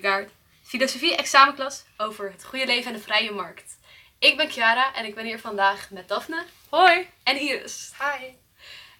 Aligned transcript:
Kierkegaard. 0.00 0.30
Filosofie 0.62 1.16
examenklas 1.16 1.84
over 1.96 2.30
het 2.30 2.44
goede 2.44 2.66
leven 2.66 2.92
en 2.92 2.96
de 2.96 3.02
vrije 3.02 3.32
markt. 3.32 3.78
Ik 4.18 4.36
ben 4.36 4.50
Chiara 4.50 4.94
en 4.94 5.04
ik 5.04 5.14
ben 5.14 5.24
hier 5.24 5.38
vandaag 5.38 5.90
met 5.90 6.08
Daphne 6.08 6.44
Hoi. 6.68 7.08
en 7.22 7.40
Iris. 7.40 7.92
Hi. 7.98 8.26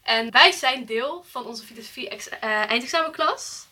En 0.03 0.31
wij 0.31 0.53
zijn 0.53 0.85
deel 0.85 1.25
van 1.29 1.47
onze 1.47 1.65
filosofie 1.65 2.09
ex- 2.09 2.29
eh, 2.29 2.41
eindexamenklas. 2.51 3.67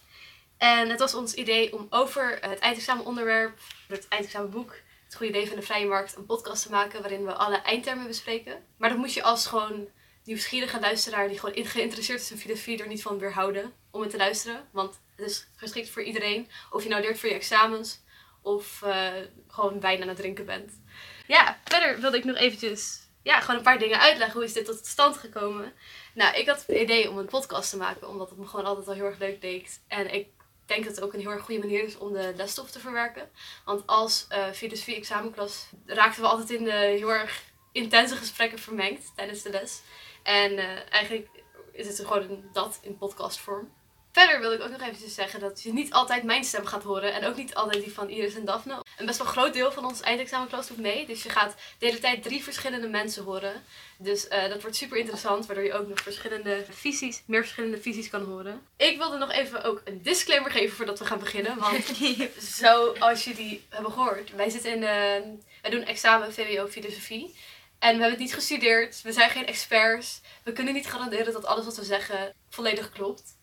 En 0.59 0.89
het 0.91 0.99
was 0.99 1.15
ons 1.15 1.35
idee 1.35 1.73
om 1.73 1.87
over 1.91 2.39
het 2.41 2.59
eindexamenonderwerp, 2.59 3.59
het 3.89 4.09
eindexamenboek, 4.09 4.75
het 5.05 5.15
goede 5.15 5.33
leven 5.33 5.53
en 5.55 5.61
de 5.61 5.67
vrije 5.67 5.87
markt, 5.87 6.17
een 6.17 6.27
podcast 6.27 6.63
te 6.63 6.71
maken 6.71 7.01
waarin 7.01 7.25
we 7.25 7.33
alle 7.33 7.57
eindtermen 7.57 8.07
bespreken. 8.07 8.65
Maar 8.77 8.88
dat 8.88 8.99
moet 8.99 9.15
je 9.15 9.23
als 9.23 9.47
gewoon 9.47 9.88
nieuwsgierige 10.24 10.80
luisteraar 10.80 11.29
die 11.29 11.38
gewoon 11.38 11.66
geïnteresseerd 11.66 12.21
is 12.21 12.30
in 12.30 12.38
filosofie 12.38 12.79
er 12.79 12.88
niet 12.88 13.02
van 13.02 13.19
weerhouden 13.19 13.73
om 13.91 14.01
het 14.01 14.10
te 14.10 14.16
luisteren. 14.16 14.69
Want 14.71 14.99
het 15.19 15.31
is 15.31 15.47
geschikt 15.57 15.91
voor 15.91 16.03
iedereen. 16.03 16.49
Of 16.71 16.83
je 16.83 16.89
nou 16.89 17.03
leert 17.03 17.19
voor 17.19 17.29
je 17.29 17.35
examens 17.35 18.01
of 18.43 18.83
eh, 18.83 19.13
gewoon 19.49 19.81
wijn 19.81 20.03
aan 20.03 20.09
het 20.09 20.17
drinken 20.17 20.47
bent. 20.47 20.81
Ja, 21.27 21.61
verder 21.65 22.01
wilde 22.01 22.17
ik 22.17 22.25
nog 22.25 22.37
eventjes 22.37 23.01
ja, 23.23 23.41
gewoon 23.41 23.57
een 23.57 23.63
paar 23.63 23.79
dingen 23.79 24.01
uitleggen. 24.01 24.37
Hoe 24.37 24.45
is 24.45 24.53
dit 24.53 24.65
tot 24.65 24.87
stand 24.87 25.17
gekomen? 25.17 25.73
Nou, 26.15 26.37
ik 26.37 26.49
had 26.49 26.67
het 26.67 26.77
idee 26.77 27.11
om 27.11 27.19
een 27.19 27.27
podcast 27.27 27.71
te 27.71 27.77
maken, 27.77 28.09
omdat 28.09 28.29
het 28.29 28.39
me 28.39 28.47
gewoon 28.47 28.65
altijd 28.65 28.89
al 28.89 28.95
heel 28.95 29.05
erg 29.05 29.19
leuk 29.19 29.41
deed. 29.41 29.81
En 29.89 30.15
ik 30.15 30.29
denk 30.67 30.85
dat 30.85 30.95
het 30.95 31.05
ook 31.05 31.13
een 31.13 31.21
heel 31.21 31.30
erg 31.30 31.45
goede 31.45 31.61
manier 31.61 31.85
is 31.85 31.99
om 31.99 32.13
de 32.13 32.33
lesstof 32.37 32.71
te 32.71 32.80
verwerken. 32.80 33.30
Want 33.65 33.87
als 33.87 34.27
eh 34.29 34.51
filosofie 34.51 34.97
examenklas 34.97 35.69
raakten 35.87 36.23
we 36.23 36.29
altijd 36.29 36.51
in 36.51 36.65
de 36.65 36.71
heel 36.71 37.13
erg 37.13 37.43
intense 37.73 38.16
gesprekken 38.16 38.59
vermengd 38.59 39.13
tijdens 39.16 39.43
de 39.43 39.51
les. 39.51 39.83
En 40.23 40.59
eh, 40.59 40.93
eigenlijk 40.93 41.29
is 41.73 41.87
het 41.87 42.07
gewoon 42.07 42.49
dat 42.53 42.79
in 42.82 42.99
podcastvorm. 42.99 43.73
Verder 44.19 44.41
wil 44.41 44.52
ik 44.52 44.63
ook 44.63 44.71
nog 44.71 44.80
eventjes 44.80 45.15
zeggen 45.15 45.41
dat 45.41 45.63
je 45.63 45.73
niet 45.73 45.93
altijd 45.93 46.23
mijn 46.23 46.45
stem 46.45 46.66
gaat 46.66 46.83
horen. 46.83 47.15
En 47.15 47.24
ook 47.24 47.37
niet 47.37 47.55
altijd 47.55 47.85
die 47.85 47.93
van 47.93 48.09
Iris 48.09 48.35
en 48.35 48.45
Daphne. 48.45 48.83
Een 48.97 49.07
best 49.07 49.19
wel 49.19 49.27
groot 49.27 49.52
deel 49.52 49.73
van 49.73 49.85
ons 49.85 50.01
eindexamenklas 50.01 50.69
doet 50.69 50.79
mee. 50.79 51.07
Dus 51.07 51.23
je 51.23 51.29
gaat 51.29 51.55
de 51.79 51.87
hele 51.87 51.99
tijd 51.99 52.23
drie 52.23 52.43
verschillende 52.43 52.88
mensen 52.88 53.25
horen. 53.25 53.63
Dus 53.97 54.29
eh, 54.29 54.49
dat 54.49 54.60
wordt 54.60 54.77
super 54.77 54.97
interessant. 54.97 55.47
Waardoor 55.47 55.65
je 55.65 55.73
ook 55.73 55.88
nog 55.88 56.01
verschillende 56.01 56.65
visies, 56.71 57.23
meer 57.27 57.41
verschillende 57.41 57.80
visies 57.80 58.10
kan 58.10 58.25
horen. 58.25 58.60
Ik 58.77 58.97
wilde 58.97 59.19
nog 59.19 59.30
even 59.33 59.65
ook 59.65 59.83
een 59.85 60.02
disclaimer 60.02 60.51
geven 60.51 60.77
voordat 60.77 60.99
we 60.99 61.05
gaan 61.05 61.19
beginnen. 61.19 61.59
Want 61.59 61.85
zoals 62.59 63.25
jullie 63.25 63.65
hebben 63.69 63.93
gehoord. 63.93 64.34
Wij 64.34 64.50
zitten 64.50 64.72
in 64.72 64.81
de, 64.81 65.22
wij 65.62 65.71
doen 65.71 65.84
examen 65.84 66.32
VWO 66.32 66.66
filosofie. 66.66 67.34
En 67.78 67.94
we 67.94 68.00
hebben 68.00 68.10
het 68.10 68.19
niet 68.19 68.34
gestudeerd. 68.34 69.03
We 69.03 69.12
zijn 69.12 69.31
geen 69.31 69.47
experts. 69.47 70.21
We 70.43 70.53
kunnen 70.53 70.75
niet 70.75 70.87
garanderen 70.87 71.32
dat 71.32 71.44
alles 71.44 71.65
wat 71.65 71.77
we 71.77 71.84
zeggen 71.84 72.34
volledig 72.49 72.91
klopt. 72.91 73.37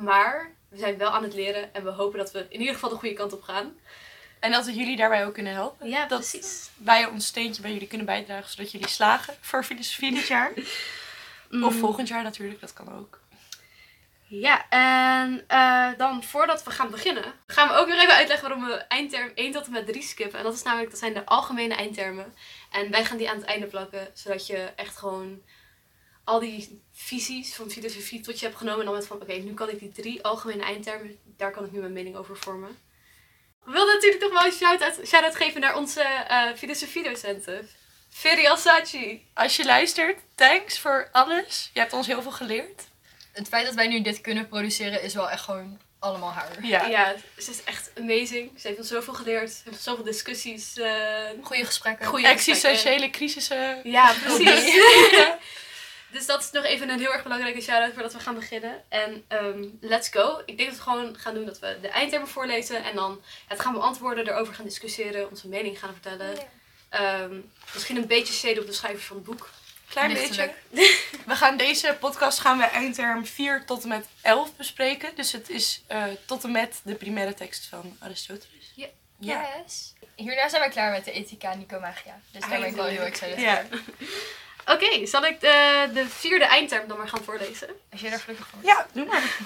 Maar 0.00 0.54
we 0.68 0.78
zijn 0.78 0.98
wel 0.98 1.10
aan 1.10 1.22
het 1.22 1.34
leren 1.34 1.74
en 1.74 1.84
we 1.84 1.90
hopen 1.90 2.18
dat 2.18 2.32
we 2.32 2.46
in 2.48 2.60
ieder 2.60 2.74
geval 2.74 2.90
de 2.90 2.96
goede 2.96 3.14
kant 3.14 3.32
op 3.32 3.42
gaan. 3.42 3.76
En 4.40 4.50
dat 4.50 4.66
we 4.66 4.72
jullie 4.72 4.96
daarbij 4.96 5.26
ook 5.26 5.34
kunnen 5.34 5.52
helpen. 5.52 5.88
Ja, 5.88 6.06
dat 6.06 6.18
precies. 6.18 6.70
wij 6.76 7.06
ons 7.06 7.26
steentje 7.26 7.62
bij 7.62 7.72
jullie 7.72 7.88
kunnen 7.88 8.06
bijdragen, 8.06 8.50
zodat 8.50 8.70
jullie 8.70 8.88
slagen 8.88 9.34
voor 9.40 9.64
filosofie 9.64 10.14
dit 10.14 10.26
jaar. 10.26 10.52
Of 11.62 11.74
volgend 11.74 12.08
jaar 12.08 12.22
natuurlijk, 12.22 12.60
dat 12.60 12.72
kan 12.72 12.98
ook. 12.98 13.20
Ja, 14.28 14.68
en 14.68 15.44
eh, 15.46 15.88
dan 15.96 16.22
voordat 16.22 16.62
we 16.62 16.70
gaan 16.70 16.90
beginnen, 16.90 17.24
gaan 17.46 17.68
we 17.68 17.74
ook 17.74 17.88
nog 17.88 17.98
even 18.00 18.14
uitleggen 18.14 18.48
waarom 18.48 18.66
we 18.66 18.74
eindterm 18.74 19.30
1 19.34 19.52
tot 19.52 19.66
en 19.66 19.72
met 19.72 19.86
3 19.86 20.02
skippen. 20.02 20.38
En 20.38 20.44
dat 20.44 20.54
is 20.54 20.62
namelijk, 20.62 20.90
dat 20.90 20.98
zijn 20.98 21.14
de 21.14 21.26
algemene 21.26 21.74
eindtermen. 21.74 22.34
En 22.70 22.90
wij 22.90 23.04
gaan 23.04 23.16
die 23.16 23.30
aan 23.30 23.36
het 23.36 23.44
einde 23.44 23.66
plakken, 23.66 24.08
zodat 24.14 24.46
je 24.46 24.72
echt 24.76 24.96
gewoon 24.96 25.42
al 26.26 26.40
die 26.40 26.82
visies 26.92 27.54
van 27.54 27.70
filosofie 27.70 28.20
tot 28.20 28.38
je 28.38 28.46
hebt 28.46 28.58
genomen. 28.58 28.80
En 28.80 28.86
dan 28.86 28.94
met 28.94 29.06
van, 29.06 29.20
oké, 29.22 29.32
nu 29.32 29.54
kan 29.54 29.70
ik 29.70 29.78
die 29.78 29.92
drie 29.92 30.22
algemene 30.24 30.62
eindtermen, 30.62 31.18
daar 31.24 31.50
kan 31.50 31.64
ik 31.64 31.72
nu 31.72 31.80
mijn 31.80 31.92
mening 31.92 32.16
over 32.16 32.36
vormen. 32.36 32.78
We 33.64 33.72
wilden 33.72 33.94
natuurlijk 33.94 34.22
toch 34.22 34.32
wel 34.32 34.44
een 34.44 34.52
shout-out, 34.52 35.08
shout-out 35.08 35.36
geven 35.36 35.60
naar 35.60 35.76
onze 35.76 36.00
eh 36.02 36.52
filosofiedocenten. 36.56 37.68
Feri 38.10 38.46
Alsaci. 38.46 39.26
Als 39.34 39.56
je 39.56 39.64
luistert, 39.64 40.18
thanks 40.34 40.78
voor 40.78 41.08
alles. 41.12 41.70
Je 41.72 41.80
hebt 41.80 41.92
ons 41.92 42.06
heel 42.06 42.22
veel 42.22 42.30
geleerd. 42.30 42.82
Het 43.32 43.48
feit 43.48 43.66
dat 43.66 43.74
wij 43.74 43.88
nu 43.88 44.00
dit 44.02 44.20
kunnen 44.20 44.48
produceren 44.48 45.02
is 45.02 45.14
wel 45.14 45.30
echt 45.30 45.44
gewoon 45.44 45.78
allemaal 45.98 46.32
haar. 46.32 46.48
Ja. 46.62 46.86
Ja, 46.86 47.14
ze 47.38 47.50
is 47.50 47.64
echt 47.64 47.90
amazing. 47.98 48.50
Ze 48.60 48.66
heeft 48.66 48.78
ons 48.78 48.88
zoveel 48.88 49.14
geleerd. 49.14 49.50
Ze 49.50 49.62
heeft 49.70 49.82
zoveel 49.82 50.04
discussies. 50.04 50.76
eh 50.76 51.28
Goede 51.42 51.64
gesprekken. 51.64 52.06
goede 52.06 52.26
gesprekken. 52.26 52.30
Existentiële 52.30 53.10
crisissen. 53.10 53.80
Ja, 53.90 54.14
precies. 54.24 54.74
dus 56.12 56.26
dat 56.26 56.42
is 56.42 56.50
nog 56.50 56.64
even 56.64 56.88
een 56.88 56.98
heel 56.98 57.12
erg 57.12 57.22
belangrijke 57.22 57.60
shout-out 57.60 57.92
voordat 57.92 58.12
we 58.12 58.20
gaan 58.20 58.34
beginnen. 58.34 58.82
En 58.88 59.24
ehm, 59.28 59.64
let's 59.80 60.08
go. 60.08 60.42
Ik 60.46 60.56
denk 60.56 60.68
dat 60.68 60.78
we 60.78 60.84
gewoon 60.84 61.16
gaan 61.18 61.34
doen 61.34 61.46
dat 61.46 61.58
we 61.58 61.78
de 61.80 61.88
eindtermen 61.88 62.28
voorlezen. 62.28 62.84
En 62.84 62.94
dan 62.94 63.22
het 63.46 63.60
gaan 63.60 63.72
beantwoorden, 63.72 64.28
erover 64.28 64.54
gaan 64.54 64.64
discussiëren, 64.64 65.30
onze 65.30 65.48
mening 65.48 65.78
gaan 65.78 65.92
vertellen. 65.92 66.36
Ehm, 66.88 67.34
misschien 67.74 67.96
een 67.96 68.06
beetje 68.06 68.34
shade 68.34 68.60
op 68.60 68.66
de 68.66 68.72
schrijvers 68.72 69.04
van 69.06 69.16
het 69.16 69.24
boek. 69.24 69.50
Klein 69.88 70.12
Lichtelijk. 70.12 70.54
beetje. 70.70 70.98
We 71.26 71.34
gaan 71.36 71.56
deze 71.56 71.96
podcast 72.00 72.38
gaan 72.38 72.58
we 72.58 72.64
eindterm 72.64 73.26
4 73.26 73.64
tot 73.66 73.82
en 73.82 73.88
met 73.88 74.06
11 74.22 74.56
bespreken. 74.56 75.14
Dus 75.14 75.32
het 75.32 75.48
is 75.48 75.82
eh, 75.86 76.04
tot 76.24 76.44
en 76.44 76.52
met 76.52 76.80
de 76.84 76.94
primaire 76.94 77.34
tekst 77.34 77.66
van 77.66 77.96
Aristoteles. 78.00 78.72
Ja. 78.74 78.86
Yes. 79.18 79.92
Hierna 80.14 80.48
zijn 80.48 80.60
wij 80.62 80.70
klaar 80.70 80.90
met 80.92 81.04
de 81.04 81.12
ethica 81.12 81.54
Nicomagia. 81.54 82.20
Dus 82.30 82.40
daar 82.40 82.60
ben 82.60 82.68
ik 82.68 82.74
wel 82.74 82.84
heel 82.84 83.02
excited 83.04 83.40
Ja. 83.40 83.64
voor. 83.70 83.80
Oké, 84.66 85.06
zal 85.06 85.26
ik 85.26 85.40
de, 85.40 85.88
de 85.94 86.08
vierde 86.08 86.44
eindterm 86.44 86.88
dan 86.88 86.96
maar 86.98 87.08
gaan 87.08 87.24
voorlezen? 87.24 87.68
Als 87.90 88.00
jij 88.00 88.10
daar 88.10 88.20
gelukkig 88.20 88.46
van 88.48 88.58
ja, 88.62 88.86
doe 88.92 89.06
maar. 89.06 89.36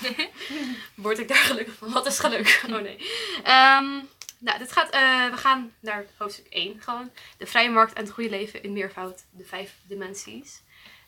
Word 0.94 1.18
ik 1.18 1.28
daar 1.28 1.36
gelukkig 1.36 1.74
van? 1.74 1.92
Wat 1.92 2.06
is 2.06 2.18
geluk? 2.18 2.62
Oh 2.70 2.80
nee. 2.80 2.96
Ehm, 3.44 3.88
nou, 4.38 4.58
dit 4.58 4.72
gaat, 4.72 4.90
eh, 4.90 5.30
we 5.30 5.36
gaan 5.36 5.72
naar 5.80 6.04
hoofdstuk 6.16 6.46
1 6.50 6.82
gewoon. 6.82 7.10
De 7.38 7.46
vrije 7.46 7.70
markt 7.70 7.92
en 7.92 8.02
het 8.02 8.12
goede 8.12 8.30
leven 8.30 8.62
in 8.62 8.72
meervoud. 8.72 9.24
De 9.30 9.44
vijf 9.44 9.72
dimensies. 9.82 10.60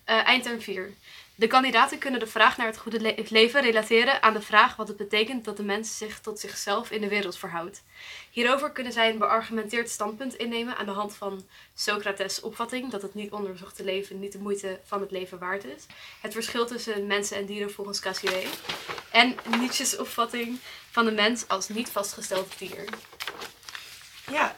Eh 0.04 0.26
eindterm 0.26 0.60
4. 0.60 0.94
De 1.34 1.46
kandidaten 1.46 1.98
kunnen 1.98 2.20
de 2.20 2.26
vraag 2.26 2.56
naar 2.56 2.66
het 2.66 2.78
goede 2.78 3.00
le- 3.00 3.14
leven 3.28 3.62
relateren 3.62 4.22
aan 4.22 4.32
de 4.32 4.42
vraag 4.42 4.76
wat 4.76 4.88
het 4.88 4.96
betekent 4.96 5.44
dat 5.44 5.56
de 5.56 5.62
mens 5.62 5.98
zich 5.98 6.20
tot 6.20 6.40
zichzelf 6.40 6.90
in 6.90 7.00
de 7.00 7.08
wereld 7.08 7.38
verhoudt. 7.38 7.82
Hierover 8.30 8.70
kunnen 8.70 8.92
zij 8.92 9.10
een 9.10 9.18
beargumenteerd 9.18 9.90
standpunt 9.90 10.34
innemen 10.34 10.76
aan 10.76 10.86
de 10.86 10.92
hand 10.92 11.14
van 11.14 11.46
Socrates' 11.74 12.40
opvatting 12.40 12.90
dat 12.90 13.02
het 13.02 13.14
niet 13.14 13.32
onderzochte 13.32 13.84
leven 13.84 14.20
niet 14.20 14.32
de 14.32 14.38
moeite 14.38 14.80
van 14.84 15.00
het 15.00 15.10
leven 15.10 15.38
waard 15.38 15.64
is. 15.64 15.86
Het 16.20 16.32
verschil 16.32 16.66
tussen 16.66 17.06
mensen 17.06 17.36
en 17.36 17.46
dieren 17.46 17.72
volgens 17.72 18.00
Cassirer. 18.00 18.48
En 19.10 19.36
Nietzsche's 19.58 19.98
opvatting 19.98 20.58
van 20.90 21.04
de 21.04 21.12
mens 21.12 21.48
als 21.48 21.68
niet 21.68 21.88
vastgesteld 21.88 22.58
dier. 22.58 22.84
Ja. 24.30 24.56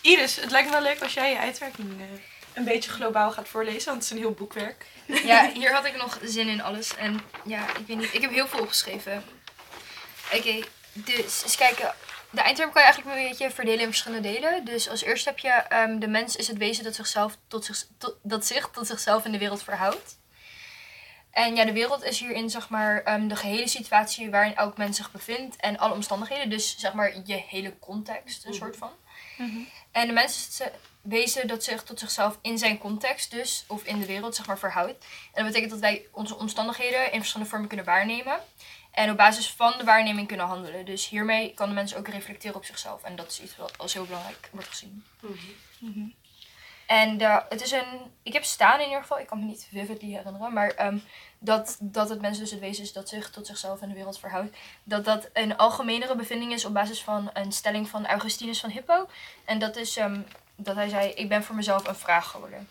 Iris, 0.00 0.36
het 0.36 0.50
lijkt 0.50 0.68
me 0.68 0.74
wel 0.74 0.82
leuk 0.82 1.02
als 1.02 1.14
jij 1.14 1.30
je 1.30 1.38
uitwerking 1.38 2.00
eh, 2.00 2.37
een 2.58 2.64
beetje 2.64 2.90
globaal 2.90 3.30
gaat 3.30 3.48
voorlezen, 3.48 3.88
want 3.88 3.96
het 3.96 4.04
is 4.04 4.10
een 4.10 4.24
heel 4.24 4.32
boekwerk. 4.32 4.86
Ja, 5.06 5.50
hier 5.54 5.72
had 5.72 5.84
ik 5.84 5.96
nog 5.96 6.18
zin 6.22 6.48
in 6.48 6.62
alles. 6.62 6.96
En 6.96 7.20
ja, 7.44 7.68
ik 7.76 7.86
weet 7.86 7.96
niet. 7.96 8.14
Ik 8.14 8.20
heb 8.20 8.30
heel 8.30 8.46
veel 8.46 8.60
opgeschreven. 8.60 9.24
Oké, 10.34 10.60
dus 10.92 11.42
eens 11.42 11.56
kijken. 11.56 11.94
De 12.30 12.40
eindterm 12.40 12.72
kan 12.72 12.82
je 12.82 12.88
eigenlijk 12.88 13.16
een 13.16 13.28
beetje 13.28 13.50
verdelen 13.50 13.80
in 13.80 13.86
verschillende 13.86 14.32
delen. 14.32 14.64
Dus 14.64 14.88
als 14.88 15.02
eerste 15.02 15.28
heb 15.28 15.38
je 15.38 15.48
ehm, 15.48 15.98
de 15.98 16.08
mens 16.08 16.36
is 16.36 16.48
het 16.48 16.56
wezen 16.56 16.84
dat, 16.84 16.94
zichzelf 16.94 17.36
tot 17.48 17.64
zich, 17.64 17.86
tot, 17.98 18.16
dat 18.22 18.46
zich 18.46 18.68
tot 18.72 18.86
zichzelf 18.86 19.24
in 19.24 19.32
de 19.32 19.38
wereld 19.38 19.62
verhoudt. 19.62 20.18
En 21.30 21.56
ja, 21.56 21.64
de 21.64 21.72
wereld 21.72 22.04
is 22.04 22.20
hierin 22.20 22.50
zeg 22.50 22.68
maar 22.68 23.02
ehm, 23.02 23.28
de 23.28 23.36
gehele 23.36 23.68
situatie 23.68 24.30
waarin 24.30 24.56
elk 24.56 24.76
mens 24.76 24.96
zich 24.96 25.10
bevindt 25.10 25.56
en 25.56 25.78
alle 25.78 25.94
omstandigheden. 25.94 26.50
Dus 26.50 26.78
zeg 26.78 26.92
maar 26.92 27.12
je 27.24 27.34
hele 27.34 27.78
context, 27.78 28.46
een 28.46 28.54
soort 28.54 28.76
van. 28.76 28.90
En 29.92 30.06
de 30.06 30.12
mens 30.12 30.48
is 30.48 30.60
wezen 31.02 31.48
dat 31.48 31.64
zich 31.64 31.82
tot 31.82 31.98
zichzelf 31.98 32.38
in 32.42 32.58
zijn 32.58 32.78
context 32.78 33.30
dus, 33.30 33.64
of 33.68 33.84
in 33.84 33.98
de 33.98 34.06
wereld, 34.06 34.34
zeg 34.34 34.46
maar, 34.46 34.58
verhoudt. 34.58 35.04
En 35.32 35.44
dat 35.44 35.44
betekent 35.44 35.70
dat 35.70 35.80
wij 35.80 36.06
onze 36.12 36.38
omstandigheden 36.38 37.12
in 37.12 37.18
verschillende 37.18 37.50
vormen 37.50 37.68
kunnen 37.68 37.86
waarnemen. 37.86 38.40
En 38.90 39.10
op 39.10 39.16
basis 39.16 39.50
van 39.50 39.74
de 39.78 39.84
waarneming 39.84 40.28
kunnen 40.28 40.46
handelen. 40.46 40.84
Dus 40.84 41.08
hiermee 41.08 41.54
kan 41.54 41.68
de 41.68 41.74
mens 41.74 41.94
ook 41.94 42.08
reflecteren 42.08 42.56
op 42.56 42.64
zichzelf. 42.64 43.02
En 43.02 43.16
dat 43.16 43.30
is 43.30 43.42
iets 43.42 43.56
wat 43.56 43.78
als 43.78 43.92
heel 43.92 44.04
belangrijk 44.04 44.48
wordt 44.52 44.68
gezien. 44.68 45.04
En 46.86 47.18
de, 47.18 47.42
het 47.48 47.62
is 47.62 47.70
een, 47.70 48.00
ik 48.22 48.32
heb 48.32 48.44
staan 48.44 48.78
in 48.78 48.86
ieder 48.86 49.00
geval, 49.00 49.18
ik 49.18 49.26
kan 49.26 49.38
me 49.38 49.44
niet 49.44 49.68
vividly 49.70 50.10
herinneren, 50.10 50.52
maar 50.52 50.70
ehm, 50.70 50.98
dat, 51.38 51.76
dat 51.80 52.08
het 52.08 52.20
mens 52.20 52.38
dus 52.38 52.50
het 52.50 52.60
wezen 52.60 52.84
is 52.84 52.92
dat 52.92 53.08
zich 53.08 53.30
tot 53.30 53.46
zichzelf 53.46 53.82
in 53.82 53.88
de 53.88 53.94
wereld 53.94 54.18
verhoudt. 54.18 54.56
Dat 54.84 55.04
dat 55.04 55.28
een 55.32 55.56
algemenere 55.56 56.16
bevinding 56.16 56.52
is 56.52 56.64
op 56.64 56.72
basis 56.72 57.02
van 57.02 57.30
een 57.32 57.52
stelling 57.52 57.88
van 57.88 58.06
Augustinus 58.06 58.60
van 58.60 58.70
Hippo. 58.70 59.08
En 59.44 59.58
dat 59.58 59.76
is 59.76 59.96
ehm, 59.96 60.20
dat 60.60 60.74
hij 60.74 60.88
zei, 60.88 61.10
ik 61.10 61.28
ben 61.28 61.44
voor 61.44 61.54
mezelf 61.54 61.86
een 61.86 61.94
vraag 61.94 62.30
geworden. 62.30 62.68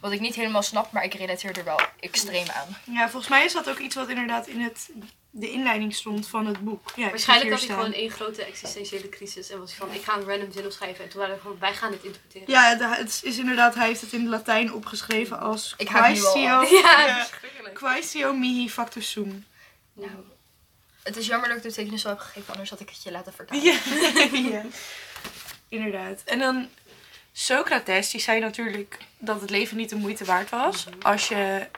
Wat 0.00 0.12
ik 0.12 0.20
niet 0.20 0.34
helemaal 0.34 0.62
snap, 0.62 0.92
maar 0.92 1.04
ik 1.04 1.14
relateer 1.14 1.58
er 1.58 1.64
wel 1.64 1.80
extreem 2.00 2.46
aan. 2.48 2.76
Ja, 2.94 3.08
volgens 3.08 3.28
mij 3.30 3.44
is 3.44 3.52
dat 3.52 3.68
ook 3.68 3.78
iets 3.78 3.94
wat 3.94 4.08
inderdaad 4.08 4.46
in 4.46 4.60
het, 4.60 4.90
de 5.30 5.50
inleiding 5.50 5.94
stond 5.94 6.28
van 6.28 6.46
het 6.46 6.64
boek. 6.64 6.92
Ja, 6.96 7.08
Waarschijnlijk 7.08 7.50
had 7.50 7.60
het 7.60 7.68
hij 7.68 7.78
gewoon 7.78 7.92
één 7.92 8.10
grote 8.10 8.44
existentiële 8.44 9.08
crisis. 9.08 9.50
En 9.50 9.58
was 9.58 9.76
hij 9.76 9.86
van, 9.86 9.96
ik 9.96 10.02
ga 10.02 10.16
een 10.16 10.24
random 10.24 10.52
zin 10.52 10.64
opschrijven. 10.64 11.04
En 11.04 11.10
toen 11.10 11.20
waren 11.20 11.34
we 11.34 11.40
van, 11.40 11.56
wij 11.58 11.74
gaan 11.74 11.90
dit 11.90 12.04
interpreteren. 12.04 12.50
Ja, 12.50 12.88
het 12.96 13.20
is 13.24 13.38
inderdaad, 13.38 13.74
hij 13.74 13.86
heeft 13.86 14.00
het 14.00 14.12
in 14.12 14.20
het 14.20 14.28
Latijn 14.28 14.72
opgeschreven 14.72 15.40
als 15.40 15.74
Ik 15.76 15.86
Quaestio. 15.86 16.60
Ja, 16.82 17.06
ja, 17.06 17.26
verschrikkelijk. 17.26 17.74
Quaestio 17.74 18.32
mihi 18.32 18.70
factus 18.70 19.10
sum. 19.10 19.44
Nou, 19.92 20.10
het 21.02 21.16
is 21.16 21.26
jammer 21.26 21.48
dat 21.48 21.56
ik 21.56 21.62
de 21.62 21.68
betekenis 21.68 22.02
wel 22.02 22.12
heb 22.12 22.22
gegeven, 22.22 22.52
anders 22.52 22.70
had 22.70 22.80
ik 22.80 22.88
het 22.88 23.02
je 23.02 23.10
laten 23.10 23.32
vertalen. 23.32 23.64
Ja. 23.64 23.78
ja, 24.50 24.62
inderdaad. 25.68 26.22
En 26.24 26.38
dan 26.38 26.68
Socrates, 27.38 28.10
die 28.10 28.20
zei 28.20 28.40
natuurlijk 28.40 28.98
dat 29.18 29.40
het 29.40 29.50
leven 29.50 29.76
niet 29.76 29.88
de 29.88 29.96
moeite 29.96 30.24
waard 30.24 30.50
was 30.50 30.86
als 31.02 31.28
je 31.28 31.68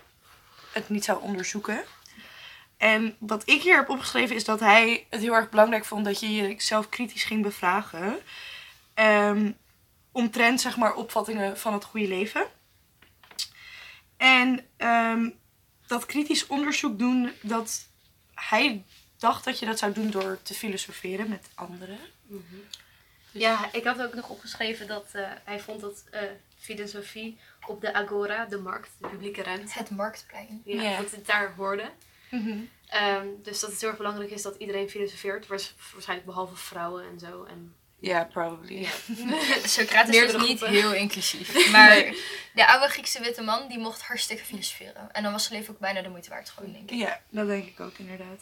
het 0.72 0.88
niet 0.88 1.05
zou 1.05 1.22
onderzoeken. 1.22 1.84
En 2.76 3.16
wat 3.19 3.49
ik 3.49 3.62
hier 3.62 3.76
heb 3.76 3.88
opgeschreven 3.88 4.37
is 4.37 4.44
dat 4.44 4.60
hij 4.60 5.06
het 5.10 5.20
heel 5.20 5.34
erg 5.34 5.50
belangrijk 5.50 5.84
vond 5.84 6.05
dat 6.05 6.20
je 6.20 6.34
jezelf 6.34 6.88
kritisch 6.88 7.25
ging 7.25 7.43
bevragen. 7.43 8.19
Ehm 8.94 9.50
omtrent 10.12 10.60
zeg 10.60 10.76
maar 10.76 10.94
opvattingen 10.94 11.58
van 11.58 11.72
het 11.72 11.84
goede 11.84 12.08
leven. 12.08 12.46
En 14.16 14.66
ehm, 14.76 15.31
dat 15.87 16.06
kritisch 16.06 16.46
onderzoek 16.46 16.99
doen, 16.99 17.32
dat 17.43 17.87
hij 18.34 18.84
dacht 19.16 19.44
dat 19.44 19.58
je 19.58 19.66
dat 19.66 19.78
zou 19.78 19.93
doen 19.93 20.10
door 20.10 20.38
te 20.43 20.55
filosoferen 20.55 21.28
met 21.28 21.49
anderen. 21.55 21.99
Dus- 23.33 23.43
Ja, 23.43 23.69
ik 23.73 23.85
had 23.85 24.03
ook 24.03 24.15
nog 24.15 24.29
opgeschreven 24.29 24.87
dat 24.87 25.07
eh, 25.13 25.31
hij 25.45 25.61
vond 25.61 25.81
dat 25.81 26.05
eh, 26.11 26.21
filosofie 26.59 27.39
op 27.67 27.81
de 27.81 27.93
agora, 27.95 28.45
de 28.45 28.59
markt, 28.59 28.91
de 29.01 29.09
publieke 29.09 29.43
ruimte, 29.43 29.73
Het 29.79 29.91
marktplein. 29.91 30.63
ja, 30.65 30.97
dat 31.01 31.11
het 31.11 31.27
daar 31.27 31.53
hoorde. 31.57 31.91
Mhm. 32.31 32.59
Ehm, 32.89 33.27
dus 33.43 33.61
dat 33.61 33.71
het 33.71 33.81
heel 33.81 33.89
erg 33.89 33.99
belangrijk 33.99 34.31
is 34.31 34.43
dat 34.43 34.57
iedereen 34.57 34.91
filosofeert, 34.91 35.47
waars- 35.47 35.75
waarschijnlijk 35.93 36.29
behalve 36.29 36.57
vrouwen 36.57 37.05
en 37.13 37.19
zo. 37.19 37.45
En, 37.45 37.75
Ja, 37.99 38.25
probably. 38.25 38.81
ja. 38.83 38.89
Socrates 39.67 40.11
Meerdere 40.17 40.39
was 40.39 40.49
niet 40.49 40.59
groepen. 40.59 40.77
heel 40.81 40.93
inclusief. 40.95 41.71
Maar 41.73 41.95
de 42.55 42.67
oude 42.67 42.89
Griekse 42.89 43.21
witte 43.21 43.43
man, 43.43 43.69
die 43.69 43.79
mocht 43.79 44.03
hartstikke 44.03 44.45
filosoferen. 44.45 45.13
En 45.13 45.23
dan 45.23 45.33
was 45.33 45.45
zijn 45.45 45.59
leven 45.59 45.75
ook 45.75 45.81
bijna 45.81 46.03
de 46.03 46.09
moeite 46.09 46.29
waard 46.31 46.49
gewoon, 46.51 46.73
denk 46.73 46.91
ik. 46.91 46.99
Ja, 46.99 47.21
dat 47.29 47.47
denk 47.47 47.67
ik 47.67 47.81
ook 47.81 47.99
inderdaad. 47.99 48.41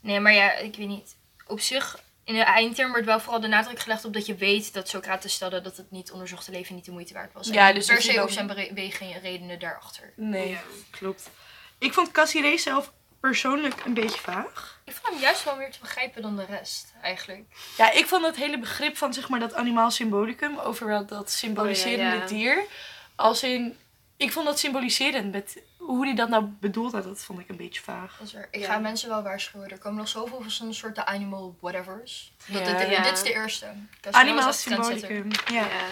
Nee, 0.00 0.20
maar 0.20 0.32
ja, 0.32 0.52
ik 0.52 0.76
weet 0.76 0.88
niet. 0.88 1.14
Op 1.46 1.60
zich, 1.60 1.98
in 2.24 2.34
de 2.34 2.40
eindterm 2.42 2.90
wordt 2.90 3.06
wel 3.06 3.20
vooral 3.20 3.40
de 3.40 3.46
nadruk 3.48 3.78
gelegd 3.78 4.04
op 4.04 4.12
dat 4.12 4.26
je 4.26 4.34
weet 4.34 4.72
dat 4.74 4.88
Socrates 4.88 5.32
stelde 5.32 5.60
dat 5.60 5.76
het 5.76 5.90
niet 5.90 6.10
onderzochte 6.12 6.50
leven 6.50 6.74
niet 6.74 6.84
de 6.84 6.90
moeite 6.92 7.12
waard 7.14 7.32
was. 7.32 7.48
Ja, 7.48 7.72
dus 7.72 7.86
per 7.86 7.94
dat 7.94 8.04
se 8.04 8.22
op 8.22 8.30
zijn 8.30 8.46
bere- 8.46 8.70
wegen 8.74 9.12
en 9.12 9.20
redenen 9.20 9.58
daarachter. 9.58 10.12
Nee, 10.16 10.48
Ja. 10.48 10.58
klopt. 10.90 11.30
Ik 11.78 11.92
vond 11.92 12.10
Cassirer 12.10 12.58
zelf 12.58 12.92
persoonlijk 13.20 13.84
een 13.84 13.94
beetje 13.94 14.20
vaag. 14.20 14.80
Ik 14.84 14.92
vond 14.92 15.12
hem 15.14 15.22
juist 15.22 15.44
wel 15.44 15.56
meer 15.56 15.70
te 15.70 15.78
begrijpen 15.80 16.22
dan 16.22 16.36
de 16.36 16.44
rest, 16.44 16.92
eigenlijk. 17.02 17.44
Ja, 17.76 17.90
ik 17.92 18.06
vond 18.06 18.24
het 18.26 18.36
hele 18.36 18.58
begrip 18.58 18.96
van 18.96 19.14
zeg 19.14 19.28
maar 19.28 19.40
dat 19.40 19.54
animaal 19.54 19.90
symbolicum 19.90 20.58
over 20.58 21.06
dat 21.06 21.30
symboliserende 21.30 22.04
Oh 22.06 22.12
ja, 22.14 22.20
ja. 22.20 22.26
dier. 22.26 22.64
Als 23.16 23.42
in, 23.42 23.76
ik 24.16 24.32
vond 24.32 24.46
dat 24.46 24.58
symboliserend. 24.58 25.32
Met 25.32 25.62
hoe 25.86 26.04
hij 26.06 26.14
dat 26.14 26.28
nou 26.28 26.44
bedoeld 26.44 26.92
had, 26.92 27.04
dat 27.04 27.24
vond 27.24 27.38
ik 27.38 27.48
een 27.48 27.56
beetje 27.56 27.82
vaag. 27.82 28.16
Dat 28.18 28.26
is 28.26 28.32
waar. 28.32 28.48
Ik 28.50 28.60
Ja. 28.60 28.66
ga 28.66 28.78
mensen 28.78 29.08
wel 29.08 29.22
waarschuwen. 29.22 29.68
Er 29.70 29.78
komen 29.78 29.98
nog 29.98 30.08
zoveel 30.08 30.40
van 30.40 30.50
zo'n 30.50 30.74
soort 30.74 30.94
de 30.94 31.06
animal 31.06 31.56
whatevers. 31.60 32.32
Dat, 32.46 32.66
Ja. 32.66 32.78
dit, 32.78 32.88
Ja. 32.90 33.02
dit 33.02 33.12
is 33.12 33.22
de 33.22 33.32
eerste. 33.32 33.66
Trendsetter. 34.00 34.54
symbolicum. 34.54 35.30
Ja. 35.52 35.66
Ja. 35.66 35.86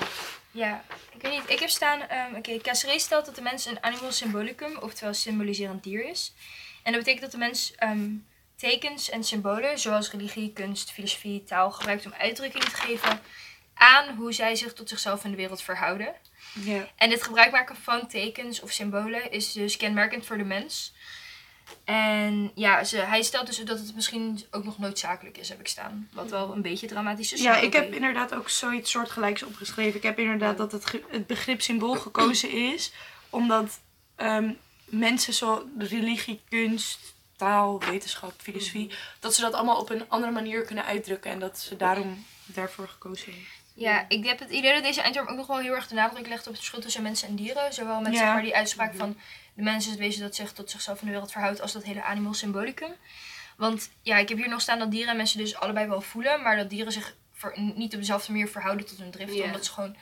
Ja, 0.51 0.85
ik 1.15 1.23
weet 1.23 1.33
niet. 1.33 1.51
Ik 1.51 1.59
heb 1.59 1.69
staan, 1.69 2.01
ehm 2.01 2.35
oké, 2.35 2.59
Cassirer 2.59 3.01
stelt 3.01 3.25
dat 3.27 3.35
de 3.35 3.43
mens 3.43 3.67
een 3.67 3.83
animal 3.83 4.13
symbolicum, 4.13 4.77
oftewel 4.79 5.15
symboliserend 5.15 5.83
dier 5.83 6.05
is. 6.09 6.35
En 6.83 6.93
dat 6.93 7.01
betekent 7.01 7.23
dat 7.23 7.31
de 7.31 7.39
mens 7.47 7.75
ehm, 7.75 8.11
tekens 8.57 9.11
en 9.11 9.25
symbolen, 9.25 9.79
zoals 9.79 10.11
religie, 10.11 10.53
kunst, 10.53 10.91
filosofie, 10.93 11.45
taal, 11.45 11.71
gebruikt 11.71 12.07
om 12.07 12.13
uitdrukking 12.19 12.65
te 12.65 12.77
geven 12.77 13.21
aan 13.75 14.17
hoe 14.17 14.33
zij 14.33 14.57
zich 14.57 14.73
tot 14.73 14.89
zichzelf 14.89 15.25
in 15.25 15.31
de 15.31 15.37
wereld 15.37 15.63
verhouden. 15.63 16.15
Ja. 16.53 16.89
En 16.97 17.09
dit 17.09 17.23
gebruik 17.23 17.51
maken 17.51 17.77
van 17.77 18.07
tekens 18.07 18.61
of 18.61 18.71
symbolen 18.71 19.31
is 19.31 19.53
dus 19.53 19.77
kenmerkend 19.77 20.27
voor 20.27 20.39
de 20.39 20.45
mens. 20.45 20.93
En 21.85 22.51
ja, 22.55 22.85
ze, 22.85 22.97
hij 22.97 23.23
stelt 23.23 23.47
dus 23.47 23.59
dat 23.59 23.79
het 23.79 23.95
misschien 23.95 24.45
ook 24.51 24.65
nog 24.65 24.79
noodzakelijk 24.79 25.39
is, 25.39 25.49
heb 25.49 25.61
ik 25.61 25.69
staan. 25.69 26.09
Wat 26.13 26.31
wel 26.31 26.53
een 26.53 26.63
beetje 26.63 26.87
dramatisch 26.87 27.33
is. 27.33 27.43
Ja, 27.43 27.57
ik 27.57 27.73
heb 27.73 27.93
inderdaad 27.95 28.35
ook 28.35 28.49
zoiets 28.49 28.91
soortgelijks 28.91 29.43
opgeschreven. 29.43 29.97
Ik 29.97 30.03
heb 30.03 30.19
inderdaad 30.19 30.57
dat 30.57 30.73
het, 30.73 30.93
het 31.09 31.27
begrip 31.27 31.61
symbool 31.61 31.95
gekozen 31.95 32.51
is. 32.51 32.93
Omdat 33.31 33.81
ehm, 34.17 34.53
mensen 34.85 35.33
zo 35.33 35.69
religie, 35.79 36.41
kunst, 36.49 37.15
taal, 37.37 37.81
wetenschap, 37.81 38.33
filosofie... 38.37 38.91
dat 39.21 39.35
ze 39.35 39.41
dat 39.41 39.53
allemaal 39.53 39.81
op 39.81 39.91
een 39.91 40.09
andere 40.09 40.33
manier 40.33 40.65
kunnen 40.65 40.85
uitdrukken. 40.85 41.31
En 41.31 41.39
dat 41.39 41.59
ze 41.59 41.77
daarom 41.77 42.25
daarvoor 42.47 42.89
gekozen 42.89 43.33
heeft. 43.33 43.62
Ja, 43.75 44.05
ik 44.09 44.25
heb 44.27 44.39
het 44.39 44.51
idee 44.51 44.73
dat 44.75 44.83
deze 44.83 45.01
eindterm 45.01 45.29
ook 45.29 45.37
nog 45.37 45.47
wel 45.47 45.59
heel 45.59 45.75
erg 45.75 45.89
de 45.89 45.95
nadruk 45.95 46.27
legt 46.27 46.41
op 46.41 46.47
het 46.47 46.57
verschil 46.57 46.81
tussen 46.81 47.03
mensen 47.03 47.29
en 47.29 47.37
dieren. 47.37 47.73
Zowel 47.75 48.01
met 48.01 48.13
Ja. 48.13 48.19
zeg 48.19 48.29
maar, 48.29 48.43
die 48.43 48.57
uitspraak 48.57 48.95
van 48.95 49.19
de 49.55 49.63
mens 49.63 49.85
is 49.85 49.91
het 49.91 50.01
wezen 50.01 50.23
dat 50.23 50.35
zich 50.35 50.53
tot 50.53 50.71
zichzelf 50.71 51.01
in 51.01 51.07
de 51.07 51.13
wereld 51.13 51.33
verhoudt 51.33 51.61
als 51.61 51.73
dat 51.73 51.83
hele 51.85 52.03
animal 52.03 52.35
symbolicum. 52.35 52.93
Want 53.57 53.91
ja, 54.03 54.17
ik 54.17 54.29
heb 54.29 54.39
hier 54.39 54.49
nog 54.49 54.61
staan 54.61 54.79
dat 54.79 54.91
dieren 54.91 55.11
en 55.11 55.17
mensen 55.17 55.39
dus 55.39 55.55
allebei 55.55 55.87
wel 55.89 56.01
voelen, 56.01 56.43
maar 56.43 56.57
dat 56.57 56.71
dieren 56.71 56.93
zich 56.93 57.15
ver- 57.33 57.61
niet 57.61 57.93
op 57.95 58.01
dezelfde 58.01 58.33
manier 58.33 58.49
verhouden 58.49 58.87
tot 58.87 58.99
hun 58.99 59.11
driften. 59.11 59.37
Ja. 59.37 59.45
omdat 59.45 59.65
ze 59.65 59.73
gewoon 59.73 59.97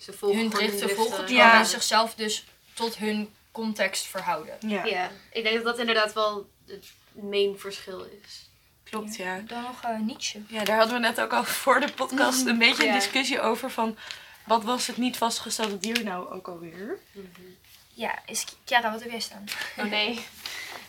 Ze 0.00 0.12
volgen 0.12 0.38
hun 0.38 0.50
driften 0.50 0.90
volgen, 0.90 1.16
terwijl 1.16 1.38
Ja. 1.38 1.52
mensen 1.54 1.72
zichzelf 1.80 2.14
dus 2.14 2.44
tot 2.74 2.96
hun 2.96 3.34
context 3.52 4.06
verhouden. 4.06 4.54
Ja, 4.66 4.84
Ja, 4.84 5.10
ik 5.32 5.42
denk 5.42 5.54
dat 5.54 5.64
dat 5.64 5.78
inderdaad 5.78 6.12
wel 6.12 6.50
het 6.66 6.92
main 7.12 7.58
verschil 7.58 8.06
is. 8.22 8.50
Klopt, 8.92 9.16
ja. 9.16 9.40
Dan 9.46 9.62
nog 9.62 9.82
eh, 9.82 9.98
Nietzsche. 9.98 10.40
Ja, 10.46 10.64
daar 10.64 10.76
hadden 10.76 10.94
we 10.94 11.00
net 11.00 11.20
ook 11.20 11.32
al 11.32 11.44
voor 11.44 11.80
de 11.80 11.92
podcast 11.92 12.46
een 12.46 12.58
beetje 12.58 12.86
een 12.86 12.92
discussie 12.92 13.40
over 13.40 13.70
van... 13.70 13.96
Wat 14.46 14.64
was 14.64 14.86
het 14.86 14.96
niet 14.96 15.16
vastgestelde 15.16 15.78
dier 15.78 16.04
nou 16.04 16.30
ook 16.32 16.48
alweer? 16.48 16.98
Ja, 17.94 18.18
is 18.26 18.44
Chiara, 18.64 18.90
wat 18.92 19.02
heb 19.02 19.10
jij 19.10 19.20
staan? 19.20 19.44
Oh 19.78 19.84
nee. 19.84 20.24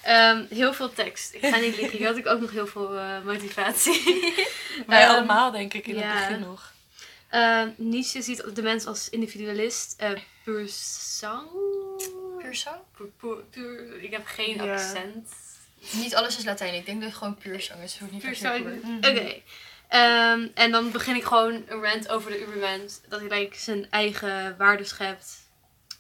Ehm, 0.01 0.45
heel 0.49 0.73
veel 0.73 0.93
tekst. 0.93 1.33
Ik 1.33 1.45
ga 1.45 1.57
niet 1.57 1.75
liegen. 1.77 1.97
Hier 1.97 2.07
had 2.07 2.17
ik 2.17 2.27
ook 2.27 2.39
nog 2.39 2.51
heel 2.51 2.67
veel 2.67 2.97
eh, 2.97 3.21
motivatie. 3.25 4.01
Wij 4.87 5.01
Ehm, 5.03 5.09
allemaal, 5.11 5.51
denk 5.51 5.73
ik, 5.73 5.87
in 5.87 5.95
ja. 5.95 6.01
het 6.13 6.27
begin 6.27 6.39
nog. 6.45 6.73
Ehm, 7.29 7.69
Nietzsche 7.77 8.21
ziet 8.21 8.55
de 8.55 8.61
mens 8.61 8.85
als 8.85 9.09
individualist. 9.09 9.93
eh 9.97 10.09
pur 10.43 10.67
sang. 10.69 11.47
Puur 12.39 12.55
zang? 12.55 12.77
Puur, 12.97 13.07
puur, 13.19 13.35
puur- 13.49 14.03
ik 14.03 14.11
heb 14.11 14.25
geen 14.25 14.63
Ja. 14.63 14.73
accent. 14.73 15.29
Niet 15.91 16.15
alles 16.15 16.37
is 16.37 16.43
Latijn. 16.43 16.73
Ik 16.73 16.85
denk 16.85 16.99
dat 16.99 17.09
het 17.09 17.17
gewoon 17.17 17.35
puur 17.35 17.61
zang 17.61 17.81
is. 17.83 17.99
Niet 18.11 18.21
Puur 18.21 18.37
puur. 18.61 18.79
Oké. 18.97 19.41
Ehm, 19.87 20.47
en 20.53 20.71
dan 20.71 20.91
begin 20.91 21.15
ik 21.15 21.23
gewoon 21.23 21.53
een 21.67 21.81
rant 21.83 22.09
over 22.09 22.31
de 22.31 22.41
Ubermens. 22.41 22.99
Dat 23.09 23.19
hij 23.19 23.39
like, 23.39 23.57
zijn 23.59 23.87
eigen 23.89 24.57
waarde 24.57 24.83
schept. 24.83 25.41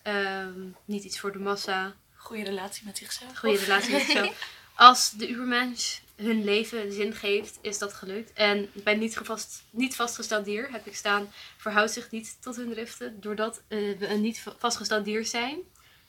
Ehm, 0.01 0.59
niet 0.85 1.03
iets 1.03 1.19
voor 1.19 1.31
de 1.31 1.39
massa. 1.39 1.93
Goede 2.15 2.43
relatie 2.43 2.85
met 2.85 2.97
zichzelf. 2.97 3.37
goede 3.37 3.57
relatie 3.57 3.91
met 3.91 4.01
zichzelf. 4.01 4.51
Als 4.75 5.11
de 5.11 5.29
Ubermensch 5.29 5.99
hun 6.15 6.43
leven 6.43 6.93
zin 6.93 7.13
geeft, 7.13 7.57
is 7.61 7.77
dat 7.77 7.93
gelukt. 7.93 8.33
En 8.33 8.69
bij 8.73 8.95
niet, 8.95 9.17
gevast, 9.17 9.63
niet 9.69 9.95
vastgesteld 9.95 10.45
dier 10.45 10.71
heb 10.71 10.87
ik 10.87 10.95
staan, 10.95 11.31
verhoudt 11.57 11.91
zich 11.91 12.11
niet 12.11 12.37
tot 12.41 12.55
hun 12.55 12.69
driften. 12.69 13.21
Doordat 13.21 13.61
eh, 13.67 13.79
we 13.97 14.07
een 14.07 14.21
niet 14.21 14.39
va- 14.39 14.55
vastgesteld 14.57 15.05
dier 15.05 15.25
zijn, 15.25 15.57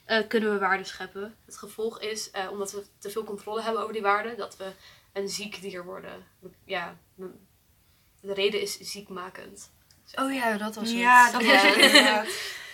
eh, 0.05 0.27
kunnen 0.27 0.51
we 0.51 0.59
waarden 0.59 0.85
scheppen. 0.85 1.35
Het 1.45 1.57
gevolg 1.57 2.01
is, 2.01 2.31
eh, 2.31 2.51
omdat 2.51 2.71
we 2.71 2.83
te 2.97 3.09
veel 3.09 3.23
controle 3.23 3.61
hebben 3.61 3.81
over 3.81 3.93
die 3.93 4.01
waarden, 4.01 4.37
dat 4.37 4.57
we 4.57 4.71
een 5.13 5.29
ziek 5.29 5.61
dier 5.61 5.85
worden. 5.85 6.25
Ja, 6.65 6.97
de 8.19 8.33
reden 8.33 8.61
is 8.61 8.79
ziekmakend. 8.79 9.71
Oh 10.15 10.33
ja, 10.33 10.57
dat 10.57 10.75
was 10.75 10.89
het. 10.89 10.97
Ja, 10.97 11.31
dat 11.31 11.43
was 11.43 11.61
het. 11.61 12.53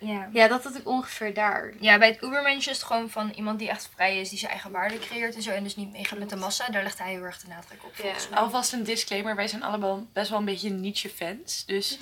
Ja. 0.00 0.28
Ja, 0.32 0.48
dat 0.48 0.64
had 0.64 0.74
ik 0.76 0.88
ongeveer 0.88 1.34
daar. 1.34 1.72
Ja, 1.80 1.98
bij 1.98 2.08
het 2.08 2.22
Ubermensch 2.22 2.66
is 2.68 2.76
het 2.76 2.82
gewoon 2.86 3.10
van 3.10 3.30
iemand 3.30 3.58
die 3.58 3.68
echt 3.68 3.88
vrij 3.94 4.20
is, 4.20 4.28
die 4.28 4.38
zijn 4.38 4.50
eigen 4.50 4.70
waarde 4.70 4.98
creëert 4.98 5.34
en 5.34 5.42
zo. 5.42 5.50
En 5.50 5.62
dus 5.64 5.76
niet 5.76 5.92
meegaat 5.92 6.18
met 6.18 6.30
de 6.30 6.36
massa. 6.36 6.68
Daar 6.68 6.82
legt 6.82 6.98
hij 6.98 7.10
heel 7.10 7.22
erg 7.22 7.38
de 7.38 7.48
nadruk 7.48 7.84
op. 7.84 7.92
Ja. 7.96 8.02
volgens 8.02 8.28
mij. 8.28 8.38
Alvast 8.38 8.72
een 8.72 8.84
disclaimer, 8.84 9.36
wij 9.36 9.48
zijn 9.48 9.62
allemaal 9.62 10.06
best 10.12 10.30
wel 10.30 10.38
een 10.38 10.44
beetje 10.44 10.70
Nietzsche-fans. 10.70 11.64
Dus 11.66 11.98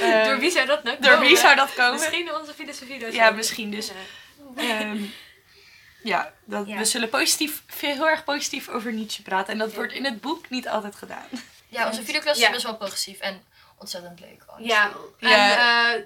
eh, 0.00 0.24
Door 0.26 0.38
wie 0.38 0.50
zou 0.50 0.66
dat 0.66 0.82
nou 0.82 0.96
door 1.00 1.10
wie 1.10 1.20
komen? 1.20 1.36
zou 1.40 1.56
dat 1.56 1.74
komen? 1.74 1.92
Misschien 1.92 2.34
onze 2.34 2.54
filosofie. 2.54 3.12
Ja, 3.12 3.30
misschien 3.30 3.70
dus. 3.70 3.90
Ja. 4.56 4.62
Ehm, 4.80 5.02
ja, 6.02 6.32
dat, 6.44 6.66
Ja. 6.66 6.76
we 6.76 6.84
zullen 6.84 7.08
positief, 7.08 7.62
veel, 7.66 7.92
heel 7.94 8.08
erg 8.08 8.24
positief 8.24 8.68
over 8.68 8.92
Nietzsche 8.92 9.22
praten. 9.22 9.52
En 9.52 9.58
dat 9.58 9.74
wordt 9.74 9.92
in 9.92 10.04
het 10.04 10.20
boek 10.20 10.50
niet 10.50 10.68
altijd 10.68 10.94
gedaan. 10.96 11.26
Ja, 11.68 11.86
onze 11.86 12.02
videoklas 12.04 12.38
Ja. 12.38 12.46
is 12.46 12.52
best 12.52 12.64
wel 12.64 12.76
progressief 12.76 13.18
en 13.18 13.42
ontzettend 13.78 14.20
leuk. 14.20 14.42
honestly. 14.46 14.74
Ja, 14.74 14.90
en 15.18 15.28
Ja. 15.28 15.96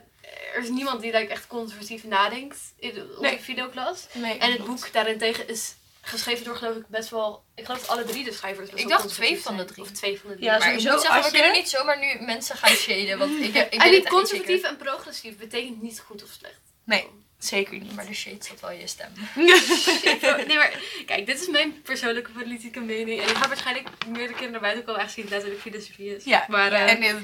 Er 0.55 0.63
is 0.63 0.69
niemand 0.69 1.01
die 1.01 1.13
like, 1.13 1.33
echt 1.33 1.47
conservatief 1.47 2.05
nadenkt 2.05 2.59
in 2.79 2.95
de, 2.95 3.07
onze 3.09 3.21
Nee. 3.21 3.39
videoklas. 3.41 4.07
Nee, 4.13 4.39
En 4.39 4.53
het 4.53 4.65
boek 4.65 4.93
daarentegen 4.93 5.49
is 5.49 5.75
geschreven 6.01 6.45
door 6.45 6.57
geloof 6.57 6.77
ik 6.77 6.87
best 6.87 7.11
wel... 7.11 7.45
Ik 7.55 7.65
geloof 7.65 7.81
dat 7.81 7.89
alle 7.89 8.05
drie 8.05 8.25
de 8.25 8.33
schrijvers 8.33 8.71
best 8.71 8.83
Ik 8.83 8.89
dacht 8.89 9.09
twee 9.09 9.41
van 9.43 9.57
de 9.57 9.65
drie. 9.65 9.83
Of 9.83 9.91
twee 9.91 10.21
van 10.21 10.31
de 10.31 10.37
drie. 10.37 10.47
Ja, 10.49 10.59
Maar 10.59 10.73
ik 10.73 10.79
sowieso, 10.81 10.93
moet 10.93 11.01
zeggen, 11.03 11.23
we 11.23 11.31
kunnen 11.31 11.53
niet 11.53 11.69
zomaar 11.69 11.99
nu 11.99 12.25
mensen 12.25 12.57
gaan 12.57 12.75
shaden. 12.75 13.19
Want 13.19 13.33
ik, 13.33 13.47
ik 13.47 13.55
het 13.55 13.73
echt 13.73 13.91
niet 13.91 14.09
conservatief 14.09 14.55
zeker. 14.55 14.69
en 14.69 14.77
progressief 14.77 15.37
betekent 15.37 15.83
niet 15.83 16.01
goed 16.01 16.23
of 16.23 16.29
slecht. 16.39 16.61
Nee, 16.85 17.07
zeker 17.39 17.79
niet. 17.79 17.95
Maar 17.95 18.07
de 18.07 18.15
shade 18.15 18.45
zat 18.45 18.61
wel 18.61 18.71
in 18.71 18.79
je 18.81 18.87
stem. 18.87 19.13
nee, 20.47 20.57
maar 20.57 20.81
kijk, 21.07 21.27
dit 21.27 21.41
is 21.41 21.49
mijn 21.49 21.83
persoonlijke 21.83 22.31
politieke 22.31 22.81
mening. 22.81 23.21
En 23.23 23.29
ik 23.29 23.37
ga 23.37 23.49
waarschijnlijk 23.49 23.89
meerdere 24.07 24.35
keren 24.35 24.51
naar 24.53 24.61
buiten 24.61 24.85
komen, 24.85 25.01
aangezien 25.01 25.25
het 25.25 25.33
letterlijk 25.33 25.61
filosofie 25.63 26.17
is. 26.17 26.25
Ja, 26.25 26.45
maar, 26.49 26.73
eh, 26.73 26.91
en 26.91 27.03
eh, 27.03 27.15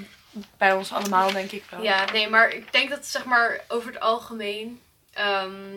bij 0.56 0.72
ons 0.72 0.92
allemaal 0.92 1.32
denk 1.32 1.50
ik 1.50 1.64
wel. 1.70 1.82
Ja, 1.82 2.12
nee, 2.12 2.28
maar 2.28 2.50
ik 2.52 2.72
denk 2.72 2.90
dat 2.90 3.06
zeg 3.06 3.24
maar 3.24 3.64
over 3.68 3.92
het 3.92 4.00
algemeen. 4.00 4.80
ehm, 5.12 5.76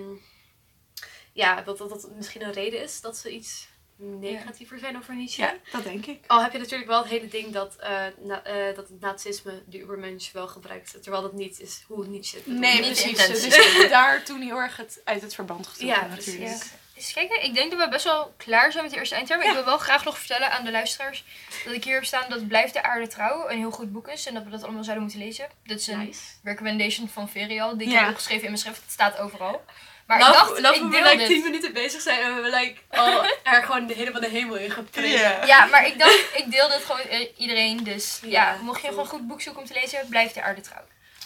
ja, 1.33 1.61
dat, 1.61 1.77
dat 1.77 1.89
dat 1.89 2.09
misschien 2.15 2.41
een 2.43 2.51
reden 2.53 2.81
is 2.83 3.01
dat 3.01 3.17
ze 3.17 3.31
iets 3.31 3.67
negatiever 3.95 4.79
zijn 4.79 4.97
over 4.97 5.15
Nietzsche. 5.15 5.41
Ja, 5.41 5.55
dat 5.71 5.83
denk 5.83 6.05
ik. 6.05 6.23
Al 6.27 6.41
heb 6.41 6.51
je 6.51 6.57
natuurlijk 6.57 6.89
wel 6.89 6.99
het 7.01 7.09
hele 7.09 7.27
ding 7.27 7.53
dat, 7.53 7.75
eh, 7.75 8.05
na- 8.19 8.43
eh, 8.43 8.75
dat 8.75 8.87
het 8.89 8.99
nazisme 8.99 9.63
de 9.65 9.79
Ubermensch 9.79 10.31
wel 10.31 10.47
gebruikt. 10.47 11.01
Terwijl 11.01 11.23
dat 11.23 11.33
niet 11.33 11.59
is 11.59 11.83
hoe 11.87 12.07
Nietzsche 12.07 12.37
het. 12.37 12.47
Nee, 12.47 12.79
precies. 12.79 13.27
Dus 13.27 13.57
daar 13.89 14.23
toen 14.23 14.41
heel 14.41 14.57
erg 14.57 14.77
het 14.77 15.01
uit 15.03 15.21
het 15.21 15.35
verband 15.35 15.67
getrokken 15.67 15.99
Ja, 16.01 16.13
precies. 16.13 16.33
natuurlijk. 16.33 16.63
Ja. 16.63 16.79
Eens 17.01 17.13
kijken, 17.13 17.43
ik 17.43 17.53
denk 17.53 17.71
dat 17.71 17.79
we 17.79 17.89
best 17.89 18.03
wel 18.03 18.33
klaar 18.37 18.71
zijn 18.71 18.83
met 18.83 18.93
de 18.93 18.99
eerste 18.99 19.15
eindterm. 19.15 19.41
Ik 19.41 19.51
wil 19.53 19.65
wel 19.65 19.77
graag 19.77 20.03
nog 20.03 20.17
vertellen 20.17 20.51
aan 20.51 20.63
de 20.65 20.71
luisteraars 20.71 21.23
dat 21.65 21.73
ik 21.73 21.83
hier 21.83 21.93
heb 21.93 22.05
staan 22.05 22.29
dat 22.29 22.47
Blijft 22.47 22.73
de 22.73 22.83
Aarde 22.83 23.07
Trouw 23.07 23.49
een 23.49 23.57
heel 23.57 23.71
goed 23.71 23.91
boek 23.91 24.07
is 24.07 24.25
en 24.25 24.33
dat 24.33 24.43
we 24.43 24.49
dat 24.49 24.63
allemaal 24.63 24.83
zouden 24.83 25.03
moeten 25.05 25.23
lezen. 25.23 25.47
Dat 25.65 25.79
is 25.79 25.87
een 25.87 25.97
Nice. 25.99 26.21
recommendation 26.43 27.09
van 27.09 27.29
Verial, 27.29 27.77
die 27.77 27.87
ik 27.87 27.99
heb 27.99 28.09
opgeschreven 28.09 28.43
in 28.43 28.49
mijn 28.49 28.61
schrift. 28.61 28.81
Het 28.81 28.91
staat 28.91 29.19
overal. 29.19 29.65
Maar 30.07 30.19
Love, 30.19 30.31
ik 30.31 30.35
dacht, 30.37 30.59
love 30.61 30.75
ik 30.75 30.91
we 30.91 31.01
like 31.03 31.17
dit. 31.17 31.27
10 31.27 31.43
minuten 31.43 31.73
bezig 31.73 32.01
zijn 32.01 32.19
en 32.21 32.35
we 32.43 32.49
like, 32.49 32.75
al 32.89 33.25
er 33.43 33.63
gewoon 33.63 33.87
de 33.87 33.93
helemaal 33.93 34.21
de 34.21 34.29
hemel 34.29 34.55
in 34.55 34.71
geprezen. 34.71 35.19
Ja. 35.19 35.45
Ja, 35.45 35.65
maar 35.65 35.87
ik 35.87 35.99
dacht, 35.99 36.25
ik 36.33 36.51
deel 36.51 36.67
dit 36.67 36.83
gewoon 36.85 37.01
met 37.09 37.29
iedereen. 37.37 37.83
Dus 37.83 38.19
ja, 38.23 38.29
Ja, 38.29 38.57
mocht 38.61 38.81
je 38.81 38.87
cool. 38.87 38.91
gewoon 38.91 39.03
een 39.03 39.19
goed 39.19 39.27
boek 39.27 39.41
zoeken 39.41 39.61
om 39.61 39.67
te 39.67 39.73
lezen, 39.73 40.07
Blijft 40.09 40.33
de 40.33 40.41
Aarde 40.41 40.61
Trouw. 40.61 40.83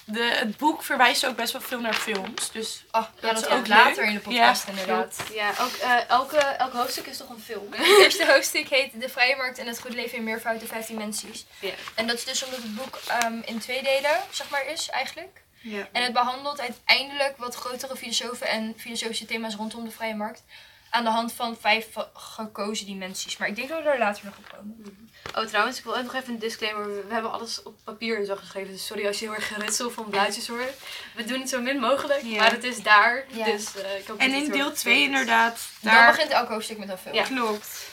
De, 0.08 0.24
het 0.24 0.58
boek 0.58 0.84
verwijst 0.84 1.26
ook 1.26 1.36
best 1.36 1.54
wel 1.54 1.62
veel 1.62 1.80
naar 1.80 1.94
films. 1.94 2.52
Dus 2.52 2.84
Oh, 2.92 3.02
ja, 3.02 3.28
dat 3.28 3.38
is 3.42 3.48
is 3.48 3.54
ook 3.54 3.68
later 3.68 3.96
leuk. 4.04 4.08
in 4.08 4.14
de 4.14 4.20
podcast 4.22 4.66
Ja, 4.66 4.70
inderdaad. 4.72 5.16
Ja, 5.34 5.50
ook, 5.60 5.74
eh, 5.74 6.10
elke, 6.10 6.38
elk 6.38 6.74
hoofdstuk 6.74 7.06
is 7.06 7.18
toch 7.18 7.30
een 7.30 7.40
film. 7.42 7.68
Het 7.74 8.00
eerste 8.00 8.26
hoofdstuk 8.32 8.70
heet 8.70 9.02
De 9.02 9.10
Vrije 9.10 9.36
Markt 9.36 9.58
en 9.58 9.68
het 9.68 9.80
Goed 9.80 9.94
Leven 9.94 10.18
in 10.18 10.24
Meervoud 10.24 10.60
de 10.60 10.66
15 10.66 10.96
Dimensies. 10.96 11.46
Ja. 11.60 11.72
En 11.96 12.08
dat 12.08 12.16
is 12.18 12.24
dus 12.26 12.44
omdat 12.44 12.60
het 12.62 12.76
boek 12.76 13.00
ehm, 13.08 13.40
in 13.46 13.60
twee 13.60 13.84
delen, 13.84 14.20
zeg 14.32 14.50
maar, 14.50 14.66
is 14.68 14.90
eigenlijk. 14.90 15.42
ja. 15.62 15.88
En 15.92 16.04
het 16.04 16.14
behandelt 16.14 16.60
uiteindelijk 16.60 17.38
wat 17.38 17.56
grotere 17.56 17.96
filosofen 17.96 18.48
en 18.48 18.74
filosofische 18.78 19.26
thema's 19.26 19.56
rondom 19.56 19.84
de 19.84 19.92
vrije 19.92 20.16
markt. 20.16 20.44
Aan 20.90 21.04
de 21.04 21.10
hand 21.10 21.34
van 21.34 21.58
vijf 21.62 21.88
gekozen 22.14 22.86
dimensies. 22.86 23.38
Maar 23.38 23.48
ik 23.48 23.56
denk 23.56 23.70
dat 23.70 23.78
we 23.78 23.84
daar 23.84 24.00
later 24.00 24.26
nog 24.26 24.38
op 24.38 24.50
komen. 24.58 25.10
Oh, 25.34 25.44
trouwens, 25.46 25.78
ik 25.78 25.84
wil 25.84 25.98
ook 25.98 26.04
nog 26.04 26.14
even 26.14 26.34
een 26.34 26.40
disclaimer. 26.40 27.08
We 27.08 27.14
hebben 27.14 27.32
alles 27.32 27.64
op 27.64 27.76
papier 27.84 28.18
en 28.20 28.26
zo 28.26 28.36
geschreven. 28.36 28.72
Dus 28.72 28.86
sorry 28.86 29.08
als 29.08 29.20
je 29.20 29.26
heel 29.26 29.36
erg 29.36 29.48
geritsel 29.48 29.92
van 29.92 30.10
blaadjes 30.10 30.48
hoort. 30.48 30.74
We 31.16 31.24
doen 31.26 31.40
het 31.40 31.50
zo 31.50 31.62
min 31.62 31.80
mogelijk, 31.80 32.24
maar 32.24 32.52
het 32.52 32.64
is 32.64 32.82
daar. 32.84 33.26
Dus, 33.46 33.76
eh, 33.76 33.98
ik 34.00 34.08
hoop 34.08 34.20
En 34.20 34.34
in 34.34 34.52
deel 34.52 34.66
erg 34.70 34.78
2 34.78 34.98
is. 35.00 35.06
inderdaad. 35.06 35.60
Dan 35.82 35.94
Daar 35.94 36.12
begint 36.12 36.32
elk 36.32 36.48
hoofdstuk 36.50 36.78
met 36.78 36.90
een 36.90 36.98
film. 36.98 37.16
Ja. 37.16 37.24
klopt. 37.24 37.86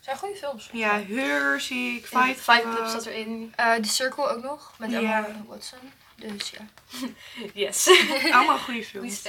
zijn 0.00 0.16
goede 0.16 0.36
films. 0.36 0.68
Ja, 0.72 1.02
Her 1.08 1.60
zie 1.60 1.96
ik. 1.96 2.06
Fight 2.06 2.62
Club. 2.62 2.86
Zat 2.88 3.06
erin. 3.06 3.52
Eh, 3.56 3.74
The 3.74 3.88
Circle 3.88 4.28
ook 4.28 4.42
nog, 4.42 4.72
met. 4.78 4.92
Emma 4.92 5.26
Watson. 5.46 5.92
Dus 6.16 6.50
ja. 6.50 6.66
Yes. 7.64 7.88
Allemaal 8.32 8.58
goede 8.58 8.84
films. 8.84 9.22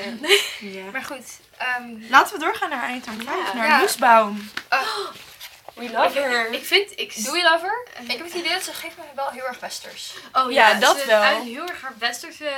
Ja. 0.59 0.83
Maar 0.91 1.03
goed. 1.03 1.39
ehm, 1.57 1.83
Laten 2.09 2.33
we 2.33 2.39
doorgaan 2.45 2.69
naar 2.69 2.83
eindterm 2.83 3.21
5. 3.21 3.27
Ja. 3.47 3.53
naar 3.53 3.67
Ja. 3.67 3.79
we 5.77 5.91
love 5.91 6.19
her. 6.19 6.53
Ik 6.53 6.65
vind... 6.65 6.99
Ik, 6.99 7.23
Doe 7.25 7.37
je 7.37 7.43
lover? 7.43 7.87
Ik 8.01 8.07
heb 8.17 8.23
het 8.23 8.33
idee 8.33 8.53
dat 8.53 8.63
ze 8.63 8.73
geeft 8.73 8.97
me 8.97 9.03
wel 9.15 9.29
heel 9.29 9.45
erg 9.47 9.59
westers. 9.59 10.13
Oh 10.33 10.51
Ja, 10.51 10.69
ja, 10.69 10.79
dat 10.79 10.97
ze 10.99 11.05
wel. 11.05 11.21
uit 11.21 11.43
heel 11.43 11.67
erg 11.67 11.81
haar 11.81 11.93
westerse 11.99 12.49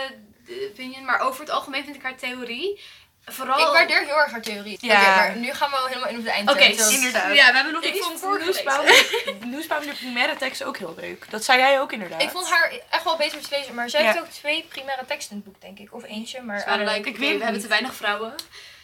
eh, 0.48 0.56
opinion. 0.72 1.06
Maar 1.06 1.20
over 1.20 1.40
het 1.42 1.50
algemeen 1.50 1.84
vind 1.84 1.96
ik 1.96 2.02
haar 2.04 2.16
theorie... 2.16 2.82
Vooral... 3.26 3.60
Ik 3.60 3.66
waardeer 3.74 4.06
heel 4.06 4.18
erg 4.20 4.32
haar 4.32 4.42
theorie. 4.42 4.78
Ja. 4.82 5.16
Maar 5.16 5.36
nu 5.36 5.54
gaan 5.54 5.70
we 5.70 5.76
wel 5.76 5.88
helemaal 5.88 6.10
in 6.10 6.18
op 6.18 6.24
de 6.24 6.30
eindterm. 6.30 6.60
Oké, 6.60 6.92
inderdaad. 6.92 7.36
Ja, 7.36 7.48
we 7.50 7.56
hebben 7.56 7.74
nog 7.74 7.86
vond 7.98 8.20
voorgelezen. 8.20 8.66
Noesbaum, 8.66 9.50
Noesbaum 9.50 9.82
de 9.86 9.94
primaire 9.94 10.36
tekst 10.36 10.64
ook 10.64 10.78
heel 10.78 10.96
leuk. 10.98 11.26
Dat 11.30 11.44
zei 11.44 11.60
jij 11.60 11.80
ook 11.82 11.92
inderdaad. 11.92 12.22
Ik 12.22 12.30
vond 12.30 12.50
haar 12.50 12.72
echt 12.90 13.04
wel 13.04 13.18
beter 13.18 13.40
te 13.42 13.48
lezen, 13.52 13.74
maar 13.74 13.90
zij 13.90 14.04
Ja. 14.04 14.12
heeft 14.12 14.20
ook 14.20 14.30
twee 14.30 14.66
primaire 14.70 15.06
teksten 15.06 15.32
in 15.36 15.42
het 15.44 15.52
boek, 15.52 15.62
denk 15.62 15.80
ik. 15.80 15.94
Of 15.94 16.04
eentje, 16.04 16.42
maar... 16.42 16.62
Eh, 16.64 16.78
like, 16.78 16.92
ik 16.94 17.08
oké, 17.08 17.20
weet 17.20 17.38
we 17.38 17.44
hebben 17.44 17.62
te 17.62 17.68
weinig 17.68 17.94
vrouwen. 17.96 18.36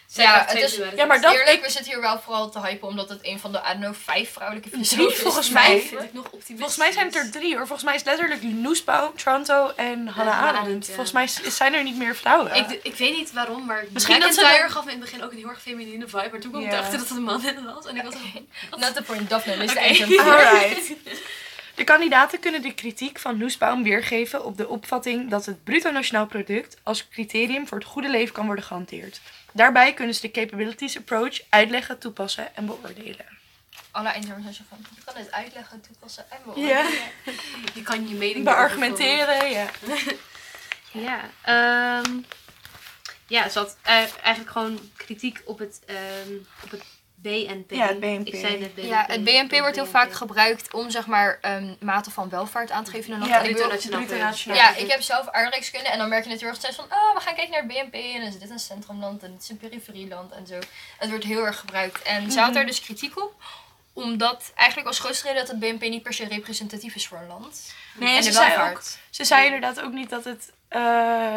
Ja, 0.08 0.46
het 0.48 0.58
is- 0.58 0.80
ja, 0.96 1.06
maar 1.06 1.22
dat- 1.22 1.34
Eerlijk, 1.34 1.50
ik- 1.58 1.64
we 1.64 1.70
zitten 1.72 1.92
hier 1.92 2.02
wel 2.02 2.20
vooral 2.20 2.50
te 2.50 2.60
hypen, 2.60 2.88
omdat 2.88 3.10
het 3.10 3.20
een 3.22 3.40
van 3.40 3.52
de, 3.52 3.58
I 3.58 3.62
don't 3.68 3.80
know, 3.80 3.94
vijf 3.96 4.32
vrouwelijke 4.34 4.70
Drie, 4.70 4.86
filosofen 4.86 5.16
is. 5.16 5.22
volgens 5.22 5.50
mij. 5.50 5.80
vind 5.80 6.02
ik 6.02 6.14
nog 6.14 6.24
optimistisch. 6.26 6.58
Volgens 6.58 6.78
mij 6.78 6.92
zijn 6.92 7.06
het 7.06 7.16
er 7.16 7.32
drie 7.32 7.56
hoor. 7.56 7.68
Volgens 7.68 7.84
mij 7.84 7.96
is 7.96 8.04
letterlijk 8.04 8.42
Noesbaum, 8.44 9.16
Toronto 9.18 9.72
en 9.76 10.08
Hannah 10.08 10.40
Arendt. 10.42 10.60
Arendt, 10.60 10.86
ja. 10.88 10.94
Volgens 10.94 11.12
mij 11.16 11.24
is- 11.24 11.56
zijn 11.58 11.74
er 11.74 11.84
niet 11.84 11.98
meer 11.98 12.16
vrouwen. 12.16 12.56
Ik, 12.56 12.80
ik 12.84 12.96
weet 12.96 13.16
niet 13.16 13.32
waarom, 13.34 13.66
maar 13.66 13.86
Misschien 13.90 14.20
dat 14.20 14.34
ze 14.34 14.42
dan- 14.42 14.70
gaf 14.72 14.86
me 14.86 14.92
in 14.92 15.00
het 15.02 15.10
begin 15.10 15.24
ook 15.24 15.32
een 15.32 15.38
heel 15.38 15.50
erg 15.50 15.62
feminine 15.62 16.08
vibe. 16.08 16.28
Maar 16.32 16.40
toen 16.40 16.52
kwam 16.52 16.64
ik 16.64 16.72
erachter 16.72 16.98
dat 16.98 17.08
het 17.10 17.18
een 17.18 17.24
man 17.24 17.46
in 17.46 17.64
was. 17.64 17.86
En 17.86 17.96
ik 17.96 18.04
was 18.04 18.14
zo... 18.72 18.78
Not 18.78 18.96
the 18.96 19.02
point, 19.04 19.30
Daphne, 19.30 19.58
de 19.58 19.64
Oké. 19.64 19.74
eindterm. 19.80 20.20
Alright. 20.30 20.92
De 21.76 21.84
kandidaten 21.84 22.40
kunnen 22.40 22.62
de 22.62 22.74
kritiek 22.74 23.20
van 23.20 23.38
Noesbaum 23.38 23.84
weergeven 23.84 24.46
op 24.46 24.58
de 24.58 24.68
opvatting 24.68 25.30
dat 25.30 25.46
het 25.46 25.64
bruto 25.64 25.92
nationaal 25.92 26.26
product 26.26 26.78
als 26.84 27.08
criterium 27.10 27.68
voor 27.68 27.78
het 27.78 27.88
goede 27.88 28.10
leven 28.10 28.34
kan 28.34 28.46
worden 28.46 28.66
gehanteerd. 28.66 29.22
Daarbij 29.56 29.94
kunnen 29.94 30.16
ze 30.16 30.22
de 30.22 30.32
capabilities 30.32 30.98
approach 30.98 31.42
uitleggen, 31.50 31.98
toepassen 32.00 32.56
en 32.56 32.66
beoordelen. 32.66 33.26
Alle 33.92 34.10
eindtermen 34.10 34.44
zijn 34.44 34.54
zo 34.56 34.64
van, 34.70 34.78
ik 34.98 35.06
kan 35.06 35.16
het 35.16 35.32
uitleggen, 35.32 35.82
toepassen 35.82 36.26
en 36.32 36.38
Ja. 36.38 36.44
beoordelen. 36.44 36.92
Je 37.74 37.82
kan 37.84 38.08
je 38.08 38.16
mening 38.16 38.46
Beargumenteren, 38.46 39.50
ja. 39.50 39.70
Ja, 40.92 41.20
ehm 41.42 42.20
ja, 43.28 43.50
ze 43.50 43.60
had 43.60 43.78
eh, 43.82 43.94
eigenlijk 43.96 44.50
gewoon 44.50 44.92
kritiek 44.96 45.42
op 45.46 45.60
het, 45.60 45.82
ehm, 45.86 46.34
op 46.64 46.72
het 46.72 46.84
BNP. 47.16 47.72
Ja, 47.72 47.88
het 47.88 48.00
BNP. 48.00 48.28
Ik 48.28 48.36
zei 48.40 48.58
net 48.60 48.76
BNP. 48.76 48.86
Ja, 48.86 49.04
het 49.08 49.24
BNP 49.24 49.52
wordt 49.60 49.76
heel 49.76 49.84
BNP. 49.84 49.92
vaak 49.96 50.14
gebruikt 50.14 50.74
om 50.74 50.90
zeg 50.90 51.06
maar 51.08 51.38
ehm 51.42 51.74
mate 51.80 52.12
van 52.12 52.30
welvaart 52.30 52.72
aan 52.72 52.84
te 52.84 52.92
geven 52.92 53.08
in 53.08 53.14
een 53.14 53.20
land. 53.20 53.32
Ja, 53.32 53.38
En 53.40 53.44
ik 53.46 53.52
bruto 53.52 53.68
wil- 53.68 53.76
nationaal 53.76 54.00
bruto 54.00 54.16
product. 54.16 54.32
nationaal 54.46 54.58
Ja, 54.58 54.76
ik 54.76 54.92
heb 54.92 55.02
zelf 55.02 55.30
aardrijkskunde 55.30 55.90
en 55.90 55.98
dan 55.98 56.10
merk 56.10 56.24
je 56.24 56.30
natuurlijk 56.30 56.60
steeds 56.60 56.76
van, 56.76 56.86
oh, 56.86 57.14
we 57.16 57.20
gaan 57.22 57.36
kijken 57.36 57.52
naar 57.52 57.62
het 57.62 57.92
BNP 57.92 57.94
en 58.14 58.20
dan 58.20 58.30
is 58.30 58.40
dit 58.40 58.50
een 58.50 58.60
centrumland 58.60 59.24
en 59.24 59.32
dit 59.32 59.42
is 59.42 59.50
een 59.50 59.58
periferieland 59.58 60.32
en 60.32 60.48
zo. 60.48 60.60
Het 60.98 61.10
wordt 61.10 61.24
heel 61.26 61.46
erg 61.46 61.60
gebruikt. 61.60 62.02
En 62.02 62.32
ze 62.32 62.40
had 62.40 62.54
daar 62.54 62.66
dus 62.66 62.82
kritiek 62.82 63.22
op, 63.24 63.34
omdat 63.94 64.52
eigenlijk 64.56 64.88
als 64.88 65.00
grootste 65.00 65.28
reden 65.28 65.42
dat 65.46 65.52
het 65.52 65.60
BNP 65.60 65.82
niet 65.90 66.04
per 66.04 66.14
se 66.14 66.28
representatief 66.28 66.96
is 66.96 67.08
voor 67.08 67.18
een 67.18 67.28
land. 67.28 67.74
Nee, 67.94 68.10
en 68.10 68.16
en 68.16 68.24
ze 68.24 68.30
de 68.30 68.36
zei, 68.36 68.48
welvaart. 68.50 68.76
ook, 68.76 68.84
ze 69.10 69.24
zei 69.26 69.46
inderdaad 69.46 69.82
ook 69.82 69.92
niet 69.94 70.10
dat 70.10 70.24
het... 70.24 70.52
eh, 70.68 71.36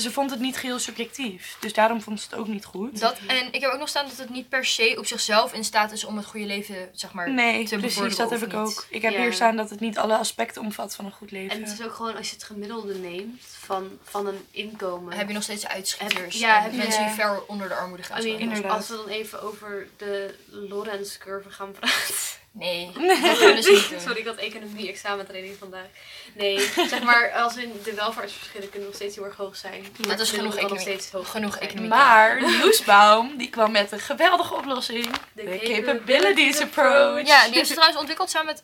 ze 0.00 0.10
vond 0.12 0.30
het 0.30 0.40
niet 0.40 0.56
geheel 0.56 0.78
subjectief. 0.78 1.56
Dus 1.60 1.72
daarom 1.72 2.02
vond 2.02 2.20
ze 2.20 2.26
het 2.30 2.38
ook 2.38 2.46
niet 2.48 2.64
goed. 2.64 3.00
Dat, 3.00 3.16
en 3.26 3.52
ik 3.52 3.60
heb 3.60 3.72
ook 3.72 3.78
nog 3.78 3.88
staan 3.88 4.06
dat 4.08 4.16
het 4.16 4.30
niet 4.30 4.48
per 4.48 4.64
se 4.64 4.94
op 4.98 5.06
zichzelf 5.06 5.52
in 5.52 5.64
staat 5.64 5.92
is 5.92 6.04
om 6.04 6.16
het 6.16 6.26
goede 6.26 6.46
leven, 6.46 6.88
zeg 6.92 7.12
maar, 7.12 7.30
Nee, 7.30 7.52
te 7.64 7.76
precies, 7.76 7.80
bevorderen 7.86 8.16
dat 8.18 8.30
heb 8.40 8.48
ik 8.52 8.58
niet. 8.58 8.66
ook. 8.68 8.86
Ik 8.88 9.02
heb 9.02 9.12
Ja. 9.12 9.20
hier 9.20 9.32
staan 9.32 9.56
dat 9.56 9.70
het 9.70 9.80
niet 9.80 9.98
alle 9.98 10.16
aspecten 10.16 10.62
omvat 10.62 10.94
van 10.94 11.04
een 11.04 11.12
goed 11.12 11.30
leven. 11.30 11.56
En 11.56 11.62
het 11.62 11.72
is 11.78 11.84
ook 11.84 11.94
gewoon 11.94 12.16
als 12.16 12.28
je 12.28 12.34
het 12.34 12.44
gemiddelde 12.44 12.94
neemt 12.94 13.42
van, 13.58 13.98
van 14.02 14.26
een 14.26 14.46
inkomen. 14.50 15.16
heb 15.16 15.28
je 15.28 15.34
nog 15.34 15.42
steeds 15.42 15.66
uitschieters. 15.66 16.34
Heb- 16.34 16.42
ja, 16.42 16.60
heb 16.62 16.70
je- 16.70 16.76
mensen 16.78 17.04
die 17.04 17.14
ver 17.14 17.42
onder 17.46 17.68
de 17.68 17.74
armoedegrens 17.74 18.24
I 18.24 18.28
mean, 18.28 18.38
wonen. 18.38 18.54
Inderdaad. 18.54 18.76
als 18.78 18.88
we 18.88 18.96
dan 18.96 19.08
even 19.08 19.42
over 19.42 19.88
de 19.96 20.34
Lorenz 20.46 21.18
curve 21.18 21.50
gaan 21.50 21.72
praten. 21.72 22.14
Nee, 22.52 22.92
dat 23.22 23.38
gaan 23.38 23.48
we 23.48 23.52
dus 23.54 23.68
niet 23.68 23.88
doen. 23.90 24.00
Sorry, 24.00 24.18
ik 24.18 24.26
had 24.26 24.36
economie 24.36 24.88
examentraining 24.88 25.56
vandaag. 25.58 25.86
Nee, 26.34 26.58
zeg 26.88 27.02
maar, 27.02 27.32
als 27.32 27.56
in 27.56 27.80
de 27.84 27.94
welvaartsverschillen 27.94 28.68
kunnen 28.70 28.88
nog 28.88 28.96
steeds 28.96 29.14
heel 29.16 29.24
erg 29.24 29.36
hoog 29.36 29.56
zijn. 29.56 29.86
Maar 29.98 30.08
Dat 30.08 30.20
is 30.20 30.30
genoeg 30.30 30.54
kan 30.54 30.54
nog 30.54 30.54
economie. 30.72 30.80
steeds 30.80 31.10
hoog 31.10 31.30
Genoeg 31.30 31.56
economie. 31.56 31.88
Maar 31.88 32.42
Noesbaum, 32.58 33.36
die 33.36 33.50
kwam 33.50 33.70
met 33.70 33.92
een 33.92 34.00
geweldige 34.00 34.54
oplossing. 34.54 35.04
De 35.04 35.10
De 35.32 35.42
capabilities 35.44 35.84
capabilities 35.84 36.60
approach. 36.60 37.26
Ja, 37.26 37.44
die 37.44 37.54
heeft 37.54 37.66
ze 37.66 37.72
trouwens 37.72 37.98
ontwikkeld 38.00 38.30
samen 38.30 38.46
met 38.54 38.62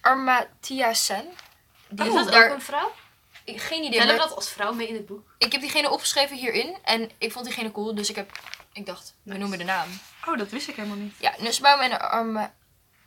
Armatia 0.00 0.94
Sen. 0.94 1.24
Die 1.88 2.06
Is 2.06 2.14
is 2.14 2.24
dat 2.24 2.32
daar, 2.32 2.48
ook 2.48 2.54
een 2.54 2.62
vrouw? 2.62 2.92
ik- 3.44 3.60
geen 3.60 3.78
idee. 3.78 3.90
Tellen 3.98 4.06
we 4.06 4.18
maar 4.18 4.26
dat 4.28 4.36
als 4.36 4.50
vrouw 4.50 4.72
mee 4.72 4.88
in 4.88 4.94
het 4.94 5.06
boek? 5.06 5.34
ik 5.38 5.52
heb 5.52 5.60
diegene 5.60 5.90
opgeschreven 5.90 6.36
hierin 6.36 6.76
en 6.84 7.10
ik 7.18 7.32
vond 7.32 7.44
diegene 7.44 7.72
cool, 7.72 7.94
dus 7.94 8.10
ik 8.10 8.16
heb, 8.16 8.30
ik 8.72 8.86
dacht, 8.86 9.14
we 9.22 9.36
noemen 9.38 9.58
de 9.58 9.64
naam. 9.64 9.88
Oh, 10.28 10.38
dat 10.38 10.48
wist 10.48 10.68
ik 10.68 10.76
helemaal 10.76 10.96
niet. 10.96 11.14
Ja, 11.18 11.34
Nussbaum 11.38 11.80
en 11.80 12.00
Arma, 12.00 12.54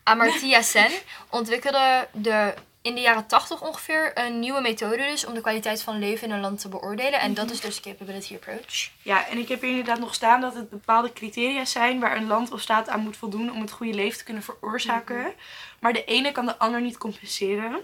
Amartya 0.08 0.62
Sen 0.62 0.92
ontwikkelden 1.30 2.08
de, 2.12 2.54
in 2.82 2.96
de 2.96 3.02
jaren 3.02 3.28
80 3.28 3.62
ongeveer 3.62 4.12
een 4.14 4.40
nieuwe 4.40 4.62
methode 4.62 4.98
dus 4.98 5.26
om 5.26 5.34
de 5.34 5.42
kwaliteit 5.42 5.82
van 5.82 6.00
leven 6.00 6.28
in 6.28 6.34
een 6.34 6.40
land 6.40 6.62
te 6.62 6.70
beoordelen. 6.70 7.20
En 7.20 7.34
dat 7.34 7.52
is 7.52 7.60
dus 7.60 7.82
de 7.82 7.90
capability 7.90 8.34
approach. 8.36 8.90
Ja, 9.02 9.28
en 9.28 9.38
ik 9.38 9.48
heb 9.48 9.62
hier 9.62 9.70
inderdaad 9.70 10.00
nog 10.00 10.14
staan 10.14 10.42
dat 10.42 10.56
het 10.56 10.70
bepaalde 10.70 11.14
criteria 11.14 11.66
zijn 11.66 12.00
waar 12.00 12.18
een 12.18 12.28
land 12.28 12.52
of 12.52 12.62
staat 12.62 12.90
aan 12.90 13.00
moet 13.00 13.18
voldoen 13.18 13.52
om 13.52 13.62
het 13.62 13.72
goede 13.72 13.94
leven 13.94 14.18
te 14.18 14.24
kunnen 14.24 14.44
veroorzaken. 14.44 15.34
Maar 15.80 15.94
de 15.94 16.04
ene 16.06 16.32
kan 16.32 16.46
de 16.46 16.58
ander 16.58 16.82
niet 16.82 16.98
compenseren. 16.98 17.82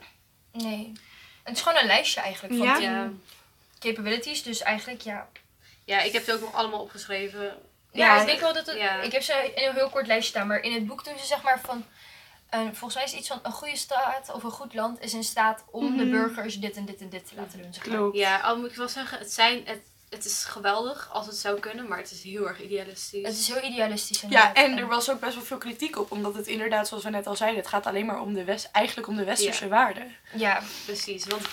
Nee. 0.52 0.92
Het 1.44 1.56
is 1.56 1.62
gewoon 1.62 1.78
een 1.78 1.86
lijstje 1.88 2.22
eigenlijk 2.22 2.56
van 2.58 2.66
Ja? 2.66 2.78
Ja. 2.78 3.10
capabilities. 3.80 4.44
Dus 4.44 4.62
eigenlijk 4.62 5.02
ja, 5.02 5.28
Ja, 5.86 6.02
ik 6.02 6.12
heb 6.14 6.24
ze 6.24 6.34
ook 6.34 6.40
nog 6.40 6.54
allemaal 6.54 6.80
opgeschreven. 6.80 7.42
Ja, 7.92 8.06
Ja, 8.16 8.20
ik 8.22 8.28
denk 8.28 8.40
wel 8.40 8.54
dat 8.54 8.66
het. 8.66 8.78
ja. 8.78 9.02
Ik 9.02 9.12
heb 9.12 9.22
ze 9.22 9.52
in 9.56 9.68
een 9.68 9.76
heel 9.76 9.90
kort 9.90 10.08
lijstje 10.08 10.30
staan, 10.30 10.48
maar 10.48 10.62
in 10.62 10.74
het 10.74 10.88
boek 10.88 11.04
doen 11.06 11.20
ze 11.20 11.26
zeg 11.26 11.42
maar 11.42 11.60
van. 11.64 11.86
Eh, 12.54 12.60
volgens 12.62 12.96
mij 12.96 13.04
is 13.04 13.14
iets 13.14 13.28
van 13.28 13.40
een 13.44 13.52
goede 13.52 13.78
staat 13.78 14.32
of 14.34 14.44
een 14.44 14.52
goed 14.52 14.74
land 14.74 15.02
is 15.02 15.14
in 15.14 15.24
staat 15.24 15.64
om 15.72 15.98
de 15.98 16.04
Mhm. 16.04 16.12
burgers 16.12 16.60
dit 16.60 16.76
en 16.76 16.86
dit 16.86 17.02
en 17.02 17.10
dit 17.10 17.28
te 17.28 17.36
laten 17.36 17.62
doen. 17.62 17.74
Zeg 17.74 17.86
maar. 17.86 17.98
Klopt. 17.98 18.18
Ja, 18.18 18.40
al 18.40 18.58
moet 18.58 18.70
ik 18.70 18.76
wel 18.76 18.90
zeggen, 18.90 19.18
het, 19.20 19.32
zijn, 19.34 19.62
het, 19.66 19.80
het 20.10 20.26
is 20.26 20.44
geweldig 20.44 21.10
als 21.14 21.26
het 21.26 21.36
zou 21.36 21.60
kunnen, 21.60 21.88
maar 21.88 21.98
het 21.98 22.12
is 22.12 22.24
heel 22.24 22.48
erg 22.48 22.62
idealistisch. 22.62 23.26
Het 23.28 23.38
is 23.38 23.48
heel 23.48 23.64
idealistisch. 23.64 24.22
Ja, 24.22 24.28
inderdaad. 24.28 24.56
en 24.56 24.78
er 24.78 24.88
was 24.88 25.10
ook 25.10 25.20
best 25.20 25.36
wel 25.36 25.44
veel 25.44 25.58
kritiek 25.58 25.98
op, 25.98 26.12
omdat 26.12 26.36
het 26.36 26.48
inderdaad, 26.48 26.88
zoals 26.88 27.04
we 27.04 27.10
net 27.10 27.28
al 27.28 27.36
zeiden, 27.36 27.60
het 27.60 27.70
gaat 27.70 27.86
alleen 27.86 28.06
maar 28.06 28.22
om 28.22 28.34
de 28.34 28.44
west, 28.44 28.70
eigenlijk 28.72 29.08
om 29.08 29.16
de 29.16 29.24
westerse 29.24 29.68
waarden. 29.68 30.16
Ja, 30.36 30.62
Precies, 30.86 31.26
want 31.26 31.48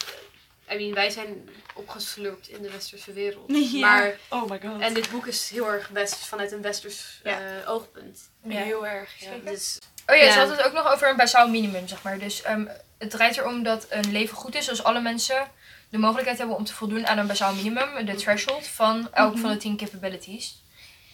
I 0.73 0.76
mean, 0.76 0.95
wij 0.95 1.11
zijn 1.11 1.49
opgeslurpt 1.75 2.49
in 2.49 2.62
de 2.62 2.71
westerse 2.71 3.12
wereld. 3.12 3.50
Ja. 3.73 3.80
Maar, 3.80 4.19
Oh 4.28 4.50
my 4.50 4.61
god. 4.61 4.80
en 4.80 4.95
dit 4.95 5.11
boek 5.11 5.26
is 5.26 5.50
heel 5.50 5.69
erg 5.73 5.90
best 5.90 6.14
vanuit 6.16 6.52
een 6.52 6.62
westers 6.62 7.21
Ja. 7.25 7.40
eh, 7.40 7.71
oogpunt. 7.71 8.30
Ja. 8.45 8.61
Heel 8.61 8.87
erg. 8.87 9.19
Ja. 9.21 9.30
Dus 9.50 9.78
Oh 10.11 10.17
ja, 10.17 10.25
Ja. 10.25 10.33
ze 10.33 10.38
had 10.38 10.49
het 10.50 10.62
ook 10.62 10.73
nog 10.73 10.93
over 10.93 11.09
een 11.09 11.17
basaal 11.17 11.49
minimum, 11.49 11.88
zeg 11.88 12.02
maar. 12.02 12.19
Dus 12.19 12.43
ehm, 12.43 12.67
het 12.99 13.11
draait 13.11 13.37
erom 13.37 13.62
dat 13.62 13.87
een 13.90 14.12
leven 14.12 14.37
goed 14.37 14.55
is 14.55 14.69
als 14.69 14.85
alle 14.85 15.00
mensen 15.00 15.47
de 15.88 15.99
mogelijkheid 15.99 16.38
hebben 16.38 16.57
om 16.57 16.64
te 16.64 16.75
voldoen 16.75 17.07
aan 17.07 17.19
een 17.19 17.26
basaal 17.26 17.55
minimum, 17.55 18.05
de 18.05 18.14
threshold 18.14 18.67
van 18.67 19.09
elk 19.12 19.38
van 19.38 19.50
de 19.50 19.57
tien 19.57 19.76
capabilities. 19.76 20.62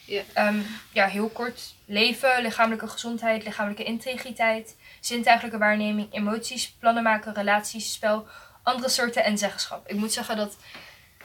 Ja. 0.05 0.23
Ehm, 0.33 0.59
ja, 0.93 1.07
heel 1.07 1.29
kort. 1.29 1.75
Leven, 1.85 2.43
lichamelijke 2.43 2.89
gezondheid, 2.89 3.45
lichamelijke 3.45 3.85
integriteit, 3.85 4.77
zintuigelijke 5.01 5.59
waarneming, 5.59 6.15
emoties, 6.15 6.71
plannen 6.79 7.03
maken, 7.03 7.35
relaties, 7.35 7.93
spel, 7.93 8.27
andere 8.63 8.89
soorten 8.89 9.25
en 9.25 9.39
zeggenschap. 9.39 9.89
Ik 9.89 9.97
moet 9.97 10.13
zeggen 10.13 10.37
dat 10.37 10.57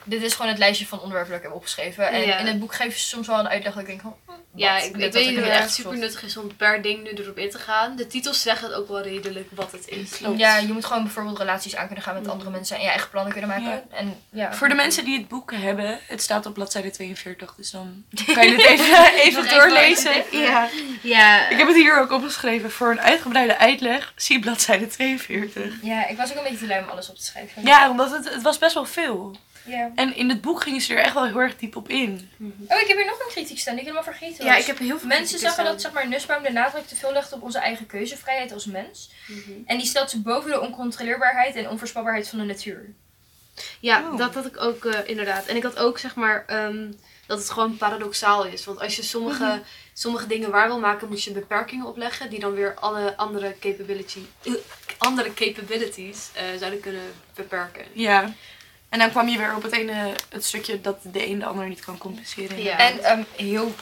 dit 0.04 0.22
is 0.22 0.34
gewoon 0.34 0.50
het 0.50 0.58
lijstje 0.60 0.86
van 0.86 0.98
onderwerpen 0.98 1.30
dat 1.32 1.40
ik 1.40 1.46
heb 1.46 1.56
opgeschreven. 1.56 2.08
En 2.08 2.20
Ja. 2.26 2.38
in 2.38 2.46
het 2.46 2.58
boek 2.58 2.74
geven 2.74 2.98
ze 2.98 3.06
soms 3.06 3.26
wel 3.26 3.38
een 3.38 3.48
uitleg 3.48 3.72
dat 3.72 3.82
ik 3.82 3.88
denk 3.88 4.00
van... 4.00 4.16
hm, 4.26 4.32
ja, 4.54 4.78
ik, 4.78 4.84
ik 4.94 5.00
dat 5.00 5.12
weet 5.14 5.28
niet 5.28 5.38
of 5.38 5.44
er 5.44 5.50
het 5.52 5.60
echt 5.60 5.72
super 5.74 5.98
nuttig 5.98 6.22
is 6.22 6.36
om 6.36 6.56
per 6.56 6.82
ding 6.82 7.02
nu 7.02 7.10
erop 7.10 7.38
in 7.38 7.50
te 7.50 7.58
gaan. 7.58 7.96
De 7.96 8.06
titels 8.06 8.42
zeggen 8.42 8.68
het 8.68 8.76
ook 8.76 8.88
wel 8.88 9.00
redelijk 9.02 9.48
wat 9.54 9.72
het 9.72 9.88
is. 9.88 10.10
Klopt. 10.10 10.38
Ja, 10.38 10.56
je 10.56 10.72
moet 10.72 10.84
gewoon 10.84 11.02
bijvoorbeeld 11.02 11.38
relaties 11.38 11.76
aan 11.76 11.86
kunnen 11.86 12.04
gaan 12.04 12.14
met 12.14 12.28
andere 12.28 12.50
mensen 12.50 12.76
en 12.76 12.82
je 12.82 12.88
eigen 12.88 13.10
plannen 13.10 13.32
kunnen 13.32 13.50
maken. 13.50 13.64
Ja. 13.70 13.82
En, 13.90 14.20
ja. 14.30 14.54
Voor 14.54 14.68
de 14.68 14.74
mensen 14.74 15.04
die 15.04 15.18
het 15.18 15.28
boek 15.28 15.52
hebben, 15.54 15.98
het 16.06 16.22
staat 16.22 16.46
op 16.46 16.54
bladzijde 16.54 16.90
42, 16.90 17.54
dus 17.54 17.70
dan 17.70 18.04
kan 18.34 18.46
je 18.46 18.52
het 18.52 18.64
even, 18.66 19.14
even 19.14 19.48
doorlezen. 19.48 20.12
even. 20.14 20.38
Ja. 20.38 20.68
Ja, 21.02 21.48
Ik 21.48 21.58
heb 21.58 21.66
het 21.66 21.76
hier 21.76 22.00
ook 22.00 22.10
opgeschreven. 22.12 22.70
Voor 22.70 22.90
een 22.90 23.00
uitgebreide 23.00 23.58
uitleg, 23.58 24.12
zie 24.16 24.38
bladzijde 24.40 24.86
42. 24.86 25.74
Ja, 25.82 26.06
ik 26.08 26.16
was 26.16 26.30
ook 26.30 26.36
een 26.36 26.42
beetje 26.42 26.58
te 26.58 26.66
lui 26.66 26.82
om 26.82 26.88
alles 26.88 27.10
op 27.10 27.16
te 27.16 27.24
schrijven. 27.24 27.62
Ja, 27.64 27.90
omdat 27.90 28.10
het, 28.10 28.32
het 28.32 28.42
was 28.42 28.58
best 28.58 28.74
wel 28.74 28.84
veel. 28.84 29.36
Ja. 29.64 29.90
En 29.94 30.16
in 30.16 30.28
het 30.28 30.40
boek 30.40 30.62
gingen 30.62 30.80
ze 30.80 30.94
er 30.94 31.02
echt 31.04 31.14
wel 31.14 31.26
heel 31.26 31.40
erg 31.40 31.56
diep 31.56 31.76
op 31.76 31.88
in. 31.88 32.30
Oh, 32.68 32.80
ik 32.80 32.86
heb 32.86 32.96
hier 32.96 33.06
nog 33.06 33.20
een 33.20 33.28
kritiek 33.28 33.58
staan 33.58 33.74
die 33.74 33.82
ik 33.82 33.88
helemaal 33.88 34.12
vergeten 34.12 34.44
ja 34.44 34.50
was. 34.52 34.60
ik 34.60 34.66
heb 34.66 34.78
heel 34.78 34.98
veel 34.98 35.08
Mensen 35.08 35.38
zeggen 35.38 35.64
dat 35.64 35.80
zeg 35.80 35.92
maar, 35.92 36.08
Nussbaum 36.08 36.42
de 36.42 36.52
nadruk 36.52 36.86
te 36.86 36.96
veel 36.96 37.12
legt 37.12 37.32
op 37.32 37.42
onze 37.42 37.58
eigen 37.58 37.86
keuzevrijheid 37.86 38.52
als 38.52 38.64
mens. 38.64 39.10
Mhm. 39.26 39.50
En 39.66 39.76
die 39.78 39.86
stelt 39.86 40.10
ze 40.10 40.20
boven 40.20 40.50
de 40.50 40.60
oncontroleerbaarheid 40.60 41.54
en 41.56 41.68
onvoorspelbaarheid 41.68 42.28
van 42.28 42.38
de 42.38 42.44
natuur. 42.44 42.92
Ja, 43.80 44.00
Oh. 44.12 44.18
dat 44.18 44.34
had 44.34 44.46
ik 44.46 44.60
ook 44.60 44.84
eh, 44.84 45.08
inderdaad. 45.08 45.46
En 45.46 45.56
ik 45.56 45.62
had 45.62 45.78
ook 45.78 45.98
zeg 45.98 46.14
maar 46.14 46.44
ehm, 46.46 46.90
dat 47.26 47.38
het 47.38 47.50
gewoon 47.50 47.76
paradoxaal 47.76 48.44
is. 48.44 48.64
Want 48.64 48.80
als 48.80 48.96
je 48.96 49.02
sommige, 49.02 49.60
sommige 49.92 50.26
dingen 50.26 50.50
waar 50.50 50.66
wil 50.66 50.78
maken, 50.78 51.08
moet 51.08 51.22
je 51.22 51.32
beperkingen 51.32 51.86
opleggen. 51.86 52.30
Die 52.30 52.40
dan 52.40 52.54
weer 52.54 52.74
alle 52.74 53.16
andere, 53.16 53.54
capability, 53.60 54.20
andere 54.98 55.34
capabilities 55.34 56.30
eh, 56.32 56.42
zouden 56.58 56.80
kunnen 56.80 57.12
beperken. 57.34 57.84
Ja. 57.92 58.32
En 58.92 58.98
dan 58.98 59.10
kwam 59.10 59.28
je 59.28 59.38
weer 59.38 59.54
op 59.56 59.62
het 59.62 59.72
ene 59.72 60.12
het 60.28 60.44
stukje 60.44 60.80
dat 60.80 60.96
de 61.02 61.26
een 61.28 61.38
de 61.38 61.44
ander 61.44 61.68
niet 61.68 61.84
kan 61.84 61.98
compenseren. 61.98 62.62
Ja. 62.62 62.78
En 62.78 63.04
ehm, 63.04 63.22
heel 63.36 63.74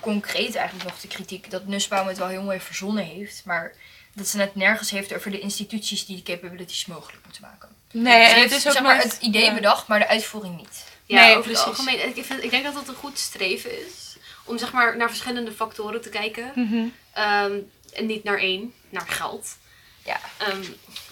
concreet 0.00 0.54
eigenlijk 0.54 0.88
nog 0.88 1.00
de 1.00 1.08
kritiek 1.08 1.50
dat 1.50 1.66
Nussbaum 1.66 2.06
het 2.06 2.18
wel 2.18 2.28
heel 2.28 2.42
mooi 2.42 2.60
verzonnen 2.60 3.04
heeft. 3.04 3.42
Maar 3.44 3.72
dat 4.12 4.26
ze 4.28 4.40
het 4.40 4.54
nergens 4.54 4.90
heeft 4.90 5.14
over 5.14 5.30
de 5.30 5.38
instituties 5.40 6.06
die 6.06 6.16
de 6.16 6.22
capabilities 6.22 6.86
mogelijk 6.86 7.24
moeten 7.24 7.42
maken. 7.42 7.68
Nee, 7.92 8.26
Ze 8.28 8.34
en 8.34 8.40
het 8.42 8.50
is 8.50 8.66
ook 8.66 8.72
zeg 8.72 8.82
maar, 8.82 8.96
nooit- 8.96 9.12
het 9.12 9.22
idee 9.22 9.44
ja. 9.44 9.54
bedacht, 9.54 9.86
maar 9.86 9.98
de 9.98 10.08
uitvoering 10.08 10.56
niet. 10.56 10.84
Ja, 11.06 11.20
Nee, 11.20 11.30
over 11.30 11.42
precies. 11.42 11.58
het 11.64 11.68
algemeen. 11.68 12.16
Ik, 12.16 12.24
vind, 12.24 12.42
ik 12.44 12.50
denk 12.50 12.64
dat 12.64 12.74
dat 12.74 12.88
een 12.88 12.94
goed 12.94 13.18
streven 13.18 13.86
is. 13.86 14.16
Om 14.44 14.58
zeg 14.58 14.72
maar 14.72 14.96
naar 14.96 15.08
verschillende 15.08 15.52
factoren 15.52 16.00
te 16.00 16.08
kijken. 16.08 16.52
Mhm. 16.54 16.84
Ehm, 17.12 17.52
en 17.92 18.06
niet 18.06 18.24
naar 18.24 18.38
één, 18.38 18.74
naar 18.88 19.08
geld. 19.08 19.56
Ja. 20.04 20.20
Ehm, 20.38 20.62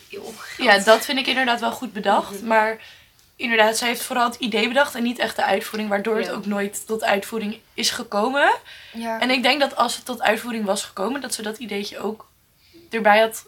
joh, 0.08 0.38
geld. 0.38 0.68
Ja, 0.68 0.78
dat 0.78 1.04
vind 1.04 1.18
ik 1.18 1.26
inderdaad 1.26 1.60
wel 1.60 1.72
goed 1.72 1.92
bedacht. 1.92 2.30
Mhm. 2.32 2.46
Maar 2.46 2.78
inderdaad, 3.36 3.76
zij 3.76 3.88
heeft 3.88 4.02
vooral 4.02 4.24
het 4.24 4.34
idee 4.34 4.68
bedacht 4.68 4.94
en 4.94 5.02
niet 5.02 5.18
echt 5.18 5.36
de 5.36 5.44
uitvoering. 5.44 5.90
Waardoor 5.90 6.16
het 6.16 6.30
ook 6.30 6.46
nooit 6.46 6.86
tot 6.86 7.04
uitvoering 7.04 7.58
is 7.74 7.90
gekomen. 7.90 8.54
Ja. 8.92 9.20
En 9.20 9.30
ik 9.30 9.42
denk 9.42 9.60
dat 9.60 9.76
als 9.76 9.96
het 9.96 10.04
tot 10.04 10.22
uitvoering 10.22 10.64
was 10.64 10.84
gekomen, 10.84 11.20
dat 11.20 11.34
ze 11.34 11.42
dat 11.42 11.58
ideetje 11.58 11.98
ook 11.98 12.30
erbij 12.92 13.20
had 13.20 13.44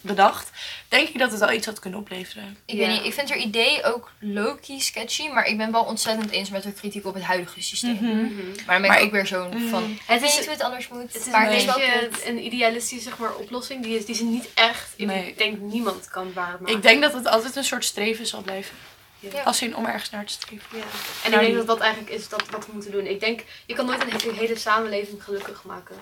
bedacht. 0.00 0.50
Denk 0.88 1.08
ik 1.08 1.18
dat 1.18 1.30
het 1.30 1.40
wel 1.40 1.52
iets 1.52 1.66
had 1.66 1.78
kunnen 1.78 1.98
opleveren. 2.00 2.56
Ik 2.66 2.74
Ja. 2.74 2.86
weet 2.86 2.88
niet, 2.96 3.04
ik 3.04 3.12
vind 3.12 3.28
haar 3.28 3.38
idee 3.38 3.84
ook 3.84 4.10
low-key 4.18 4.78
sketchy, 4.80 5.28
maar 5.28 5.44
ik 5.46 5.56
ben 5.56 5.72
wel 5.72 5.84
ontzettend 5.84 6.30
eens 6.30 6.50
met 6.50 6.64
haar 6.64 6.72
kritiek 6.72 7.06
op 7.06 7.14
het 7.14 7.22
huidige 7.22 7.62
systeem. 7.62 7.94
Mhm. 7.94 8.06
Maar 8.06 8.54
dan 8.56 8.64
ben 8.66 8.80
Maar 8.80 8.98
ik 8.98 9.04
ook 9.04 9.10
weer 9.10 9.26
zo'n 9.26 9.56
Mm. 9.56 9.68
van, 9.68 9.98
Het 10.06 10.22
is- 10.22 10.34
niet 10.36 10.44
hoe 10.44 10.52
het 10.54 10.62
anders 10.62 10.88
moet, 10.88 11.02
Het 11.12 11.16
is 11.16 11.26
maar 11.26 11.50
een 11.50 11.66
beetje 11.66 12.08
een 12.24 12.44
idealistische 12.44 13.08
zeg 13.08 13.18
maar, 13.18 13.34
oplossing 13.34 13.82
die, 13.82 13.96
is, 13.98 14.04
die 14.06 14.14
ze 14.14 14.24
niet 14.24 14.48
echt, 14.54 14.92
in, 14.96 15.06
Nee. 15.06 15.26
ik 15.26 15.38
denk 15.38 15.58
niemand 15.60 16.08
kan 16.08 16.32
waarmaken. 16.32 16.76
Ik 16.76 16.82
denk 16.82 17.02
dat 17.02 17.12
het 17.12 17.26
altijd 17.26 17.56
een 17.56 17.64
soort 17.64 17.84
streven 17.84 18.26
zal 18.26 18.40
blijven. 18.42 18.76
Ja. 19.18 19.42
Als 19.42 19.62
in 19.62 19.76
om 19.76 19.86
ergens 19.86 20.10
naar 20.10 20.24
te 20.24 20.32
streven. 20.32 20.66
Ja. 20.78 20.82
En 21.24 21.32
ik 21.32 21.40
denk 21.40 21.54
dat 21.54 21.66
dat 21.66 21.80
eigenlijk 21.80 22.12
is 22.14 22.28
dat, 22.28 22.42
wat 22.50 22.66
we 22.66 22.72
moeten 22.72 22.90
doen. 22.90 23.06
Ik 23.06 23.20
denk, 23.20 23.40
je 23.66 23.74
kan 23.74 23.86
nooit 23.86 24.24
een 24.24 24.34
hele 24.34 24.56
samenleving 24.56 25.24
gelukkig 25.24 25.64
maken. 25.64 25.96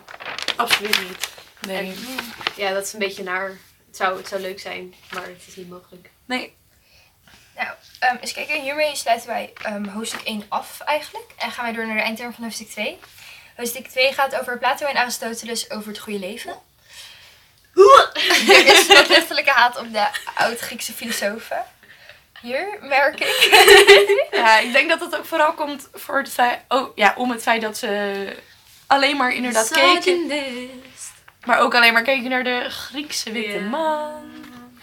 Absoluut 0.56 1.00
niet. 1.08 1.28
Nee. 1.66 1.76
En- 1.78 1.94
Ja, 2.56 2.72
dat 2.72 2.86
is 2.86 2.92
een 2.92 2.98
beetje 2.98 3.22
naar. 3.22 3.46
Het 3.86 3.96
zou, 3.96 4.16
het 4.16 4.28
zou 4.28 4.40
leuk 4.40 4.60
zijn, 4.60 4.94
maar 5.14 5.22
het 5.26 5.42
is 5.46 5.56
niet 5.56 5.68
mogelijk. 5.70 6.10
Nee. 6.24 6.54
Nou, 7.56 7.68
ehm, 7.98 8.16
eens 8.20 8.32
kijken, 8.32 8.60
hiermee 8.62 8.96
sluiten 8.96 9.28
wij 9.28 9.52
ehm, 9.62 9.86
hoofdstuk 9.88 10.20
1 10.24 10.44
af 10.48 10.80
eigenlijk. 10.80 11.30
En 11.38 11.50
gaan 11.50 11.64
wij 11.64 11.72
door 11.74 11.86
naar 11.86 11.96
de 11.96 12.02
eindterm 12.02 12.32
van 12.34 12.44
hoofdstuk 12.44 12.68
2. 12.70 12.98
Hoofdstuk 13.56 13.86
2 13.88 14.12
gaat 14.12 14.40
over 14.40 14.58
Plato 14.58 14.86
en 14.86 14.96
Aristoteles 14.96 15.70
over 15.70 15.88
het 15.88 15.98
goede 15.98 16.18
leven. 16.18 16.54
Er 18.48 18.66
is 18.66 18.86
wat 18.86 19.08
letterlijke 19.08 19.50
haat 19.50 19.78
op 19.78 19.92
de 19.92 20.06
oud-Griekse 20.34 20.92
filosofen. 20.92 21.64
Hier, 22.40 22.78
merk 22.80 23.20
ik. 23.20 24.28
Ja, 24.30 24.58
ik 24.58 24.72
denk 24.72 24.88
dat 24.88 25.00
het 25.00 25.16
ook 25.16 25.24
vooral 25.24 25.52
komt 25.52 25.88
voor 25.92 26.18
het 26.18 26.28
feit, 26.32 26.60
oh, 26.68 26.96
ja, 26.96 27.14
om 27.16 27.30
het 27.30 27.42
feit 27.42 27.62
dat 27.62 27.78
ze 27.78 28.24
alleen 28.86 29.16
maar 29.16 29.32
inderdaad 29.34 29.68
keken. 29.94 30.28
Maar 31.44 31.58
ook 31.60 31.74
alleen 31.74 31.92
maar 31.92 32.02
keken 32.02 32.30
naar 32.30 32.44
de 32.44 32.66
Griekse 32.70 33.32
witte 33.32 33.60
man. 33.60 34.30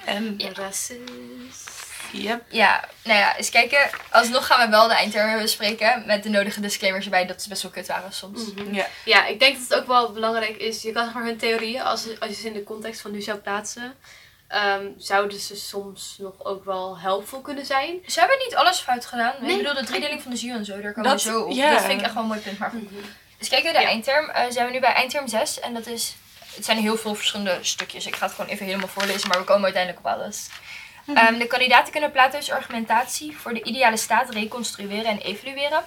En 0.05 0.33
Ja. 0.37 0.49
Racist. 0.53 1.69
yep. 2.11 2.41
Ja, 2.49 2.83
nou 3.03 3.19
ja, 3.19 3.37
eens 3.37 3.49
kijken. 3.49 3.89
Alsnog 4.11 4.45
gaan 4.47 4.65
we 4.65 4.75
wel 4.75 4.87
de 4.87 4.93
eindtermen 4.93 5.39
bespreken. 5.41 6.03
Met 6.05 6.23
de 6.23 6.29
nodige 6.29 6.59
disclaimers 6.61 7.05
erbij 7.05 7.25
dat 7.25 7.41
ze 7.41 7.49
best 7.49 7.61
wel 7.61 7.71
kut 7.71 7.87
waren 7.87 8.13
soms. 8.13 8.53
Mhm. 8.53 8.73
Ja. 8.73 8.85
Ja, 9.05 9.25
ik 9.25 9.39
denk 9.39 9.53
dat 9.57 9.69
het 9.69 9.77
ook 9.79 9.87
wel 9.87 10.11
belangrijk 10.11 10.57
is. 10.57 10.81
Je 10.81 10.91
kan 10.91 11.11
maar 11.13 11.23
hun 11.23 11.37
theorieën, 11.37 11.81
als, 11.81 12.07
als 12.19 12.29
je 12.29 12.35
ze 12.35 12.47
in 12.47 12.53
de 12.53 12.63
context 12.63 13.01
van 13.01 13.11
nu 13.11 13.21
zou 13.21 13.37
plaatsen, 13.37 13.93
ehm, 14.47 14.85
zouden 14.97 15.39
ze 15.39 15.55
soms 15.55 16.15
nog 16.19 16.33
ook 16.45 16.65
wel 16.65 16.99
helpful 16.99 17.41
kunnen 17.41 17.65
zijn. 17.65 17.99
Ze 18.07 18.19
hebben 18.19 18.37
niet 18.37 18.55
alles 18.55 18.79
fout 18.79 19.05
gedaan. 19.05 19.33
Nee. 19.41 19.51
Ik 19.51 19.57
bedoel, 19.57 19.73
de 19.81 19.85
driedeling 19.85 20.21
van 20.21 20.31
de 20.31 20.37
ziel 20.37 20.55
en 20.55 20.65
zo, 20.65 20.81
daar 20.81 20.93
komen 20.93 21.09
Dat- 21.11 21.23
we 21.23 21.29
zo 21.29 21.41
op. 21.41 21.51
ja. 21.51 21.71
Dat 21.71 21.81
vind 21.85 21.99
ik 21.99 22.05
echt 22.05 22.13
wel 22.13 22.23
een 22.23 22.29
mooi 22.29 22.39
punt. 22.41 22.59
Maar 22.59 22.69
goed. 22.69 22.89
Dus 23.37 23.49
kijken, 23.49 23.73
de 23.73 23.79
Ja. 23.79 23.87
eindterm. 23.87 24.29
eh, 24.29 24.43
zijn 24.49 24.65
we 24.67 24.71
nu 24.73 24.79
bij 24.79 24.93
eindterm 24.93 25.27
6. 25.27 25.59
En 25.59 25.73
dat 25.73 25.87
is... 25.87 26.15
Het 26.59 26.67
zijn 26.67 26.79
heel 26.79 26.97
veel 26.97 27.15
verschillende 27.15 27.57
stukjes. 27.61 28.05
Ik 28.05 28.15
ga 28.15 28.25
het 28.25 28.35
gewoon 28.35 28.51
even 28.51 28.65
helemaal 28.65 28.87
voorlezen, 28.87 29.27
maar 29.27 29.37
we 29.37 29.43
komen 29.43 29.63
uiteindelijk 29.63 30.05
op 30.05 30.11
alles. 30.11 30.49
Ehm, 31.13 31.37
de 31.37 31.47
kandidaten 31.47 31.91
kunnen 31.91 32.11
Plato's 32.11 32.49
argumentatie 32.51 33.37
voor 33.37 33.53
de 33.53 33.63
ideale 33.63 33.97
staat 33.97 34.29
reconstrueren 34.29 35.05
en 35.05 35.17
evalueren. 35.17 35.83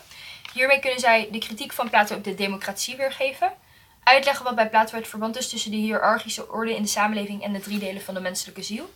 Hiermee 0.52 0.78
kunnen 0.80 1.00
zij 1.00 1.28
de 1.32 1.38
kritiek 1.38 1.72
van 1.72 1.90
Plato 1.90 2.14
op 2.14 2.24
de 2.24 2.34
democratie 2.34 2.96
weergeven. 2.96 3.52
Uitleggen 4.04 4.44
wat 4.44 4.54
bij 4.54 4.68
Plato 4.68 4.96
het 4.96 5.08
verband 5.08 5.36
is 5.36 5.48
tussen 5.48 5.70
de 5.70 5.76
hiërarchische 5.76 6.50
orde 6.50 6.74
in 6.74 6.82
de 6.82 6.88
samenleving 6.88 7.42
en 7.42 7.52
de 7.52 7.60
drie 7.60 7.78
delen 7.78 8.02
van 8.02 8.14
de 8.14 8.20
menselijke 8.20 8.62
ziel. 8.62 8.92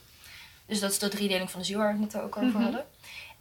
Dus 0.66 0.80
dat 0.80 0.90
is 0.90 0.98
de 0.98 1.08
driedeling 1.08 1.50
van 1.50 1.60
de 1.60 1.66
ziel 1.66 1.78
waar 1.78 1.94
we 1.96 2.02
het 2.02 2.12
net 2.12 2.22
ook 2.22 2.36
over 2.36 2.48
Mhm. 2.48 2.62
hadden. 2.62 2.84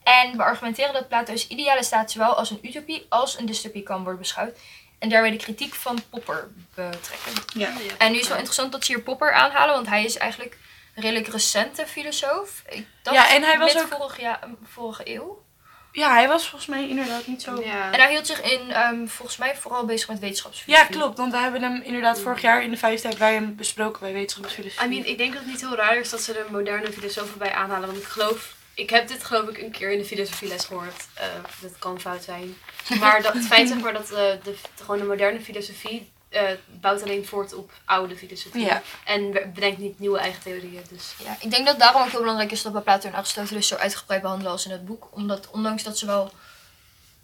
En 0.04 0.38
beargumenteren 0.38 0.94
dat 0.94 1.08
Plato's 1.08 1.48
ideale 1.48 1.84
staat 1.84 2.12
zowel 2.12 2.34
als 2.38 2.50
een 2.50 2.60
utopie 2.62 3.06
als 3.10 3.38
een 3.38 3.46
dystopie 3.46 3.84
kan 3.84 4.02
worden 4.02 4.20
beschouwd. 4.20 4.58
En 5.00 5.10
daarbij 5.10 5.32
de 5.32 5.38
kritiek 5.38 5.74
van 5.76 6.00
Popper 6.10 6.48
betrekken. 6.76 7.34
Ja. 7.54 7.74
En 7.98 8.08
nu 8.12 8.14
is 8.16 8.20
het 8.20 8.28
wel 8.28 8.38
interessant 8.38 8.72
dat 8.72 8.86
ze 8.86 8.92
hier 8.94 9.02
Popper 9.02 9.34
aanhalen, 9.34 9.76
want 9.76 9.88
hij 9.88 10.04
is 10.04 10.18
eigenlijk 10.18 10.58
een 10.96 11.02
redelijk 11.04 11.28
recente 11.28 11.88
filosoof. 11.88 12.62
Ik 12.70 12.86
dacht 13.04 13.18
Ja, 13.18 13.30
en 13.36 13.44
hij 13.44 13.58
was 13.60 13.78
ook- 13.78 13.88
vorig 13.98 14.20
jaar, 14.20 14.40
vorige 14.64 15.02
eeuw. 15.14 15.44
ja, 15.92 16.14
hij 16.14 16.28
was 16.28 16.48
volgens 16.48 16.70
mij 16.70 16.90
inderdaad 16.90 17.28
niet 17.28 17.42
zo... 17.42 17.62
Ja. 17.64 17.92
En 17.92 18.00
hij 18.00 18.12
hield 18.12 18.28
zich 18.28 18.42
in, 18.42 18.72
ehm, 18.72 19.08
volgens 19.08 19.38
mij 19.38 19.56
vooral 19.56 19.86
bezig 19.86 20.08
met 20.08 20.18
Ja, 20.18 20.24
wetenschapsfilosofie. 20.24 20.96
klopt. 20.96 21.18
Want 21.18 21.32
we 21.32 21.38
hebben 21.38 21.62
hem 21.62 21.82
inderdaad 21.82 22.20
vorig 22.20 22.42
jaar 22.42 22.64
in 22.64 22.72
de 22.72 22.78
vijfde 22.78 23.08
hebben 23.08 23.26
wij 23.28 23.34
hem 23.36 23.56
besproken 23.56 24.00
bij 24.02 24.14
wetenschapsfilosofie. 24.14 24.86
I 24.86 24.90
mean, 24.90 25.06
ik 25.06 25.18
denk 25.18 25.34
dat 25.34 25.42
het 25.42 25.52
niet 25.52 25.62
heel 25.62 25.76
raar 25.76 25.98
is 25.98 26.10
dat 26.10 26.22
ze 26.22 26.34
er 26.34 26.46
moderne 26.52 26.92
filosofen 26.92 27.38
bij 27.38 27.54
aanhalen. 27.54 27.88
Want 27.88 28.00
ik 28.00 28.08
geloof, 28.08 28.55
ik 28.76 28.90
heb 28.90 29.08
dit 29.08 29.24
geloof 29.24 29.50
ik 29.50 29.58
een 29.58 29.72
keer 29.72 29.92
in 29.92 29.98
de 29.98 30.06
filosofieles 30.06 30.66
gehoord. 30.66 31.06
Eh, 31.14 31.26
dat 31.62 31.72
kan 31.80 32.00
fout 32.02 32.24
zijn. 32.24 32.56
Maar 33.00 33.22
dat, 33.22 33.34
het 33.34 33.46
feit 33.46 33.68
zeg 33.68 33.78
maar 33.80 33.94
dat 33.94 34.10
eh, 34.12 34.18
de, 34.18 34.40
de, 34.44 34.56
gewoon 34.84 34.98
de 35.00 35.06
moderne 35.06 35.42
filosofie 35.42 36.12
eh, 36.30 36.42
bouwt 36.68 37.04
alleen 37.04 37.26
voort 37.26 37.54
op 37.54 37.72
oude 37.86 38.16
filosofie. 38.18 38.66
Ja. 38.66 38.82
En 39.06 39.32
be- 39.32 39.48
bedenkt 39.54 39.78
niet 39.80 40.00
nieuwe 40.00 40.20
eigen 40.20 40.42
theorieën. 40.42 40.84
Dus 40.90 41.14
Ja, 41.24 41.38
ik 41.40 41.52
denk 41.52 41.66
dat 41.66 41.80
daarom 41.80 42.02
ook 42.02 42.10
heel 42.12 42.20
belangrijk 42.20 42.52
is 42.52 42.62
dat 42.62 42.74
we 42.74 42.82
Plato 42.82 43.08
en 43.08 43.16
Aristoteles 43.16 43.68
zo 43.68 43.76
uitgebreid 43.76 44.22
behandelen 44.22 44.52
als 44.52 44.66
in 44.66 44.72
het 44.72 44.86
boek. 44.86 45.08
Omdat 45.12 45.48
ondanks 45.52 45.84
dat 45.84 45.98
ze 45.98 46.06
wel 46.06 46.32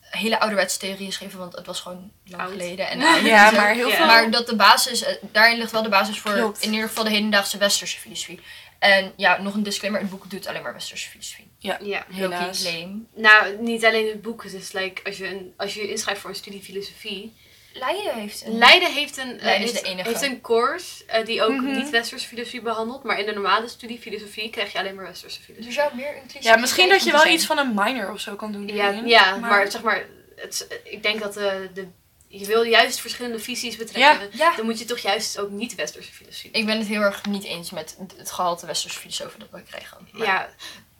hele 0.01 0.39
ouderwetse 0.39 0.77
theorieën 0.79 1.11
schreven, 1.13 1.39
want 1.39 1.55
het 1.55 1.65
was 1.65 1.79
gewoon 1.79 2.11
lang 2.25 2.41
Oud. 2.41 2.51
geleden. 2.51 2.89
En 2.89 2.99
Ja, 3.25 3.51
maar 3.51 3.73
heel 3.73 3.87
Ja. 3.89 3.95
veel... 3.95 4.05
Maar 4.05 4.31
dat 4.31 4.47
de 4.47 4.55
basis, 4.55 5.05
daarin 5.21 5.57
ligt 5.57 5.71
wel 5.71 5.83
de 5.83 5.89
basis 5.89 6.19
voor 6.19 6.33
Klopt. 6.33 6.61
in 6.61 6.73
ieder 6.73 6.87
geval 6.87 7.03
de 7.03 7.09
hedendaagse 7.09 7.57
westerse 7.57 7.99
filosofie. 7.99 8.39
En 8.81 9.13
ja, 9.17 9.41
nog 9.41 9.53
een 9.53 9.63
disclaimer, 9.63 10.01
het 10.01 10.09
boek 10.09 10.29
doet 10.29 10.47
alleen 10.47 10.61
maar 10.61 10.73
westerse 10.73 11.09
filosofie. 11.09 11.51
Ja. 11.57 11.77
Heel 11.81 12.01
Helaas. 12.09 12.63
lame. 12.63 12.99
Nou, 13.15 13.57
niet 13.59 13.85
alleen 13.85 14.07
het 14.07 14.21
boek. 14.21 14.43
Het 14.43 14.53
is 14.53 14.71
like, 14.71 15.01
als 15.03 15.17
je, 15.17 15.27
een, 15.27 15.53
als 15.57 15.73
je 15.73 15.89
inschrijft 15.89 16.21
voor 16.21 16.29
een 16.29 16.35
studie 16.35 16.61
filosofie. 16.61 17.33
Leiden 17.73 18.13
heeft 18.13 18.45
een... 18.45 18.57
Leiden 18.57 18.91
heeft 18.93 19.17
een, 19.17 19.37
eh, 19.37 19.43
Leiden 19.43 19.67
is 19.67 19.73
de 19.73 19.81
enige. 19.81 20.09
heeft 20.09 20.21
een 20.21 20.41
course 20.41 21.05
eh, 21.05 21.25
die 21.25 21.43
ook 21.43 21.51
Mhm. 21.61 21.71
niet 21.77 21.89
westerse 21.89 22.27
filosofie 22.27 22.61
behandelt. 22.61 23.03
Maar 23.03 23.19
in 23.19 23.25
de 23.25 23.33
normale 23.33 23.67
studie 23.67 23.99
filosofie 23.99 24.49
krijg 24.49 24.71
je 24.71 24.79
alleen 24.79 24.95
maar 24.95 25.05
westerse 25.05 25.41
filosofie. 25.41 25.67
Er 25.77 25.83
zou 25.83 25.95
meer 25.95 26.05
inclusiviteit 26.15 26.43
Ja, 26.43 26.57
misschien 26.57 26.89
dat 26.89 27.03
je 27.03 27.11
wel 27.11 27.19
zijn. 27.21 27.33
iets 27.33 27.45
van 27.45 27.57
een 27.57 27.73
minor 27.75 28.11
of 28.11 28.19
zo 28.19 28.35
kan 28.35 28.51
doen. 28.51 28.67
Ja, 28.67 28.89
ja 29.05 29.35
maar, 29.35 29.71
zeg 29.71 29.81
maar, 29.81 30.05
het, 30.35 30.79
ik 30.83 31.03
denk 31.03 31.19
dat 31.19 31.33
de, 31.33 31.69
de, 31.73 31.87
je 32.31 32.45
wil 32.45 32.63
juist 32.63 32.99
verschillende 32.99 33.39
visies 33.39 33.75
betrekken. 33.75 34.29
Ja. 34.33 34.55
Dan 34.55 34.65
moet 34.65 34.79
je 34.79 34.85
toch 34.85 34.97
juist 34.97 35.37
ook 35.39 35.49
niet 35.49 35.75
westerse 35.75 36.11
filosofie 36.11 36.51
Ik 36.51 36.65
ben 36.65 36.77
het 36.77 36.87
heel 36.87 37.01
erg 37.01 37.25
niet 37.25 37.43
eens 37.43 37.69
met 37.71 37.97
het 38.17 38.31
gehalte 38.31 38.65
westerse 38.65 38.99
filosofie 38.99 39.39
dat 39.39 39.47
we 39.51 39.61
krijgen. 39.63 39.97
Maar- 40.11 40.27
Ja, 40.27 40.49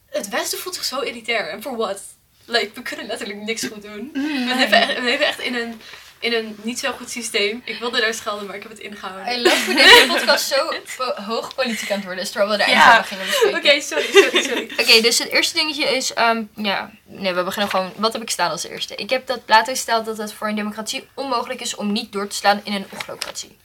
het 0.10 0.30
Westen 0.30 0.60
voelt 0.60 0.76
zich 0.76 0.84
zo 0.84 1.02
elitair. 1.02 1.50
En 1.50 1.62
voor 1.62 1.76
wat? 1.76 2.02
Like, 2.46 2.72
we 2.74 2.82
kunnen 2.82 3.06
letterlijk 3.06 3.40
niks 3.40 3.64
goed 3.64 3.82
doen. 3.82 4.10
Mm, 4.14 4.48
We, 4.48 4.56
leven 4.56 4.78
echt, 4.82 4.94
we 4.96 5.02
leven 5.02 5.26
echt 5.26 5.40
in 5.40 5.56
een, 5.56 5.82
in 6.22 6.34
een 6.34 6.58
niet 6.62 6.80
zo 6.80 6.92
goed 6.92 7.10
systeem. 7.10 7.62
Ik 7.66 7.80
wilde 7.80 8.02
daar 8.02 8.14
schelden, 8.14 8.46
maar 8.46 8.56
ik 8.56 8.62
heb 8.62 8.72
het 8.72 8.80
ingehouden. 8.80 9.34
I 9.34 9.42
love 9.42 9.66
hoe 9.66 9.74
deze 9.74 10.06
podcast 10.08 10.48
zo 10.48 10.74
po- 10.98 11.22
hoog 11.22 11.56
politiek 11.56 11.90
aan 11.90 11.96
het 11.96 12.06
worden 12.06 12.24
is, 12.24 12.32
terwijl 12.32 12.52
we 12.58 12.64
de 12.66 12.70
Ja. 12.72 13.06
bespreken. 13.10 13.56
Oké, 13.58 13.82
sorry, 13.82 14.06
sorry, 14.12 14.44
sorry. 14.44 14.72
Oké, 14.82 15.02
dus 15.02 15.18
het 15.20 15.28
eerste 15.30 15.54
dingetje 15.54 15.84
is, 15.84 16.14
ehm, 16.14 16.44
ja, 16.56 16.92
nee, 17.06 17.34
we 17.34 17.44
beginnen 17.44 17.70
gewoon, 17.70 17.94
wat 17.96 18.14
heb 18.14 18.22
ik 18.22 18.30
staan 18.30 18.52
als 18.52 18.64
eerste? 18.68 18.96
Ik 18.96 19.10
heb 19.10 19.28
dat 19.28 19.46
Plato 19.46 19.74
stelt 19.74 20.06
dat 20.06 20.18
het 20.18 20.34
voor 20.34 20.48
een 20.48 20.56
democratie 20.56 21.08
onmogelijk 21.14 21.62
is 21.62 21.76
om 21.76 21.92
niet 21.92 22.12
door 22.12 22.28
te 22.28 22.36
slaan 22.36 22.62
in 22.64 22.74
een 22.74 22.86
ochlocratie. 22.94 23.58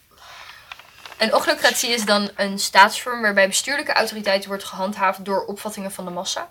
Een 1.19 1.35
ochlocratie 1.35 1.91
is 1.91 2.05
dan 2.05 2.31
een 2.37 2.59
staatsvorm 2.59 3.21
waarbij 3.23 3.49
bestuurlijke 3.49 3.93
autoriteit 3.93 4.47
wordt 4.47 4.65
gehandhaafd 4.65 5.25
door 5.25 5.45
opvattingen 5.45 5.93
van 5.93 6.05
de 6.05 6.11
massa. 6.11 6.51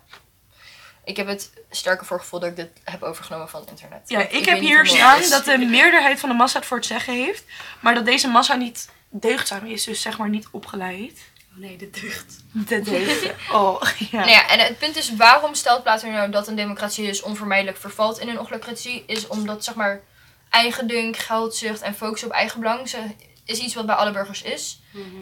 Ik 1.05 1.17
heb 1.17 1.27
het 1.27 1.51
sterke 1.71 2.05
voorgevoel 2.05 2.39
dat 2.39 2.49
ik 2.49 2.55
dit 2.55 2.69
heb 2.83 3.03
overgenomen 3.03 3.49
van 3.49 3.59
het 3.61 3.69
internet. 3.69 3.99
Ja, 4.07 4.19
ik, 4.29 4.45
heb 4.45 4.59
hier 4.59 4.85
staan 4.87 5.19
is. 5.19 5.29
dat 5.29 5.45
de 5.45 5.57
meerderheid 5.57 6.19
van 6.19 6.29
de 6.29 6.35
massa 6.35 6.57
het 6.57 6.67
voor 6.67 6.77
het 6.77 6.85
zeggen 6.85 7.13
heeft. 7.13 7.43
Maar 7.79 7.93
dat 7.95 8.05
deze 8.05 8.27
massa 8.27 8.55
niet 8.55 8.89
deugdzaam 9.09 9.65
is. 9.65 9.83
Dus 9.83 10.01
zeg 10.01 10.17
maar 10.17 10.29
niet 10.29 10.47
opgeleid. 10.51 11.19
Oh 11.53 11.57
nee, 11.61 11.77
de 11.77 11.89
deugd. 11.89 12.35
De 12.51 12.81
deugd. 12.81 13.23
Oh, 13.51 13.81
ja. 14.11 14.17
Nou 14.19 14.29
ja, 14.29 14.47
en 14.49 14.59
het 14.59 14.77
punt 14.79 14.95
is, 14.95 15.15
waarom 15.15 15.55
stelt 15.55 15.83
Plato 15.83 16.07
nou 16.09 16.31
dat 16.31 16.47
een 16.47 16.55
democratie 16.55 17.05
dus 17.07 17.21
onvermijdelijk 17.21 17.77
vervalt 17.77 18.19
in 18.19 18.29
een 18.29 18.39
ochlocratie? 18.39 19.03
Is 19.07 19.27
omdat, 19.27 19.63
zeg 19.63 19.75
maar, 19.75 20.01
eigendunk, 20.49 21.17
geldzucht 21.17 21.81
en 21.81 21.95
focus 21.95 22.23
op 22.23 22.31
eigen 22.31 22.59
belang 22.59 22.89
ze- 22.89 23.15
is 23.45 23.59
iets 23.59 23.73
wat 23.73 23.85
bij 23.85 23.95
alle 23.95 24.11
burgers 24.11 24.41
is. 24.41 24.79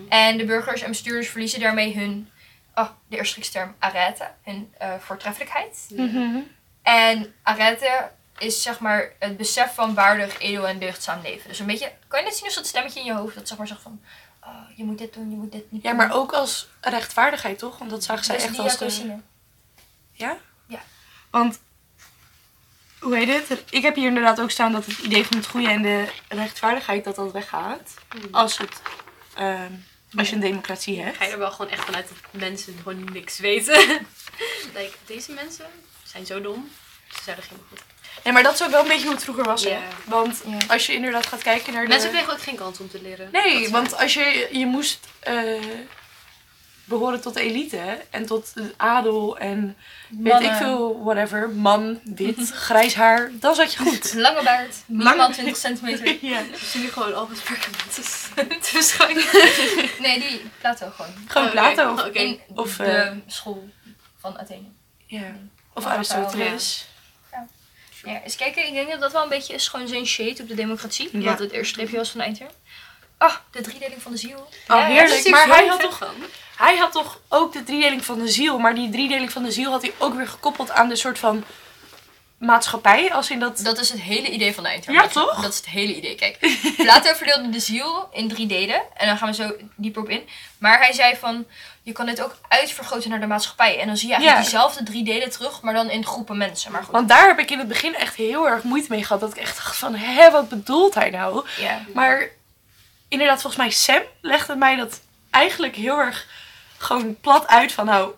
En 0.10 0.38
de 0.38 0.46
burgers 0.46 0.82
en 0.82 0.90
bestuurders 0.90 1.30
verliezen 1.30 1.60
daarmee 1.60 1.96
hun, 1.96 2.30
oh, 2.76 2.90
de 3.08 3.18
eerste 3.18 3.52
term, 3.52 3.76
arete, 3.80 4.32
hun 4.44 4.74
eh, 4.78 4.94
voortreffelijkheid. 5.00 5.86
Mhm. 5.90 6.40
En 6.82 7.34
arete 7.44 8.10
is, 8.38 8.62
zeg 8.62 8.80
maar, 8.80 9.12
het 9.20 9.38
besef 9.38 9.74
van 9.74 9.94
waardig, 9.94 10.40
edel 10.40 10.68
en 10.68 10.80
deugdzaam 10.80 11.22
leven. 11.22 11.50
Dus 11.50 11.60
een 11.60 11.66
beetje, 11.66 11.92
kan 12.08 12.20
je 12.20 12.26
net 12.26 12.36
zien 12.36 12.46
als 12.46 12.56
dat 12.56 12.68
stemmetje 12.68 13.00
in 13.00 13.06
je 13.06 13.14
hoofd 13.14 13.36
dat 13.36 13.48
zeg 13.48 13.58
maar 13.58 13.68
zegt 13.68 13.82
van, 13.82 14.02
oh, 14.44 14.50
je 14.76 14.84
moet 14.84 14.98
dit 14.98 15.14
doen, 15.14 15.30
je 15.30 15.36
moet 15.36 15.52
dit 15.52 15.72
niet 15.72 15.84
Ja, 15.84 15.90
doen. 15.90 15.98
maar 15.98 16.12
ook 16.12 16.32
als 16.34 16.68
rechtvaardigheid, 16.82 17.58
toch? 17.60 17.78
Want 17.78 17.90
dat 17.90 18.04
zagen 18.04 18.26
zij 18.26 18.36
Dus 18.36 18.46
echt 18.46 18.82
als 18.82 19.00
de... 19.00 19.16
Ja? 20.12 20.38
Ja. 20.68 20.80
Want, 21.30 21.60
hoe 23.00 23.16
heet 23.16 23.50
het? 23.50 23.64
Ik 23.70 23.82
heb 23.82 23.96
hier 23.96 24.08
inderdaad 24.08 24.42
ook 24.42 24.52
staan 24.52 24.72
dat 24.72 24.86
het 24.86 24.98
idee 24.98 25.26
van 25.26 25.38
het 25.38 25.48
goede 25.48 25.70
en 25.70 25.82
de 25.82 26.12
rechtvaardigheid 26.28 27.04
dat 27.04 27.16
dat 27.16 27.32
weggaat. 27.32 27.94
Als, 28.32 28.58
het, 28.58 28.82
ehm, 29.36 29.72
als 30.16 30.30
je 30.30 30.36
een 30.36 30.42
democratie 30.42 31.02
hebt. 31.02 31.18
Ga 31.18 31.26
je 31.26 31.32
er 31.32 31.38
wel 31.38 31.52
gewoon 31.52 31.72
echt 31.72 31.86
vanuit 31.86 32.08
dat 32.08 32.42
mensen 32.42 32.76
gewoon 32.78 33.04
niks 33.14 33.40
weten. 33.40 33.78
like, 34.76 34.94
deze 35.06 35.32
mensen 35.32 35.66
zijn 36.04 36.26
zo 36.26 36.42
dom. 36.42 36.72
Ze 37.16 37.24
zouden 37.24 37.46
geen 37.46 37.60
goed. 37.70 37.80
Nee, 38.24 38.34
maar 38.34 38.44
dat 38.44 38.54
is 38.54 38.64
ook 38.64 38.72
wel 38.72 38.82
een 38.82 38.88
beetje 38.88 39.06
hoe 39.06 39.14
het 39.14 39.24
vroeger 39.24 39.44
was, 39.44 39.64
hè? 39.64 39.80
Want 40.06 40.44
als 40.68 40.86
je 40.86 40.94
inderdaad 40.94 41.26
gaat 41.26 41.42
kijken 41.42 41.74
naar 41.74 41.84
de... 41.84 41.88
Mensen 41.88 42.10
kregen 42.10 42.34
ook 42.34 42.42
geen 42.42 42.56
kans 42.56 42.80
om 42.80 42.90
te 42.90 43.02
leren. 43.02 43.30
Nee, 43.32 43.70
want 43.70 43.98
als 43.98 44.14
je, 44.14 44.48
je 44.52 44.66
moest 44.66 45.08
eh, 45.20 45.36
behoren 46.86 47.22
tot 47.22 47.34
de 47.34 47.42
elite 47.42 48.02
en 48.10 48.26
tot 48.26 48.54
de 48.54 48.74
adel 48.78 49.38
en 49.38 49.78
weet 50.10 50.34
Mannen. 50.34 50.52
ik 50.52 50.58
veel, 50.58 51.04
whatever, 51.04 51.50
man, 51.50 52.00
wit, 52.04 52.52
grijs 52.68 52.94
haar, 52.94 53.32
dan 53.34 53.56
zat 53.56 53.74
je 53.74 53.80
goed. 53.80 54.14
Lange 54.28 54.44
baard, 54.44 54.76
minimaal 54.86 55.32
20 55.32 55.56
centimeter. 55.58 56.18
ja. 56.26 56.42
Zie 56.56 56.82
nu 56.82 56.88
gewoon 56.92 57.16
Albert 57.16 57.44
Perkins 57.44 58.30
te 58.36 58.60
verschijnen. 58.62 59.24
Nee, 60.00 60.20
die 60.20 60.42
Plato 60.60 60.90
gewoon. 60.96 61.12
Gewoon 61.28 61.48
Oké, 61.48 61.56
Plato. 61.56 61.92
oké. 61.92 62.20
In 62.20 62.40
Of, 62.56 62.76
de 62.76 62.84
eh, 62.84 63.12
school 63.28 63.70
van 64.20 64.40
Athene. 64.40 64.68
Ja. 65.06 65.36
Of 65.74 65.84
Ja, 65.84 65.90
Aristoteles. 65.90 66.88
Ja, 68.06 68.22
eens 68.24 68.36
kijken. 68.36 68.68
Ik 68.68 68.74
denk 68.74 68.90
dat 68.92 69.00
dat 69.00 69.12
wel 69.12 69.24
een 69.24 69.30
beetje 69.30 69.54
is 69.54 69.68
gewoon 69.68 69.88
zijn 69.88 70.06
shade 70.08 70.42
op 70.42 70.48
de 70.48 70.56
democratie. 70.56 71.10
Ja. 71.12 71.24
Wat 71.30 71.40
het 71.40 71.52
eerste 71.52 71.74
streepje 71.74 71.98
was 71.98 72.10
van 72.10 72.20
de 72.20 72.26
eindterm. 72.26 72.50
Ah, 73.18 73.36
de 73.52 73.62
driedeling 73.62 74.02
van 74.02 74.12
de 74.12 74.18
ziel. 74.18 74.38
Oh, 74.40 74.50
Ja, 74.68 74.86
heerlijk. 74.86 75.30
Maar 75.30 75.48
hij 75.48 75.68
had, 75.68 75.80
toch, 75.80 75.98
van. 75.98 76.14
Hij 76.58 76.78
had 76.78 76.92
toch 76.92 77.20
ook 77.30 77.54
de 77.54 77.64
driedeling 77.64 78.06
van 78.06 78.20
de 78.20 78.28
ziel. 78.28 78.58
Maar 78.60 78.76
die 78.76 78.90
driedeling 78.90 79.32
van 79.32 79.44
de 79.44 79.52
ziel 79.52 79.72
had 79.72 79.82
hij 79.82 79.94
ook 79.98 80.14
weer 80.14 80.28
gekoppeld 80.28 80.72
aan 80.72 80.90
de 80.90 80.96
soort 80.96 81.20
van 81.20 81.44
maatschappij. 82.38 83.14
Als 83.14 83.30
in 83.30 83.40
dat... 83.40 83.60
Dat 83.64 83.80
is 83.80 83.90
het 83.90 84.02
hele 84.02 84.30
idee 84.30 84.54
van 84.54 84.64
de 84.64 84.70
eindterm. 84.70 84.96
Ja, 84.96 85.02
Dat- 85.02 85.12
toch? 85.12 85.42
Dat 85.42 85.52
is 85.52 85.58
het 85.58 85.70
hele 85.70 85.96
idee. 85.96 86.16
Kijk, 86.16 86.38
Plato 86.78 87.14
verdeelde 87.14 87.50
de 87.50 87.60
ziel 87.60 88.10
in 88.12 88.30
drie 88.30 88.48
delen. 88.48 88.82
En 88.94 89.08
daar 89.08 89.18
gaan 89.18 89.30
we 89.30 89.36
zo 89.36 89.52
dieper 89.76 90.02
op 90.02 90.10
in. 90.10 90.28
Maar 90.58 90.78
hij 90.80 90.94
zei 90.94 91.16
van, 91.16 91.46
je 91.84 91.92
kan 91.92 92.06
dit 92.06 92.22
ook 92.22 92.36
uitvergroten 92.48 93.10
naar 93.10 93.20
de 93.20 93.28
maatschappij. 93.28 93.80
En 93.80 93.88
dan 93.88 93.98
zie 93.98 94.08
je 94.08 94.14
eigenlijk 94.14 94.44
Ja. 94.46 94.50
diezelfde 94.52 94.84
drie 94.84 95.04
delen 95.04 95.30
terug, 95.30 95.62
maar 95.62 95.74
dan 95.74 95.90
in 95.90 96.06
groepen 96.06 96.38
mensen. 96.38 96.72
Maar 96.72 96.84
goed, 96.84 96.92
Want 96.94 97.10
daar 97.10 97.28
heb 97.28 97.40
ik 97.40 97.52
in 97.52 97.60
het 97.60 97.68
begin 97.68 97.96
echt 97.96 98.16
heel 98.16 98.48
erg 98.48 98.64
moeite 98.64 98.88
mee 98.90 99.04
gehad. 99.04 99.22
Dat 99.22 99.32
ik 99.32 99.38
echt 99.42 99.56
dacht 99.56 99.76
van, 99.78 99.96
hé, 99.96 100.32
wat 100.32 100.50
bedoelt 100.50 100.94
hij 100.96 101.10
nou? 101.10 101.46
ja. 101.58 101.82
Maar 101.94 102.28
inderdaad, 103.08 103.42
volgens 103.42 103.62
mij 103.62 103.72
Sam 103.72 104.02
legde 104.22 104.56
mij 104.56 104.76
dat 104.76 105.02
eigenlijk 105.30 105.76
heel 105.76 105.98
erg 106.00 106.28
gewoon 106.84 107.18
plat 107.22 107.48
uit 107.48 107.72
van 107.72 107.86
nou, 107.86 108.12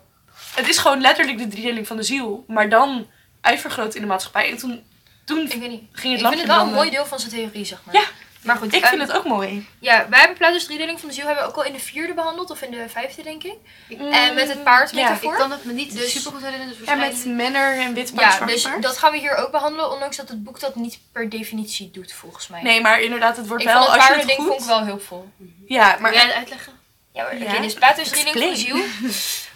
het 0.54 0.68
is 0.68 0.78
gewoon 0.78 1.00
letterlijk 1.00 1.38
de 1.38 1.48
driedeling 1.48 1.86
van 1.86 1.96
de 1.96 2.02
ziel, 2.02 2.44
maar 2.48 2.68
dan 2.68 3.06
uitvergroot 3.40 3.94
in 3.94 4.00
de 4.00 4.06
maatschappij. 4.06 4.50
En 4.50 4.56
toen, 4.56 4.84
toen 5.24 5.38
Ik 5.50 5.60
weet 5.60 5.70
niet. 5.70 5.82
ging 5.92 6.12
het 6.12 6.22
Ik 6.22 6.28
vind 6.28 6.40
het 6.40 6.46
wel 6.56 6.66
een 6.66 6.72
mooi 6.72 6.90
deel 6.90 7.06
van 7.06 7.18
zijn 7.18 7.32
theorie, 7.32 7.64
zeg 7.64 7.78
maar. 7.84 7.94
Ja, 7.94 8.02
Maar 8.42 8.56
goed, 8.56 8.74
ik 8.74 8.86
vind 8.86 9.00
het 9.00 9.12
ook 9.12 9.24
mooi. 9.24 9.68
Ja, 9.78 10.06
wij 10.08 10.18
hebben 10.18 10.36
Plato's 10.36 10.64
driedeling 10.64 11.00
van 11.00 11.08
de 11.08 11.14
ziel 11.14 11.26
hebben 11.26 11.44
we 11.44 11.50
ook 11.50 11.56
al 11.56 11.64
in 11.64 11.72
de 11.72 11.78
vierde 11.78 12.14
behandeld, 12.14 12.50
of 12.50 12.62
in 12.62 12.70
de 12.70 12.84
vijfde, 12.88 13.22
denk 13.22 13.42
ik. 13.42 13.54
Mm, 13.88 14.00
En 14.12 14.34
met 14.34 14.48
het 14.48 14.64
paard 14.64 14.90
ja, 14.90 14.96
metafoor. 15.02 15.32
Ik 15.32 15.38
kan 15.38 15.50
het 15.50 15.64
me 15.64 15.72
niet 15.72 15.92
Dus- 15.96 16.12
super 16.12 16.32
goed 16.32 16.42
herinneren. 16.42 16.74
Dus 16.78 16.86
Ja, 16.86 16.94
met 16.94 17.24
menner 17.24 17.78
en 17.78 17.94
wit 17.94 18.14
paard, 18.14 18.38
Ja, 18.38 18.46
dus 18.46 18.62
paard. 18.62 18.82
dat 18.82 18.98
gaan 18.98 19.12
we 19.12 19.18
hier 19.18 19.34
ook 19.36 19.50
behandelen, 19.50 19.90
ondanks 19.92 20.16
dat 20.16 20.28
het 20.28 20.44
boek 20.44 20.60
dat 20.60 20.74
niet 20.76 20.98
per 21.12 21.28
definitie 21.28 21.90
doet, 21.90 22.12
volgens 22.12 22.48
mij. 22.48 22.62
Nee, 22.62 22.80
maar 22.80 23.00
inderdaad, 23.00 23.36
het 23.36 23.46
wordt 23.46 23.62
ik 23.62 23.68
wel 23.68 23.80
het 23.80 23.88
als 23.88 23.96
je 23.96 24.00
het 24.02 24.08
paardending 24.10 24.38
goed... 24.38 24.48
vond 24.48 24.60
ik 24.60 24.66
wel 24.66 24.84
hulpvol. 24.84 25.28
Ja, 25.66 25.90
Wil 25.92 26.00
maar 26.00 26.12
jij 26.12 26.22
het 26.24 26.32
uitleggen? 26.34 26.72
Ja, 27.16 27.22
maar 27.22 27.38
Ja. 27.38 27.60
dus 27.60 27.74
Plato's 27.74 28.08
driedeling 28.08 28.38
van 28.38 28.54
de 28.54 28.56
ziel. 28.56 28.84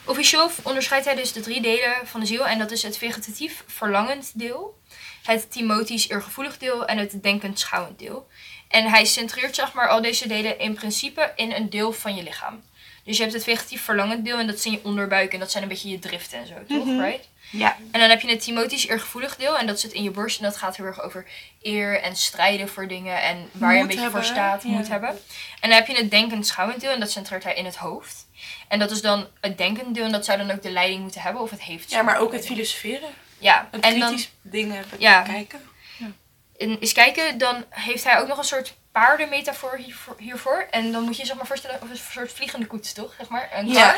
Officieel 0.04 0.50
onderscheidt 0.62 1.04
hij 1.04 1.14
dus 1.14 1.32
de 1.32 1.40
drie 1.40 1.60
delen 1.60 1.94
van 2.04 2.20
de 2.20 2.26
ziel. 2.26 2.46
En 2.46 2.58
dat 2.58 2.70
is 2.70 2.82
het 2.82 2.98
vegetatief 2.98 3.64
verlangend 3.66 4.30
deel, 4.34 4.78
het 5.22 5.50
timotisch 5.52 6.08
eergevoelig 6.08 6.58
deel 6.58 6.86
en 6.86 6.98
het 6.98 7.22
denkend 7.22 7.58
schouwend 7.58 7.98
deel. 7.98 8.26
En 8.68 8.86
hij 8.86 9.04
centreert 9.04 9.54
zeg 9.54 9.72
maar 9.72 9.88
al 9.88 10.02
deze 10.02 10.28
delen 10.28 10.58
in 10.58 10.74
principe 10.74 11.32
in 11.36 11.52
een 11.52 11.70
deel 11.70 11.92
van 11.92 12.14
je 12.14 12.22
lichaam. 12.22 12.62
Dus 13.04 13.16
je 13.16 13.22
hebt 13.22 13.34
het 13.34 13.44
vegetatief 13.44 13.82
verlangend 13.82 14.24
deel 14.24 14.38
en 14.38 14.46
dat 14.46 14.64
in 14.64 14.72
je 14.72 14.80
onderbuik 14.82 15.32
en 15.32 15.38
dat 15.38 15.50
zijn 15.50 15.62
een 15.62 15.68
beetje 15.68 15.88
je 15.88 15.98
driften 15.98 16.38
en 16.38 16.46
zo, 16.46 16.54
toch? 16.68 16.84
Mhm. 16.84 17.00
Right? 17.00 17.28
Ja, 17.50 17.76
En 17.90 18.00
dan 18.00 18.08
heb 18.10 18.20
je 18.20 18.28
het 18.28 18.40
timotisch 18.42 18.86
eergevoelig 18.86 19.36
deel 19.36 19.58
en 19.58 19.66
dat 19.66 19.80
zit 19.80 19.92
in 19.92 20.02
je 20.02 20.10
borst 20.10 20.38
en 20.38 20.44
dat 20.44 20.56
gaat 20.56 20.76
heel 20.76 20.86
erg 20.86 21.02
over 21.02 21.26
eer 21.62 22.00
en 22.02 22.16
strijden 22.16 22.68
voor 22.68 22.88
dingen 22.88 23.22
en 23.22 23.48
waar 23.52 23.74
je 23.74 23.80
een 23.80 23.86
beetje 23.86 24.10
voor 24.10 24.24
staat, 24.24 24.62
ja. 24.62 24.68
moet 24.68 24.88
hebben. 24.88 25.08
En 25.60 25.68
dan 25.68 25.78
heb 25.78 25.86
je 25.86 25.96
het 25.96 26.10
denkend 26.10 26.46
schouwend 26.46 26.80
deel 26.80 26.90
en 26.90 27.00
dat 27.00 27.10
centreert 27.10 27.44
hij 27.44 27.54
in 27.54 27.64
het 27.64 27.76
hoofd. 27.76 28.26
En 28.68 28.78
dat 28.78 28.90
is 28.90 29.00
dan 29.00 29.26
het 29.40 29.58
denkend 29.58 29.94
deel 29.94 30.04
en 30.04 30.12
dat 30.12 30.24
zou 30.24 30.38
dan 30.38 30.50
ook 30.50 30.62
de 30.62 30.70
leiding 30.70 31.02
moeten 31.02 31.20
hebben 31.20 31.42
of 31.42 31.50
het 31.50 31.62
heeft. 31.62 31.90
ja, 31.90 32.02
maar 32.02 32.18
ook 32.18 32.32
het 32.32 32.46
filosoferen. 32.46 33.08
Ja, 33.38 33.68
Het 33.70 33.84
en 33.84 33.98
dan 33.98 34.08
kritisch 34.08 34.30
dingen 34.42 34.84
Ja. 34.98 35.22
bekijken. 35.22 35.60
en 36.58 36.78
eens 36.78 36.92
kijken, 36.92 37.38
dan 37.38 37.64
heeft 37.68 38.04
hij 38.04 38.18
ook 38.20 38.28
nog 38.28 38.38
een 38.38 38.44
soort 38.44 38.74
paardenmetafoor 38.92 39.76
hiervoor, 39.76 40.14
hiervoor. 40.18 40.66
En 40.70 40.92
dan 40.92 41.03
moet 41.03 41.14
je 41.16 41.20
je 41.20 41.26
zeg 41.29 41.37
maar 41.37 41.46
voorstellen, 41.46 41.83
of 41.83 41.90
een 41.90 41.96
soort 41.96 42.33
vliegende 42.33 42.66
koets, 42.66 42.92
toch? 42.92 43.14
Zeg 43.18 43.29
maar, 43.29 43.48
een 43.53 43.68
Ja. 43.68 43.96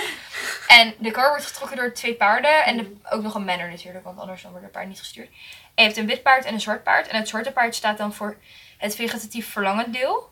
En 0.69 0.95
de 0.99 1.11
kar 1.11 1.29
wordt 1.29 1.47
getrokken 1.47 1.77
door 1.77 1.93
twee 1.93 2.15
paarden. 2.15 2.65
En 2.65 2.77
de- 2.77 2.97
ook 3.11 3.23
nog 3.23 3.35
een 3.35 3.45
manner 3.45 3.71
natuurlijk, 3.71 4.05
want 4.05 4.19
anders 4.19 4.43
dan 4.43 4.51
wordt 4.51 4.67
het 4.67 4.75
paard 4.75 4.89
niet 4.89 4.99
gestuurd. 4.99 5.29
En 5.29 5.35
je 5.75 5.83
hebt 5.83 5.97
een 5.97 6.07
wit 6.07 6.23
paard 6.23 6.45
en 6.45 6.55
een 6.55 6.61
zwart 6.61 6.83
paard. 6.83 7.09
En 7.09 7.17
het 7.19 7.29
zwarte 7.29 7.53
paard 7.53 7.75
staat 7.75 7.99
dan 7.99 8.15
voor 8.15 8.37
het 8.79 8.95
vegetatief 8.95 9.53
verlangend 9.53 9.93
deel. 9.93 10.31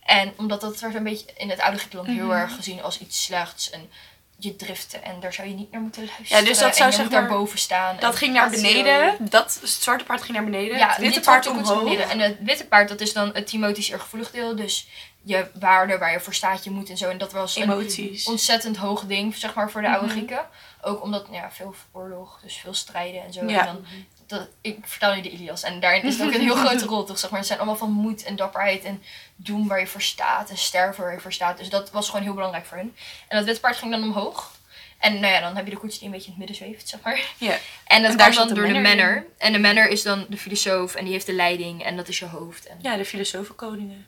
En 0.00 0.32
omdat 0.36 0.60
dat 0.60 0.80
wordt 0.80 0.94
een 0.96 1.02
beetje 1.02 1.26
in 1.36 1.50
het 1.50 1.60
oude 1.60 1.78
Griekenland 1.78 2.08
heel 2.08 2.26
Mhm. 2.26 2.36
erg 2.36 2.54
gezien 2.54 2.82
als 2.82 2.98
iets 2.98 3.24
slechts. 3.24 3.70
En 3.70 3.90
je 4.38 4.56
driften 4.56 5.02
en 5.04 5.20
daar 5.20 5.32
zou 5.32 5.48
je 5.48 5.54
niet 5.54 5.70
naar 5.72 5.80
moeten 5.80 6.04
luisteren. 6.04 6.40
Ja, 6.42 6.48
dus 6.48 6.58
dat 6.58 6.76
zou 6.76 6.92
zeg 6.92 7.00
maar- 7.00 7.10
daarboven 7.20 7.58
staan. 7.58 7.96
Dat 8.00 8.16
ging 8.16 8.32
naar 8.34 8.50
beneden. 8.50 9.16
Dat, 9.20 9.58
het 9.60 9.70
zwarte 9.70 10.04
paard 10.04 10.22
ging 10.22 10.36
naar 10.36 10.44
beneden. 10.44 10.78
ja, 10.78 10.88
het 10.88 10.96
witte 10.98 11.20
paard 11.20 11.46
omhoog. 11.46 11.82
beneden. 11.82 12.10
En 12.10 12.18
het 12.18 12.36
witte 12.40 12.66
paard, 12.66 12.88
dat 12.88 13.00
is 13.00 13.12
dan 13.12 13.30
het 13.34 13.46
timotisch 13.46 13.90
eergevoelig 13.90 14.30
deel. 14.30 14.56
Dus 14.56 14.86
je 15.22 15.46
waarde, 15.60 15.98
waar 15.98 16.12
je 16.12 16.20
voor 16.20 16.34
staat, 16.34 16.64
je 16.64 16.70
moet 16.70 16.90
en 16.90 16.96
zo. 16.96 17.08
En 17.10 17.18
dat 17.18 17.32
was 17.32 17.56
een 17.56 17.62
Emoties. 17.62 18.24
ontzettend 18.26 18.76
hoog 18.76 19.04
ding, 19.04 19.34
zeg 19.36 19.54
maar, 19.54 19.70
voor 19.70 19.80
de 19.82 19.88
oude 19.88 20.04
Mhm. 20.06 20.14
Grieken. 20.14 20.40
Ook 20.84 21.02
omdat, 21.02 21.26
ja, 21.30 21.50
veel 21.50 21.74
oorlog, 21.92 22.40
dus 22.42 22.56
veel 22.56 22.74
strijden 22.74 23.22
en 23.22 23.32
zo. 23.32 23.46
Ja. 23.46 23.60
En 23.60 23.66
dan, 23.66 23.84
dat, 24.26 24.48
ik 24.60 24.78
vertel 24.82 25.14
nu 25.14 25.20
de 25.20 25.30
Ilias 25.30 25.62
en 25.62 25.80
daarin 25.80 26.02
is 26.02 26.18
het 26.18 26.26
ook 26.28 26.34
een 26.34 26.40
heel 26.40 26.56
grote 26.64 26.84
rol, 26.84 27.04
toch? 27.04 27.18
Zeg 27.18 27.30
maar. 27.30 27.38
Het 27.38 27.48
zijn 27.48 27.58
allemaal 27.58 27.78
van 27.78 27.90
moed 27.90 28.22
en 28.22 28.36
dapperheid 28.36 28.84
en 28.84 29.02
doen 29.36 29.66
waar 29.66 29.80
je 29.80 29.86
voor 29.86 30.02
staat 30.02 30.50
en 30.50 30.56
sterven 30.56 31.04
waar 31.04 31.12
je 31.12 31.20
voor 31.20 31.32
staat. 31.32 31.58
Dus 31.58 31.68
dat 31.68 31.90
was 31.90 32.08
gewoon 32.08 32.24
heel 32.24 32.34
belangrijk 32.34 32.66
voor 32.66 32.76
hun. 32.76 32.96
En 33.28 33.36
dat 33.36 33.46
witpaard 33.46 33.76
ging 33.76 33.92
dan 33.92 34.02
omhoog. 34.02 34.52
En 34.98 35.20
nou 35.20 35.32
ja, 35.32 35.40
dan 35.40 35.56
heb 35.56 35.64
je 35.64 35.70
de 35.70 35.78
koets 35.78 35.98
die 35.98 36.06
een 36.06 36.12
beetje 36.12 36.32
in 36.32 36.36
het 36.38 36.46
midden 36.46 36.56
zweeft, 36.56 36.88
zeg 36.88 37.00
maar. 37.02 37.32
Ja. 37.38 37.58
En 37.84 38.02
dat 38.02 38.10
En 38.10 38.16
daar 38.16 38.26
kan 38.26 38.36
zit 38.36 38.46
dan 38.46 38.56
door 38.56 38.72
de 38.72 38.80
manner 38.80 39.16
in. 39.16 39.24
En 39.38 39.52
de 39.52 39.58
manner 39.58 39.88
is 39.88 40.02
dan 40.02 40.26
de 40.28 40.36
filosoof 40.36 40.94
en 40.94 41.04
die 41.04 41.12
heeft 41.12 41.26
de 41.26 41.32
leiding 41.32 41.82
en 41.82 41.96
dat 41.96 42.08
is 42.08 42.18
je 42.18 42.26
hoofd. 42.26 42.66
En, 42.66 42.78
Ja, 42.82 42.96
de 42.96 43.04
filosofenkoningen. 43.04 44.06